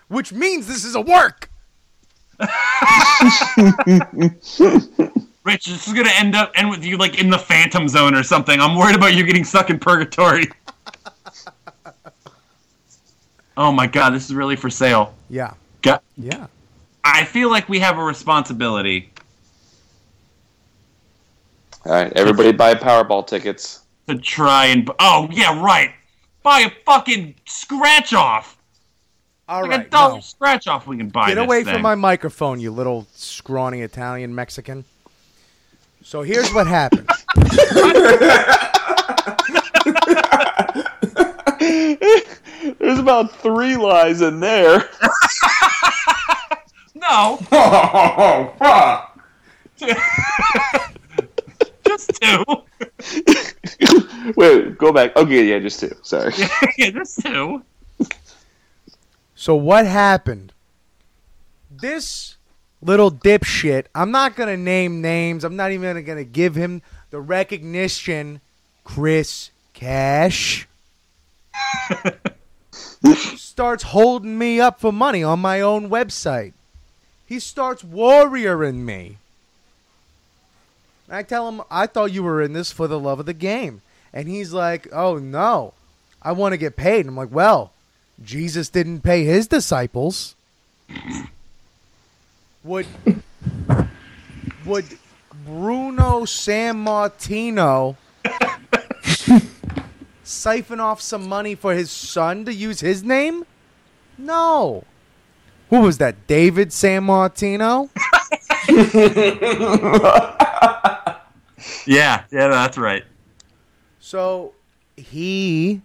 Which 0.10 0.34
means 0.34 0.68
this 0.68 0.84
is 0.84 0.96
a 0.96 1.02
work. 1.02 1.50
Rich, 5.44 5.66
this 5.66 5.88
is 5.88 5.94
gonna 5.94 6.12
end 6.16 6.36
up 6.36 6.52
end 6.56 6.70
with 6.70 6.86
you 6.86 6.98
like 6.98 7.20
in 7.20 7.30
the 7.30 7.38
Phantom 7.38 7.88
Zone 7.88 8.16
or 8.16 8.24
something. 8.24 8.60
I'm 8.60 8.78
worried 8.78 8.96
about 8.96 9.14
you 9.14 9.24
getting 9.26 9.44
stuck 9.44 9.70
in 9.70 9.78
purgatory. 9.80 10.50
oh 13.58 13.72
my 13.72 13.88
god, 13.88 14.12
this 14.12 14.26
is 14.26 14.34
really 14.34 14.56
for 14.56 14.70
sale. 14.70 15.14
Yeah, 15.30 15.54
Got, 15.82 16.02
yeah. 16.18 16.48
I 17.04 17.26
feel 17.26 17.50
like 17.50 17.68
we 17.68 17.80
have 17.80 17.98
a 17.98 18.04
responsibility 18.04 19.12
All 21.86 21.92
right, 21.92 22.14
everybody 22.16 22.54
buy 22.54 22.76
Powerball 22.76 23.28
tickets. 23.28 23.82
to 24.08 24.18
try 24.18 24.68
and. 24.68 24.90
Oh 25.00 25.28
yeah, 25.32 25.62
right. 25.62 25.92
Buy 26.42 26.62
a 26.62 26.72
fucking 26.86 27.36
scratch 27.46 28.14
off. 28.14 28.58
All 29.50 29.62
like 29.64 29.72
right, 29.72 29.88
a 29.88 29.90
dollar 29.90 30.16
no. 30.16 30.22
scratch 30.22 30.68
off. 30.68 30.88
We 30.88 30.96
can 30.96 31.10
buy. 31.10 31.28
Get 31.28 31.36
this 31.36 31.44
away 31.44 31.64
thing. 31.66 31.74
from 31.74 31.82
my 31.82 31.96
microphone, 31.96 32.62
you 32.62 32.72
little 32.72 33.06
scrawny 33.14 33.82
Italian 33.82 34.34
Mexican. 34.34 34.86
So 36.04 36.22
here's 36.22 36.52
what 36.54 36.68
happened. 36.68 37.10
There's 42.80 43.00
about 43.00 43.36
three 43.38 43.76
lies 43.78 44.22
in 44.22 44.40
there. 44.40 44.90
No, 46.96 47.38
Oh, 47.52 48.54
fuck. 48.58 49.20
just 51.86 52.12
two. 52.22 52.44
Wait, 54.38 54.78
go 54.78 54.94
back. 54.94 55.14
Okay, 55.18 55.44
yeah, 55.50 55.60
just 55.60 55.82
two. 55.82 55.94
Sorry. 56.02 56.32
yeah, 56.78 56.92
just 56.92 57.22
two. 57.22 57.62
So 59.36 59.54
what 59.56 59.86
happened? 59.86 60.54
This 61.70 62.38
little 62.84 63.12
dipshit, 63.12 63.86
I'm 63.96 64.12
not 64.12 64.36
gonna 64.36 64.58
name 64.58 65.02
names. 65.02 65.44
I'm 65.44 65.56
not 65.56 65.72
even 65.72 66.04
gonna 66.06 66.24
give 66.24 66.56
him 66.56 66.82
the 67.10 67.20
recognition. 67.20 68.42
Chris 68.84 69.52
Cash 69.74 70.68
starts 73.36 73.84
holding 73.84 74.38
me 74.38 74.60
up 74.60 74.80
for 74.80 74.92
money 74.92 75.24
on 75.24 75.40
my 75.40 75.62
own 75.62 75.90
website. 75.90 76.54
He 77.26 77.40
starts 77.40 77.84
warrioring 77.84 78.78
me. 78.78 79.18
I 81.10 81.24
tell 81.24 81.48
him, 81.48 81.62
I 81.70 81.88
thought 81.88 82.12
you 82.12 82.24
were 82.24 82.42
in 82.42 82.54
this 82.54 82.72
for 82.72 82.88
the 82.88 83.00
love 83.00 83.20
of 83.20 83.26
the 83.26 83.34
game. 83.34 83.82
And 84.14 84.28
he's 84.28 84.54
like, 84.54 84.88
oh 84.92 85.18
no, 85.18 85.74
I 86.22 86.32
want 86.32 86.54
to 86.54 86.58
get 86.58 86.76
paid. 86.76 87.02
And 87.02 87.10
I'm 87.10 87.18
like, 87.18 87.32
well, 87.32 87.72
Jesus 88.24 88.70
didn't 88.70 89.02
pay 89.02 89.24
his 89.24 89.48
disciples. 89.48 90.36
Would 92.64 92.88
would 94.66 94.86
Bruno 95.46 96.22
Sammartino 96.22 97.98
siphon 100.24 100.80
off 100.80 101.02
some 101.02 101.28
money 101.28 101.56
for 101.56 101.74
his 101.74 101.92
son 101.92 102.46
to 102.46 102.54
use 102.54 102.80
his 102.80 103.04
name? 103.04 103.46
No. 104.18 104.86
Who 105.70 105.82
was 105.82 105.98
that? 105.98 106.28
David 106.28 106.70
Sammartino? 106.70 107.90
Yeah, 111.86 112.24
yeah, 112.32 112.48
that's 112.48 112.78
right. 112.78 113.04
So 114.00 114.54
he 114.96 115.82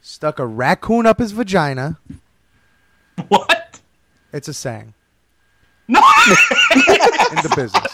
stuck 0.00 0.38
a 0.38 0.46
raccoon 0.46 1.06
up 1.06 1.18
his 1.18 1.32
vagina. 1.32 1.98
What? 3.28 3.80
It's 4.32 4.48
a 4.48 4.54
saying. 4.54 4.94
No. 5.90 5.98
in 6.70 7.42
the 7.42 7.52
business. 7.56 7.92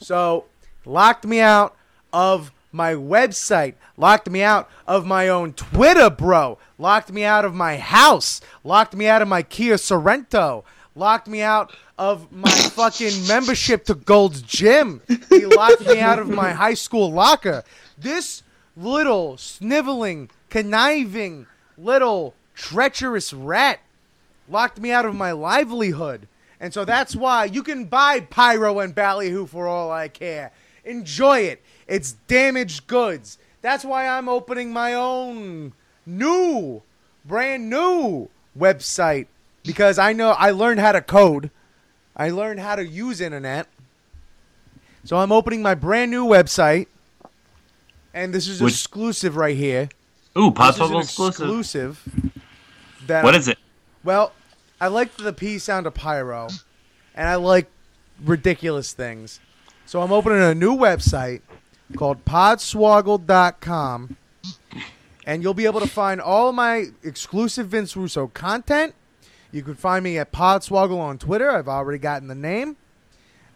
So, 0.00 0.46
locked 0.86 1.26
me 1.26 1.40
out 1.40 1.76
of 2.10 2.52
my 2.72 2.94
website, 2.94 3.74
locked 3.98 4.30
me 4.30 4.42
out 4.42 4.70
of 4.86 5.04
my 5.04 5.28
own 5.28 5.52
Twitter, 5.52 6.08
bro, 6.08 6.58
locked 6.78 7.12
me 7.12 7.24
out 7.24 7.44
of 7.44 7.54
my 7.54 7.76
house, 7.76 8.40
locked 8.64 8.96
me 8.96 9.06
out 9.06 9.20
of 9.20 9.28
my 9.28 9.42
Kia 9.42 9.74
Sorento, 9.74 10.64
locked 10.94 11.28
me 11.28 11.42
out 11.42 11.70
of 11.98 12.32
my 12.32 12.50
fucking 12.50 13.26
membership 13.28 13.84
to 13.84 13.94
Gold's 13.94 14.40
Gym. 14.40 15.02
He 15.28 15.44
locked 15.44 15.86
me 15.86 16.00
out 16.00 16.18
of 16.18 16.30
my 16.30 16.52
high 16.52 16.74
school 16.74 17.12
locker. 17.12 17.62
This 17.98 18.42
little 18.74 19.36
sniveling, 19.36 20.30
conniving, 20.48 21.46
little 21.76 22.34
treacherous 22.54 23.34
rat 23.34 23.80
locked 24.48 24.80
me 24.80 24.90
out 24.92 25.04
of 25.04 25.14
my 25.14 25.32
livelihood. 25.32 26.28
And 26.60 26.72
so 26.72 26.84
that's 26.84 27.16
why 27.16 27.44
you 27.46 27.62
can 27.62 27.86
buy 27.86 28.20
Pyro 28.20 28.78
and 28.80 28.94
Ballyhoo 28.94 29.46
for 29.46 29.66
all 29.66 29.90
I 29.90 30.08
care. 30.08 30.52
Enjoy 30.84 31.40
it. 31.40 31.62
It's 31.88 32.12
damaged 32.28 32.86
goods. 32.86 33.38
That's 33.62 33.84
why 33.84 34.06
I'm 34.06 34.28
opening 34.28 34.72
my 34.72 34.94
own 34.94 35.72
new, 36.06 36.82
brand 37.24 37.68
new 37.70 38.28
website 38.58 39.26
because 39.64 39.98
I 39.98 40.12
know 40.12 40.30
I 40.30 40.50
learned 40.50 40.80
how 40.80 40.92
to 40.92 41.00
code. 41.00 41.50
I 42.16 42.30
learned 42.30 42.60
how 42.60 42.76
to 42.76 42.84
use 42.86 43.20
internet. 43.20 43.66
So 45.04 45.16
I'm 45.16 45.32
opening 45.32 45.62
my 45.62 45.74
brand 45.74 46.10
new 46.12 46.24
website, 46.24 46.86
and 48.14 48.32
this 48.32 48.46
is 48.46 48.60
Which- 48.60 48.74
exclusive 48.74 49.36
right 49.36 49.56
here. 49.56 49.88
Ooh, 50.38 50.52
This 50.52 50.76
is 50.76 50.80
an 50.80 50.96
exclusive. 50.96 51.40
exclusive. 51.42 52.32
That 53.06 53.24
What 53.24 53.34
is 53.34 53.48
it? 53.48 53.58
Well, 54.04 54.32
I 54.80 54.88
like 54.88 55.16
the 55.16 55.32
P 55.32 55.58
sound 55.58 55.86
of 55.86 55.94
pyro, 55.94 56.48
and 57.14 57.28
I 57.28 57.36
like 57.36 57.68
ridiculous 58.24 58.92
things. 58.92 59.40
So 59.86 60.02
I'm 60.02 60.12
opening 60.12 60.40
a 60.40 60.54
new 60.54 60.74
website 60.76 61.40
called 61.96 62.24
podswoggle.com, 62.24 64.16
and 65.26 65.42
you'll 65.42 65.54
be 65.54 65.66
able 65.66 65.80
to 65.80 65.88
find 65.88 66.20
all 66.20 66.52
my 66.52 66.86
exclusive 67.02 67.68
Vince 67.68 67.96
Russo 67.96 68.28
content. 68.28 68.94
You 69.52 69.62
can 69.62 69.74
find 69.74 70.02
me 70.02 70.18
at 70.18 70.32
Podswoggle 70.32 70.98
on 70.98 71.18
Twitter. 71.18 71.50
I've 71.50 71.68
already 71.68 71.98
gotten 71.98 72.26
the 72.28 72.34
name. 72.34 72.76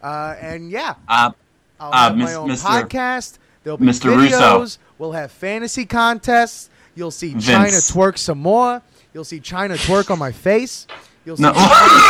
Uh, 0.01 0.35
and 0.39 0.69
yeah, 0.69 0.93
Uh, 1.07 1.31
I'll 1.79 1.91
uh, 1.91 1.97
have 2.09 2.17
Miss- 2.17 2.25
my 2.29 2.33
own 2.35 2.49
Mr. 2.49 2.63
podcast. 2.65 3.37
There'll 3.63 3.77
be 3.77 3.87
Mr. 3.87 4.15
videos. 4.15 4.59
Russo. 4.59 4.79
We'll 4.99 5.11
have 5.13 5.31
fantasy 5.31 5.85
contests. 5.85 6.69
You'll 6.95 7.09
see 7.11 7.33
Vince. 7.33 7.47
Chyna 7.47 7.91
twerk 7.91 8.17
some 8.19 8.37
more. 8.39 8.81
You'll 9.17 9.23
see 9.23 9.39
Chyna 9.39 9.77
twerk 9.77 10.11
on 10.11 10.19
my 10.19 10.31
face. 10.31 10.85
You'll 11.25 11.37
see 11.37 11.41
No. 11.41 11.51
Chyna 11.51 11.63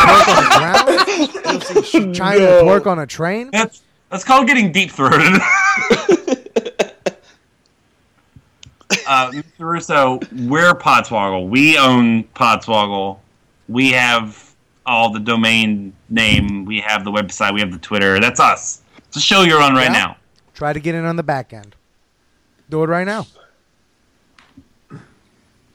twerk 0.04 0.28
on 0.28 0.44
the 0.44 0.50
ground. 0.58 0.88
You'll 1.46 1.82
see 1.82 1.98
Chyna 2.20 2.38
No. 2.38 2.64
twerk 2.64 2.86
on 2.86 2.98
a 2.98 3.06
train. 3.06 3.48
That's 3.50 3.80
that's 4.10 4.24
called 4.24 4.46
getting 4.46 4.72
deep 4.72 4.90
throated. 4.90 5.40
uh, 9.06 9.30
Mr. 9.30 9.42
Russo, 9.60 10.20
we're 10.36 10.74
Podswoggle. 10.74 11.48
We 11.48 11.78
own 11.78 12.24
Podswoggle. 12.34 13.20
We 13.70 13.92
have 13.92 14.54
all 14.84 15.10
the 15.10 15.20
domain 15.20 15.94
name. 16.10 16.66
We 16.66 16.80
have 16.80 17.04
the 17.06 17.10
website. 17.10 17.54
We 17.54 17.60
have 17.60 17.72
the 17.72 17.78
Twitter. 17.78 18.20
That's 18.20 18.38
us. 18.38 18.82
It's 18.98 19.16
a 19.16 19.20
show 19.20 19.44
you're 19.44 19.62
on 19.62 19.72
right 19.72 19.84
Yeah. 19.84 19.92
now. 19.92 20.16
Try 20.52 20.74
to 20.74 20.80
get 20.80 20.94
in 20.94 21.06
on 21.06 21.16
the 21.16 21.22
back 21.22 21.54
end. 21.54 21.74
Do 22.68 22.82
it 22.82 22.88
right 22.88 23.06
now. 23.06 23.26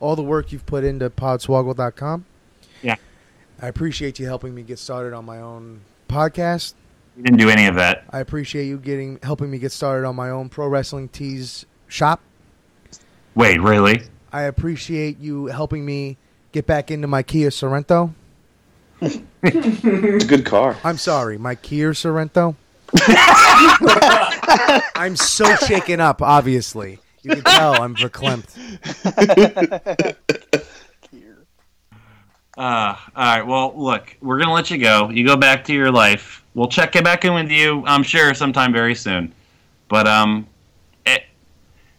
all 0.00 0.16
the 0.16 0.22
work 0.22 0.50
you've 0.50 0.66
put 0.66 0.82
into 0.82 1.08
podswoggle.com. 1.10 2.24
Yeah. 2.82 2.96
I 3.60 3.68
appreciate 3.68 4.18
you 4.18 4.26
helping 4.26 4.54
me 4.54 4.62
get 4.62 4.78
started 4.78 5.12
on 5.12 5.24
my 5.24 5.40
own 5.40 5.82
podcast. 6.08 6.74
You 7.16 7.22
didn't 7.22 7.38
do 7.38 7.50
any 7.50 7.66
of 7.66 7.74
that. 7.76 8.04
I 8.10 8.20
appreciate 8.20 8.66
you 8.66 8.78
getting 8.78 9.18
helping 9.22 9.50
me 9.50 9.58
get 9.58 9.72
started 9.72 10.06
on 10.06 10.16
my 10.16 10.30
own 10.30 10.48
pro 10.48 10.66
wrestling 10.66 11.08
tees 11.08 11.66
shop. 11.86 12.20
Wait, 13.34 13.60
really? 13.60 14.02
I 14.32 14.42
appreciate 14.42 15.18
you 15.18 15.46
helping 15.46 15.84
me 15.84 16.16
get 16.52 16.66
back 16.66 16.90
into 16.90 17.06
my 17.06 17.22
Kia 17.22 17.50
Sorento. 17.50 18.12
It's 19.42 20.24
a 20.24 20.26
good 20.26 20.44
car. 20.44 20.76
I'm 20.84 20.98
sorry, 20.98 21.38
my 21.38 21.54
Kia 21.54 21.92
Sorento. 21.92 22.54
I'm 24.94 25.16
so 25.16 25.54
shaken 25.56 26.00
up, 26.00 26.20
obviously. 26.20 26.98
You 27.22 27.30
can 27.36 27.44
tell 27.44 27.82
I'm 27.82 27.94
verklempt. 27.94 28.56
Uh, 32.56 32.56
all 32.56 32.96
right. 33.16 33.42
Well, 33.42 33.74
look, 33.76 34.16
we're 34.20 34.38
gonna 34.38 34.52
let 34.52 34.70
you 34.70 34.78
go. 34.78 35.10
You 35.10 35.26
go 35.26 35.36
back 35.36 35.64
to 35.64 35.74
your 35.74 35.90
life. 35.90 36.44
We'll 36.54 36.68
check 36.68 36.96
it 36.96 37.04
back 37.04 37.24
in 37.24 37.34
with 37.34 37.50
you. 37.50 37.84
I'm 37.86 38.02
sure 38.02 38.32
sometime 38.34 38.72
very 38.72 38.94
soon. 38.94 39.32
But 39.88 40.06
um, 40.06 40.46
it, 41.06 41.24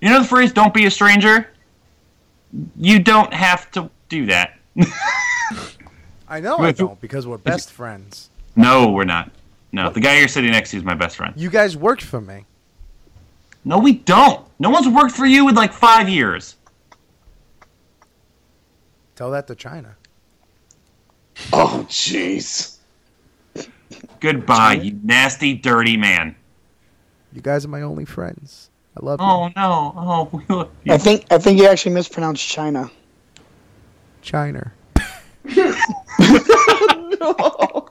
you 0.01 0.09
know 0.09 0.21
the 0.21 0.27
phrase 0.27 0.51
"Don't 0.51 0.73
be 0.73 0.85
a 0.85 0.91
stranger." 0.91 1.47
You 2.75 2.99
don't 2.99 3.33
have 3.33 3.71
to 3.71 3.89
do 4.09 4.25
that. 4.25 4.59
I 6.27 6.39
know 6.39 6.57
I 6.57 6.71
don't 6.71 6.99
because 6.99 7.27
we're 7.27 7.37
best 7.37 7.71
friends. 7.71 8.29
No, 8.55 8.91
we're 8.91 9.05
not. 9.05 9.31
No, 9.71 9.89
the 9.89 10.01
guy 10.01 10.17
you're 10.19 10.27
sitting 10.27 10.51
next 10.51 10.71
to 10.71 10.77
is 10.77 10.83
my 10.83 10.93
best 10.93 11.15
friend. 11.15 11.33
You 11.37 11.49
guys 11.49 11.77
worked 11.77 12.03
for 12.03 12.19
me. 12.19 12.45
No, 13.63 13.77
we 13.77 13.93
don't. 13.93 14.45
No 14.59 14.69
one's 14.69 14.87
worked 14.87 15.15
for 15.15 15.25
you 15.25 15.47
in 15.49 15.55
like 15.55 15.73
five 15.73 16.09
years. 16.09 16.55
Tell 19.15 19.31
that 19.31 19.47
to 19.47 19.55
Chyna. 19.55 19.95
Oh, 21.53 21.85
jeez. 21.89 22.77
Goodbye, 24.19 24.73
you 24.73 24.99
nasty, 25.03 25.53
dirty 25.53 25.97
man. 25.97 26.35
You 27.33 27.41
guys 27.41 27.65
are 27.65 27.69
my 27.69 27.81
only 27.81 28.05
friends. 28.05 28.69
I 28.97 29.05
love 29.05 29.19
you. 29.19 29.25
Oh 29.25 29.47
no! 29.55 29.93
Oh, 29.95 30.43
look. 30.49 30.71
I 30.89 30.97
think 30.97 31.25
I 31.31 31.37
think 31.37 31.59
you 31.59 31.67
actually 31.67 31.93
mispronounced 31.93 32.47
China. 32.47 32.89
China. 34.21 34.71
No. 37.21 37.87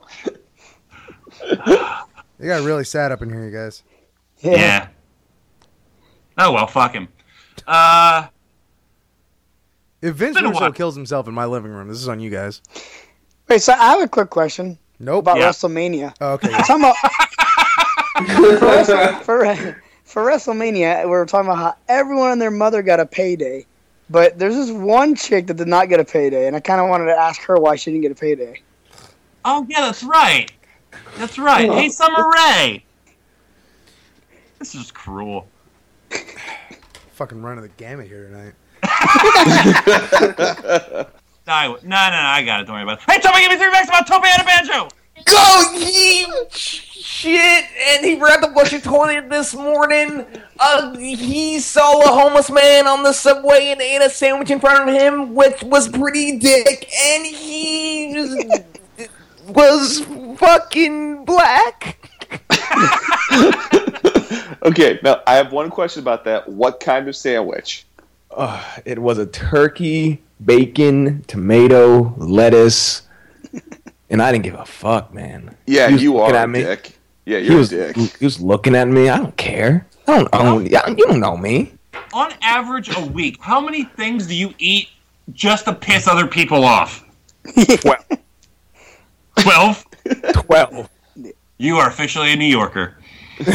It 1.41 2.47
got 2.47 2.63
really 2.63 2.83
sad 2.83 3.13
up 3.13 3.21
in 3.21 3.29
here, 3.29 3.45
you 3.45 3.51
guys. 3.51 3.83
Yeah. 4.39 4.87
Oh 6.43 6.51
well, 6.53 6.65
fuck 6.67 6.93
him. 6.93 7.07
Uh, 7.67 8.27
If 10.01 10.15
Vince 10.15 10.41
Russo 10.41 10.71
kills 10.71 10.95
himself 10.95 11.27
in 11.27 11.33
my 11.35 11.45
living 11.45 11.71
room, 11.71 11.87
this 11.87 11.97
is 11.99 12.07
on 12.09 12.19
you 12.19 12.29
guys. 12.31 12.61
Wait, 13.47 13.61
so 13.61 13.73
I 13.73 13.91
have 13.91 14.01
a 14.01 14.07
quick 14.07 14.29
question 14.31 14.77
Nope. 14.99 15.19
about 15.25 15.37
Yeah. 15.37 15.49
WrestleMania. 15.49 16.15
Oh, 16.19 16.33
okay. 16.33 16.49
Talking 16.49 16.83
about 16.83 16.95
for, 19.23 19.23
for 19.23 19.81
for 20.03 20.23
WrestleMania, 20.25 21.03
we 21.03 21.09
were 21.11 21.25
talking 21.25 21.47
about 21.49 21.57
how 21.59 21.75
everyone 21.87 22.31
and 22.31 22.41
their 22.41 22.51
mother 22.51 22.81
got 22.81 22.99
a 22.99 23.05
payday, 23.05 23.65
but 24.09 24.37
there's 24.39 24.55
this 24.55 24.71
one 24.71 25.15
chick 25.15 25.47
that 25.47 25.57
did 25.57 25.67
not 25.67 25.89
get 25.89 25.99
a 25.99 26.05
payday, 26.05 26.47
and 26.47 26.55
I 26.55 26.59
kind 26.59 26.81
of 26.81 26.89
wanted 26.89 27.05
to 27.05 27.15
ask 27.15 27.41
her 27.43 27.57
why 27.57 27.75
she 27.75 27.91
didn't 27.91 28.01
get 28.01 28.11
a 28.11 28.15
payday. 28.15 28.59
oh 29.45 29.65
yeah, 29.69 29.81
that's 29.81 30.03
right. 30.03 30.51
That's 31.17 31.37
right. 31.37 31.69
Hey, 31.71 31.89
Summer 31.89 32.27
Rae. 32.29 32.83
This 34.59 34.75
is 34.75 34.91
cruel. 34.91 35.47
Fucking 37.21 37.43
running 37.43 37.61
the 37.61 37.69
gamut 37.77 38.07
here 38.07 38.25
tonight. 38.25 38.55
I, 41.47 41.67
no, 41.67 41.75
no, 41.75 41.79
no, 41.83 41.93
I 41.93 42.43
got 42.43 42.61
it. 42.61 42.63
Don't 42.65 42.73
worry 42.73 42.81
about 42.81 42.97
it. 42.97 43.03
Hey, 43.07 43.19
Tommy, 43.19 43.41
give 43.41 43.51
me 43.51 43.57
three 43.57 43.69
bucks 43.69 43.89
about 43.89 44.07
Tope 44.07 44.25
and 44.25 44.41
a 44.41 44.43
banjo. 44.43 44.87
Go 45.25 45.71
he 45.77 46.25
shit 46.49 47.65
and 47.89 48.03
he 48.03 48.15
grabbed 48.15 48.43
a 48.43 48.47
bush 48.47 48.73
of 48.73 48.81
toilet 48.81 49.29
this 49.29 49.53
morning. 49.53 50.25
Uh, 50.59 50.97
he 50.97 51.59
saw 51.59 52.01
a 52.01 52.07
homeless 52.07 52.49
man 52.49 52.87
on 52.87 53.03
the 53.03 53.13
subway 53.13 53.67
and 53.67 53.79
ate 53.81 54.01
a 54.01 54.09
sandwich 54.09 54.49
in 54.49 54.59
front 54.59 54.89
of 54.89 54.95
him, 54.95 55.35
which 55.35 55.61
was 55.61 55.89
pretty 55.89 56.39
dick, 56.39 56.91
and 56.91 57.23
he 57.23 58.13
just 58.15 58.63
was 59.47 59.99
fucking 60.39 61.23
black. 61.25 61.99
Okay, 64.63 64.99
now 65.03 65.21
I 65.27 65.35
have 65.35 65.51
one 65.51 65.69
question 65.69 66.01
about 66.01 66.23
that. 66.25 66.47
What 66.47 66.79
kind 66.79 67.07
of 67.07 67.15
sandwich? 67.15 67.85
Uh, 68.29 68.63
it 68.85 68.97
was 68.99 69.17
a 69.17 69.25
turkey, 69.25 70.21
bacon, 70.45 71.23
tomato, 71.27 72.13
lettuce, 72.17 73.01
and 74.09 74.21
I 74.21 74.31
didn't 74.31 74.43
give 74.45 74.55
a 74.55 74.65
fuck, 74.65 75.13
man. 75.13 75.55
Yeah, 75.65 75.89
you 75.89 76.13
looking 76.13 76.35
are 76.35 76.39
at 76.39 76.45
a 76.45 76.47
me. 76.47 76.63
dick. 76.63 76.97
Yeah, 77.25 77.39
you're 77.39 77.57
was, 77.57 77.73
a 77.73 77.93
dick. 77.93 78.17
he 78.17 78.25
was 78.25 78.39
looking 78.39 78.75
at 78.75 78.87
me. 78.87 79.09
I 79.09 79.17
don't 79.17 79.35
care. 79.35 79.85
I 80.07 80.17
don't 80.17 80.29
own. 80.33 80.65
You 80.65 81.07
don't 81.07 81.19
know 81.19 81.35
me. 81.35 81.73
On 82.13 82.31
average, 82.41 82.95
a 82.95 83.05
week, 83.07 83.37
how 83.41 83.59
many 83.59 83.83
things 83.83 84.27
do 84.27 84.35
you 84.35 84.53
eat 84.59 84.89
just 85.33 85.65
to 85.65 85.73
piss 85.73 86.07
other 86.07 86.27
people 86.27 86.63
off? 86.63 87.03
Twelve. 87.81 88.05
Twelve. 89.39 89.85
Twelve. 90.33 90.89
You 91.57 91.77
are 91.77 91.87
officially 91.89 92.31
a 92.31 92.35
New 92.35 92.45
Yorker. 92.45 92.97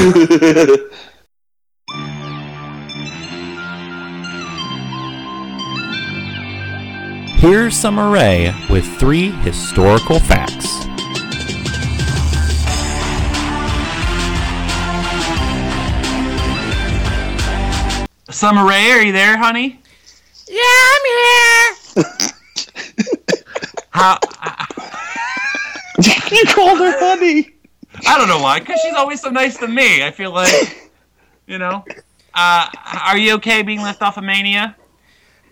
Here's 7.36 7.76
Summer 7.76 8.10
Rae 8.10 8.52
with 8.68 8.84
three 8.98 9.30
historical 9.30 10.18
facts. 10.18 10.66
Summer 18.36 18.66
Rae, 18.66 18.90
are 18.90 19.02
you 19.02 19.12
there, 19.12 19.36
honey? 19.36 19.80
Yeah, 20.48 20.62
I'm 20.64 21.02
here. 21.06 22.04
How? 23.90 24.18
you 26.32 26.44
called 26.46 26.78
her 26.80 26.98
honey. 26.98 27.55
I 28.06 28.16
don't 28.18 28.28
know 28.28 28.40
why. 28.40 28.60
Because 28.60 28.80
she's 28.80 28.94
always 28.94 29.20
so 29.20 29.30
nice 29.30 29.56
to 29.58 29.68
me. 29.68 30.04
I 30.04 30.10
feel 30.10 30.32
like, 30.32 30.90
you 31.46 31.58
know. 31.58 31.84
Uh, 32.34 32.68
are 33.04 33.16
you 33.16 33.34
okay 33.34 33.62
being 33.62 33.80
left 33.80 34.02
off 34.02 34.16
of 34.16 34.24
Mania? 34.24 34.76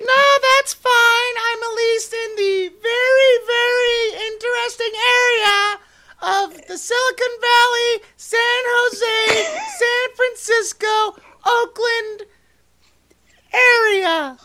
No, 0.01 0.24
that's 0.43 0.74
fine. 0.74 1.35
I'm 1.47 1.62
at 1.62 1.74
least 1.76 2.12
in 2.12 2.36
the 2.36 2.72
very, 2.82 3.32
very 3.47 4.26
interesting 4.26 4.93
area 4.93 5.78
of 6.22 6.66
the 6.66 6.76
Silicon 6.76 7.35
Valley, 7.40 8.02
San 8.16 8.40
Jose, 8.43 9.60
San 9.78 10.16
Francisco, 10.16 11.22
Oakland 11.47 12.28
area. 13.52 14.39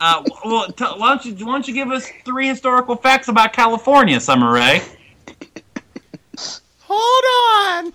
Uh, 0.00 0.24
well, 0.44 0.66
t- 0.72 0.84
why 0.84 1.08
don't 1.08 1.24
you 1.24 1.46
why 1.46 1.52
don't 1.52 1.68
you 1.68 1.74
give 1.74 1.90
us 1.90 2.08
three 2.24 2.48
historical 2.48 2.96
facts 2.96 3.28
about 3.28 3.52
California, 3.52 4.18
Summer 4.18 4.52
Rae? 4.52 4.82
Hold 6.86 7.86
on. 7.86 7.92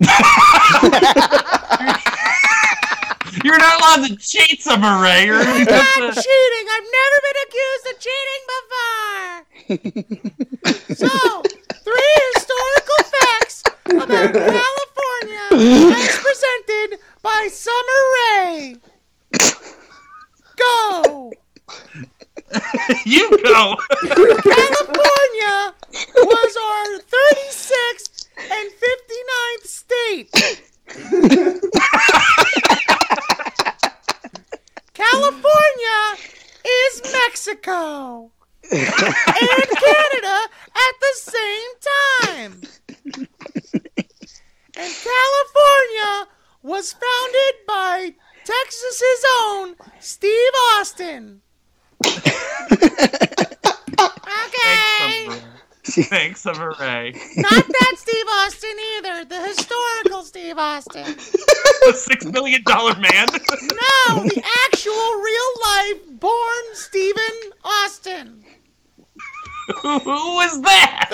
You're 3.44 3.58
not 3.58 3.80
allowed 3.80 4.06
to 4.08 4.16
cheat, 4.16 4.62
Summer 4.62 5.00
Rae. 5.02 5.26
You're 5.26 5.40
I'm 5.40 5.64
not 5.64 5.66
cheating. 5.66 6.66
I've 6.70 6.88
never 6.98 7.18
been 7.26 7.38
accused 7.46 7.86
of 7.90 7.96
cheating 8.04 8.42
before. 8.52 9.38
so, 10.94 11.42
three 11.84 12.14
historical 12.34 13.00
facts 13.04 13.62
about 13.86 14.32
California 14.54 15.96
as 15.96 16.18
presented 16.18 16.98
by 17.22 17.48
Summer 17.50 18.00
Rae. 18.14 18.76
Go! 20.56 21.32
you 23.04 23.28
go. 23.42 23.76
California 24.02 25.74
was 26.16 26.56
our 26.56 26.98
36th 27.00 28.26
and 28.38 28.70
59th 28.72 29.66
state. 29.66 30.32
California 34.94 36.00
is 36.64 37.02
Mexico 37.12 38.30
and 38.70 39.68
Canada 39.84 40.38
at 40.74 40.94
the 41.00 41.14
same 41.14 41.72
time. 41.80 42.62
And 44.76 44.94
California 44.94 46.28
was 46.62 46.92
founded 46.92 47.54
by 47.66 48.14
Texas's 48.44 49.24
own 49.40 49.74
Steve 50.00 50.52
Austin. 50.74 51.42
Okay. 54.00 55.28
Thanks, 55.84 56.42
Summer 56.42 56.74
Rae. 56.78 57.12
Not 57.36 57.66
that 57.66 57.94
Steve 57.96 58.24
Austin 58.28 58.76
either. 58.96 59.24
The 59.24 59.40
historical 59.48 60.22
Steve 60.22 60.58
Austin. 60.58 61.04
the 61.06 61.92
six 61.96 62.24
million 62.26 62.62
dollar 62.64 62.94
man. 62.96 63.26
No, 63.32 64.22
the 64.22 64.42
actual 64.66 65.12
real 65.22 65.50
life 65.64 66.20
born 66.20 66.64
Stephen 66.74 67.52
Austin. 67.64 68.44
who, 69.82 69.98
who 69.98 70.34
was 70.34 70.60
that? 70.62 71.10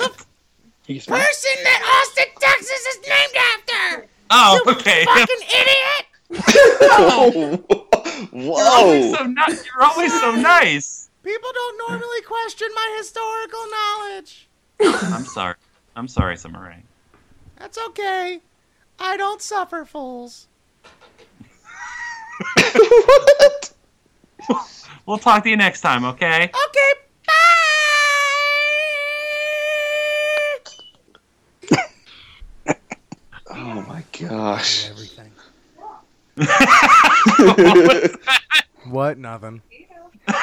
Person 0.87 1.55
that 1.63 1.81
Austin, 2.03 2.25
Texas 2.39 2.85
is 2.85 2.97
named 3.07 3.35
after. 3.55 4.07
Oh, 4.29 4.61
You 4.65 4.71
okay. 4.73 5.05
Fucking 5.05 5.47
idiot. 5.47 6.05
You're 6.29 6.39
always 8.33 9.15
so 9.17 9.23
ni- 9.25 9.43
You're 9.47 9.83
always 9.83 10.19
so 10.19 10.35
nice. 10.35 11.09
People 11.23 11.49
don't 11.53 11.89
normally 11.89 12.21
question 12.21 12.67
my 12.75 12.95
historical 12.97 13.59
knowledge. 13.71 14.47
I'm 15.13 15.25
sorry. 15.25 15.55
I'm 15.95 16.07
sorry, 16.07 16.37
Summer 16.37 16.61
Rae. 16.63 16.83
That's 17.57 17.77
okay. 17.87 18.41
I 18.99 19.17
don't 19.17 19.41
suffer 19.41 19.85
fools. 19.85 20.47
what? 24.47 24.83
We'll 25.05 25.17
talk 25.17 25.43
to 25.43 25.49
you 25.49 25.57
next 25.57 25.81
time, 25.81 26.03
okay? 26.05 26.43
Okay, 26.43 26.93
bye! 27.27 27.33
Oh 33.57 33.81
my 33.87 34.03
gosh. 34.19 34.89
What? 38.89 39.17
Nothing. 39.17 39.61
All 40.27 40.35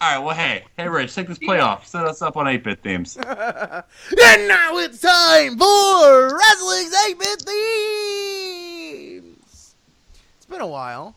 right. 0.00 0.18
Well, 0.18 0.34
hey, 0.34 0.64
hey, 0.76 0.88
Rich, 0.88 1.14
take 1.14 1.26
this 1.26 1.38
play 1.38 1.58
off. 1.60 1.86
Set 1.86 2.04
us 2.04 2.20
up 2.20 2.36
on 2.36 2.44
8-bit 2.46 2.82
themes. 2.82 3.16
And 3.26 4.48
now 4.48 4.76
it's 4.78 5.00
time 5.00 5.56
for 5.58 6.36
Wrestling's 6.36 6.94
8-Bit 6.94 7.42
Themes. 8.26 9.74
It's 10.36 10.46
been 10.48 10.60
a 10.60 10.66
while. 10.66 11.14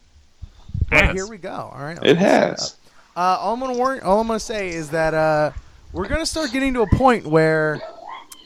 Yes. 0.92 1.08
But 1.08 1.16
here 1.16 1.28
we 1.28 1.38
go. 1.38 1.72
All 1.74 1.82
right. 1.82 2.00
It 2.02 2.18
has. 2.18 2.78
up. 3.16 3.18
Uh, 3.18 3.38
all 3.42 3.54
I'm 3.54 3.60
gonna 3.60 3.78
warn, 3.78 4.00
all 4.00 4.22
I'm 4.22 4.28
gonna 4.28 4.40
say 4.40 4.70
is 4.70 4.90
that 4.92 5.14
uh, 5.14 5.52
we're 5.92 6.08
gonna 6.08 6.26
start 6.26 6.52
getting 6.52 6.74
to 6.76 6.82
a 6.84 6.88
point 6.96 7.26
where, 7.28 7.82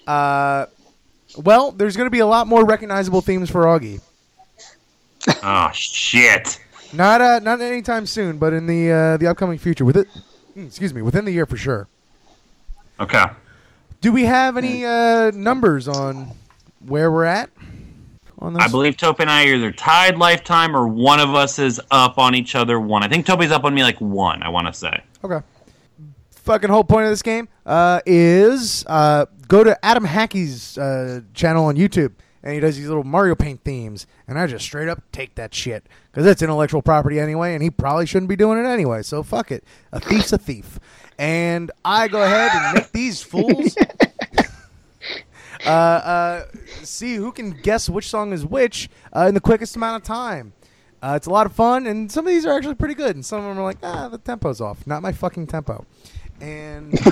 uh, 0.07 0.65
well, 1.38 1.72
there's 1.72 1.95
gonna 1.95 2.10
be 2.10 2.20
a 2.20 2.26
lot 2.26 2.48
more 2.48 2.65
recognizable 2.65 3.22
themes 3.22 3.49
for 3.52 3.65
Augie. 3.65 4.02
Oh 5.44 5.70
shit. 5.74 6.60
Not 6.94 7.22
uh, 7.22 7.40
not 7.40 7.62
anytime 7.62 8.06
soon, 8.06 8.38
but 8.38 8.54
in 8.54 8.68
the 8.68 8.91
uh, 8.91 9.18
the 9.18 9.28
upcoming 9.28 9.58
future. 9.58 9.86
With 9.86 9.98
it, 9.98 10.08
mm, 10.56 10.68
excuse 10.68 10.94
me, 10.94 11.02
within 11.02 11.26
the 11.26 11.32
year 11.32 11.45
for 11.45 11.58
sure. 11.58 11.88
Okay. 13.00 13.26
Do 14.02 14.12
we 14.12 14.26
have 14.26 14.58
any 14.58 14.86
uh, 14.86 15.32
numbers 15.32 15.88
on 15.88 16.32
where 16.86 17.12
we're 17.12 17.26
at? 17.26 17.50
On 18.40 18.54
this? 18.54 18.62
I 18.62 18.68
believe 18.68 18.98
Tope 18.98 19.22
and 19.22 19.30
I 19.30 19.45
are 19.45 19.56
either 19.56 19.72
tied 19.72 20.18
lifetime 20.18 20.76
or 20.76 20.88
one 20.88 21.20
of 21.22 21.34
us 21.34 21.58
is 21.58 21.80
up 21.90 22.18
on 22.18 22.36
each 22.36 22.56
other 22.56 22.80
one. 22.80 23.02
I 23.02 23.08
think 23.08 23.26
Tope's 23.26 23.52
up 23.52 23.64
on 23.64 23.74
me 23.74 23.82
like 23.82 24.00
one, 24.02 24.44
I 24.44 24.50
want 24.50 24.68
to 24.68 24.74
say. 24.74 25.02
Okay. 25.24 25.40
Fucking 26.32 26.70
whole 26.70 26.84
point 26.84 27.06
of 27.06 27.12
this 27.12 27.22
game 27.22 27.48
uh, 27.66 28.02
is 28.06 28.84
uh, 28.88 29.26
go 29.48 29.64
to 29.64 29.86
Adam 29.86 30.04
Hackey's 30.04 30.78
uh, 30.78 31.22
channel 31.34 31.66
on 31.66 31.78
YouTube, 31.78 32.12
and 32.44 32.53
he 32.53 32.60
does 32.60 32.78
these 32.78 32.88
little 32.88 33.03
Mario 33.03 33.36
Paint 33.36 33.61
themes, 33.64 34.06
and 34.28 34.38
I 34.38 34.45
just 34.48 34.65
straight 34.65 34.90
up 34.90 35.02
take 35.11 35.36
that 35.36 35.53
shit 35.53 35.88
because 36.11 36.26
it's 36.26 36.41
intellectual 36.41 36.82
property 36.82 37.20
anyway, 37.20 37.53
and 37.53 37.64
he 37.64 37.70
probably 37.70 38.06
shouldn't 38.06 38.30
be 38.30 38.36
doing 38.36 38.64
it 38.64 38.68
anyway. 38.68 39.02
So 39.02 39.24
fuck 39.24 39.52
it. 39.52 39.64
A 39.91 39.99
thief's 39.99 40.34
a 40.34 40.38
thief, 40.38 40.80
and 41.18 41.72
I 41.86 42.07
go 42.07 42.22
ahead 42.22 42.52
and 42.53 42.76
make 42.76 42.91
these 42.91 43.22
fools. 43.24 43.76
uh, 45.65 45.70
uh, 45.70 46.45
see 46.84 47.15
who 47.15 47.32
can 47.32 47.52
guess 47.61 47.90
which 47.90 48.10
song 48.10 48.34
is 48.34 48.45
which 48.45 48.90
uh, 49.15 49.26
in 49.28 49.34
the 49.34 49.41
quickest 49.41 49.76
amount 49.76 50.02
of 50.02 50.07
time. 50.07 50.53
Uh, 51.02 51.15
it's 51.18 51.28
a 51.28 51.30
lot 51.30 51.45
of 51.45 51.52
fun, 51.52 51.86
and 51.86 52.10
some 52.10 52.26
of 52.26 52.32
these 52.32 52.45
are 52.45 52.56
actually 52.56 52.76
pretty 52.76 52.94
good, 52.95 53.14
and 53.14 53.26
some 53.26 53.40
of 53.40 53.44
them 53.44 53.60
are 53.60 53.64
like, 53.64 53.78
ah, 53.84 54.07
the 54.07 54.18
tempo's 54.18 54.61
off. 54.61 54.88
Not 54.88 55.02
my 55.02 55.11
fucking 55.11 55.48
tempo. 55.48 55.86
And 56.41 56.93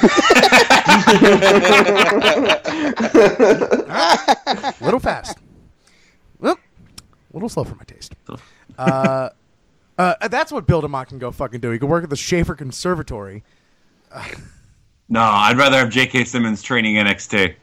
little 4.81 4.99
fast, 4.99 5.37
well, 6.39 6.55
a 6.55 7.33
little 7.33 7.49
slow 7.49 7.63
for 7.63 7.75
my 7.75 7.83
taste. 7.85 8.13
Uh, 8.77 9.29
uh, 9.97 10.27
that's 10.27 10.51
what 10.51 10.67
Bill 10.67 10.81
DeMott 10.81 11.07
can 11.07 11.19
go 11.19 11.31
fucking 11.31 11.61
do. 11.61 11.71
He 11.71 11.79
can 11.79 11.87
work 11.87 12.03
at 12.03 12.09
the 12.09 12.15
Shaffer 12.15 12.55
Conservatory. 12.55 13.43
No, 15.09 15.19
I'd 15.19 15.57
rather 15.57 15.77
have 15.77 15.89
J.K. 15.89 16.23
Simmons 16.23 16.63
training 16.63 16.95
NXT. 16.95 17.55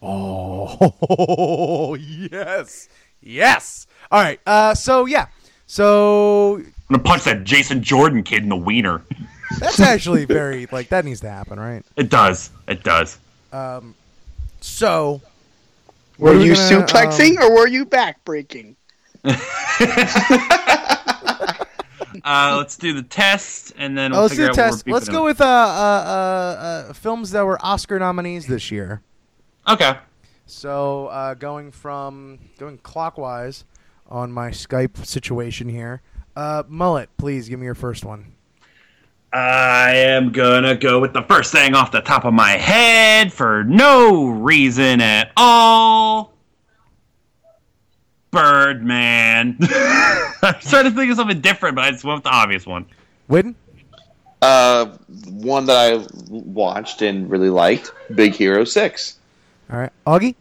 Oh 0.00 1.94
yes, 1.96 2.88
yes. 3.20 3.88
All 4.08 4.22
right. 4.22 4.38
Uh, 4.46 4.72
so 4.74 5.04
yeah, 5.04 5.26
so 5.66 6.58
I'm 6.58 6.72
gonna 6.88 7.02
punch 7.02 7.24
that 7.24 7.42
Jason 7.42 7.82
Jordan 7.82 8.22
kid 8.22 8.44
in 8.44 8.48
the 8.48 8.56
wiener. 8.56 9.02
That's 9.58 9.80
actually 9.80 10.24
very 10.24 10.66
like 10.72 10.88
that 10.90 11.04
needs 11.04 11.20
to 11.20 11.30
happen, 11.30 11.58
right? 11.58 11.84
It 11.96 12.08
does. 12.10 12.50
It 12.68 12.82
does. 12.82 13.18
Um, 13.52 13.94
so 14.60 15.20
Were 16.18 16.32
we're 16.32 16.40
you 16.44 16.54
gonna, 16.54 16.84
suplexing 16.86 17.38
um, 17.38 17.44
or 17.44 17.54
were 17.54 17.68
you 17.68 17.84
backbreaking? 17.86 18.76
Uh, 22.24 22.56
let's 22.58 22.76
do 22.76 22.92
the 22.92 23.04
test, 23.04 23.72
and 23.78 23.96
then 23.96 24.12
Oh, 24.12 24.16
we'll 24.16 24.22
let's 24.22 24.34
do 24.34 24.42
figure 24.42 24.52
the 24.54 24.60
out 24.62 24.64
what 24.64 24.72
test. 24.72 24.86
we're 24.86 24.92
Let's 24.94 25.08
go 25.08 25.24
with. 25.24 25.38
with 25.38 25.40
uh, 25.42 25.44
uh, 25.44 25.48
uh, 25.48 26.62
uh, 26.90 26.92
films 26.92 27.30
that 27.30 27.46
were 27.46 27.56
Oscar 27.64 27.98
nominees 28.00 28.46
this 28.48 28.70
year. 28.70 29.00
Okay. 29.68 29.96
So 30.46 31.06
uh, 31.06 31.34
going 31.34 31.70
from 31.70 32.40
going 32.58 32.78
clockwise 32.78 33.64
on 34.08 34.32
my 34.32 34.50
Skype 34.50 35.06
situation 35.06 35.68
here. 35.68 36.02
Uh, 36.34 36.64
Mullet, 36.68 37.08
please 37.16 37.48
give 37.48 37.60
me 37.60 37.64
your 37.66 37.76
first 37.76 38.04
one. 38.04 38.32
I 39.32 39.94
am 39.94 40.32
gonna 40.32 40.74
go 40.74 40.98
with 40.98 41.12
the 41.12 41.22
first 41.22 41.52
thing 41.52 41.74
off 41.74 41.92
the 41.92 42.00
top 42.00 42.24
of 42.24 42.34
my 42.34 42.50
head 42.52 43.32
for 43.32 43.62
no 43.64 44.26
reason 44.28 45.00
at 45.00 45.30
all. 45.36 46.32
Birdman. 48.32 49.56
I'm 50.42 50.54
trying 50.60 50.84
to 50.84 50.90
think 50.90 51.10
of 51.10 51.16
something 51.16 51.40
different, 51.40 51.76
but 51.76 51.84
I 51.84 51.90
just 51.90 52.04
went 52.04 52.18
with 52.18 52.24
the 52.24 52.30
obvious 52.30 52.66
one. 52.66 52.86
Whitten? 53.28 53.54
Uh, 54.42 54.86
one 55.28 55.66
that 55.66 55.76
I 55.76 56.06
watched 56.28 57.02
and 57.02 57.28
really 57.28 57.50
liked, 57.50 57.92
Big 58.14 58.34
Hero 58.34 58.64
Six. 58.64 59.18
All 59.70 59.78
right, 59.78 59.92
Augie. 60.06 60.34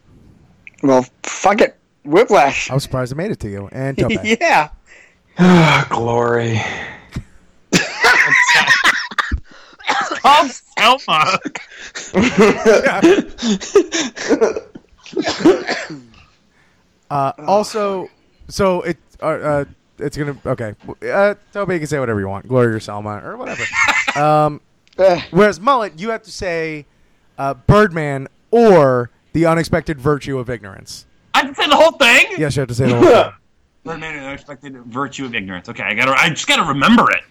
Well, 0.81 1.05
fuck 1.23 1.61
it. 1.61 1.77
Whiplash. 2.05 2.71
I 2.71 2.73
was 2.73 2.83
surprised 2.83 3.13
I 3.13 3.17
made 3.17 3.31
it 3.31 3.39
to 3.41 3.49
you. 3.49 3.69
And 3.71 3.97
Tope. 3.99 4.11
yeah. 4.23 4.69
Glory. 5.89 6.61
Oh, 10.23 10.49
Selma. 10.77 11.39
Uh, 17.09 17.33
also, 17.47 18.07
so 18.47 18.81
it 18.81 18.97
uh, 19.21 19.25
uh, 19.25 19.65
it's 19.97 20.15
gonna 20.15 20.37
okay. 20.45 20.75
Uh, 21.11 21.33
Toby, 21.51 21.73
you 21.75 21.79
can 21.79 21.87
say 21.87 21.99
whatever 21.99 22.19
you 22.19 22.27
want, 22.27 22.47
Gloria 22.47 22.75
or 22.75 22.79
Selma 22.79 23.21
or 23.23 23.35
whatever. 23.35 23.63
um, 24.15 24.61
whereas 25.31 25.59
Mullet, 25.59 25.99
you 25.99 26.11
have 26.11 26.23
to 26.23 26.31
say 26.31 26.85
uh, 27.37 27.55
Birdman 27.55 28.27
or 28.51 29.09
the 29.33 29.45
unexpected 29.47 29.99
virtue 29.99 30.37
of 30.37 30.49
ignorance. 30.49 31.05
I 31.33 31.41
can 31.41 31.55
say 31.55 31.67
the 31.67 31.75
whole 31.75 31.93
thing. 31.93 32.27
Yes, 32.37 32.55
you 32.55 32.61
have 32.61 32.69
to 32.69 32.75
say 32.75 32.87
the 32.87 32.95
whole 32.95 33.03
thing. 33.05 33.31
Birdman 33.83 34.13
and 34.15 34.23
the 34.23 34.27
unexpected 34.27 34.75
virtue 34.85 35.25
of 35.25 35.33
ignorance. 35.33 35.67
Okay, 35.67 35.83
I 35.83 35.93
gotta. 35.95 36.11
I 36.11 36.29
just 36.29 36.47
gotta 36.47 36.67
remember 36.67 37.09
it. 37.11 37.23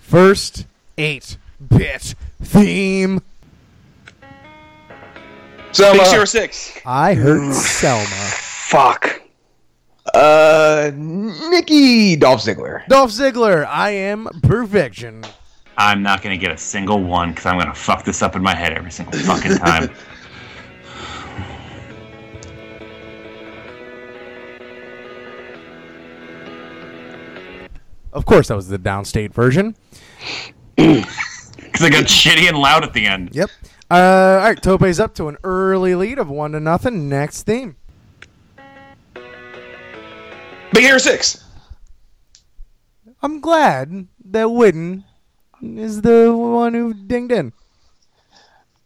First 0.00 0.66
eight 0.98 1.36
bit 1.68 2.14
theme. 2.42 3.22
Big 5.76 6.00
Hero 6.02 6.24
Six. 6.24 6.78
I 6.86 7.14
heard 7.14 7.52
Selma. 7.52 8.06
Fuck. 8.06 9.22
Uh, 10.12 10.92
Nikki 10.94 12.14
Dolph 12.16 12.40
Ziggler. 12.40 12.86
Dolph 12.86 13.10
Ziggler. 13.10 13.66
I 13.66 13.90
am 13.90 14.28
perfection. 14.42 15.24
I'm 15.76 16.02
not 16.02 16.22
gonna 16.22 16.36
get 16.36 16.52
a 16.52 16.56
single 16.56 17.02
one 17.02 17.30
because 17.30 17.46
I'm 17.46 17.58
gonna 17.58 17.74
fuck 17.74 18.04
this 18.04 18.22
up 18.22 18.36
in 18.36 18.42
my 18.42 18.54
head 18.54 18.72
every 18.72 18.92
single 18.92 19.18
fucking 19.20 19.56
time. 19.58 19.90
Of 28.14 28.26
course, 28.26 28.46
that 28.46 28.54
was 28.54 28.68
the 28.68 28.78
downstate 28.78 29.32
version. 29.34 29.74
Because 31.78 31.86
I 31.86 31.90
got 31.90 32.04
shitty 32.04 32.48
and 32.48 32.56
loud 32.56 32.84
at 32.84 32.92
the 32.92 33.04
end. 33.04 33.30
Yep. 33.34 33.50
Uh, 33.90 33.94
all 33.94 34.36
right, 34.38 34.62
Tope's 34.62 35.00
up 35.00 35.12
to 35.16 35.26
an 35.26 35.36
early 35.42 35.96
lead 35.96 36.20
of 36.20 36.30
one 36.30 36.52
to 36.52 36.60
nothing. 36.60 37.08
Next 37.08 37.42
theme. 37.42 37.74
Big 40.72 40.84
Hero 40.84 40.98
Six. 40.98 41.44
I'm 43.22 43.40
glad 43.40 44.06
that 44.26 44.46
Whitten 44.46 45.02
is 45.60 46.02
the 46.02 46.32
one 46.32 46.74
who 46.74 46.94
dinged 46.94 47.32
in. 47.32 47.52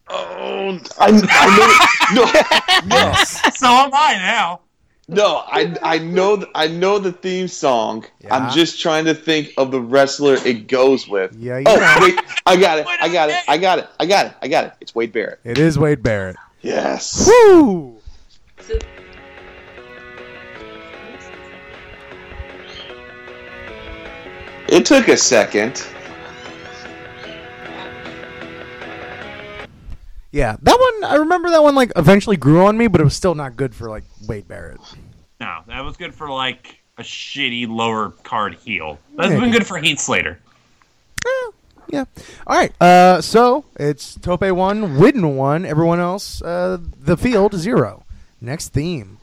Oh, 0.08 0.78
I, 0.98 1.08
I 1.08 2.14
know. 2.14 2.24
No, 2.24 2.96
no, 2.96 3.12
so 3.52 3.66
am 3.66 3.90
I 3.92 4.14
now. 4.14 4.60
No. 5.08 5.42
I 5.46 5.74
I 5.82 5.98
know 5.98 6.36
th- 6.36 6.48
I 6.54 6.68
know 6.68 6.98
the 6.98 7.12
theme 7.12 7.48
song. 7.48 8.04
I'm 8.30 8.50
just 8.52 8.80
trying 8.80 9.06
to 9.06 9.14
think 9.14 9.52
of 9.56 9.70
the 9.70 9.80
wrestler 9.80 10.34
it 10.34 10.68
goes 10.68 11.08
with. 11.08 11.34
Yeah, 11.36 11.54
oh, 11.54 11.58
you 11.58 11.64
Oh 11.66 11.76
know. 11.76 11.98
wait, 12.06 12.20
I 12.46 12.56
got 12.56 12.78
it. 12.78 12.86
I 12.86 13.08
got 13.12 13.30
it. 13.30 13.36
I 13.48 13.58
got 13.58 13.78
it. 13.78 13.88
I 13.98 14.06
got 14.06 14.26
it. 14.26 14.32
I 14.42 14.48
got 14.48 14.64
it. 14.66 14.72
It's 14.80 14.94
Wade 14.94 15.12
Barrett. 15.12 15.40
It 15.44 15.58
is 15.58 15.78
Wade 15.78 16.02
Barrett. 16.02 16.36
Yes. 16.62 17.26
Woo! 17.28 17.96
It 24.68 24.84
took 24.84 25.08
a 25.08 25.16
second. 25.16 25.82
Yeah, 30.30 30.56
that 30.60 30.78
one. 30.78 31.10
I 31.10 31.16
remember 31.16 31.50
that 31.50 31.62
one. 31.62 31.74
Like, 31.74 31.92
eventually 31.96 32.36
grew 32.36 32.66
on 32.66 32.76
me, 32.76 32.86
but 32.86 33.00
it 33.00 33.04
was 33.04 33.14
still 33.16 33.34
not 33.34 33.56
good 33.56 33.74
for 33.74 33.88
like 33.88 34.04
Wade 34.28 34.46
Barrett. 34.46 34.80
No, 35.40 35.60
that 35.66 35.84
was 35.84 35.96
good 35.96 36.14
for 36.14 36.28
like 36.28 36.80
a 36.98 37.02
shitty 37.02 37.68
lower 37.68 38.10
card 38.24 38.54
heel. 38.54 38.98
That's 39.16 39.30
Maybe. 39.30 39.40
been 39.40 39.52
good 39.52 39.66
for 39.66 39.78
Heath 39.78 40.00
Slater. 40.00 40.38
Yeah. 41.90 42.04
All 42.46 42.56
right. 42.56 42.72
Uh, 42.82 43.20
so 43.20 43.64
it's 43.76 44.14
Tope 44.16 44.42
one, 44.42 44.98
Whitten 44.98 45.36
one. 45.36 45.64
Everyone 45.64 46.00
else, 46.00 46.42
uh, 46.42 46.78
the 47.00 47.16
field 47.16 47.54
zero. 47.54 48.04
Next 48.40 48.68
theme. 48.68 49.17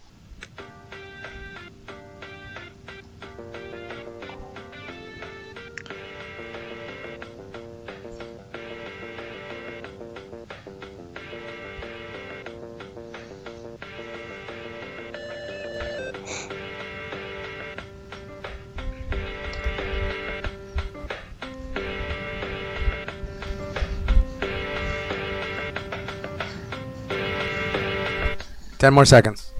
Ten 28.86 28.94
more 28.94 29.04
seconds. 29.04 29.52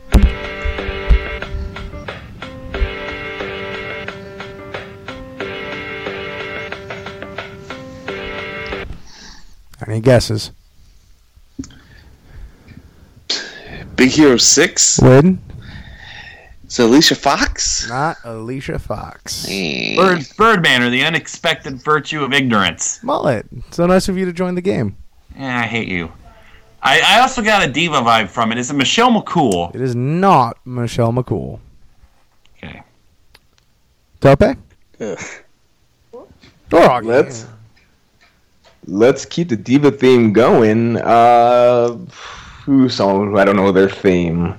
Any 9.88 10.00
guesses? 10.00 10.52
Big 13.96 14.12
Hero 14.12 14.38
Six. 14.38 15.00
Win. 15.02 15.42
It's 16.66 16.78
Alicia 16.78 17.16
Fox. 17.16 17.90
Not 17.90 18.18
Alicia 18.26 18.78
Fox. 18.78 19.48
Bird, 19.48 20.24
Birdman 20.38 20.84
or 20.84 20.92
the 20.92 21.04
unexpected 21.04 21.82
virtue 21.82 22.24
of 22.24 22.32
ignorance. 22.32 23.02
Mullet. 23.02 23.48
So 23.72 23.88
nice 23.88 24.08
of 24.08 24.20
you 24.20 24.26
to 24.26 24.34
join 24.34 24.54
the 24.54 24.62
game. 24.62 24.98
Yeah, 25.36 25.62
I 25.62 25.64
hate 25.64 25.88
you. 25.88 26.12
I, 26.86 27.02
I 27.04 27.20
also 27.22 27.42
got 27.42 27.68
a 27.68 27.68
diva 27.68 27.96
vibe 27.96 28.30
from 28.30 28.52
it. 28.52 28.60
Is 28.60 28.70
it 28.70 28.76
Michelle 28.76 29.10
McCool? 29.10 29.74
It 29.74 29.82
is 29.82 29.96
not 29.96 30.60
Michelle 30.66 31.12
McCool. 31.12 31.60
Okay. 32.58 32.84
Tope? 34.22 34.56
Or 36.72 37.02
Let's 37.02 37.48
let's 38.86 39.26
keep 39.26 39.50
the 39.50 39.56
diva 39.56 39.90
theme 39.90 40.32
going. 40.32 40.98
Uh, 40.98 41.98
who 42.66 42.88
song? 42.88 43.36
I 43.36 43.46
don't 43.46 43.56
know 43.56 43.72
their 43.72 43.90
theme. 43.90 44.54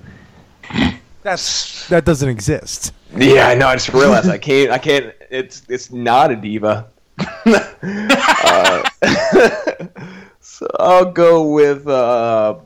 That's 1.22 1.88
that 1.88 2.04
doesn't 2.04 2.28
exist. 2.28 2.92
Yeah, 3.16 3.46
I 3.48 3.54
know. 3.54 3.68
I 3.68 3.76
just 3.76 3.90
realized 3.90 4.28
I 4.28 4.38
can't. 4.38 4.72
I 4.72 4.78
can't. 4.78 5.14
It's 5.30 5.62
it's 5.68 5.92
not 5.92 6.32
a 6.32 6.36
diva. 6.36 6.88
uh, 7.46 8.82
so 10.46 10.66
I'll 10.78 11.10
go 11.10 11.42
with 11.42 11.86
uh, 11.88 12.56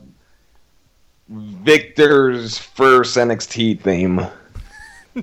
Victor's 1.28 2.58
first 2.58 3.16
NXT 3.16 3.80
theme. 3.80 4.20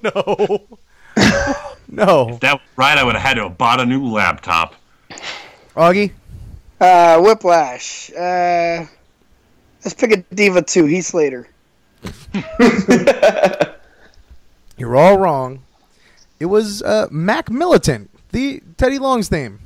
No. 0.03 0.67
no. 1.87 2.29
If 2.29 2.41
that 2.41 2.55
was 2.55 2.61
right, 2.75 2.97
I 2.97 3.03
would 3.05 3.15
have 3.15 3.23
had 3.23 3.35
to 3.35 3.43
have 3.43 3.57
bought 3.57 3.79
a 3.79 3.85
new 3.85 4.05
laptop. 4.05 4.75
Augie? 5.77 6.11
Uh, 6.81 7.21
Whiplash. 7.21 8.11
Uh, 8.11 8.85
let's 9.81 9.93
pick 9.93 10.11
a 10.11 10.17
diva 10.35 10.61
too. 10.61 10.87
Heath 10.87 11.05
Slater. 11.05 11.47
You're 14.77 14.97
all 14.97 15.17
wrong. 15.17 15.63
It 16.41 16.47
was 16.47 16.81
uh, 16.83 17.07
Mac 17.09 17.49
Militant, 17.49 18.09
the 18.33 18.61
Teddy 18.75 18.99
Long's 18.99 19.29
theme. 19.29 19.61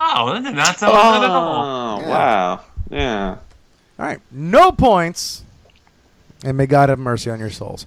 Oh, 0.00 0.32
that 0.32 0.42
did 0.42 0.54
not 0.54 0.78
sound 0.78 0.92
good 0.92 1.24
at 1.24 1.30
all. 1.30 2.00
Oh 2.00 2.08
wow. 2.08 2.60
Yeah. 2.90 3.38
All 3.98 4.06
right, 4.06 4.20
no 4.30 4.72
points. 4.72 5.42
And 6.44 6.56
may 6.56 6.66
God 6.66 6.90
have 6.90 6.98
mercy 6.98 7.30
on 7.30 7.40
your 7.40 7.50
souls. 7.50 7.86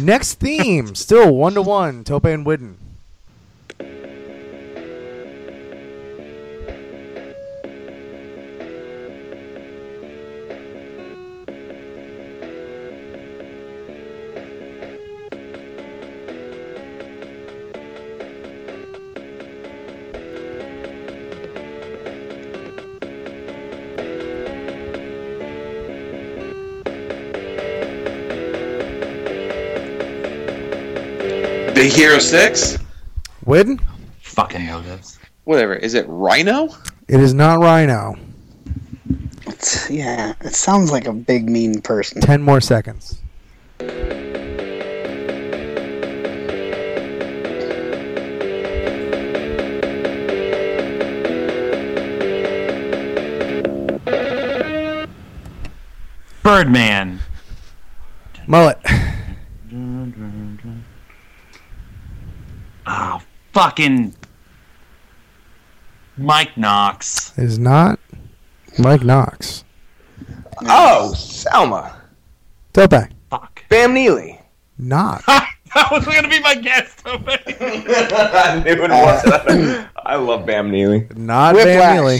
Next 0.00 0.34
theme, 0.34 0.94
still 0.94 1.34
one 1.34 1.54
to 1.54 1.62
one. 1.62 2.04
Tope 2.04 2.24
and 2.24 2.46
Whitten. 2.46 2.76
Hero 31.90 32.18
Six. 32.18 32.78
Whitten. 33.44 33.80
Fucking 34.20 34.60
hell, 34.60 34.80
this. 34.80 35.18
Whatever. 35.44 35.74
Is 35.74 35.94
it 35.94 36.06
Rhino? 36.08 36.68
It 37.08 37.20
is 37.20 37.34
not 37.34 37.58
Rhino. 37.58 38.16
It's, 39.46 39.90
yeah, 39.90 40.34
it 40.40 40.54
sounds 40.54 40.92
like 40.92 41.06
a 41.06 41.12
big 41.12 41.48
mean 41.48 41.80
person. 41.82 42.20
Ten 42.20 42.42
more 42.42 42.60
seconds. 42.60 43.20
Birdman. 56.42 57.18
Mullet. 58.46 58.78
Fucking 63.52 64.14
Mike 66.16 66.56
Knox. 66.56 67.36
Is 67.38 67.58
not 67.58 67.98
Mike 68.78 69.02
Knox. 69.02 69.64
Oh, 70.66 71.12
Selma. 71.14 72.00
Tope. 72.72 73.08
Bam 73.68 73.94
Neely. 73.94 74.40
Not. 74.78 75.24
that 75.26 75.88
was 75.90 76.04
gonna 76.04 76.28
be 76.28 76.40
my 76.40 76.54
guess. 76.54 76.96
I 77.06 78.62
knew 78.64 78.72
it 78.72 78.90
was. 78.90 79.86
I 79.96 80.16
love 80.16 80.46
Bam 80.46 80.70
Neely. 80.70 81.06
Not 81.14 81.54
Whiplash. 81.54 81.76
Van 81.76 81.96
Neely. 81.96 82.18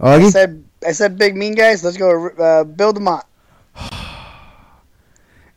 I 0.00 0.30
said 0.30 0.64
I 0.86 0.92
said 0.92 1.18
big 1.18 1.36
mean 1.36 1.54
guys. 1.54 1.84
Let's 1.84 1.96
go 1.96 2.28
uh, 2.28 2.64
Bill 2.64 2.92
DeMott. 2.92 3.24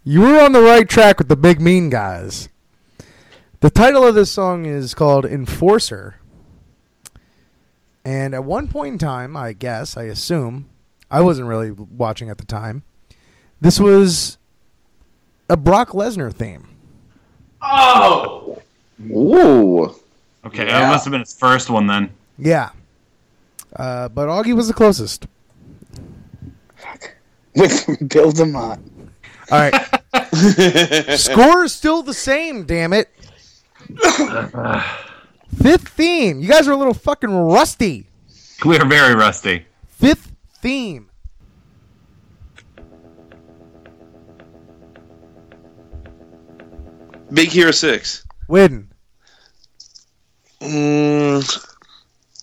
You 0.07 0.21
were 0.21 0.39
on 0.39 0.51
the 0.51 0.61
right 0.61 0.87
track 0.87 1.17
with 1.17 1.29
the 1.29 1.35
big 1.35 1.59
mean 1.59 1.89
guys. 1.89 2.47
The 3.61 3.69
title 3.69 4.05
of 4.05 4.15
this 4.15 4.31
song 4.31 4.65
is 4.65 4.93
called 4.93 5.25
Enforcer. 5.25 6.19
And 8.03 8.35
at 8.35 8.43
one 8.43 8.67
point 8.67 8.93
in 8.93 8.99
time, 8.99 9.35
I 9.35 9.53
guess, 9.53 9.97
I 9.97 10.03
assume, 10.03 10.69
I 11.09 11.21
wasn't 11.21 11.47
really 11.47 11.71
watching 11.71 12.29
at 12.29 12.37
the 12.37 12.45
time, 12.45 12.83
this 13.61 13.79
was 13.79 14.37
a 15.49 15.57
Brock 15.57 15.89
Lesnar 15.89 16.33
theme. 16.33 16.67
Oh. 17.61 18.61
Ooh. 19.09 19.95
Okay, 20.45 20.65
that 20.65 20.89
must 20.89 21.05
have 21.05 21.11
been 21.11 21.21
his 21.21 21.33
first 21.33 21.69
one 21.69 21.87
then. 21.87 22.11
Yeah. 22.37 22.69
Uh, 23.75 24.09
but 24.09 24.27
Augie 24.27 24.55
was 24.55 24.67
the 24.67 24.73
closest. 24.73 25.25
With 27.55 27.85
Bill 28.09 28.31
DeMott. 28.31 28.79
All 29.49 29.69
right. 29.69 31.17
Score 31.19 31.63
is 31.63 31.73
still 31.73 32.03
the 32.03 32.13
same, 32.13 32.65
damn 32.65 32.93
it. 32.93 33.09
Fifth 35.61 35.89
theme. 35.89 36.41
You 36.41 36.47
guys 36.47 36.67
are 36.67 36.71
a 36.71 36.77
little 36.77 36.93
fucking 36.93 37.29
rusty. 37.29 38.07
We 38.65 38.77
are 38.77 38.85
very 38.85 39.15
rusty. 39.15 39.65
Fifth 39.87 40.31
theme. 40.61 41.09
Big 47.31 47.49
Hero 47.49 47.71
Six. 47.71 48.25
Win. 48.47 48.89
Mm, 50.61 51.75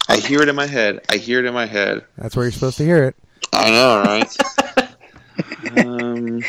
I 0.09 0.17
hear 0.17 0.43
it 0.43 0.49
in 0.49 0.55
my 0.55 0.67
head. 0.67 1.01
I 1.09 1.17
hear 1.17 1.39
it 1.39 1.45
in 1.45 1.55
my 1.55 1.67
head. 1.67 2.05
That's 2.19 2.37
where 2.37 2.45
you're 2.45 2.53
supposed 2.53 2.77
to 2.79 2.85
hear 2.85 3.05
it. 3.05 3.17
I 3.53 3.71
know, 3.71 4.03
right? 4.03 4.37
um, 5.79 6.43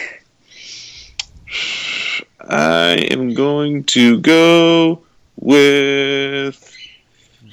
I 2.49 3.07
am 3.11 3.33
going 3.33 3.83
to 3.85 4.19
go 4.19 5.03
with 5.37 6.75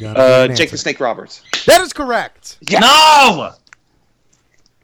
uh, 0.02 0.06
an 0.06 0.50
Jake 0.50 0.60
answer. 0.60 0.66
the 0.72 0.78
Snake 0.78 1.00
Roberts. 1.00 1.42
That 1.66 1.80
is 1.80 1.92
correct. 1.92 2.58
No! 2.70 3.52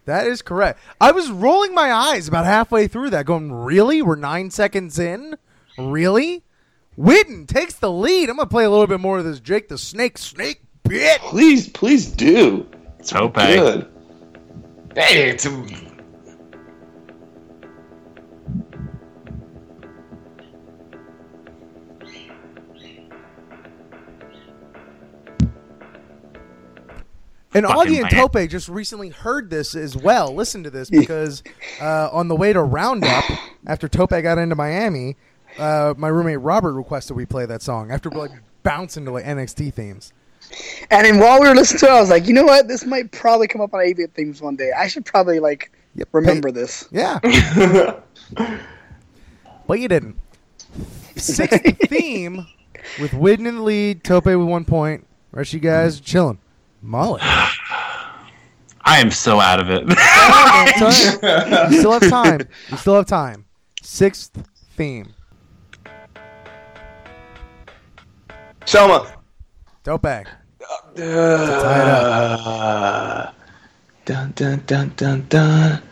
That 0.04 0.26
is 0.28 0.40
correct. 0.40 0.78
I 1.00 1.10
was 1.10 1.30
rolling 1.30 1.74
my 1.74 1.92
eyes 1.92 2.28
about 2.28 2.44
halfway 2.44 2.86
through 2.86 3.10
that, 3.10 3.26
going, 3.26 3.52
"Really? 3.52 4.02
We're 4.02 4.14
nine 4.16 4.50
seconds 4.50 4.98
in? 4.98 5.36
Really?" 5.76 6.44
Whitten 6.96 7.46
takes 7.46 7.74
the 7.74 7.90
lead. 7.90 8.30
I'm 8.30 8.36
gonna 8.36 8.48
play 8.48 8.64
a 8.64 8.70
little 8.70 8.86
bit 8.86 9.00
more 9.00 9.18
of 9.18 9.24
this 9.24 9.40
Jake 9.40 9.68
the 9.68 9.76
Snake 9.78 10.16
Snake 10.16 10.62
bit. 10.84 11.20
Please, 11.22 11.68
please 11.68 12.06
do. 12.06 12.66
It's 13.00 13.10
Tope. 13.10 13.34
good. 13.34 13.90
Hey, 14.94 15.28
it's 15.28 15.44
a, 15.44 15.50
And 27.54 27.64
Fucking 27.64 27.92
Augie 27.92 28.02
and 28.02 28.12
man. 28.12 28.28
Tope 28.28 28.50
just 28.50 28.68
recently 28.68 29.08
heard 29.08 29.50
this 29.50 29.74
as 29.74 29.96
well. 29.96 30.34
Listen 30.34 30.62
to 30.64 30.70
this 30.70 30.90
because 30.90 31.42
uh, 31.80 32.10
on 32.12 32.28
the 32.28 32.36
way 32.36 32.52
to 32.52 32.62
Roundup, 32.62 33.24
after 33.66 33.88
Tope 33.88 34.10
got 34.10 34.38
into 34.38 34.54
Miami, 34.54 35.16
uh, 35.58 35.94
my 35.96 36.08
roommate 36.08 36.40
Robert 36.40 36.74
requested 36.74 37.16
we 37.16 37.24
play 37.24 37.46
that 37.46 37.62
song 37.62 37.90
after 37.90 38.10
like 38.10 38.32
bouncing 38.62 39.04
to 39.04 39.10
like 39.10 39.24
NXT 39.24 39.72
themes. 39.72 40.12
And 40.90 41.06
then 41.06 41.18
while 41.18 41.40
we 41.40 41.48
were 41.48 41.54
listening 41.54 41.80
to 41.80 41.86
it, 41.86 41.90
I 41.90 42.00
was 42.00 42.10
like, 42.10 42.26
you 42.26 42.34
know 42.34 42.44
what? 42.44 42.68
This 42.68 42.84
might 42.84 43.10
probably 43.10 43.48
come 43.48 43.60
up 43.60 43.74
on 43.74 43.80
Avian 43.80 44.10
Themes 44.10 44.40
one 44.40 44.56
day. 44.56 44.72
I 44.76 44.86
should 44.86 45.04
probably 45.04 45.40
like 45.40 45.72
remember 46.12 46.50
this. 46.50 46.88
Yeah. 46.90 47.18
but 49.66 49.80
you 49.80 49.88
didn't. 49.88 50.16
Sixth 51.16 51.60
theme 51.88 52.46
with 53.00 53.12
Whitten 53.12 53.46
in 53.46 53.56
the 53.56 53.62
lead, 53.62 54.04
Tope 54.04 54.26
with 54.26 54.36
one 54.36 54.64
point. 54.64 55.06
Rest 55.32 55.52
you 55.52 55.60
guys 55.60 56.00
chilling. 56.00 56.38
Mullet. 56.86 57.20
I 58.88 58.98
am 59.00 59.10
so 59.10 59.40
out 59.40 59.58
of 59.58 59.68
it. 59.68 59.82
you 61.72 61.78
still 61.78 61.98
have 61.98 62.08
time. 62.08 62.48
You 62.70 62.76
still 62.76 62.94
have 62.94 63.06
time. 63.06 63.44
Sixth 63.82 64.30
theme. 64.76 65.12
Selma. 68.64 69.12
Tope. 69.82 70.26
Uh, 70.96 71.02
dun 74.04 74.32
dun 74.36 74.62
dun 74.66 74.92
dun 74.96 75.26
dun 75.28 75.82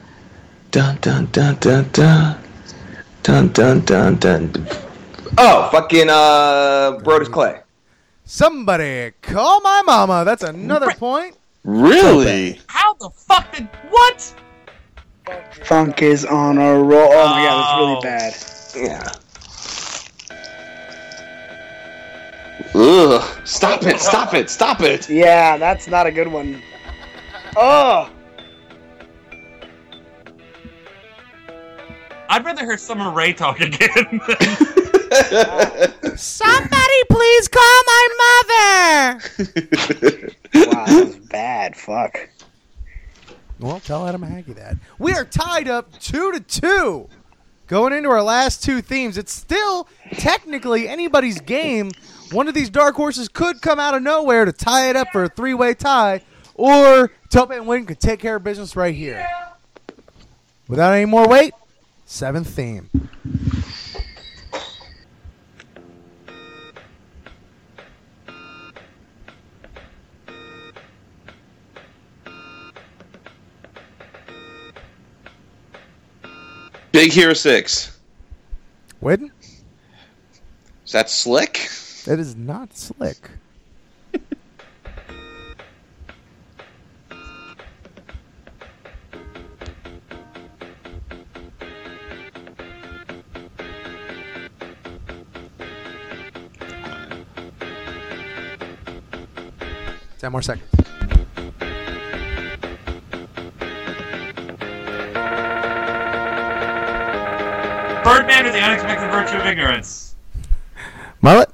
dun 0.70 0.96
dun 1.00 1.26
dun 1.32 1.58
dun 1.58 1.90
dun 1.90 2.38
dun 3.24 3.52
dun 3.52 3.84
dun 3.84 4.16
dun. 4.18 4.66
Oh, 5.36 5.68
fucking 5.72 6.08
uh, 6.08 7.00
Brodus 7.02 7.28
Clay. 7.28 7.63
Somebody 8.34 9.12
call 9.22 9.60
my 9.60 9.82
mama. 9.82 10.24
That's 10.24 10.42
another 10.42 10.90
point. 10.90 11.36
Really? 11.62 12.60
How 12.66 12.94
the 12.94 13.08
fuck 13.10 13.54
did 13.54 13.68
what? 13.90 14.34
Funk 15.62 16.02
is 16.02 16.24
on 16.24 16.58
a 16.58 16.82
roll. 16.82 17.12
Oh 17.12 17.28
my 17.28 17.44
god, 17.44 18.02
that's 18.02 18.74
really 18.74 18.74
oh. 18.74 18.90
bad. 18.90 18.90
Yeah. 18.90 19.12
Ugh! 22.74 23.46
Stop 23.46 23.84
it! 23.84 24.00
Stop 24.00 24.34
it! 24.34 24.50
Stop 24.50 24.80
it! 24.80 25.08
Yeah, 25.08 25.56
that's 25.56 25.86
not 25.86 26.08
a 26.08 26.10
good 26.10 26.26
one. 26.26 26.60
Oh, 27.56 28.10
I'd 32.28 32.44
rather 32.44 32.64
hear 32.64 32.76
Summer 32.78 33.12
Rae 33.12 33.32
talk 33.32 33.60
again. 33.60 34.20
Somebody 36.16 37.04
please 37.10 37.48
call 37.48 37.82
my 37.86 38.08
mother. 38.18 39.20
wow, 40.54 40.84
that 40.86 41.06
was 41.06 41.16
bad. 41.16 41.76
Fuck. 41.76 42.28
Well, 43.60 43.80
tell 43.80 44.06
Adam 44.06 44.22
Hackey 44.22 44.52
that. 44.54 44.76
We 44.98 45.12
are 45.12 45.24
tied 45.24 45.68
up 45.68 45.98
two 45.98 46.32
to 46.32 46.40
two. 46.40 47.08
Going 47.66 47.94
into 47.94 48.10
our 48.10 48.22
last 48.22 48.62
two 48.62 48.82
themes, 48.82 49.16
it's 49.16 49.32
still 49.32 49.88
technically 50.12 50.86
anybody's 50.86 51.40
game. 51.40 51.92
One 52.30 52.46
of 52.46 52.54
these 52.54 52.68
dark 52.68 52.94
horses 52.94 53.28
could 53.28 53.62
come 53.62 53.80
out 53.80 53.94
of 53.94 54.02
nowhere 54.02 54.44
to 54.44 54.52
tie 54.52 54.90
it 54.90 54.96
up 54.96 55.08
for 55.12 55.24
a 55.24 55.28
three-way 55.28 55.74
tie, 55.74 56.20
or 56.54 57.10
Tope 57.30 57.52
and 57.52 57.66
Win 57.66 57.86
could 57.86 58.00
take 58.00 58.20
care 58.20 58.36
of 58.36 58.44
business 58.44 58.76
right 58.76 58.94
here. 58.94 59.26
Without 60.68 60.92
any 60.92 61.06
more 61.06 61.26
wait, 61.26 61.54
seventh 62.04 62.48
theme. 62.48 62.90
Big 76.94 77.10
Hero 77.10 77.34
Six. 77.34 77.98
Win? 79.00 79.32
Is 80.86 80.92
that 80.92 81.10
slick? 81.10 81.68
That 82.04 82.20
is 82.20 82.36
not 82.36 82.72
slick. 82.72 83.30
Ten 100.20 100.30
more 100.30 100.42
seconds. 100.42 100.83
Birdman 108.34 108.46
or 108.46 108.52
the 108.52 108.64
unexpected 108.64 109.10
virtue 109.10 109.36
of 109.36 109.46
ignorance. 109.46 110.16
Mullet? 111.22 111.50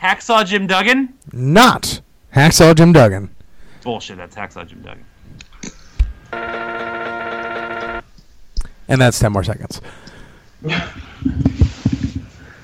Hacksaw 0.00 0.44
Jim 0.44 0.66
Duggan. 0.66 1.14
Not 1.32 2.00
Hacksaw 2.34 2.74
Jim 2.76 2.92
Duggan. 2.92 3.34
Bullshit. 3.82 4.18
That's 4.18 4.36
Hacksaw 4.36 4.66
Jim 4.66 4.82
Duggan. 4.82 5.04
And 8.88 9.00
that's 9.00 9.18
10 9.18 9.32
more 9.32 9.42
seconds. 9.42 9.80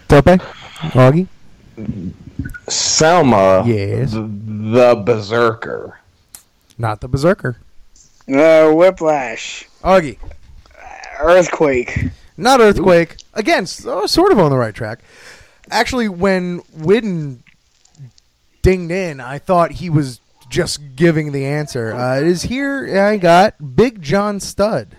Tope? 0.09 0.41
Augie? 0.93 1.27
Selma. 2.69 3.65
Yes. 3.67 4.13
The, 4.13 4.21
the 4.23 5.03
Berserker. 5.07 5.99
Not 6.77 7.01
the 7.01 7.09
Berserker. 7.09 7.57
Uh, 8.29 8.71
Whiplash. 8.73 9.67
Augie. 9.83 10.19
Earthquake. 11.19 12.11
Not 12.41 12.61
Earthquake. 12.61 13.17
Again, 13.35 13.67
so, 13.67 14.07
sort 14.07 14.33
of 14.33 14.39
on 14.39 14.51
the 14.51 14.57
right 14.57 14.75
track. 14.75 15.01
Actually, 15.71 16.09
when 16.09 16.61
Whitten 16.77 17.39
dinged 18.63 18.91
in, 18.91 19.21
I 19.21 19.39
thought 19.39 19.73
he 19.73 19.91
was 19.91 20.21
just 20.49 20.97
giving 20.97 21.33
the 21.33 21.45
answer. 21.45 21.95
Uh, 21.95 22.19
it 22.19 22.27
is 22.27 22.43
here 22.43 23.01
I 23.01 23.19
got 23.19 23.77
Big 23.77 24.03
John 24.03 24.41
Studd. 24.41 24.97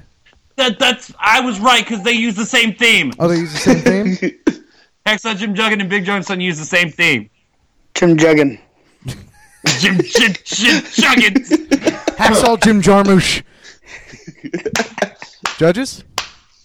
That 0.56 0.80
that's 0.80 1.12
I 1.20 1.42
was 1.42 1.60
right 1.60 1.84
because 1.84 2.04
they 2.04 2.12
use 2.12 2.36
the 2.36 2.46
same 2.46 2.74
theme. 2.76 3.14
Oh, 3.20 3.28
they 3.28 3.38
use 3.38 3.54
the 3.54 3.60
same 3.60 4.16
theme? 4.16 4.40
Hacksaw 5.06 5.36
Jim 5.36 5.56
Juggin 5.56 5.82
and 5.82 5.90
Big 5.90 6.06
John 6.06 6.22
Son 6.22 6.40
use 6.40 6.60
the 6.60 6.66
same 6.66 6.92
theme. 6.92 7.30
Jim 7.96 8.18
Juggin. 8.18 8.60
Jim 9.80 9.98
Jim 9.98 10.34
Jim 10.46 10.84
Juggin. 10.84 11.34
Hacksaw 12.18 12.62
Jim 12.62 12.82
Jarmusch. 12.82 13.42
Judges? 15.58 16.04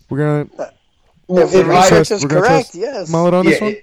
We're 0.08 0.18
gonna. 0.18 0.70
Well, 1.28 1.44
If 1.44 1.52
the 1.52 1.72
I- 1.72 1.98
is 1.98 2.24
correct, 2.24 2.74
yes. 2.74 3.08
Mullet 3.10 3.34
on 3.34 3.44
this 3.46 3.60
one? 3.60 3.72
i- 3.72 3.82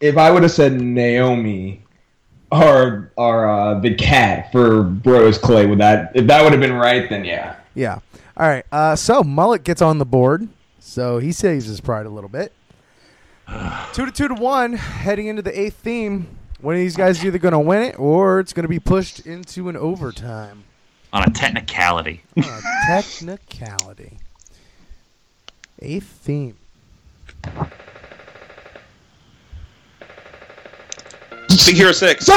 If 0.00 0.16
I 0.16 0.30
would 0.30 0.42
have 0.42 0.52
said 0.52 0.80
Naomi 0.80 1.82
or 2.50 3.12
or 3.16 3.48
uh, 3.48 3.78
the 3.80 3.94
cat 3.94 4.50
for 4.52 4.82
Bros 4.82 5.36
Clay, 5.38 5.66
would 5.66 5.78
that 5.80 6.12
if 6.14 6.26
that 6.28 6.42
would 6.42 6.52
have 6.52 6.60
been 6.60 6.72
right, 6.74 7.08
then 7.10 7.24
yeah. 7.24 7.56
Yeah. 7.74 7.98
All 8.36 8.48
right. 8.48 8.64
Uh, 8.72 8.96
so 8.96 9.22
Mullet 9.22 9.64
gets 9.64 9.82
on 9.82 9.98
the 9.98 10.06
board. 10.06 10.48
So 10.80 11.18
he 11.18 11.32
saves 11.32 11.66
his 11.66 11.80
pride 11.80 12.06
a 12.06 12.10
little 12.10 12.30
bit. 12.30 12.52
two 13.92 14.06
to 14.06 14.12
two 14.12 14.28
to 14.28 14.34
one, 14.34 14.72
heading 14.74 15.26
into 15.26 15.42
the 15.42 15.58
eighth 15.58 15.76
theme. 15.76 16.26
One 16.60 16.74
of 16.74 16.78
these 16.80 16.96
guys 16.96 17.18
is 17.18 17.24
either 17.26 17.38
going 17.38 17.52
to 17.52 17.58
win 17.58 17.82
it 17.82 17.98
or 18.00 18.40
it's 18.40 18.52
going 18.52 18.64
to 18.64 18.68
be 18.68 18.80
pushed 18.80 19.26
into 19.26 19.68
an 19.68 19.76
overtime. 19.76 20.64
On 21.12 21.22
a 21.22 21.30
technicality. 21.30 22.22
On 22.36 22.42
a 22.44 22.60
technicality. 22.88 24.18
Eighth 25.80 26.06
theme. 26.06 26.56
Big 31.66 31.76
Hero 31.76 31.92
Six. 31.92 32.28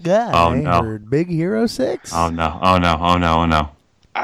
Yeah. 0.00 0.30
Oh, 0.32 0.50
I 0.50 0.60
no. 0.60 0.82
heard 0.82 1.10
Big 1.10 1.28
Hero 1.28 1.66
Six. 1.66 2.12
Oh 2.14 2.30
no! 2.30 2.58
Oh 2.62 2.78
no! 2.78 2.96
Oh 3.00 3.18
no! 3.18 3.38
Oh 3.40 3.46
no! 3.46 3.70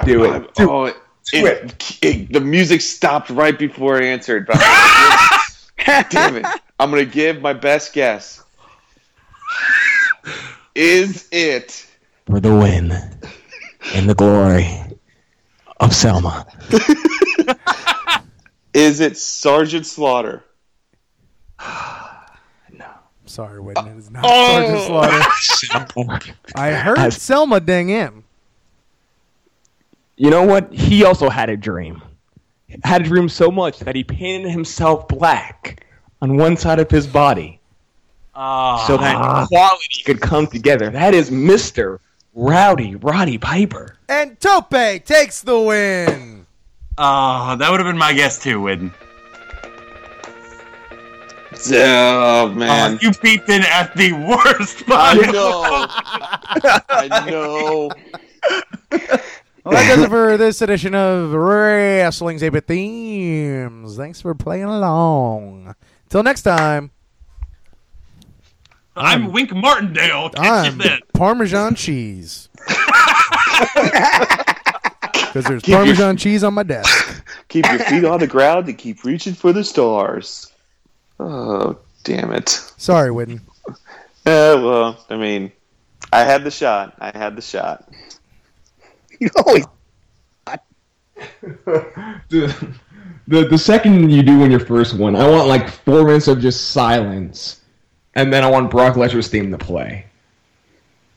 Do 0.04 0.24
it. 0.24 0.50
oh, 0.60 0.84
it, 0.86 0.96
it- 1.32 1.98
it- 2.02 2.32
the 2.32 2.40
music 2.40 2.80
stopped 2.80 3.30
right 3.30 3.58
before 3.58 4.00
I 4.00 4.04
answered. 4.06 4.46
But 4.46 4.58
damn 6.10 6.36
it! 6.36 6.46
I'm 6.78 6.90
gonna 6.90 7.04
give 7.04 7.40
my 7.42 7.52
best 7.52 7.92
guess. 7.92 8.42
Is 10.74 11.28
it? 11.30 11.86
For 12.26 12.40
the 12.40 12.54
win 12.54 12.92
and 13.94 14.08
the 14.08 14.14
glory 14.14 14.66
of 15.80 15.94
Selma. 15.94 16.46
Is 18.74 19.00
it 19.00 19.16
Sergeant 19.16 19.86
Slaughter? 19.86 20.44
No. 22.76 22.86
Sorry, 23.24 23.60
Whitney. 23.60 23.90
It 23.90 23.96
is 23.96 24.10
not 24.10 24.24
Oh. 24.26 24.88
Sergeant 25.38 25.92
Slaughter. 25.92 26.34
I 26.56 26.72
heard 26.72 27.12
Selma 27.12 27.60
ding 27.60 27.88
in. 27.88 28.24
You 30.16 30.30
know 30.30 30.42
what? 30.44 30.72
He 30.72 31.04
also 31.04 31.28
had 31.28 31.50
a 31.50 31.56
dream. 31.56 32.02
Had 32.82 33.02
a 33.02 33.04
dream 33.04 33.28
so 33.28 33.50
much 33.52 33.78
that 33.80 33.94
he 33.94 34.02
painted 34.02 34.50
himself 34.50 35.06
black 35.06 35.84
on 36.20 36.36
one 36.36 36.56
side 36.56 36.80
of 36.80 36.90
his 36.90 37.06
body 37.06 37.60
ah. 38.34 38.84
so 38.86 38.96
that 38.96 39.46
quality 39.48 40.02
could 40.04 40.20
come 40.20 40.48
together. 40.48 40.90
That 40.90 41.14
is 41.14 41.30
Mr. 41.30 42.00
Rowdy 42.34 42.96
Roddy 42.96 43.38
Piper. 43.38 43.96
And 44.08 44.38
Tope 44.40 44.70
takes 45.04 45.42
the 45.42 45.60
win. 45.60 46.43
Oh, 46.96 47.56
that 47.56 47.70
would 47.70 47.80
have 47.80 47.86
been 47.86 47.98
my 47.98 48.12
guess 48.12 48.42
too, 48.42 48.60
Whitten. 48.60 48.92
Oh 51.72 52.48
man! 52.50 52.94
Oh, 52.94 52.98
you 53.00 53.10
peeped 53.12 53.48
in 53.48 53.62
at 53.62 53.94
the 53.96 54.12
worst 54.12 54.82
I 54.88 55.14
know. 55.32 55.86
I 56.90 57.30
know. 57.30 57.90
Well, 59.64 59.72
that 59.72 59.88
does 59.88 60.04
it 60.04 60.10
for 60.10 60.36
this 60.36 60.60
edition 60.60 60.94
of 60.94 61.32
Wrestling's 61.32 62.42
8 62.42 62.66
Themes. 62.66 63.96
Thanks 63.96 64.20
for 64.20 64.34
playing 64.34 64.64
along. 64.64 65.74
Till 66.10 66.22
next 66.22 66.42
time, 66.42 66.90
I'm 68.94 69.32
Wink 69.32 69.54
Martindale. 69.54 70.30
Catch 70.30 70.66
I'm 70.68 70.78
then. 70.78 71.00
Parmesan 71.14 71.76
cheese. 71.76 72.50
Because 75.34 75.48
there's 75.48 75.62
Keep 75.64 75.72
your- 75.72 75.78
Parmesan 75.78 76.16
cheese 76.16 76.44
on 76.44 76.54
my 76.54 76.62
desk. 76.62 77.24
Keep 77.48 77.66
your 77.66 77.80
feet 77.80 78.04
on 78.04 78.20
the 78.20 78.26
ground 78.28 78.68
and 78.68 78.78
keep 78.78 79.02
reaching 79.02 79.34
for 79.34 79.52
the 79.52 79.64
stars. 79.64 80.52
Oh, 81.18 81.76
damn 82.04 82.32
it. 82.32 82.48
Sorry, 82.76 83.10
Whitten. 83.10 83.40
Uh, 83.68 83.74
well, 84.24 85.04
I 85.10 85.16
mean, 85.16 85.50
I 86.12 86.22
had 86.22 86.44
the 86.44 86.50
shot. 86.52 86.94
I 87.00 87.16
had 87.16 87.34
the 87.36 87.42
shot. 87.42 87.88
You 89.18 89.28
always. 89.44 89.64
the, 92.28 92.74
the 93.28 93.44
the 93.48 93.58
second 93.58 94.10
you 94.10 94.22
do 94.22 94.38
when 94.38 94.50
your 94.50 94.60
first 94.60 94.94
one, 94.94 95.16
I 95.16 95.28
want 95.28 95.48
like 95.48 95.68
four 95.68 96.04
minutes 96.04 96.28
of 96.28 96.40
just 96.40 96.70
silence, 96.70 97.60
and 98.14 98.32
then 98.32 98.42
I 98.44 98.50
want 98.50 98.70
Brock 98.70 98.94
Lesnar's 98.94 99.28
theme 99.28 99.50
to 99.52 99.58
play. 99.58 100.06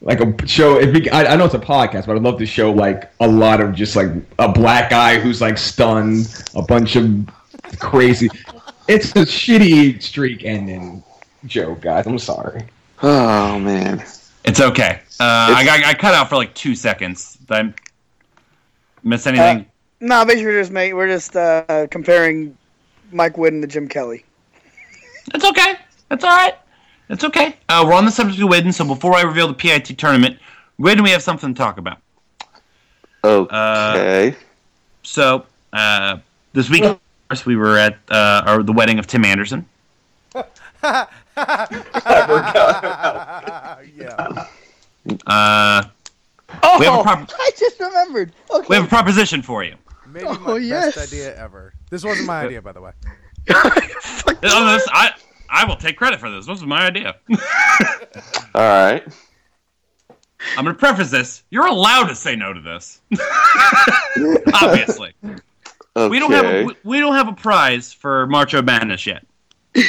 Like 0.01 0.21
a 0.21 0.47
show. 0.47 0.77
If 0.77 0.93
we, 0.93 1.09
I, 1.09 1.33
I 1.33 1.35
know 1.35 1.45
it's 1.45 1.55
a 1.55 1.59
podcast, 1.59 2.05
but 2.05 2.15
I'd 2.15 2.21
love 2.21 2.37
to 2.39 2.45
show 2.45 2.71
like 2.71 3.11
a 3.19 3.27
lot 3.27 3.61
of 3.61 3.73
just 3.73 3.95
like 3.95 4.09
a 4.37 4.47
black 4.47 4.89
guy 4.89 5.19
who's 5.19 5.41
like 5.41 5.57
stunned, 5.57 6.45
a 6.55 6.61
bunch 6.61 6.95
of 6.95 7.27
crazy. 7.79 8.29
It's 8.87 9.11
a 9.11 9.25
shitty 9.25 10.01
streak 10.01 10.43
ending 10.43 11.03
joke, 11.45 11.81
guys. 11.81 12.05
I'm 12.05 12.19
sorry. 12.19 12.63
Oh 13.01 13.59
man. 13.59 14.05
It's 14.45 14.61
okay. 14.61 15.01
Uh, 15.19 15.53
I 15.55 15.65
got 15.65 15.83
I 15.83 15.93
cut 15.93 16.13
out 16.13 16.29
for 16.29 16.35
like 16.35 16.53
two 16.53 16.75
seconds. 16.75 17.35
Did 17.47 17.51
I 17.51 17.73
miss 19.03 19.25
anything? 19.25 19.65
No, 19.99 20.23
basically 20.25 20.45
we're 20.45 20.61
just 20.61 20.71
make, 20.71 20.93
we're 20.93 21.07
just 21.07 21.35
uh, 21.35 21.87
comparing 21.89 22.55
Mike 23.11 23.33
Whitten 23.33 23.61
to 23.61 23.67
Jim 23.67 23.87
Kelly. 23.87 24.23
It's 25.33 25.43
okay. 25.43 25.75
It's 26.11 26.23
all 26.23 26.29
right. 26.29 26.55
It's 27.09 27.23
okay. 27.23 27.55
Uh, 27.69 27.83
we're 27.87 27.93
on 27.93 28.05
the 28.05 28.11
subject 28.11 28.41
of 28.41 28.49
Whitten, 28.49 28.73
so 28.73 28.85
before 28.85 29.15
I 29.15 29.21
reveal 29.21 29.47
the 29.47 29.53
PIT 29.53 29.85
tournament, 29.97 30.37
Whitten, 30.79 31.01
we 31.03 31.09
have 31.11 31.23
something 31.23 31.53
to 31.53 31.57
talk 31.57 31.77
about. 31.77 31.99
Okay. 33.23 34.35
So, 35.03 35.45
uh, 35.73 36.17
this 36.53 36.69
week, 36.69 36.83
of 36.83 36.99
course, 37.29 37.45
we 37.45 37.55
were 37.55 37.77
at 37.77 37.97
uh, 38.09 38.43
our, 38.45 38.63
the 38.63 38.73
wedding 38.73 38.99
of 38.99 39.07
Tim 39.07 39.23
Anderson. 39.25 39.65
yeah. 40.83 41.07
Uh, 45.25 45.83
Oh, 46.63 46.79
we, 46.79 46.85
have 46.85 46.99
a 47.01 47.03
prop- 47.03 47.29
I 47.37 47.51
just 47.59 47.77
remembered. 47.77 48.31
Okay. 48.49 48.65
we 48.69 48.75
have 48.77 48.85
a 48.85 48.87
proposition 48.87 49.41
for 49.41 49.65
you. 49.65 49.75
Maybe 50.07 50.25
my 50.25 50.37
Oh, 50.45 50.55
yes. 50.55 50.95
best 50.95 51.11
idea 51.13 51.35
ever. 51.37 51.73
This 51.89 52.05
wasn't 52.05 52.25
my 52.27 52.43
idea, 52.45 52.61
by 52.61 52.71
the 52.71 52.79
way. 52.81 52.91
Uh, 53.49 54.73
this- 54.73 54.87
I, 54.93 55.11
I 55.49 55.65
will 55.65 55.75
take 55.75 55.97
credit 55.97 56.19
for 56.19 56.29
this. 56.29 56.45
This 56.45 56.59
was 56.59 56.65
my 56.65 56.85
idea. 56.85 57.15
All 58.55 58.61
right. 58.61 59.03
I'm 60.55 60.63
going 60.63 60.75
to 60.75 60.79
preface 60.79 61.09
this. 61.11 61.43
You're 61.49 61.67
allowed 61.67 62.07
to 62.07 62.15
say 62.15 62.35
no 62.35 62.53
to 62.53 62.61
this. 62.61 63.01
Obviously. 64.61 65.13
Okay. 65.23 66.09
We 66.09 66.19
don't 66.19 66.31
have 66.31 66.45
a, 66.45 66.63
we, 66.65 66.75
we 66.83 66.99
don't 66.99 67.15
have 67.15 67.27
a 67.27 67.33
prize 67.33 67.91
for 67.91 68.27
Marcho 68.27 68.61
Madness 68.63 69.05
yet. 69.05 69.25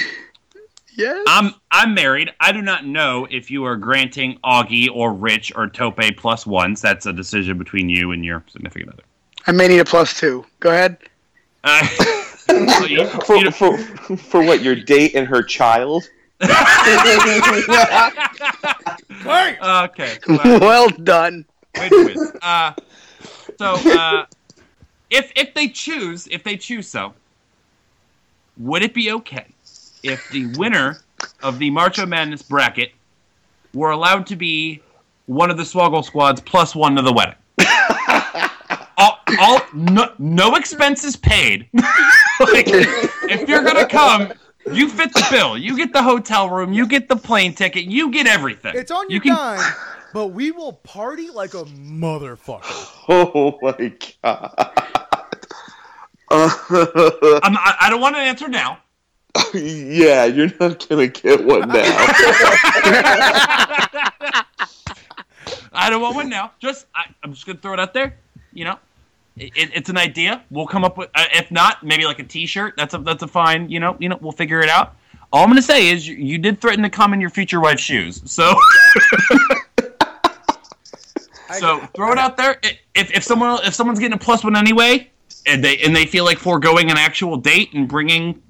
Yes. 0.96 1.24
I'm 1.28 1.54
I'm 1.70 1.94
married. 1.94 2.32
I 2.40 2.50
do 2.50 2.60
not 2.60 2.84
know 2.84 3.28
if 3.30 3.52
you 3.52 3.62
are 3.62 3.76
granting 3.76 4.36
Augie 4.42 4.88
or 4.92 5.12
Rich 5.14 5.52
or 5.54 5.68
Tope 5.68 6.00
plus 6.16 6.44
ones. 6.44 6.80
That's 6.82 7.06
a 7.06 7.12
decision 7.12 7.56
between 7.56 7.88
you 7.88 8.10
and 8.10 8.24
your 8.24 8.42
significant 8.48 8.94
other. 8.94 9.04
I 9.46 9.52
may 9.52 9.68
need 9.68 9.78
a 9.78 9.84
plus 9.84 10.18
two. 10.18 10.44
Go 10.58 10.70
ahead. 10.70 10.96
Uh, 11.62 11.86
so 11.86 12.02
you- 12.02 12.24
for, 13.24 13.50
for, 13.52 13.78
for 14.16 14.42
what 14.42 14.62
your 14.62 14.74
date 14.74 15.14
and 15.14 15.26
her 15.26 15.42
child? 15.42 16.08
okay. 19.86 20.18
well 20.28 20.88
done. 20.88 21.44
Wait 21.76 21.92
a. 21.92 22.32
Uh, 22.42 22.72
so 23.58 23.74
uh, 23.90 24.24
if 25.10 25.32
if 25.34 25.52
they 25.54 25.68
choose 25.68 26.28
if 26.28 26.44
they 26.44 26.56
choose 26.56 26.86
so, 26.86 27.14
would 28.56 28.82
it 28.82 28.94
be 28.94 29.12
okay 29.12 29.46
if 30.02 30.28
the 30.30 30.46
winner 30.56 30.98
of 31.42 31.58
the 31.58 31.70
Marcho 31.70 32.06
Madness 32.06 32.42
bracket 32.42 32.92
were 33.74 33.90
allowed 33.90 34.26
to 34.28 34.36
be 34.36 34.80
one 35.26 35.50
of 35.50 35.56
the 35.56 35.64
Swoggle 35.64 36.04
squads 36.04 36.40
plus 36.40 36.74
one 36.74 36.94
to 36.96 37.02
the 37.02 37.12
wedding? 37.12 37.34
All, 38.98 39.20
all 39.38 39.60
no, 39.72 40.12
no 40.18 40.56
expenses 40.56 41.16
paid. 41.16 41.68
like, 42.40 42.66
if 42.68 43.48
you're 43.48 43.62
gonna 43.62 43.86
come, 43.86 44.32
you 44.72 44.88
fit 44.88 45.12
the 45.14 45.26
bill. 45.30 45.56
You 45.56 45.76
get 45.76 45.92
the 45.92 46.02
hotel 46.02 46.50
room. 46.50 46.72
You 46.72 46.86
get 46.86 47.08
the 47.08 47.16
plane 47.16 47.54
ticket. 47.54 47.84
You 47.84 48.10
get 48.10 48.26
everything. 48.26 48.72
It's 48.74 48.90
on 48.90 49.08
you 49.08 49.14
your 49.14 49.22
can, 49.22 49.34
dime, 49.34 49.74
but 50.12 50.28
we 50.28 50.50
will 50.50 50.72
party 50.72 51.30
like 51.30 51.54
a 51.54 51.64
motherfucker. 51.64 52.94
Oh 53.10 53.58
my 53.62 53.72
god. 54.22 54.52
I'm, 56.30 57.56
I, 57.56 57.76
I 57.80 57.88
don't 57.88 58.02
want 58.02 58.16
an 58.16 58.22
answer 58.22 58.48
now. 58.48 58.80
yeah, 59.54 60.26
you're 60.26 60.50
not 60.60 60.86
gonna 60.86 61.06
get 61.06 61.42
one 61.42 61.68
now. 61.68 61.84
I 65.72 65.88
don't 65.88 66.02
want 66.02 66.16
one 66.16 66.28
now. 66.28 66.52
Just 66.58 66.84
I, 66.94 67.04
I'm 67.22 67.32
just 67.32 67.46
gonna 67.46 67.58
throw 67.58 67.72
it 67.72 67.80
out 67.80 67.94
there. 67.94 68.18
You 68.52 68.66
know, 68.66 68.78
it, 69.40 69.70
it's 69.74 69.88
an 69.88 69.96
idea. 69.98 70.42
We'll 70.50 70.66
come 70.66 70.84
up 70.84 70.96
with. 70.98 71.10
Uh, 71.14 71.24
if 71.32 71.50
not, 71.50 71.82
maybe 71.82 72.04
like 72.04 72.18
a 72.18 72.24
T-shirt. 72.24 72.74
That's 72.76 72.94
a 72.94 72.98
that's 72.98 73.22
a 73.22 73.28
fine. 73.28 73.68
You 73.68 73.80
know, 73.80 73.96
you 73.98 74.08
know, 74.08 74.18
we'll 74.20 74.32
figure 74.32 74.60
it 74.60 74.68
out. 74.68 74.96
All 75.32 75.42
I'm 75.42 75.50
gonna 75.50 75.60
say 75.62 75.88
is 75.88 76.06
you, 76.08 76.16
you 76.16 76.38
did 76.38 76.60
threaten 76.60 76.82
to 76.82 76.90
come 76.90 77.12
in 77.12 77.20
your 77.20 77.30
future 77.30 77.60
wife's 77.60 77.82
shoes. 77.82 78.22
So. 78.30 78.54
so 81.58 81.80
throw 81.94 82.12
it 82.12 82.18
out 82.18 82.36
there. 82.36 82.58
If, 82.94 83.10
if 83.16 83.22
someone 83.24 83.58
if 83.64 83.74
someone's 83.74 83.98
getting 83.98 84.14
a 84.14 84.18
plus 84.18 84.44
one 84.44 84.56
anyway, 84.56 85.10
and 85.46 85.62
they 85.64 85.78
and 85.78 85.94
they 85.94 86.06
feel 86.06 86.24
like 86.24 86.38
foregoing 86.38 86.90
an 86.90 86.96
actual 86.98 87.36
date 87.36 87.72
and 87.74 87.88
bringing 87.88 88.42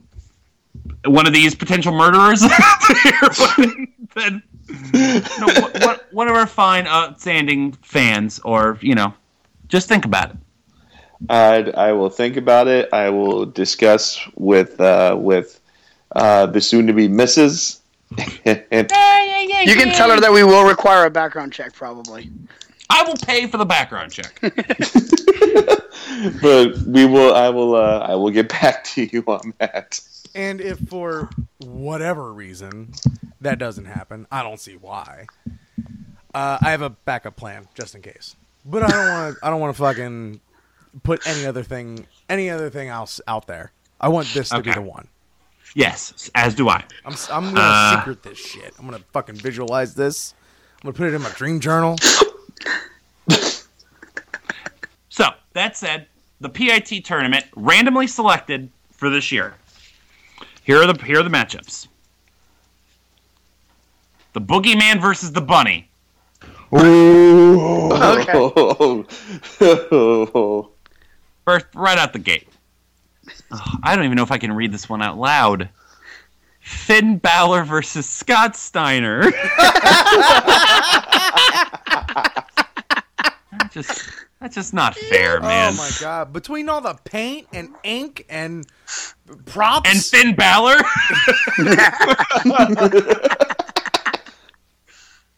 one 1.04 1.26
of 1.26 1.32
these 1.32 1.54
potential 1.54 1.92
murderers 1.92 2.40
to 2.40 3.12
your 3.20 3.30
wedding, 3.56 3.92
then 4.14 4.42
you 4.94 5.20
know, 5.40 5.46
one- 5.60 5.72
one- 5.82 5.98
one 6.10 6.28
of 6.28 6.34
our 6.34 6.46
fine 6.46 6.86
outstanding 6.86 7.72
fans, 7.82 8.40
or 8.44 8.78
you 8.80 8.94
know, 8.94 9.12
just 9.68 9.88
think 9.88 10.04
about 10.04 10.30
it. 10.30 10.36
I 11.28 11.70
I 11.70 11.92
will 11.92 12.10
think 12.10 12.36
about 12.36 12.68
it. 12.68 12.92
I 12.92 13.10
will 13.10 13.46
discuss 13.46 14.20
with 14.34 14.80
uh, 14.80 15.16
with 15.18 15.60
uh, 16.14 16.46
the 16.46 16.60
soon-to-be 16.60 17.08
missus. 17.08 17.80
and 18.44 18.64
You 18.70 19.74
can 19.74 19.94
tell 19.94 20.10
her 20.10 20.20
that 20.20 20.32
we 20.32 20.42
will 20.42 20.66
require 20.66 21.04
a 21.04 21.10
background 21.10 21.52
check, 21.52 21.74
probably. 21.74 22.30
I 22.90 23.04
will 23.04 23.16
pay 23.16 23.46
for 23.46 23.58
the 23.58 23.66
background 23.66 24.12
check. 24.12 24.38
but 26.40 26.78
we 26.86 27.04
will. 27.04 27.34
I 27.34 27.50
will. 27.50 27.74
Uh, 27.74 27.98
I 27.98 28.14
will 28.14 28.30
get 28.30 28.48
back 28.48 28.84
to 28.84 29.04
you 29.04 29.22
on 29.26 29.52
that. 29.58 30.00
And 30.34 30.60
if 30.60 30.78
for 30.88 31.28
whatever 31.58 32.32
reason 32.32 32.92
that 33.40 33.58
doesn't 33.58 33.86
happen, 33.86 34.26
I 34.30 34.42
don't 34.42 34.60
see 34.60 34.76
why. 34.76 35.26
Uh, 36.34 36.58
I 36.60 36.70
have 36.70 36.82
a 36.82 36.90
backup 36.90 37.36
plan 37.36 37.66
just 37.74 37.94
in 37.94 38.02
case. 38.02 38.36
But 38.64 38.84
I 38.84 38.88
don't 38.88 39.08
want 39.08 39.36
to. 39.36 39.46
I 39.46 39.50
don't 39.50 39.60
want 39.60 39.76
to 39.76 39.82
fucking 39.82 40.40
put 41.02 41.26
any 41.26 41.46
other 41.46 41.62
thing, 41.62 42.06
any 42.28 42.50
other 42.50 42.70
thing 42.70 42.88
else 42.88 43.20
out 43.28 43.46
there. 43.46 43.72
I 44.00 44.08
want 44.08 44.28
this 44.34 44.48
to 44.50 44.62
be 44.62 44.72
the 44.72 44.82
one. 44.82 45.08
Yes, 45.74 46.30
as 46.34 46.54
do 46.54 46.68
I. 46.68 46.82
I'm. 47.04 47.12
s- 47.12 47.28
I'm 47.30 47.44
gonna 47.52 47.60
Uh, 47.60 47.98
secret 48.00 48.22
this 48.22 48.38
shit. 48.38 48.74
I'm 48.78 48.86
gonna 48.86 49.02
fucking 49.12 49.36
visualize 49.36 49.94
this. 49.94 50.34
I'm 50.76 50.92
gonna 50.92 50.94
put 50.94 51.08
it 51.08 51.14
in 51.14 51.22
my 51.22 51.30
dream 51.30 51.60
journal. 51.60 51.96
So 55.10 55.26
that 55.52 55.76
said, 55.76 56.06
the 56.40 56.48
PIT 56.48 57.04
tournament 57.04 57.44
randomly 57.56 58.06
selected 58.06 58.70
for 58.92 59.10
this 59.10 59.30
year. 59.32 59.54
Here 60.62 60.80
are 60.80 60.90
the 60.92 61.02
here 61.04 61.20
are 61.20 61.22
the 61.22 61.30
matchups. 61.30 61.88
The 64.32 64.40
Boogeyman 64.40 65.00
versus 65.00 65.32
the 65.32 65.40
Bunny. 65.40 65.90
First, 71.48 71.66
right 71.74 71.96
out 71.96 72.12
the 72.12 72.18
gate. 72.18 72.46
Ugh, 73.50 73.80
I 73.82 73.96
don't 73.96 74.04
even 74.04 74.16
know 74.16 74.22
if 74.22 74.30
I 74.30 74.36
can 74.36 74.52
read 74.52 74.70
this 74.70 74.86
one 74.86 75.00
out 75.00 75.16
loud. 75.16 75.70
Finn 76.60 77.16
Balor 77.16 77.64
versus 77.64 78.06
Scott 78.06 78.54
Steiner. 78.54 79.22
That's 83.50 83.72
just 83.72 84.10
that's 84.40 84.54
just 84.56 84.74
not 84.74 84.94
fair, 84.94 85.40
man. 85.40 85.72
Oh 85.72 85.76
my 85.78 85.90
god! 85.98 86.34
Between 86.34 86.68
all 86.68 86.82
the 86.82 86.98
paint 87.04 87.48
and 87.54 87.74
ink 87.82 88.26
and 88.28 88.66
props 89.46 89.88
And 89.88 90.04
Finn 90.04 90.34
Balor. 90.34 90.76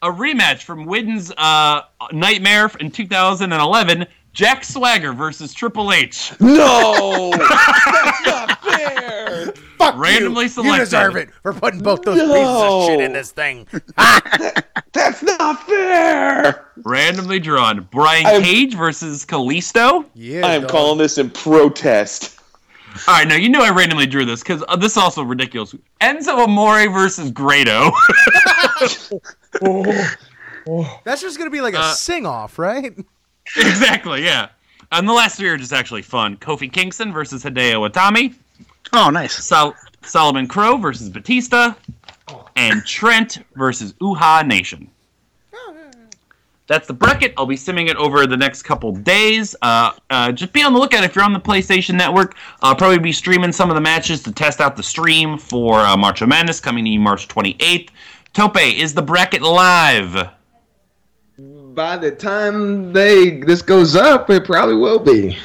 a 0.01 0.11
rematch 0.11 0.63
from 0.63 0.85
Whitten's 0.85 1.31
uh, 1.37 1.83
Nightmare 2.11 2.69
in 2.79 2.91
2011. 2.91 4.07
Jack 4.33 4.63
Swagger 4.63 5.11
versus 5.13 5.53
Triple 5.53 5.91
H. 5.91 6.31
No, 6.39 7.31
that's 7.37 8.25
not 8.25 8.61
fair. 8.63 9.53
Fuck 9.77 9.97
Randomly 9.97 10.43
you. 10.43 10.49
selected. 10.49 10.73
You 10.77 10.79
deserve 10.85 11.15
it 11.17 11.29
for 11.41 11.53
putting 11.53 11.81
both 11.81 12.03
those 12.03 12.19
pieces 12.19 12.31
of 12.45 12.85
shit 12.85 13.01
in 13.01 13.13
this 13.13 13.31
thing. 13.31 13.67
That's 14.93 15.23
not 15.23 15.65
fair. 15.65 16.67
Randomly 16.83 17.39
drawn. 17.39 17.87
Brian 17.91 18.25
I'm- 18.25 18.41
Cage 18.43 18.75
versus 18.75 19.25
Kalisto. 19.25 20.05
Yeah, 20.13 20.45
I 20.45 20.53
am 20.55 20.67
calling 20.67 20.97
this 20.97 21.17
in 21.17 21.29
protest. 21.29 22.37
All 23.07 23.15
right, 23.15 23.27
now 23.27 23.35
you 23.35 23.47
know 23.49 23.63
I 23.63 23.69
randomly 23.71 24.05
drew 24.05 24.25
this 24.25 24.41
because 24.43 24.63
uh, 24.67 24.75
this 24.75 24.91
is 24.93 24.97
also 24.97 25.23
ridiculous. 25.23 25.73
Enzo 26.01 26.43
Amore 26.43 26.89
versus 26.91 27.31
Grado. 27.31 27.91
That's 31.03 31.21
just 31.21 31.37
gonna 31.37 31.49
be 31.49 31.61
like 31.61 31.73
a 31.73 31.79
Uh, 31.79 31.93
sing 31.93 32.25
off, 32.25 32.59
right? 32.59 32.93
exactly, 33.57 34.23
yeah. 34.23 34.49
And 34.91 35.07
the 35.07 35.13
last 35.13 35.37
three 35.37 35.49
are 35.49 35.57
just 35.57 35.73
actually 35.73 36.01
fun. 36.01 36.37
Kofi 36.37 36.71
Kingston 36.71 37.13
versus 37.13 37.43
Hideo 37.43 37.89
Itami. 37.89 38.33
Oh, 38.93 39.09
nice. 39.09 39.43
Sol- 39.43 39.75
Solomon 40.01 40.47
Crowe 40.47 40.77
versus 40.77 41.09
Batista. 41.09 41.73
And 42.55 42.83
Trent 42.85 43.39
versus 43.55 43.93
Uhaa 43.93 44.45
Nation. 44.45 44.89
That's 46.67 46.87
the 46.87 46.93
bracket. 46.93 47.33
I'll 47.37 47.45
be 47.45 47.57
simming 47.57 47.89
it 47.89 47.97
over 47.97 48.25
the 48.25 48.37
next 48.37 48.63
couple 48.63 48.93
days. 48.93 49.57
Uh, 49.61 49.91
uh, 50.09 50.31
just 50.31 50.53
be 50.53 50.63
on 50.63 50.71
the 50.71 50.79
lookout 50.79 51.03
if 51.03 51.15
you're 51.15 51.25
on 51.25 51.33
the 51.33 51.39
PlayStation 51.39 51.95
Network. 51.95 52.37
I'll 52.61 52.75
probably 52.75 52.99
be 52.99 53.11
streaming 53.11 53.51
some 53.51 53.69
of 53.69 53.75
the 53.75 53.81
matches 53.81 54.23
to 54.23 54.31
test 54.31 54.61
out 54.61 54.77
the 54.77 54.83
stream 54.83 55.37
for 55.37 55.79
uh, 55.79 55.97
March 55.97 56.21
of 56.21 56.29
Madness 56.29 56.61
coming 56.61 56.85
to 56.85 56.91
you 56.91 56.99
March 56.99 57.27
28th. 57.27 57.89
Tope, 58.31 58.57
is 58.57 58.93
the 58.93 59.01
bracket 59.01 59.41
live? 59.41 60.29
By 61.73 61.97
the 61.97 62.11
time 62.11 62.91
they 62.91 63.39
this 63.39 63.61
goes 63.61 63.95
up, 63.95 64.29
it 64.29 64.45
probably 64.45 64.75
will 64.75 64.99
be. 64.99 65.37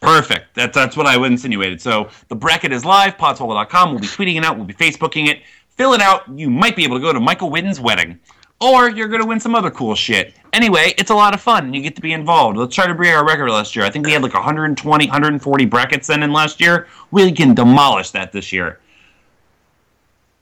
Perfect. 0.00 0.54
That's 0.54 0.74
that's 0.74 0.96
what 0.96 1.06
I 1.06 1.16
insinuated. 1.26 1.80
So 1.80 2.08
the 2.28 2.36
bracket 2.36 2.72
is 2.72 2.84
live. 2.84 3.16
Podswoggle.com. 3.16 3.90
We'll 3.90 4.00
be 4.00 4.06
tweeting 4.06 4.36
it 4.36 4.44
out. 4.44 4.56
We'll 4.56 4.66
be 4.66 4.74
Facebooking 4.74 5.28
it. 5.28 5.42
Fill 5.70 5.92
it 5.92 6.00
out. 6.00 6.22
You 6.38 6.48
might 6.48 6.76
be 6.76 6.84
able 6.84 6.96
to 6.96 7.02
go 7.02 7.12
to 7.12 7.20
Michael 7.20 7.50
Whitten's 7.50 7.80
wedding. 7.80 8.18
Or 8.58 8.88
you're 8.88 9.08
going 9.08 9.20
to 9.20 9.26
win 9.26 9.38
some 9.38 9.54
other 9.54 9.70
cool 9.70 9.94
shit. 9.94 10.34
Anyway, 10.54 10.94
it's 10.96 11.10
a 11.10 11.14
lot 11.14 11.34
of 11.34 11.42
fun. 11.42 11.74
You 11.74 11.82
get 11.82 11.94
to 11.96 12.00
be 12.00 12.14
involved. 12.14 12.56
Let's 12.56 12.74
try 12.74 12.86
to 12.86 12.94
break 12.94 13.12
our 13.12 13.26
record 13.26 13.50
last 13.50 13.76
year. 13.76 13.84
I 13.84 13.90
think 13.90 14.06
we 14.06 14.12
had 14.12 14.22
like 14.22 14.32
120, 14.32 15.06
140 15.06 15.66
brackets 15.66 16.06
sent 16.06 16.22
in 16.22 16.32
last 16.32 16.58
year. 16.58 16.86
We 17.10 17.30
can 17.32 17.54
demolish 17.54 18.12
that 18.12 18.32
this 18.32 18.52
year. 18.52 18.80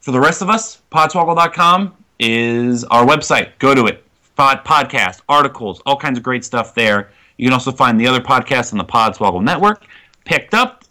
For 0.00 0.12
the 0.12 0.20
rest 0.20 0.42
of 0.42 0.50
us, 0.50 0.82
podswoggle.com 0.92 1.96
is 2.20 2.84
our 2.84 3.04
website. 3.04 3.58
Go 3.58 3.74
to 3.74 3.86
it. 3.86 4.03
Pod, 4.36 4.64
podcast, 4.64 5.20
articles, 5.28 5.80
all 5.86 5.96
kinds 5.96 6.18
of 6.18 6.24
great 6.24 6.44
stuff 6.44 6.74
there. 6.74 7.10
You 7.36 7.46
can 7.46 7.52
also 7.52 7.72
find 7.72 7.98
the 7.98 8.06
other 8.06 8.20
podcasts 8.20 8.72
on 8.72 8.78
the 8.78 8.84
Podswoggle 8.84 9.42
Network. 9.42 9.84
Picked 10.24 10.54
up, 10.54 10.84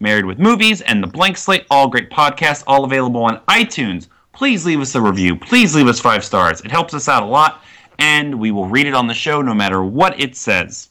Married 0.00 0.24
with 0.24 0.38
Movies, 0.38 0.80
and 0.82 1.02
The 1.02 1.06
Blank 1.06 1.36
Slate, 1.36 1.66
all 1.70 1.88
great 1.88 2.10
podcasts, 2.10 2.62
all 2.66 2.84
available 2.84 3.22
on 3.24 3.40
iTunes. 3.48 4.08
Please 4.32 4.66
leave 4.66 4.80
us 4.80 4.94
a 4.94 5.00
review. 5.00 5.36
Please 5.36 5.74
leave 5.74 5.86
us 5.86 6.00
five 6.00 6.24
stars. 6.24 6.60
It 6.60 6.70
helps 6.70 6.92
us 6.92 7.08
out 7.08 7.22
a 7.22 7.26
lot, 7.26 7.62
and 7.98 8.38
we 8.38 8.50
will 8.50 8.66
read 8.66 8.86
it 8.86 8.94
on 8.94 9.06
the 9.06 9.14
show 9.14 9.40
no 9.40 9.54
matter 9.54 9.82
what 9.82 10.18
it 10.20 10.36
says. 10.36 10.90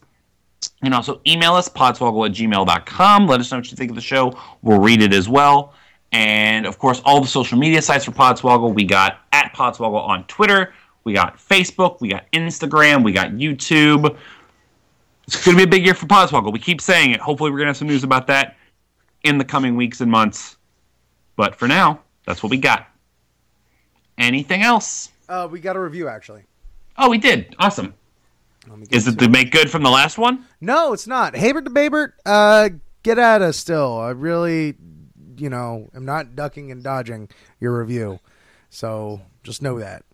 You 0.64 0.86
can 0.86 0.94
also 0.94 1.22
email 1.28 1.54
us, 1.54 1.68
podswoggle 1.68 2.26
at 2.26 2.34
gmail.com. 2.34 3.28
Let 3.28 3.40
us 3.40 3.52
know 3.52 3.58
what 3.58 3.70
you 3.70 3.78
think 3.78 3.92
of 3.92 3.96
the 3.96 4.02
show. 4.02 4.34
We'll 4.62 4.80
read 4.80 5.02
it 5.02 5.14
as 5.14 5.28
well. 5.28 5.74
And 6.14 6.66
of 6.66 6.78
course, 6.78 7.02
all 7.06 7.20
the 7.20 7.28
social 7.28 7.58
media 7.58 7.82
sites 7.82 8.06
for 8.06 8.12
Podswoggle. 8.12 8.74
We 8.74 8.84
got 8.84 9.20
at 9.32 9.54
Podswoggle 9.54 10.08
on 10.08 10.26
Twitter. 10.26 10.74
We 11.04 11.14
got 11.14 11.38
Facebook. 11.38 12.00
We 12.02 12.10
got 12.10 12.26
Instagram. 12.32 13.04
We 13.04 13.12
got 13.12 13.32
YouTube. 13.32 14.18
It's 15.28 15.44
going 15.44 15.58
to 15.58 15.66
be 15.66 15.70
a 15.70 15.72
big 15.72 15.86
year 15.86 15.94
for 15.94 16.06
Podswoggle. 16.06 16.52
We 16.52 16.60
keep 16.60 16.82
saying 16.82 17.12
it. 17.12 17.20
Hopefully, 17.20 17.52
we're 17.52 17.58
going 17.58 17.68
to 17.68 17.70
have 17.70 17.78
some 17.78 17.88
news 17.88 18.04
about 18.04 18.28
that 18.28 18.58
in 19.24 19.38
the 19.38 19.46
coming 19.46 19.76
weeks 19.76 20.02
and 20.02 20.12
months. 20.12 20.58
But 21.36 21.56
for 21.56 21.68
now, 21.68 22.02
that's 22.26 22.44
what 22.44 22.50
we 22.50 22.58
got. 22.58 22.88
Anything 24.18 24.62
else? 24.62 25.10
Uh, 25.28 25.48
we 25.50 25.60
got 25.60 25.76
a 25.76 25.80
review 25.80 26.08
actually. 26.08 26.44
Oh, 26.98 27.10
we 27.10 27.18
did. 27.18 27.56
Awesome. 27.58 27.94
Is 28.92 29.08
it 29.08 29.20
to 29.20 29.28
make 29.28 29.52
good 29.52 29.70
from 29.70 29.84
the 29.84 29.90
last 29.90 30.18
one? 30.18 30.46
No, 30.62 30.94
it's 30.94 31.08
not. 31.08 31.36
Habert 31.36 31.66
the 31.66 31.70
Babert, 31.70 32.14
uh, 32.26 32.70
get 33.02 33.18
at 33.18 33.42
us 33.42 33.58
still. 33.58 34.00
I 34.00 34.12
really, 34.12 34.76
you 35.38 35.50
know, 35.50 35.90
am 35.94 36.06
not 36.06 36.36
ducking 36.36 36.72
and 36.72 36.82
dodging 36.82 37.30
your 37.60 37.78
review. 37.78 38.20
So 38.70 39.22
just 39.44 39.62
know 39.62 39.80
that. 39.80 40.06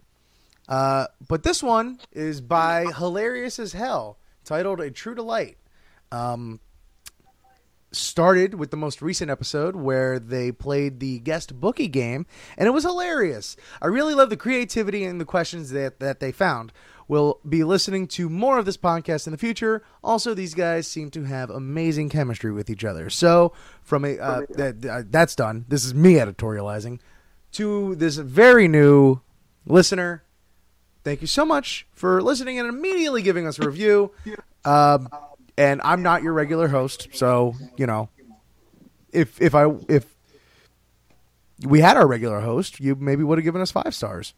Uh, 0.69 1.07
but 1.27 1.41
this 1.41 1.63
one 1.63 1.99
is 2.11 2.41
by 2.41 2.85
Hilarious 2.95 3.57
as 3.57 3.73
Hell, 3.73 4.17
titled 4.45 4.79
A 4.79 4.91
True 4.91 5.15
Delight. 5.15 5.57
Um, 6.11 6.59
started 7.91 8.53
with 8.53 8.69
the 8.69 8.77
most 8.77 9.01
recent 9.01 9.31
episode 9.31 9.75
where 9.75 10.19
they 10.19 10.51
played 10.51 10.99
the 10.99 11.17
guest 11.19 11.59
bookie 11.59 11.87
game, 11.87 12.27
and 12.55 12.67
it 12.67 12.71
was 12.71 12.83
hilarious. 12.83 13.57
I 13.81 13.87
really 13.87 14.13
love 14.13 14.29
the 14.29 14.37
creativity 14.37 15.03
and 15.03 15.19
the 15.19 15.25
questions 15.25 15.71
that, 15.71 15.99
that 15.99 16.19
they 16.19 16.31
found. 16.31 16.71
We'll 17.07 17.39
be 17.47 17.63
listening 17.63 18.07
to 18.09 18.29
more 18.29 18.59
of 18.59 18.65
this 18.65 18.77
podcast 18.77 19.25
in 19.25 19.31
the 19.31 19.39
future. 19.39 19.81
Also, 20.03 20.35
these 20.35 20.53
guys 20.53 20.85
seem 20.85 21.09
to 21.11 21.23
have 21.23 21.49
amazing 21.49 22.09
chemistry 22.09 22.51
with 22.51 22.69
each 22.69 22.85
other. 22.85 23.09
So, 23.09 23.53
from 23.81 24.05
a 24.05 24.19
uh, 24.19 24.41
that, 24.49 24.85
uh, 24.85 25.03
that's 25.09 25.33
done. 25.33 25.65
This 25.67 25.83
is 25.83 25.95
me 25.95 26.13
editorializing 26.13 26.99
to 27.53 27.95
this 27.95 28.17
very 28.17 28.67
new 28.67 29.21
listener. 29.65 30.23
Thank 31.03 31.21
you 31.21 31.27
so 31.27 31.45
much 31.45 31.87
for 31.93 32.21
listening 32.21 32.59
and 32.59 32.67
immediately 32.67 33.21
giving 33.21 33.47
us 33.47 33.57
a 33.59 33.65
review. 33.65 34.11
Um, 34.65 35.09
and 35.57 35.81
I'm 35.83 36.01
not 36.03 36.23
your 36.23 36.33
regular 36.33 36.67
host, 36.67 37.07
so 37.13 37.55
you 37.77 37.85
know, 37.87 38.09
if 39.11 39.41
if 39.41 39.55
I 39.55 39.69
if 39.87 40.05
we 41.65 41.79
had 41.81 41.97
our 41.97 42.07
regular 42.07 42.41
host, 42.41 42.79
you 42.79 42.95
maybe 42.95 43.23
would 43.23 43.37
have 43.37 43.45
given 43.45 43.61
us 43.61 43.71
five 43.71 43.93
stars. 43.95 44.33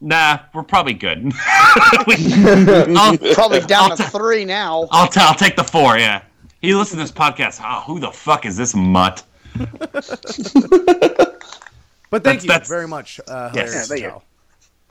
Nah, 0.00 0.38
we're 0.52 0.62
probably 0.64 0.92
good. 0.94 1.32
I'll, 1.46 3.16
probably 3.34 3.60
down 3.60 3.96
to 3.96 4.02
three 4.04 4.44
now. 4.44 4.86
I'll, 4.90 5.08
t- 5.08 5.20
I'll 5.20 5.34
take 5.34 5.56
the 5.56 5.64
four, 5.64 5.96
yeah. 5.96 6.22
He 6.60 6.74
listened 6.74 6.98
to 7.00 7.04
this 7.04 7.12
podcast. 7.12 7.60
Oh, 7.64 7.80
who 7.86 8.00
the 8.00 8.10
fuck 8.10 8.44
is 8.44 8.56
this 8.56 8.74
mutt? 8.74 9.22
But 12.10 12.22
thank 12.22 12.42
That's- 12.42 12.44
you 12.44 12.48
that's- 12.48 12.68
very 12.68 12.86
much. 12.86 13.18
Uh, 13.26 13.50
Yes. 13.54 13.88
hilarious 13.88 14.12
Yeah, 14.14 14.18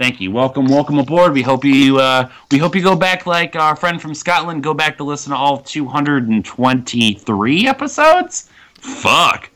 thank 0.04 0.20
you. 0.20 0.32
Welcome, 0.32 0.66
welcome 0.66 1.00
aboard. 1.00 1.32
We 1.32 1.42
hope 1.42 1.64
you 1.64 1.98
uh, 1.98 2.30
we 2.52 2.58
hope 2.58 2.76
you 2.76 2.84
go 2.84 2.94
back 2.94 3.26
like 3.26 3.56
our 3.56 3.74
friend 3.74 4.02
from 4.02 4.14
Scotland. 4.14 4.62
Go 4.62 4.74
back 4.74 4.98
to 4.98 5.06
listen 5.06 5.32
to 5.32 5.38
all 5.38 5.60
223 5.60 7.68
episodes. 7.70 8.50
Fuck. 8.82 9.50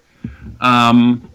Um, 0.61 1.29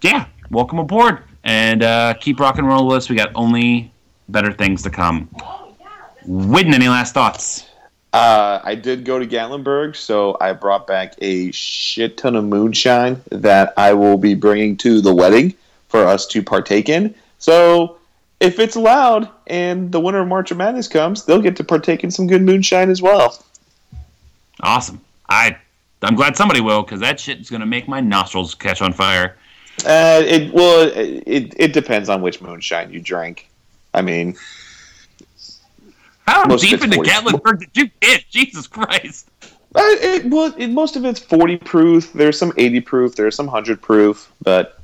yeah. 0.00 0.24
Welcome 0.50 0.78
aboard 0.78 1.18
and 1.44 1.82
uh, 1.82 2.14
keep 2.14 2.40
rock 2.40 2.56
and 2.56 2.66
roll 2.66 2.86
with 2.86 2.96
us. 2.96 3.10
We 3.10 3.16
got 3.16 3.32
only 3.34 3.92
better 4.30 4.50
things 4.50 4.82
to 4.84 4.90
come. 4.90 5.28
Whitten, 6.26 6.72
any 6.72 6.88
last 6.88 7.12
thoughts? 7.12 7.66
Uh, 8.14 8.60
I 8.64 8.76
did 8.76 9.04
go 9.04 9.18
to 9.18 9.26
Gatlinburg, 9.26 9.94
so 9.94 10.38
I 10.40 10.54
brought 10.54 10.86
back 10.86 11.16
a 11.20 11.50
shit 11.50 12.16
ton 12.16 12.36
of 12.36 12.46
moonshine 12.46 13.20
that 13.30 13.74
I 13.76 13.92
will 13.92 14.16
be 14.16 14.34
bringing 14.34 14.78
to 14.78 15.02
the 15.02 15.14
wedding 15.14 15.52
for 15.88 16.06
us 16.06 16.26
to 16.28 16.42
partake 16.42 16.88
in. 16.88 17.14
So, 17.38 17.98
if 18.42 18.58
it's 18.58 18.74
allowed 18.74 19.28
and 19.46 19.92
the 19.92 20.00
winner 20.00 20.20
of 20.20 20.28
March 20.28 20.50
of 20.50 20.56
Madness 20.56 20.88
comes, 20.88 21.24
they'll 21.24 21.40
get 21.40 21.56
to 21.56 21.64
partake 21.64 22.02
in 22.02 22.10
some 22.10 22.26
good 22.26 22.42
moonshine 22.42 22.90
as 22.90 23.00
well. 23.00 23.42
Awesome. 24.60 25.00
I 25.28 25.56
I'm 26.02 26.16
glad 26.16 26.36
somebody 26.36 26.60
will 26.60 26.82
because 26.82 27.00
that 27.00 27.20
shit 27.20 27.40
is 27.40 27.48
gonna 27.48 27.66
make 27.66 27.86
my 27.86 28.00
nostrils 28.00 28.54
catch 28.54 28.82
on 28.82 28.92
fire. 28.92 29.36
Uh, 29.86 30.22
it 30.24 30.52
well, 30.52 30.90
it 30.94 31.54
it 31.56 31.72
depends 31.72 32.08
on 32.08 32.20
which 32.20 32.40
moonshine 32.40 32.92
you 32.92 33.00
drink. 33.00 33.48
I 33.94 34.02
mean, 34.02 34.36
How 36.26 36.44
deep 36.56 36.82
into 36.82 36.96
40. 36.96 37.10
Gatlinburg 37.10 37.60
did 37.60 37.70
you 37.74 37.90
get? 38.00 38.24
Jesus 38.30 38.66
Christ. 38.66 39.28
uh, 39.42 39.48
it, 39.76 40.26
well, 40.26 40.52
it, 40.58 40.68
most 40.68 40.96
of 40.96 41.04
it's 41.04 41.20
forty 41.20 41.56
proof. 41.56 42.12
There's 42.12 42.38
some 42.38 42.52
eighty 42.56 42.80
proof. 42.80 43.14
There's 43.14 43.36
some 43.36 43.46
hundred 43.48 43.80
proof, 43.80 44.32
but 44.42 44.80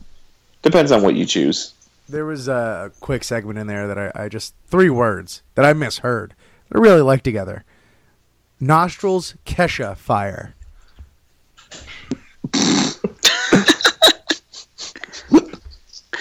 depends 0.63 0.93
on 0.93 1.03
what 1.03 1.17
you 1.17 1.27
choose. 1.27 1.75
There 2.09 2.25
was 2.25 2.49
a 2.49 2.91
quick 3.01 3.23
segment 3.23 3.59
in 3.59 3.67
there 3.67 3.87
that 3.87 3.99
I, 3.99 4.13
I 4.15 4.29
just 4.29 4.55
three 4.67 4.89
words 4.89 5.43
that 5.55 5.65
I 5.65 5.75
misheard. 5.75 6.35
that 6.69 6.79
I 6.79 6.81
really 6.81 7.03
like 7.03 7.23
together. 7.23 7.65
Nostrils 8.61 9.35
Kesha 9.45 9.97
fire. 9.97 10.55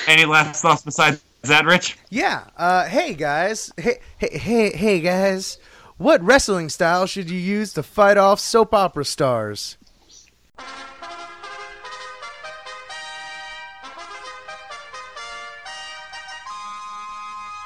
Any 0.08 0.26
last 0.26 0.62
thoughts 0.62 0.84
besides 0.84 1.22
that, 1.44 1.66
Rich? 1.66 1.98
Yeah. 2.10 2.46
Uh, 2.56 2.86
hey 2.86 3.14
guys. 3.14 3.72
Hey, 3.78 4.00
hey, 4.18 4.38
hey, 4.38 4.76
hey 4.76 5.00
guys. 5.00 5.58
What 5.98 6.22
wrestling 6.22 6.70
style 6.70 7.06
should 7.06 7.30
you 7.30 7.40
use 7.40 7.74
to 7.74 7.84
fight 7.84 8.18
off 8.18 8.40
soap 8.40 8.74
opera 8.74 9.06
stars? 9.06 9.78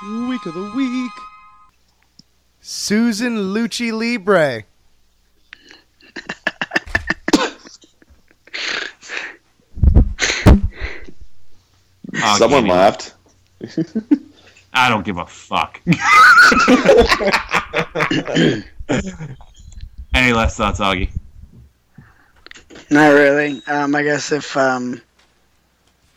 Week 0.04 0.46
of 0.48 0.54
the 0.56 0.72
week. 0.76 1.12
Susan 2.60 3.38
Lucci 3.54 3.92
Libre. 3.92 4.64
Oh, 12.24 12.38
Someone 12.38 12.64
Kenny. 12.64 12.74
laughed. 12.74 13.14
I 14.74 14.90
don't 14.90 15.06
give 15.06 15.18
a 15.18 15.26
fuck. 15.26 15.80
Any 20.14 20.34
last 20.34 20.58
thoughts, 20.58 20.80
Augie? 20.80 21.10
Not 22.90 23.10
really. 23.14 23.62
Um, 23.68 23.96
I 23.96 24.04
guess 24.04 24.32
if 24.32 24.58
um, 24.58 25.02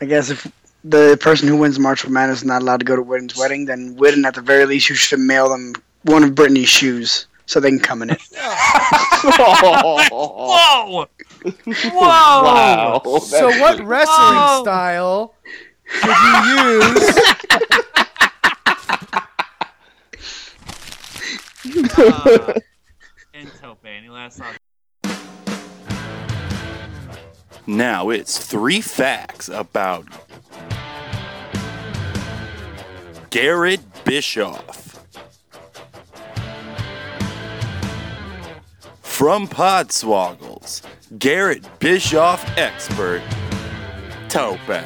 I 0.01 0.06
guess 0.06 0.31
if 0.31 0.51
the 0.85 1.16
person 1.20 1.48
who 1.48 1.56
wins 1.56 1.78
March 1.78 2.02
for 2.02 2.11
Madness 2.11 2.39
is 2.39 2.44
not 2.44 2.61
allowed 2.61 2.81
to 2.81 2.85
go 2.85 2.94
to 2.94 3.02
Whitten's 3.02 3.36
wedding, 3.36 3.65
then 3.65 3.97
Witten, 3.97 4.24
at 4.27 4.35
the 4.35 4.43
very 4.43 4.66
least, 4.66 4.90
you 4.90 4.94
should 4.94 5.19
mail 5.19 5.48
them 5.48 5.74
one 6.02 6.23
of 6.23 6.35
Brittany's 6.35 6.69
shoes 6.69 7.27
so 7.47 7.59
they 7.59 7.70
can 7.70 7.81
come 7.81 8.02
in 8.02 8.11
it. 8.11 8.20
Whoa! 9.24 9.98
Whoa! 10.11 11.09
Wow. 11.94 13.02
So 13.20 13.48
what 13.61 13.81
wrestling 13.81 14.36
Whoa. 14.36 14.62
style 14.62 15.35
should 15.86 16.16
you 16.24 16.36
use? 16.61 17.19
Uh, 21.97 22.61
and 23.32 23.51
Tope, 23.61 23.85
any 23.86 24.09
last 24.09 24.39
thoughts? 24.39 24.59
Now 27.66 28.11
it's 28.11 28.39
three 28.44 28.81
facts 28.81 29.48
about 29.48 30.06
Garrett 33.35 33.81
Bischoff. 34.05 35.05
From 39.02 39.48
Podswoggles, 39.48 40.82
Garrett 41.19 41.66
Bischoff 41.81 42.44
expert, 42.56 43.23
Tope. 44.28 44.61
Well, 44.69 44.85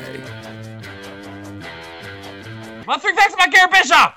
three 2.99 3.15
facts 3.15 3.35
about 3.35 3.53
Garrett 3.53 3.71
Bischoff. 3.71 4.15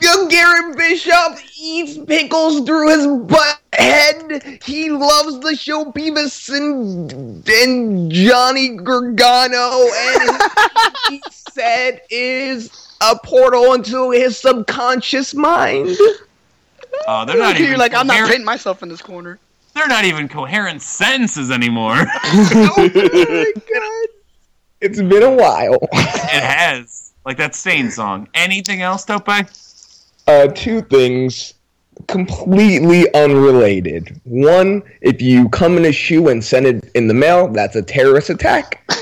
Young 0.00 0.28
Garrett 0.28 0.78
Bischoff 0.78 1.42
eats 1.60 1.98
pickles 2.06 2.64
through 2.64 2.88
his 2.88 3.06
butt 3.06 3.60
head. 3.74 4.62
He 4.64 4.88
loves 4.88 5.40
the 5.40 5.54
show 5.54 5.92
Beavis 5.92 6.48
and, 6.48 7.46
and 7.46 8.10
Johnny 8.10 8.78
Gargano, 8.78 9.90
and 9.94 10.40
he 11.10 11.22
said 11.52 12.00
is 12.08 12.93
a 13.12 13.18
portal 13.24 13.74
into 13.74 14.10
his 14.10 14.38
subconscious 14.38 15.34
mind. 15.34 15.96
Oh, 17.06 17.24
they're 17.24 17.36
not 17.36 17.58
You're 17.58 17.68
even 17.68 17.78
like, 17.78 17.94
I'm 17.94 18.06
not 18.06 18.14
coherent- 18.14 18.30
painting 18.30 18.46
myself 18.46 18.82
in 18.82 18.88
this 18.88 19.02
corner. 19.02 19.38
They're 19.74 19.88
not 19.88 20.04
even 20.04 20.28
coherent 20.28 20.82
sentences 20.82 21.50
anymore. 21.50 21.96
oh 21.98 22.72
my 22.76 23.52
god. 23.54 24.08
It's 24.80 25.02
been 25.02 25.22
a 25.22 25.30
while. 25.30 25.78
it 25.92 26.42
has. 26.42 27.12
Like 27.26 27.36
that 27.38 27.54
Staind 27.54 27.92
song. 27.92 28.28
Anything 28.34 28.82
else, 28.82 29.04
Tope? 29.04 29.28
Uh, 30.26 30.46
two 30.48 30.82
things 30.82 31.54
completely 32.06 33.12
unrelated. 33.14 34.20
One, 34.24 34.82
if 35.00 35.20
you 35.20 35.48
come 35.48 35.76
in 35.76 35.86
a 35.86 35.92
shoe 35.92 36.28
and 36.28 36.44
send 36.44 36.66
it 36.66 36.90
in 36.94 37.08
the 37.08 37.14
mail, 37.14 37.48
that's 37.48 37.76
a 37.76 37.82
terrorist 37.82 38.30
attack. 38.30 38.88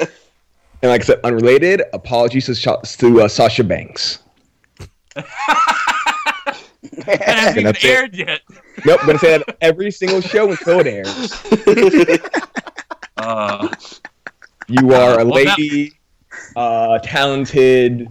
and 0.82 0.90
like 0.90 1.02
I 1.02 1.04
said, 1.04 1.20
unrelated, 1.24 1.82
apologies 1.92 2.46
to, 2.46 2.54
Sha- 2.54 2.80
to 2.80 3.22
uh, 3.22 3.28
Sasha 3.28 3.64
Banks. 3.64 4.20
It 6.82 7.22
hasn't 7.22 7.58
even 7.58 7.64
that's 7.64 7.84
it. 7.84 7.88
aired 7.88 8.14
yet. 8.16 8.40
Nope, 8.86 9.00
I'm 9.00 9.06
going 9.06 9.18
to 9.18 9.24
say 9.24 9.38
that 9.38 9.56
every 9.60 9.90
single 9.90 10.20
show 10.20 10.50
until 10.50 10.80
it 10.80 10.86
airs. 10.86 12.20
Uh, 13.16 13.68
You 14.68 14.94
are 14.94 15.20
a 15.20 15.24
Well, 15.26 15.44
that- 15.44 15.58
lady, 15.58 15.92
uh, 16.56 16.98
talented. 17.00 18.08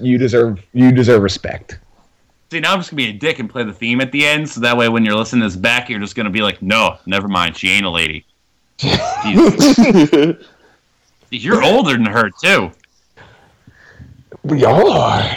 You 0.00 0.16
deserve 0.16 0.60
you 0.72 0.90
deserve 0.90 1.22
respect. 1.22 1.78
see, 2.50 2.60
now 2.60 2.72
I'm 2.72 2.78
just 2.78 2.90
gonna 2.90 2.96
be 3.02 3.08
a 3.10 3.12
dick 3.12 3.40
and 3.40 3.50
play 3.50 3.64
the 3.64 3.72
theme 3.74 4.00
at 4.00 4.10
the 4.12 4.24
end, 4.24 4.48
so 4.48 4.60
that 4.60 4.74
way 4.78 4.88
when 4.88 5.04
you're 5.04 5.16
listening 5.16 5.42
to 5.42 5.48
this 5.48 5.56
back, 5.56 5.90
you're 5.90 5.98
just 6.00 6.14
gonna 6.14 6.30
be 6.30 6.40
like, 6.40 6.62
no, 6.62 6.96
never 7.04 7.28
mind, 7.28 7.56
she 7.58 7.68
ain't 7.68 7.84
a 7.84 7.90
lady. 7.90 8.24
Jesus. 11.30 11.44
You're 11.44 11.62
older 11.62 11.92
than 11.92 12.06
her 12.06 12.30
too. 12.42 12.70
We 14.42 14.64
all 14.64 14.90
are. 14.90 15.36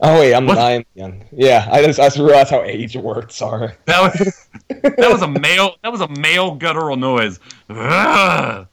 Oh 0.00 0.20
wait, 0.20 0.32
I'm 0.32 0.48
I 0.50 0.70
am 0.72 0.84
young. 0.94 1.24
Yeah, 1.32 1.68
I 1.70 1.84
just 1.84 1.98
I 1.98 2.06
just 2.06 2.18
realized 2.18 2.50
how 2.50 2.62
age 2.62 2.96
worked. 2.96 3.32
Sorry. 3.32 3.72
That 3.86 4.00
was 4.00 4.48
that 4.68 5.10
was 5.10 5.22
a 5.22 5.28
male 5.28 5.74
that 5.82 5.90
was 5.90 6.00
a 6.00 6.08
male 6.08 6.54
guttural 6.54 6.96
noise. 6.96 7.40
Ugh. 7.68 8.66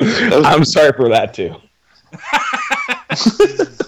I'm 0.00 0.64
sorry 0.64 0.92
for 0.92 1.08
that 1.08 1.32
too. 1.34 1.54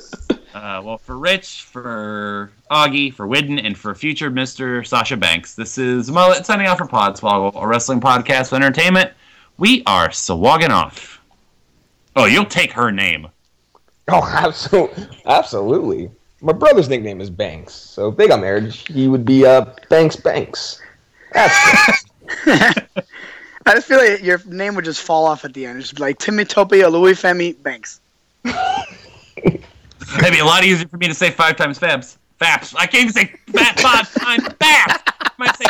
Uh, 0.55 0.82
well, 0.82 0.98
for 0.98 1.16
Rich, 1.16 1.62
for 1.62 2.51
Augie, 2.69 3.15
for 3.15 3.28
Whitten, 3.28 3.65
and 3.65 3.78
for 3.78 3.94
future 3.94 4.28
Mr. 4.28 4.85
Sasha 4.85 5.16
Banks, 5.16 5.55
this 5.55 5.78
is 5.78 6.10
Mullet 6.10 6.44
signing 6.44 6.66
off 6.66 6.78
for 6.78 6.86
Podswoggle, 6.86 7.52
a 7.55 7.66
wrestling 7.66 8.01
podcast 8.01 8.48
for 8.48 8.56
entertainment. 8.56 9.12
We 9.56 9.85
are 9.86 10.09
swagging 10.09 10.70
off. 10.70 11.18
Oh, 12.19 12.24
you'll 12.24 12.47
take 12.47 12.73
her 12.73 12.90
name. 12.90 13.28
Oh, 14.09 14.24
absolutely, 14.35 15.07
absolutely. 15.27 16.11
My 16.40 16.53
brother's 16.53 16.89
nickname 16.89 17.20
is 17.20 17.31
Banks, 17.31 17.73
so 17.73 18.09
if 18.09 18.16
they 18.16 18.27
got 18.27 18.40
married, 18.40 18.73
he 18.73 19.07
would 19.07 19.24
be 19.24 19.47
uh, 19.47 19.66
Banks 19.89 20.16
Banks. 20.16 20.82
That's 21.32 22.05
I 22.47 23.74
just 23.74 23.86
feel 23.86 23.99
like 23.99 24.23
your 24.23 24.40
name 24.47 24.74
would 24.74 24.85
just 24.85 25.01
fall 25.01 25.27
off 25.27 25.45
at 25.45 25.55
the 25.55 25.65
end. 25.65 25.78
It's 25.78 25.90
just 25.90 26.01
like 26.01 26.19
Timitopia 26.19 26.90
Louis 26.90 27.12
Femi 27.12 27.61
Banks. 27.62 28.01
It'd 28.45 30.32
be 30.32 30.39
a 30.40 30.45
lot 30.45 30.65
easier 30.65 30.89
for 30.89 30.97
me 30.97 31.07
to 31.07 31.15
say 31.15 31.31
five 31.31 31.57
times 31.57 31.78
Fabs. 31.78 32.16
Faps. 32.40 32.74
I 32.77 32.86
can't 32.86 33.11
even 33.11 33.12
say 33.12 33.27
fat 33.53 33.78
five 33.78 34.12
times 34.15 34.43
Fabs. 34.45 35.03
I 35.20 35.31
might 35.39 35.57
say 35.57 35.66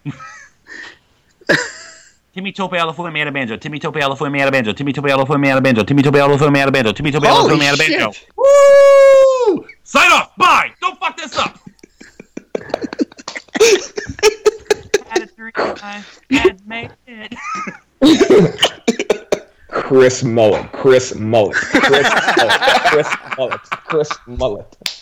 Timmy 2.36 2.52
Tope 2.52 2.78
alla 2.78 2.92
fue 2.92 3.10
me 3.10 3.22
out 3.22 3.28
of 3.28 3.34
banjo. 3.34 3.56
Timmy 3.56 3.78
Tope 3.78 4.02
alla 4.02 4.14
fue 4.14 4.28
me 4.28 4.42
out 4.42 4.48
of 4.48 4.52
banjo. 4.52 4.72
Timmy 4.74 4.92
Tope 4.92 5.10
alla 5.10 5.24
fue 5.24 5.38
me 5.38 5.50
out 5.50 5.56
of 5.56 5.62
banjo. 5.62 5.84
Timmy 5.84 6.02
Tope 6.02 6.20
alla 6.20 6.36
fue 6.36 6.50
me 6.50 6.60
out 6.60 6.68
of 6.68 6.72
banjo. 6.74 6.92
Timmy 6.92 7.10
Tope 7.10 7.26
alla 7.26 7.40
fue 7.40 7.48
Holy 7.48 7.60
me 7.60 7.66
out 7.66 7.72
of 7.72 7.78
banjo. 7.78 8.12
shit. 8.12 8.28
Woo! 8.36 9.66
Sign 9.84 10.12
off. 10.12 10.36
Bye. 10.36 10.72
Don't 10.80 10.98
fuck 10.98 11.16
this 11.16 11.34
up. 11.38 11.58
Had 15.08 15.22
a 15.22 15.26
dream 15.34 15.52
I 15.56 16.04
had 16.30 16.66
made 16.66 16.92
it. 17.06 17.34
Chris 19.68 20.22
Mullet. 20.22 20.70
Chris 20.72 21.14
Mullet. 21.14 21.54
Chris 21.54 22.06
Mullet. 22.36 22.60
Chris 22.90 23.08
Mullet. 23.38 23.60
Chris 23.86 24.10
Mullet. 24.26 24.95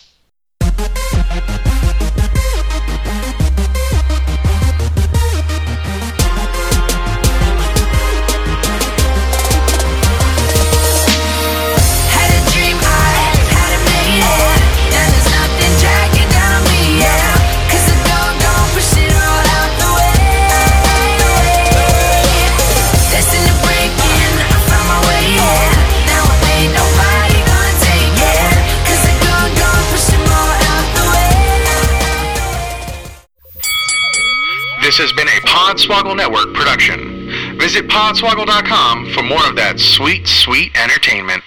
This 34.95 35.11
has 35.11 35.17
been 35.17 35.27
a 35.27 35.41
Podswoggle 35.41 36.15
Network 36.15 36.53
production. 36.53 37.59
Visit 37.59 37.85
podswoggle.com 37.89 39.11
for 39.11 39.23
more 39.23 39.45
of 39.45 39.57
that 39.57 39.77
sweet, 39.77 40.25
sweet 40.25 40.71
entertainment. 40.81 41.43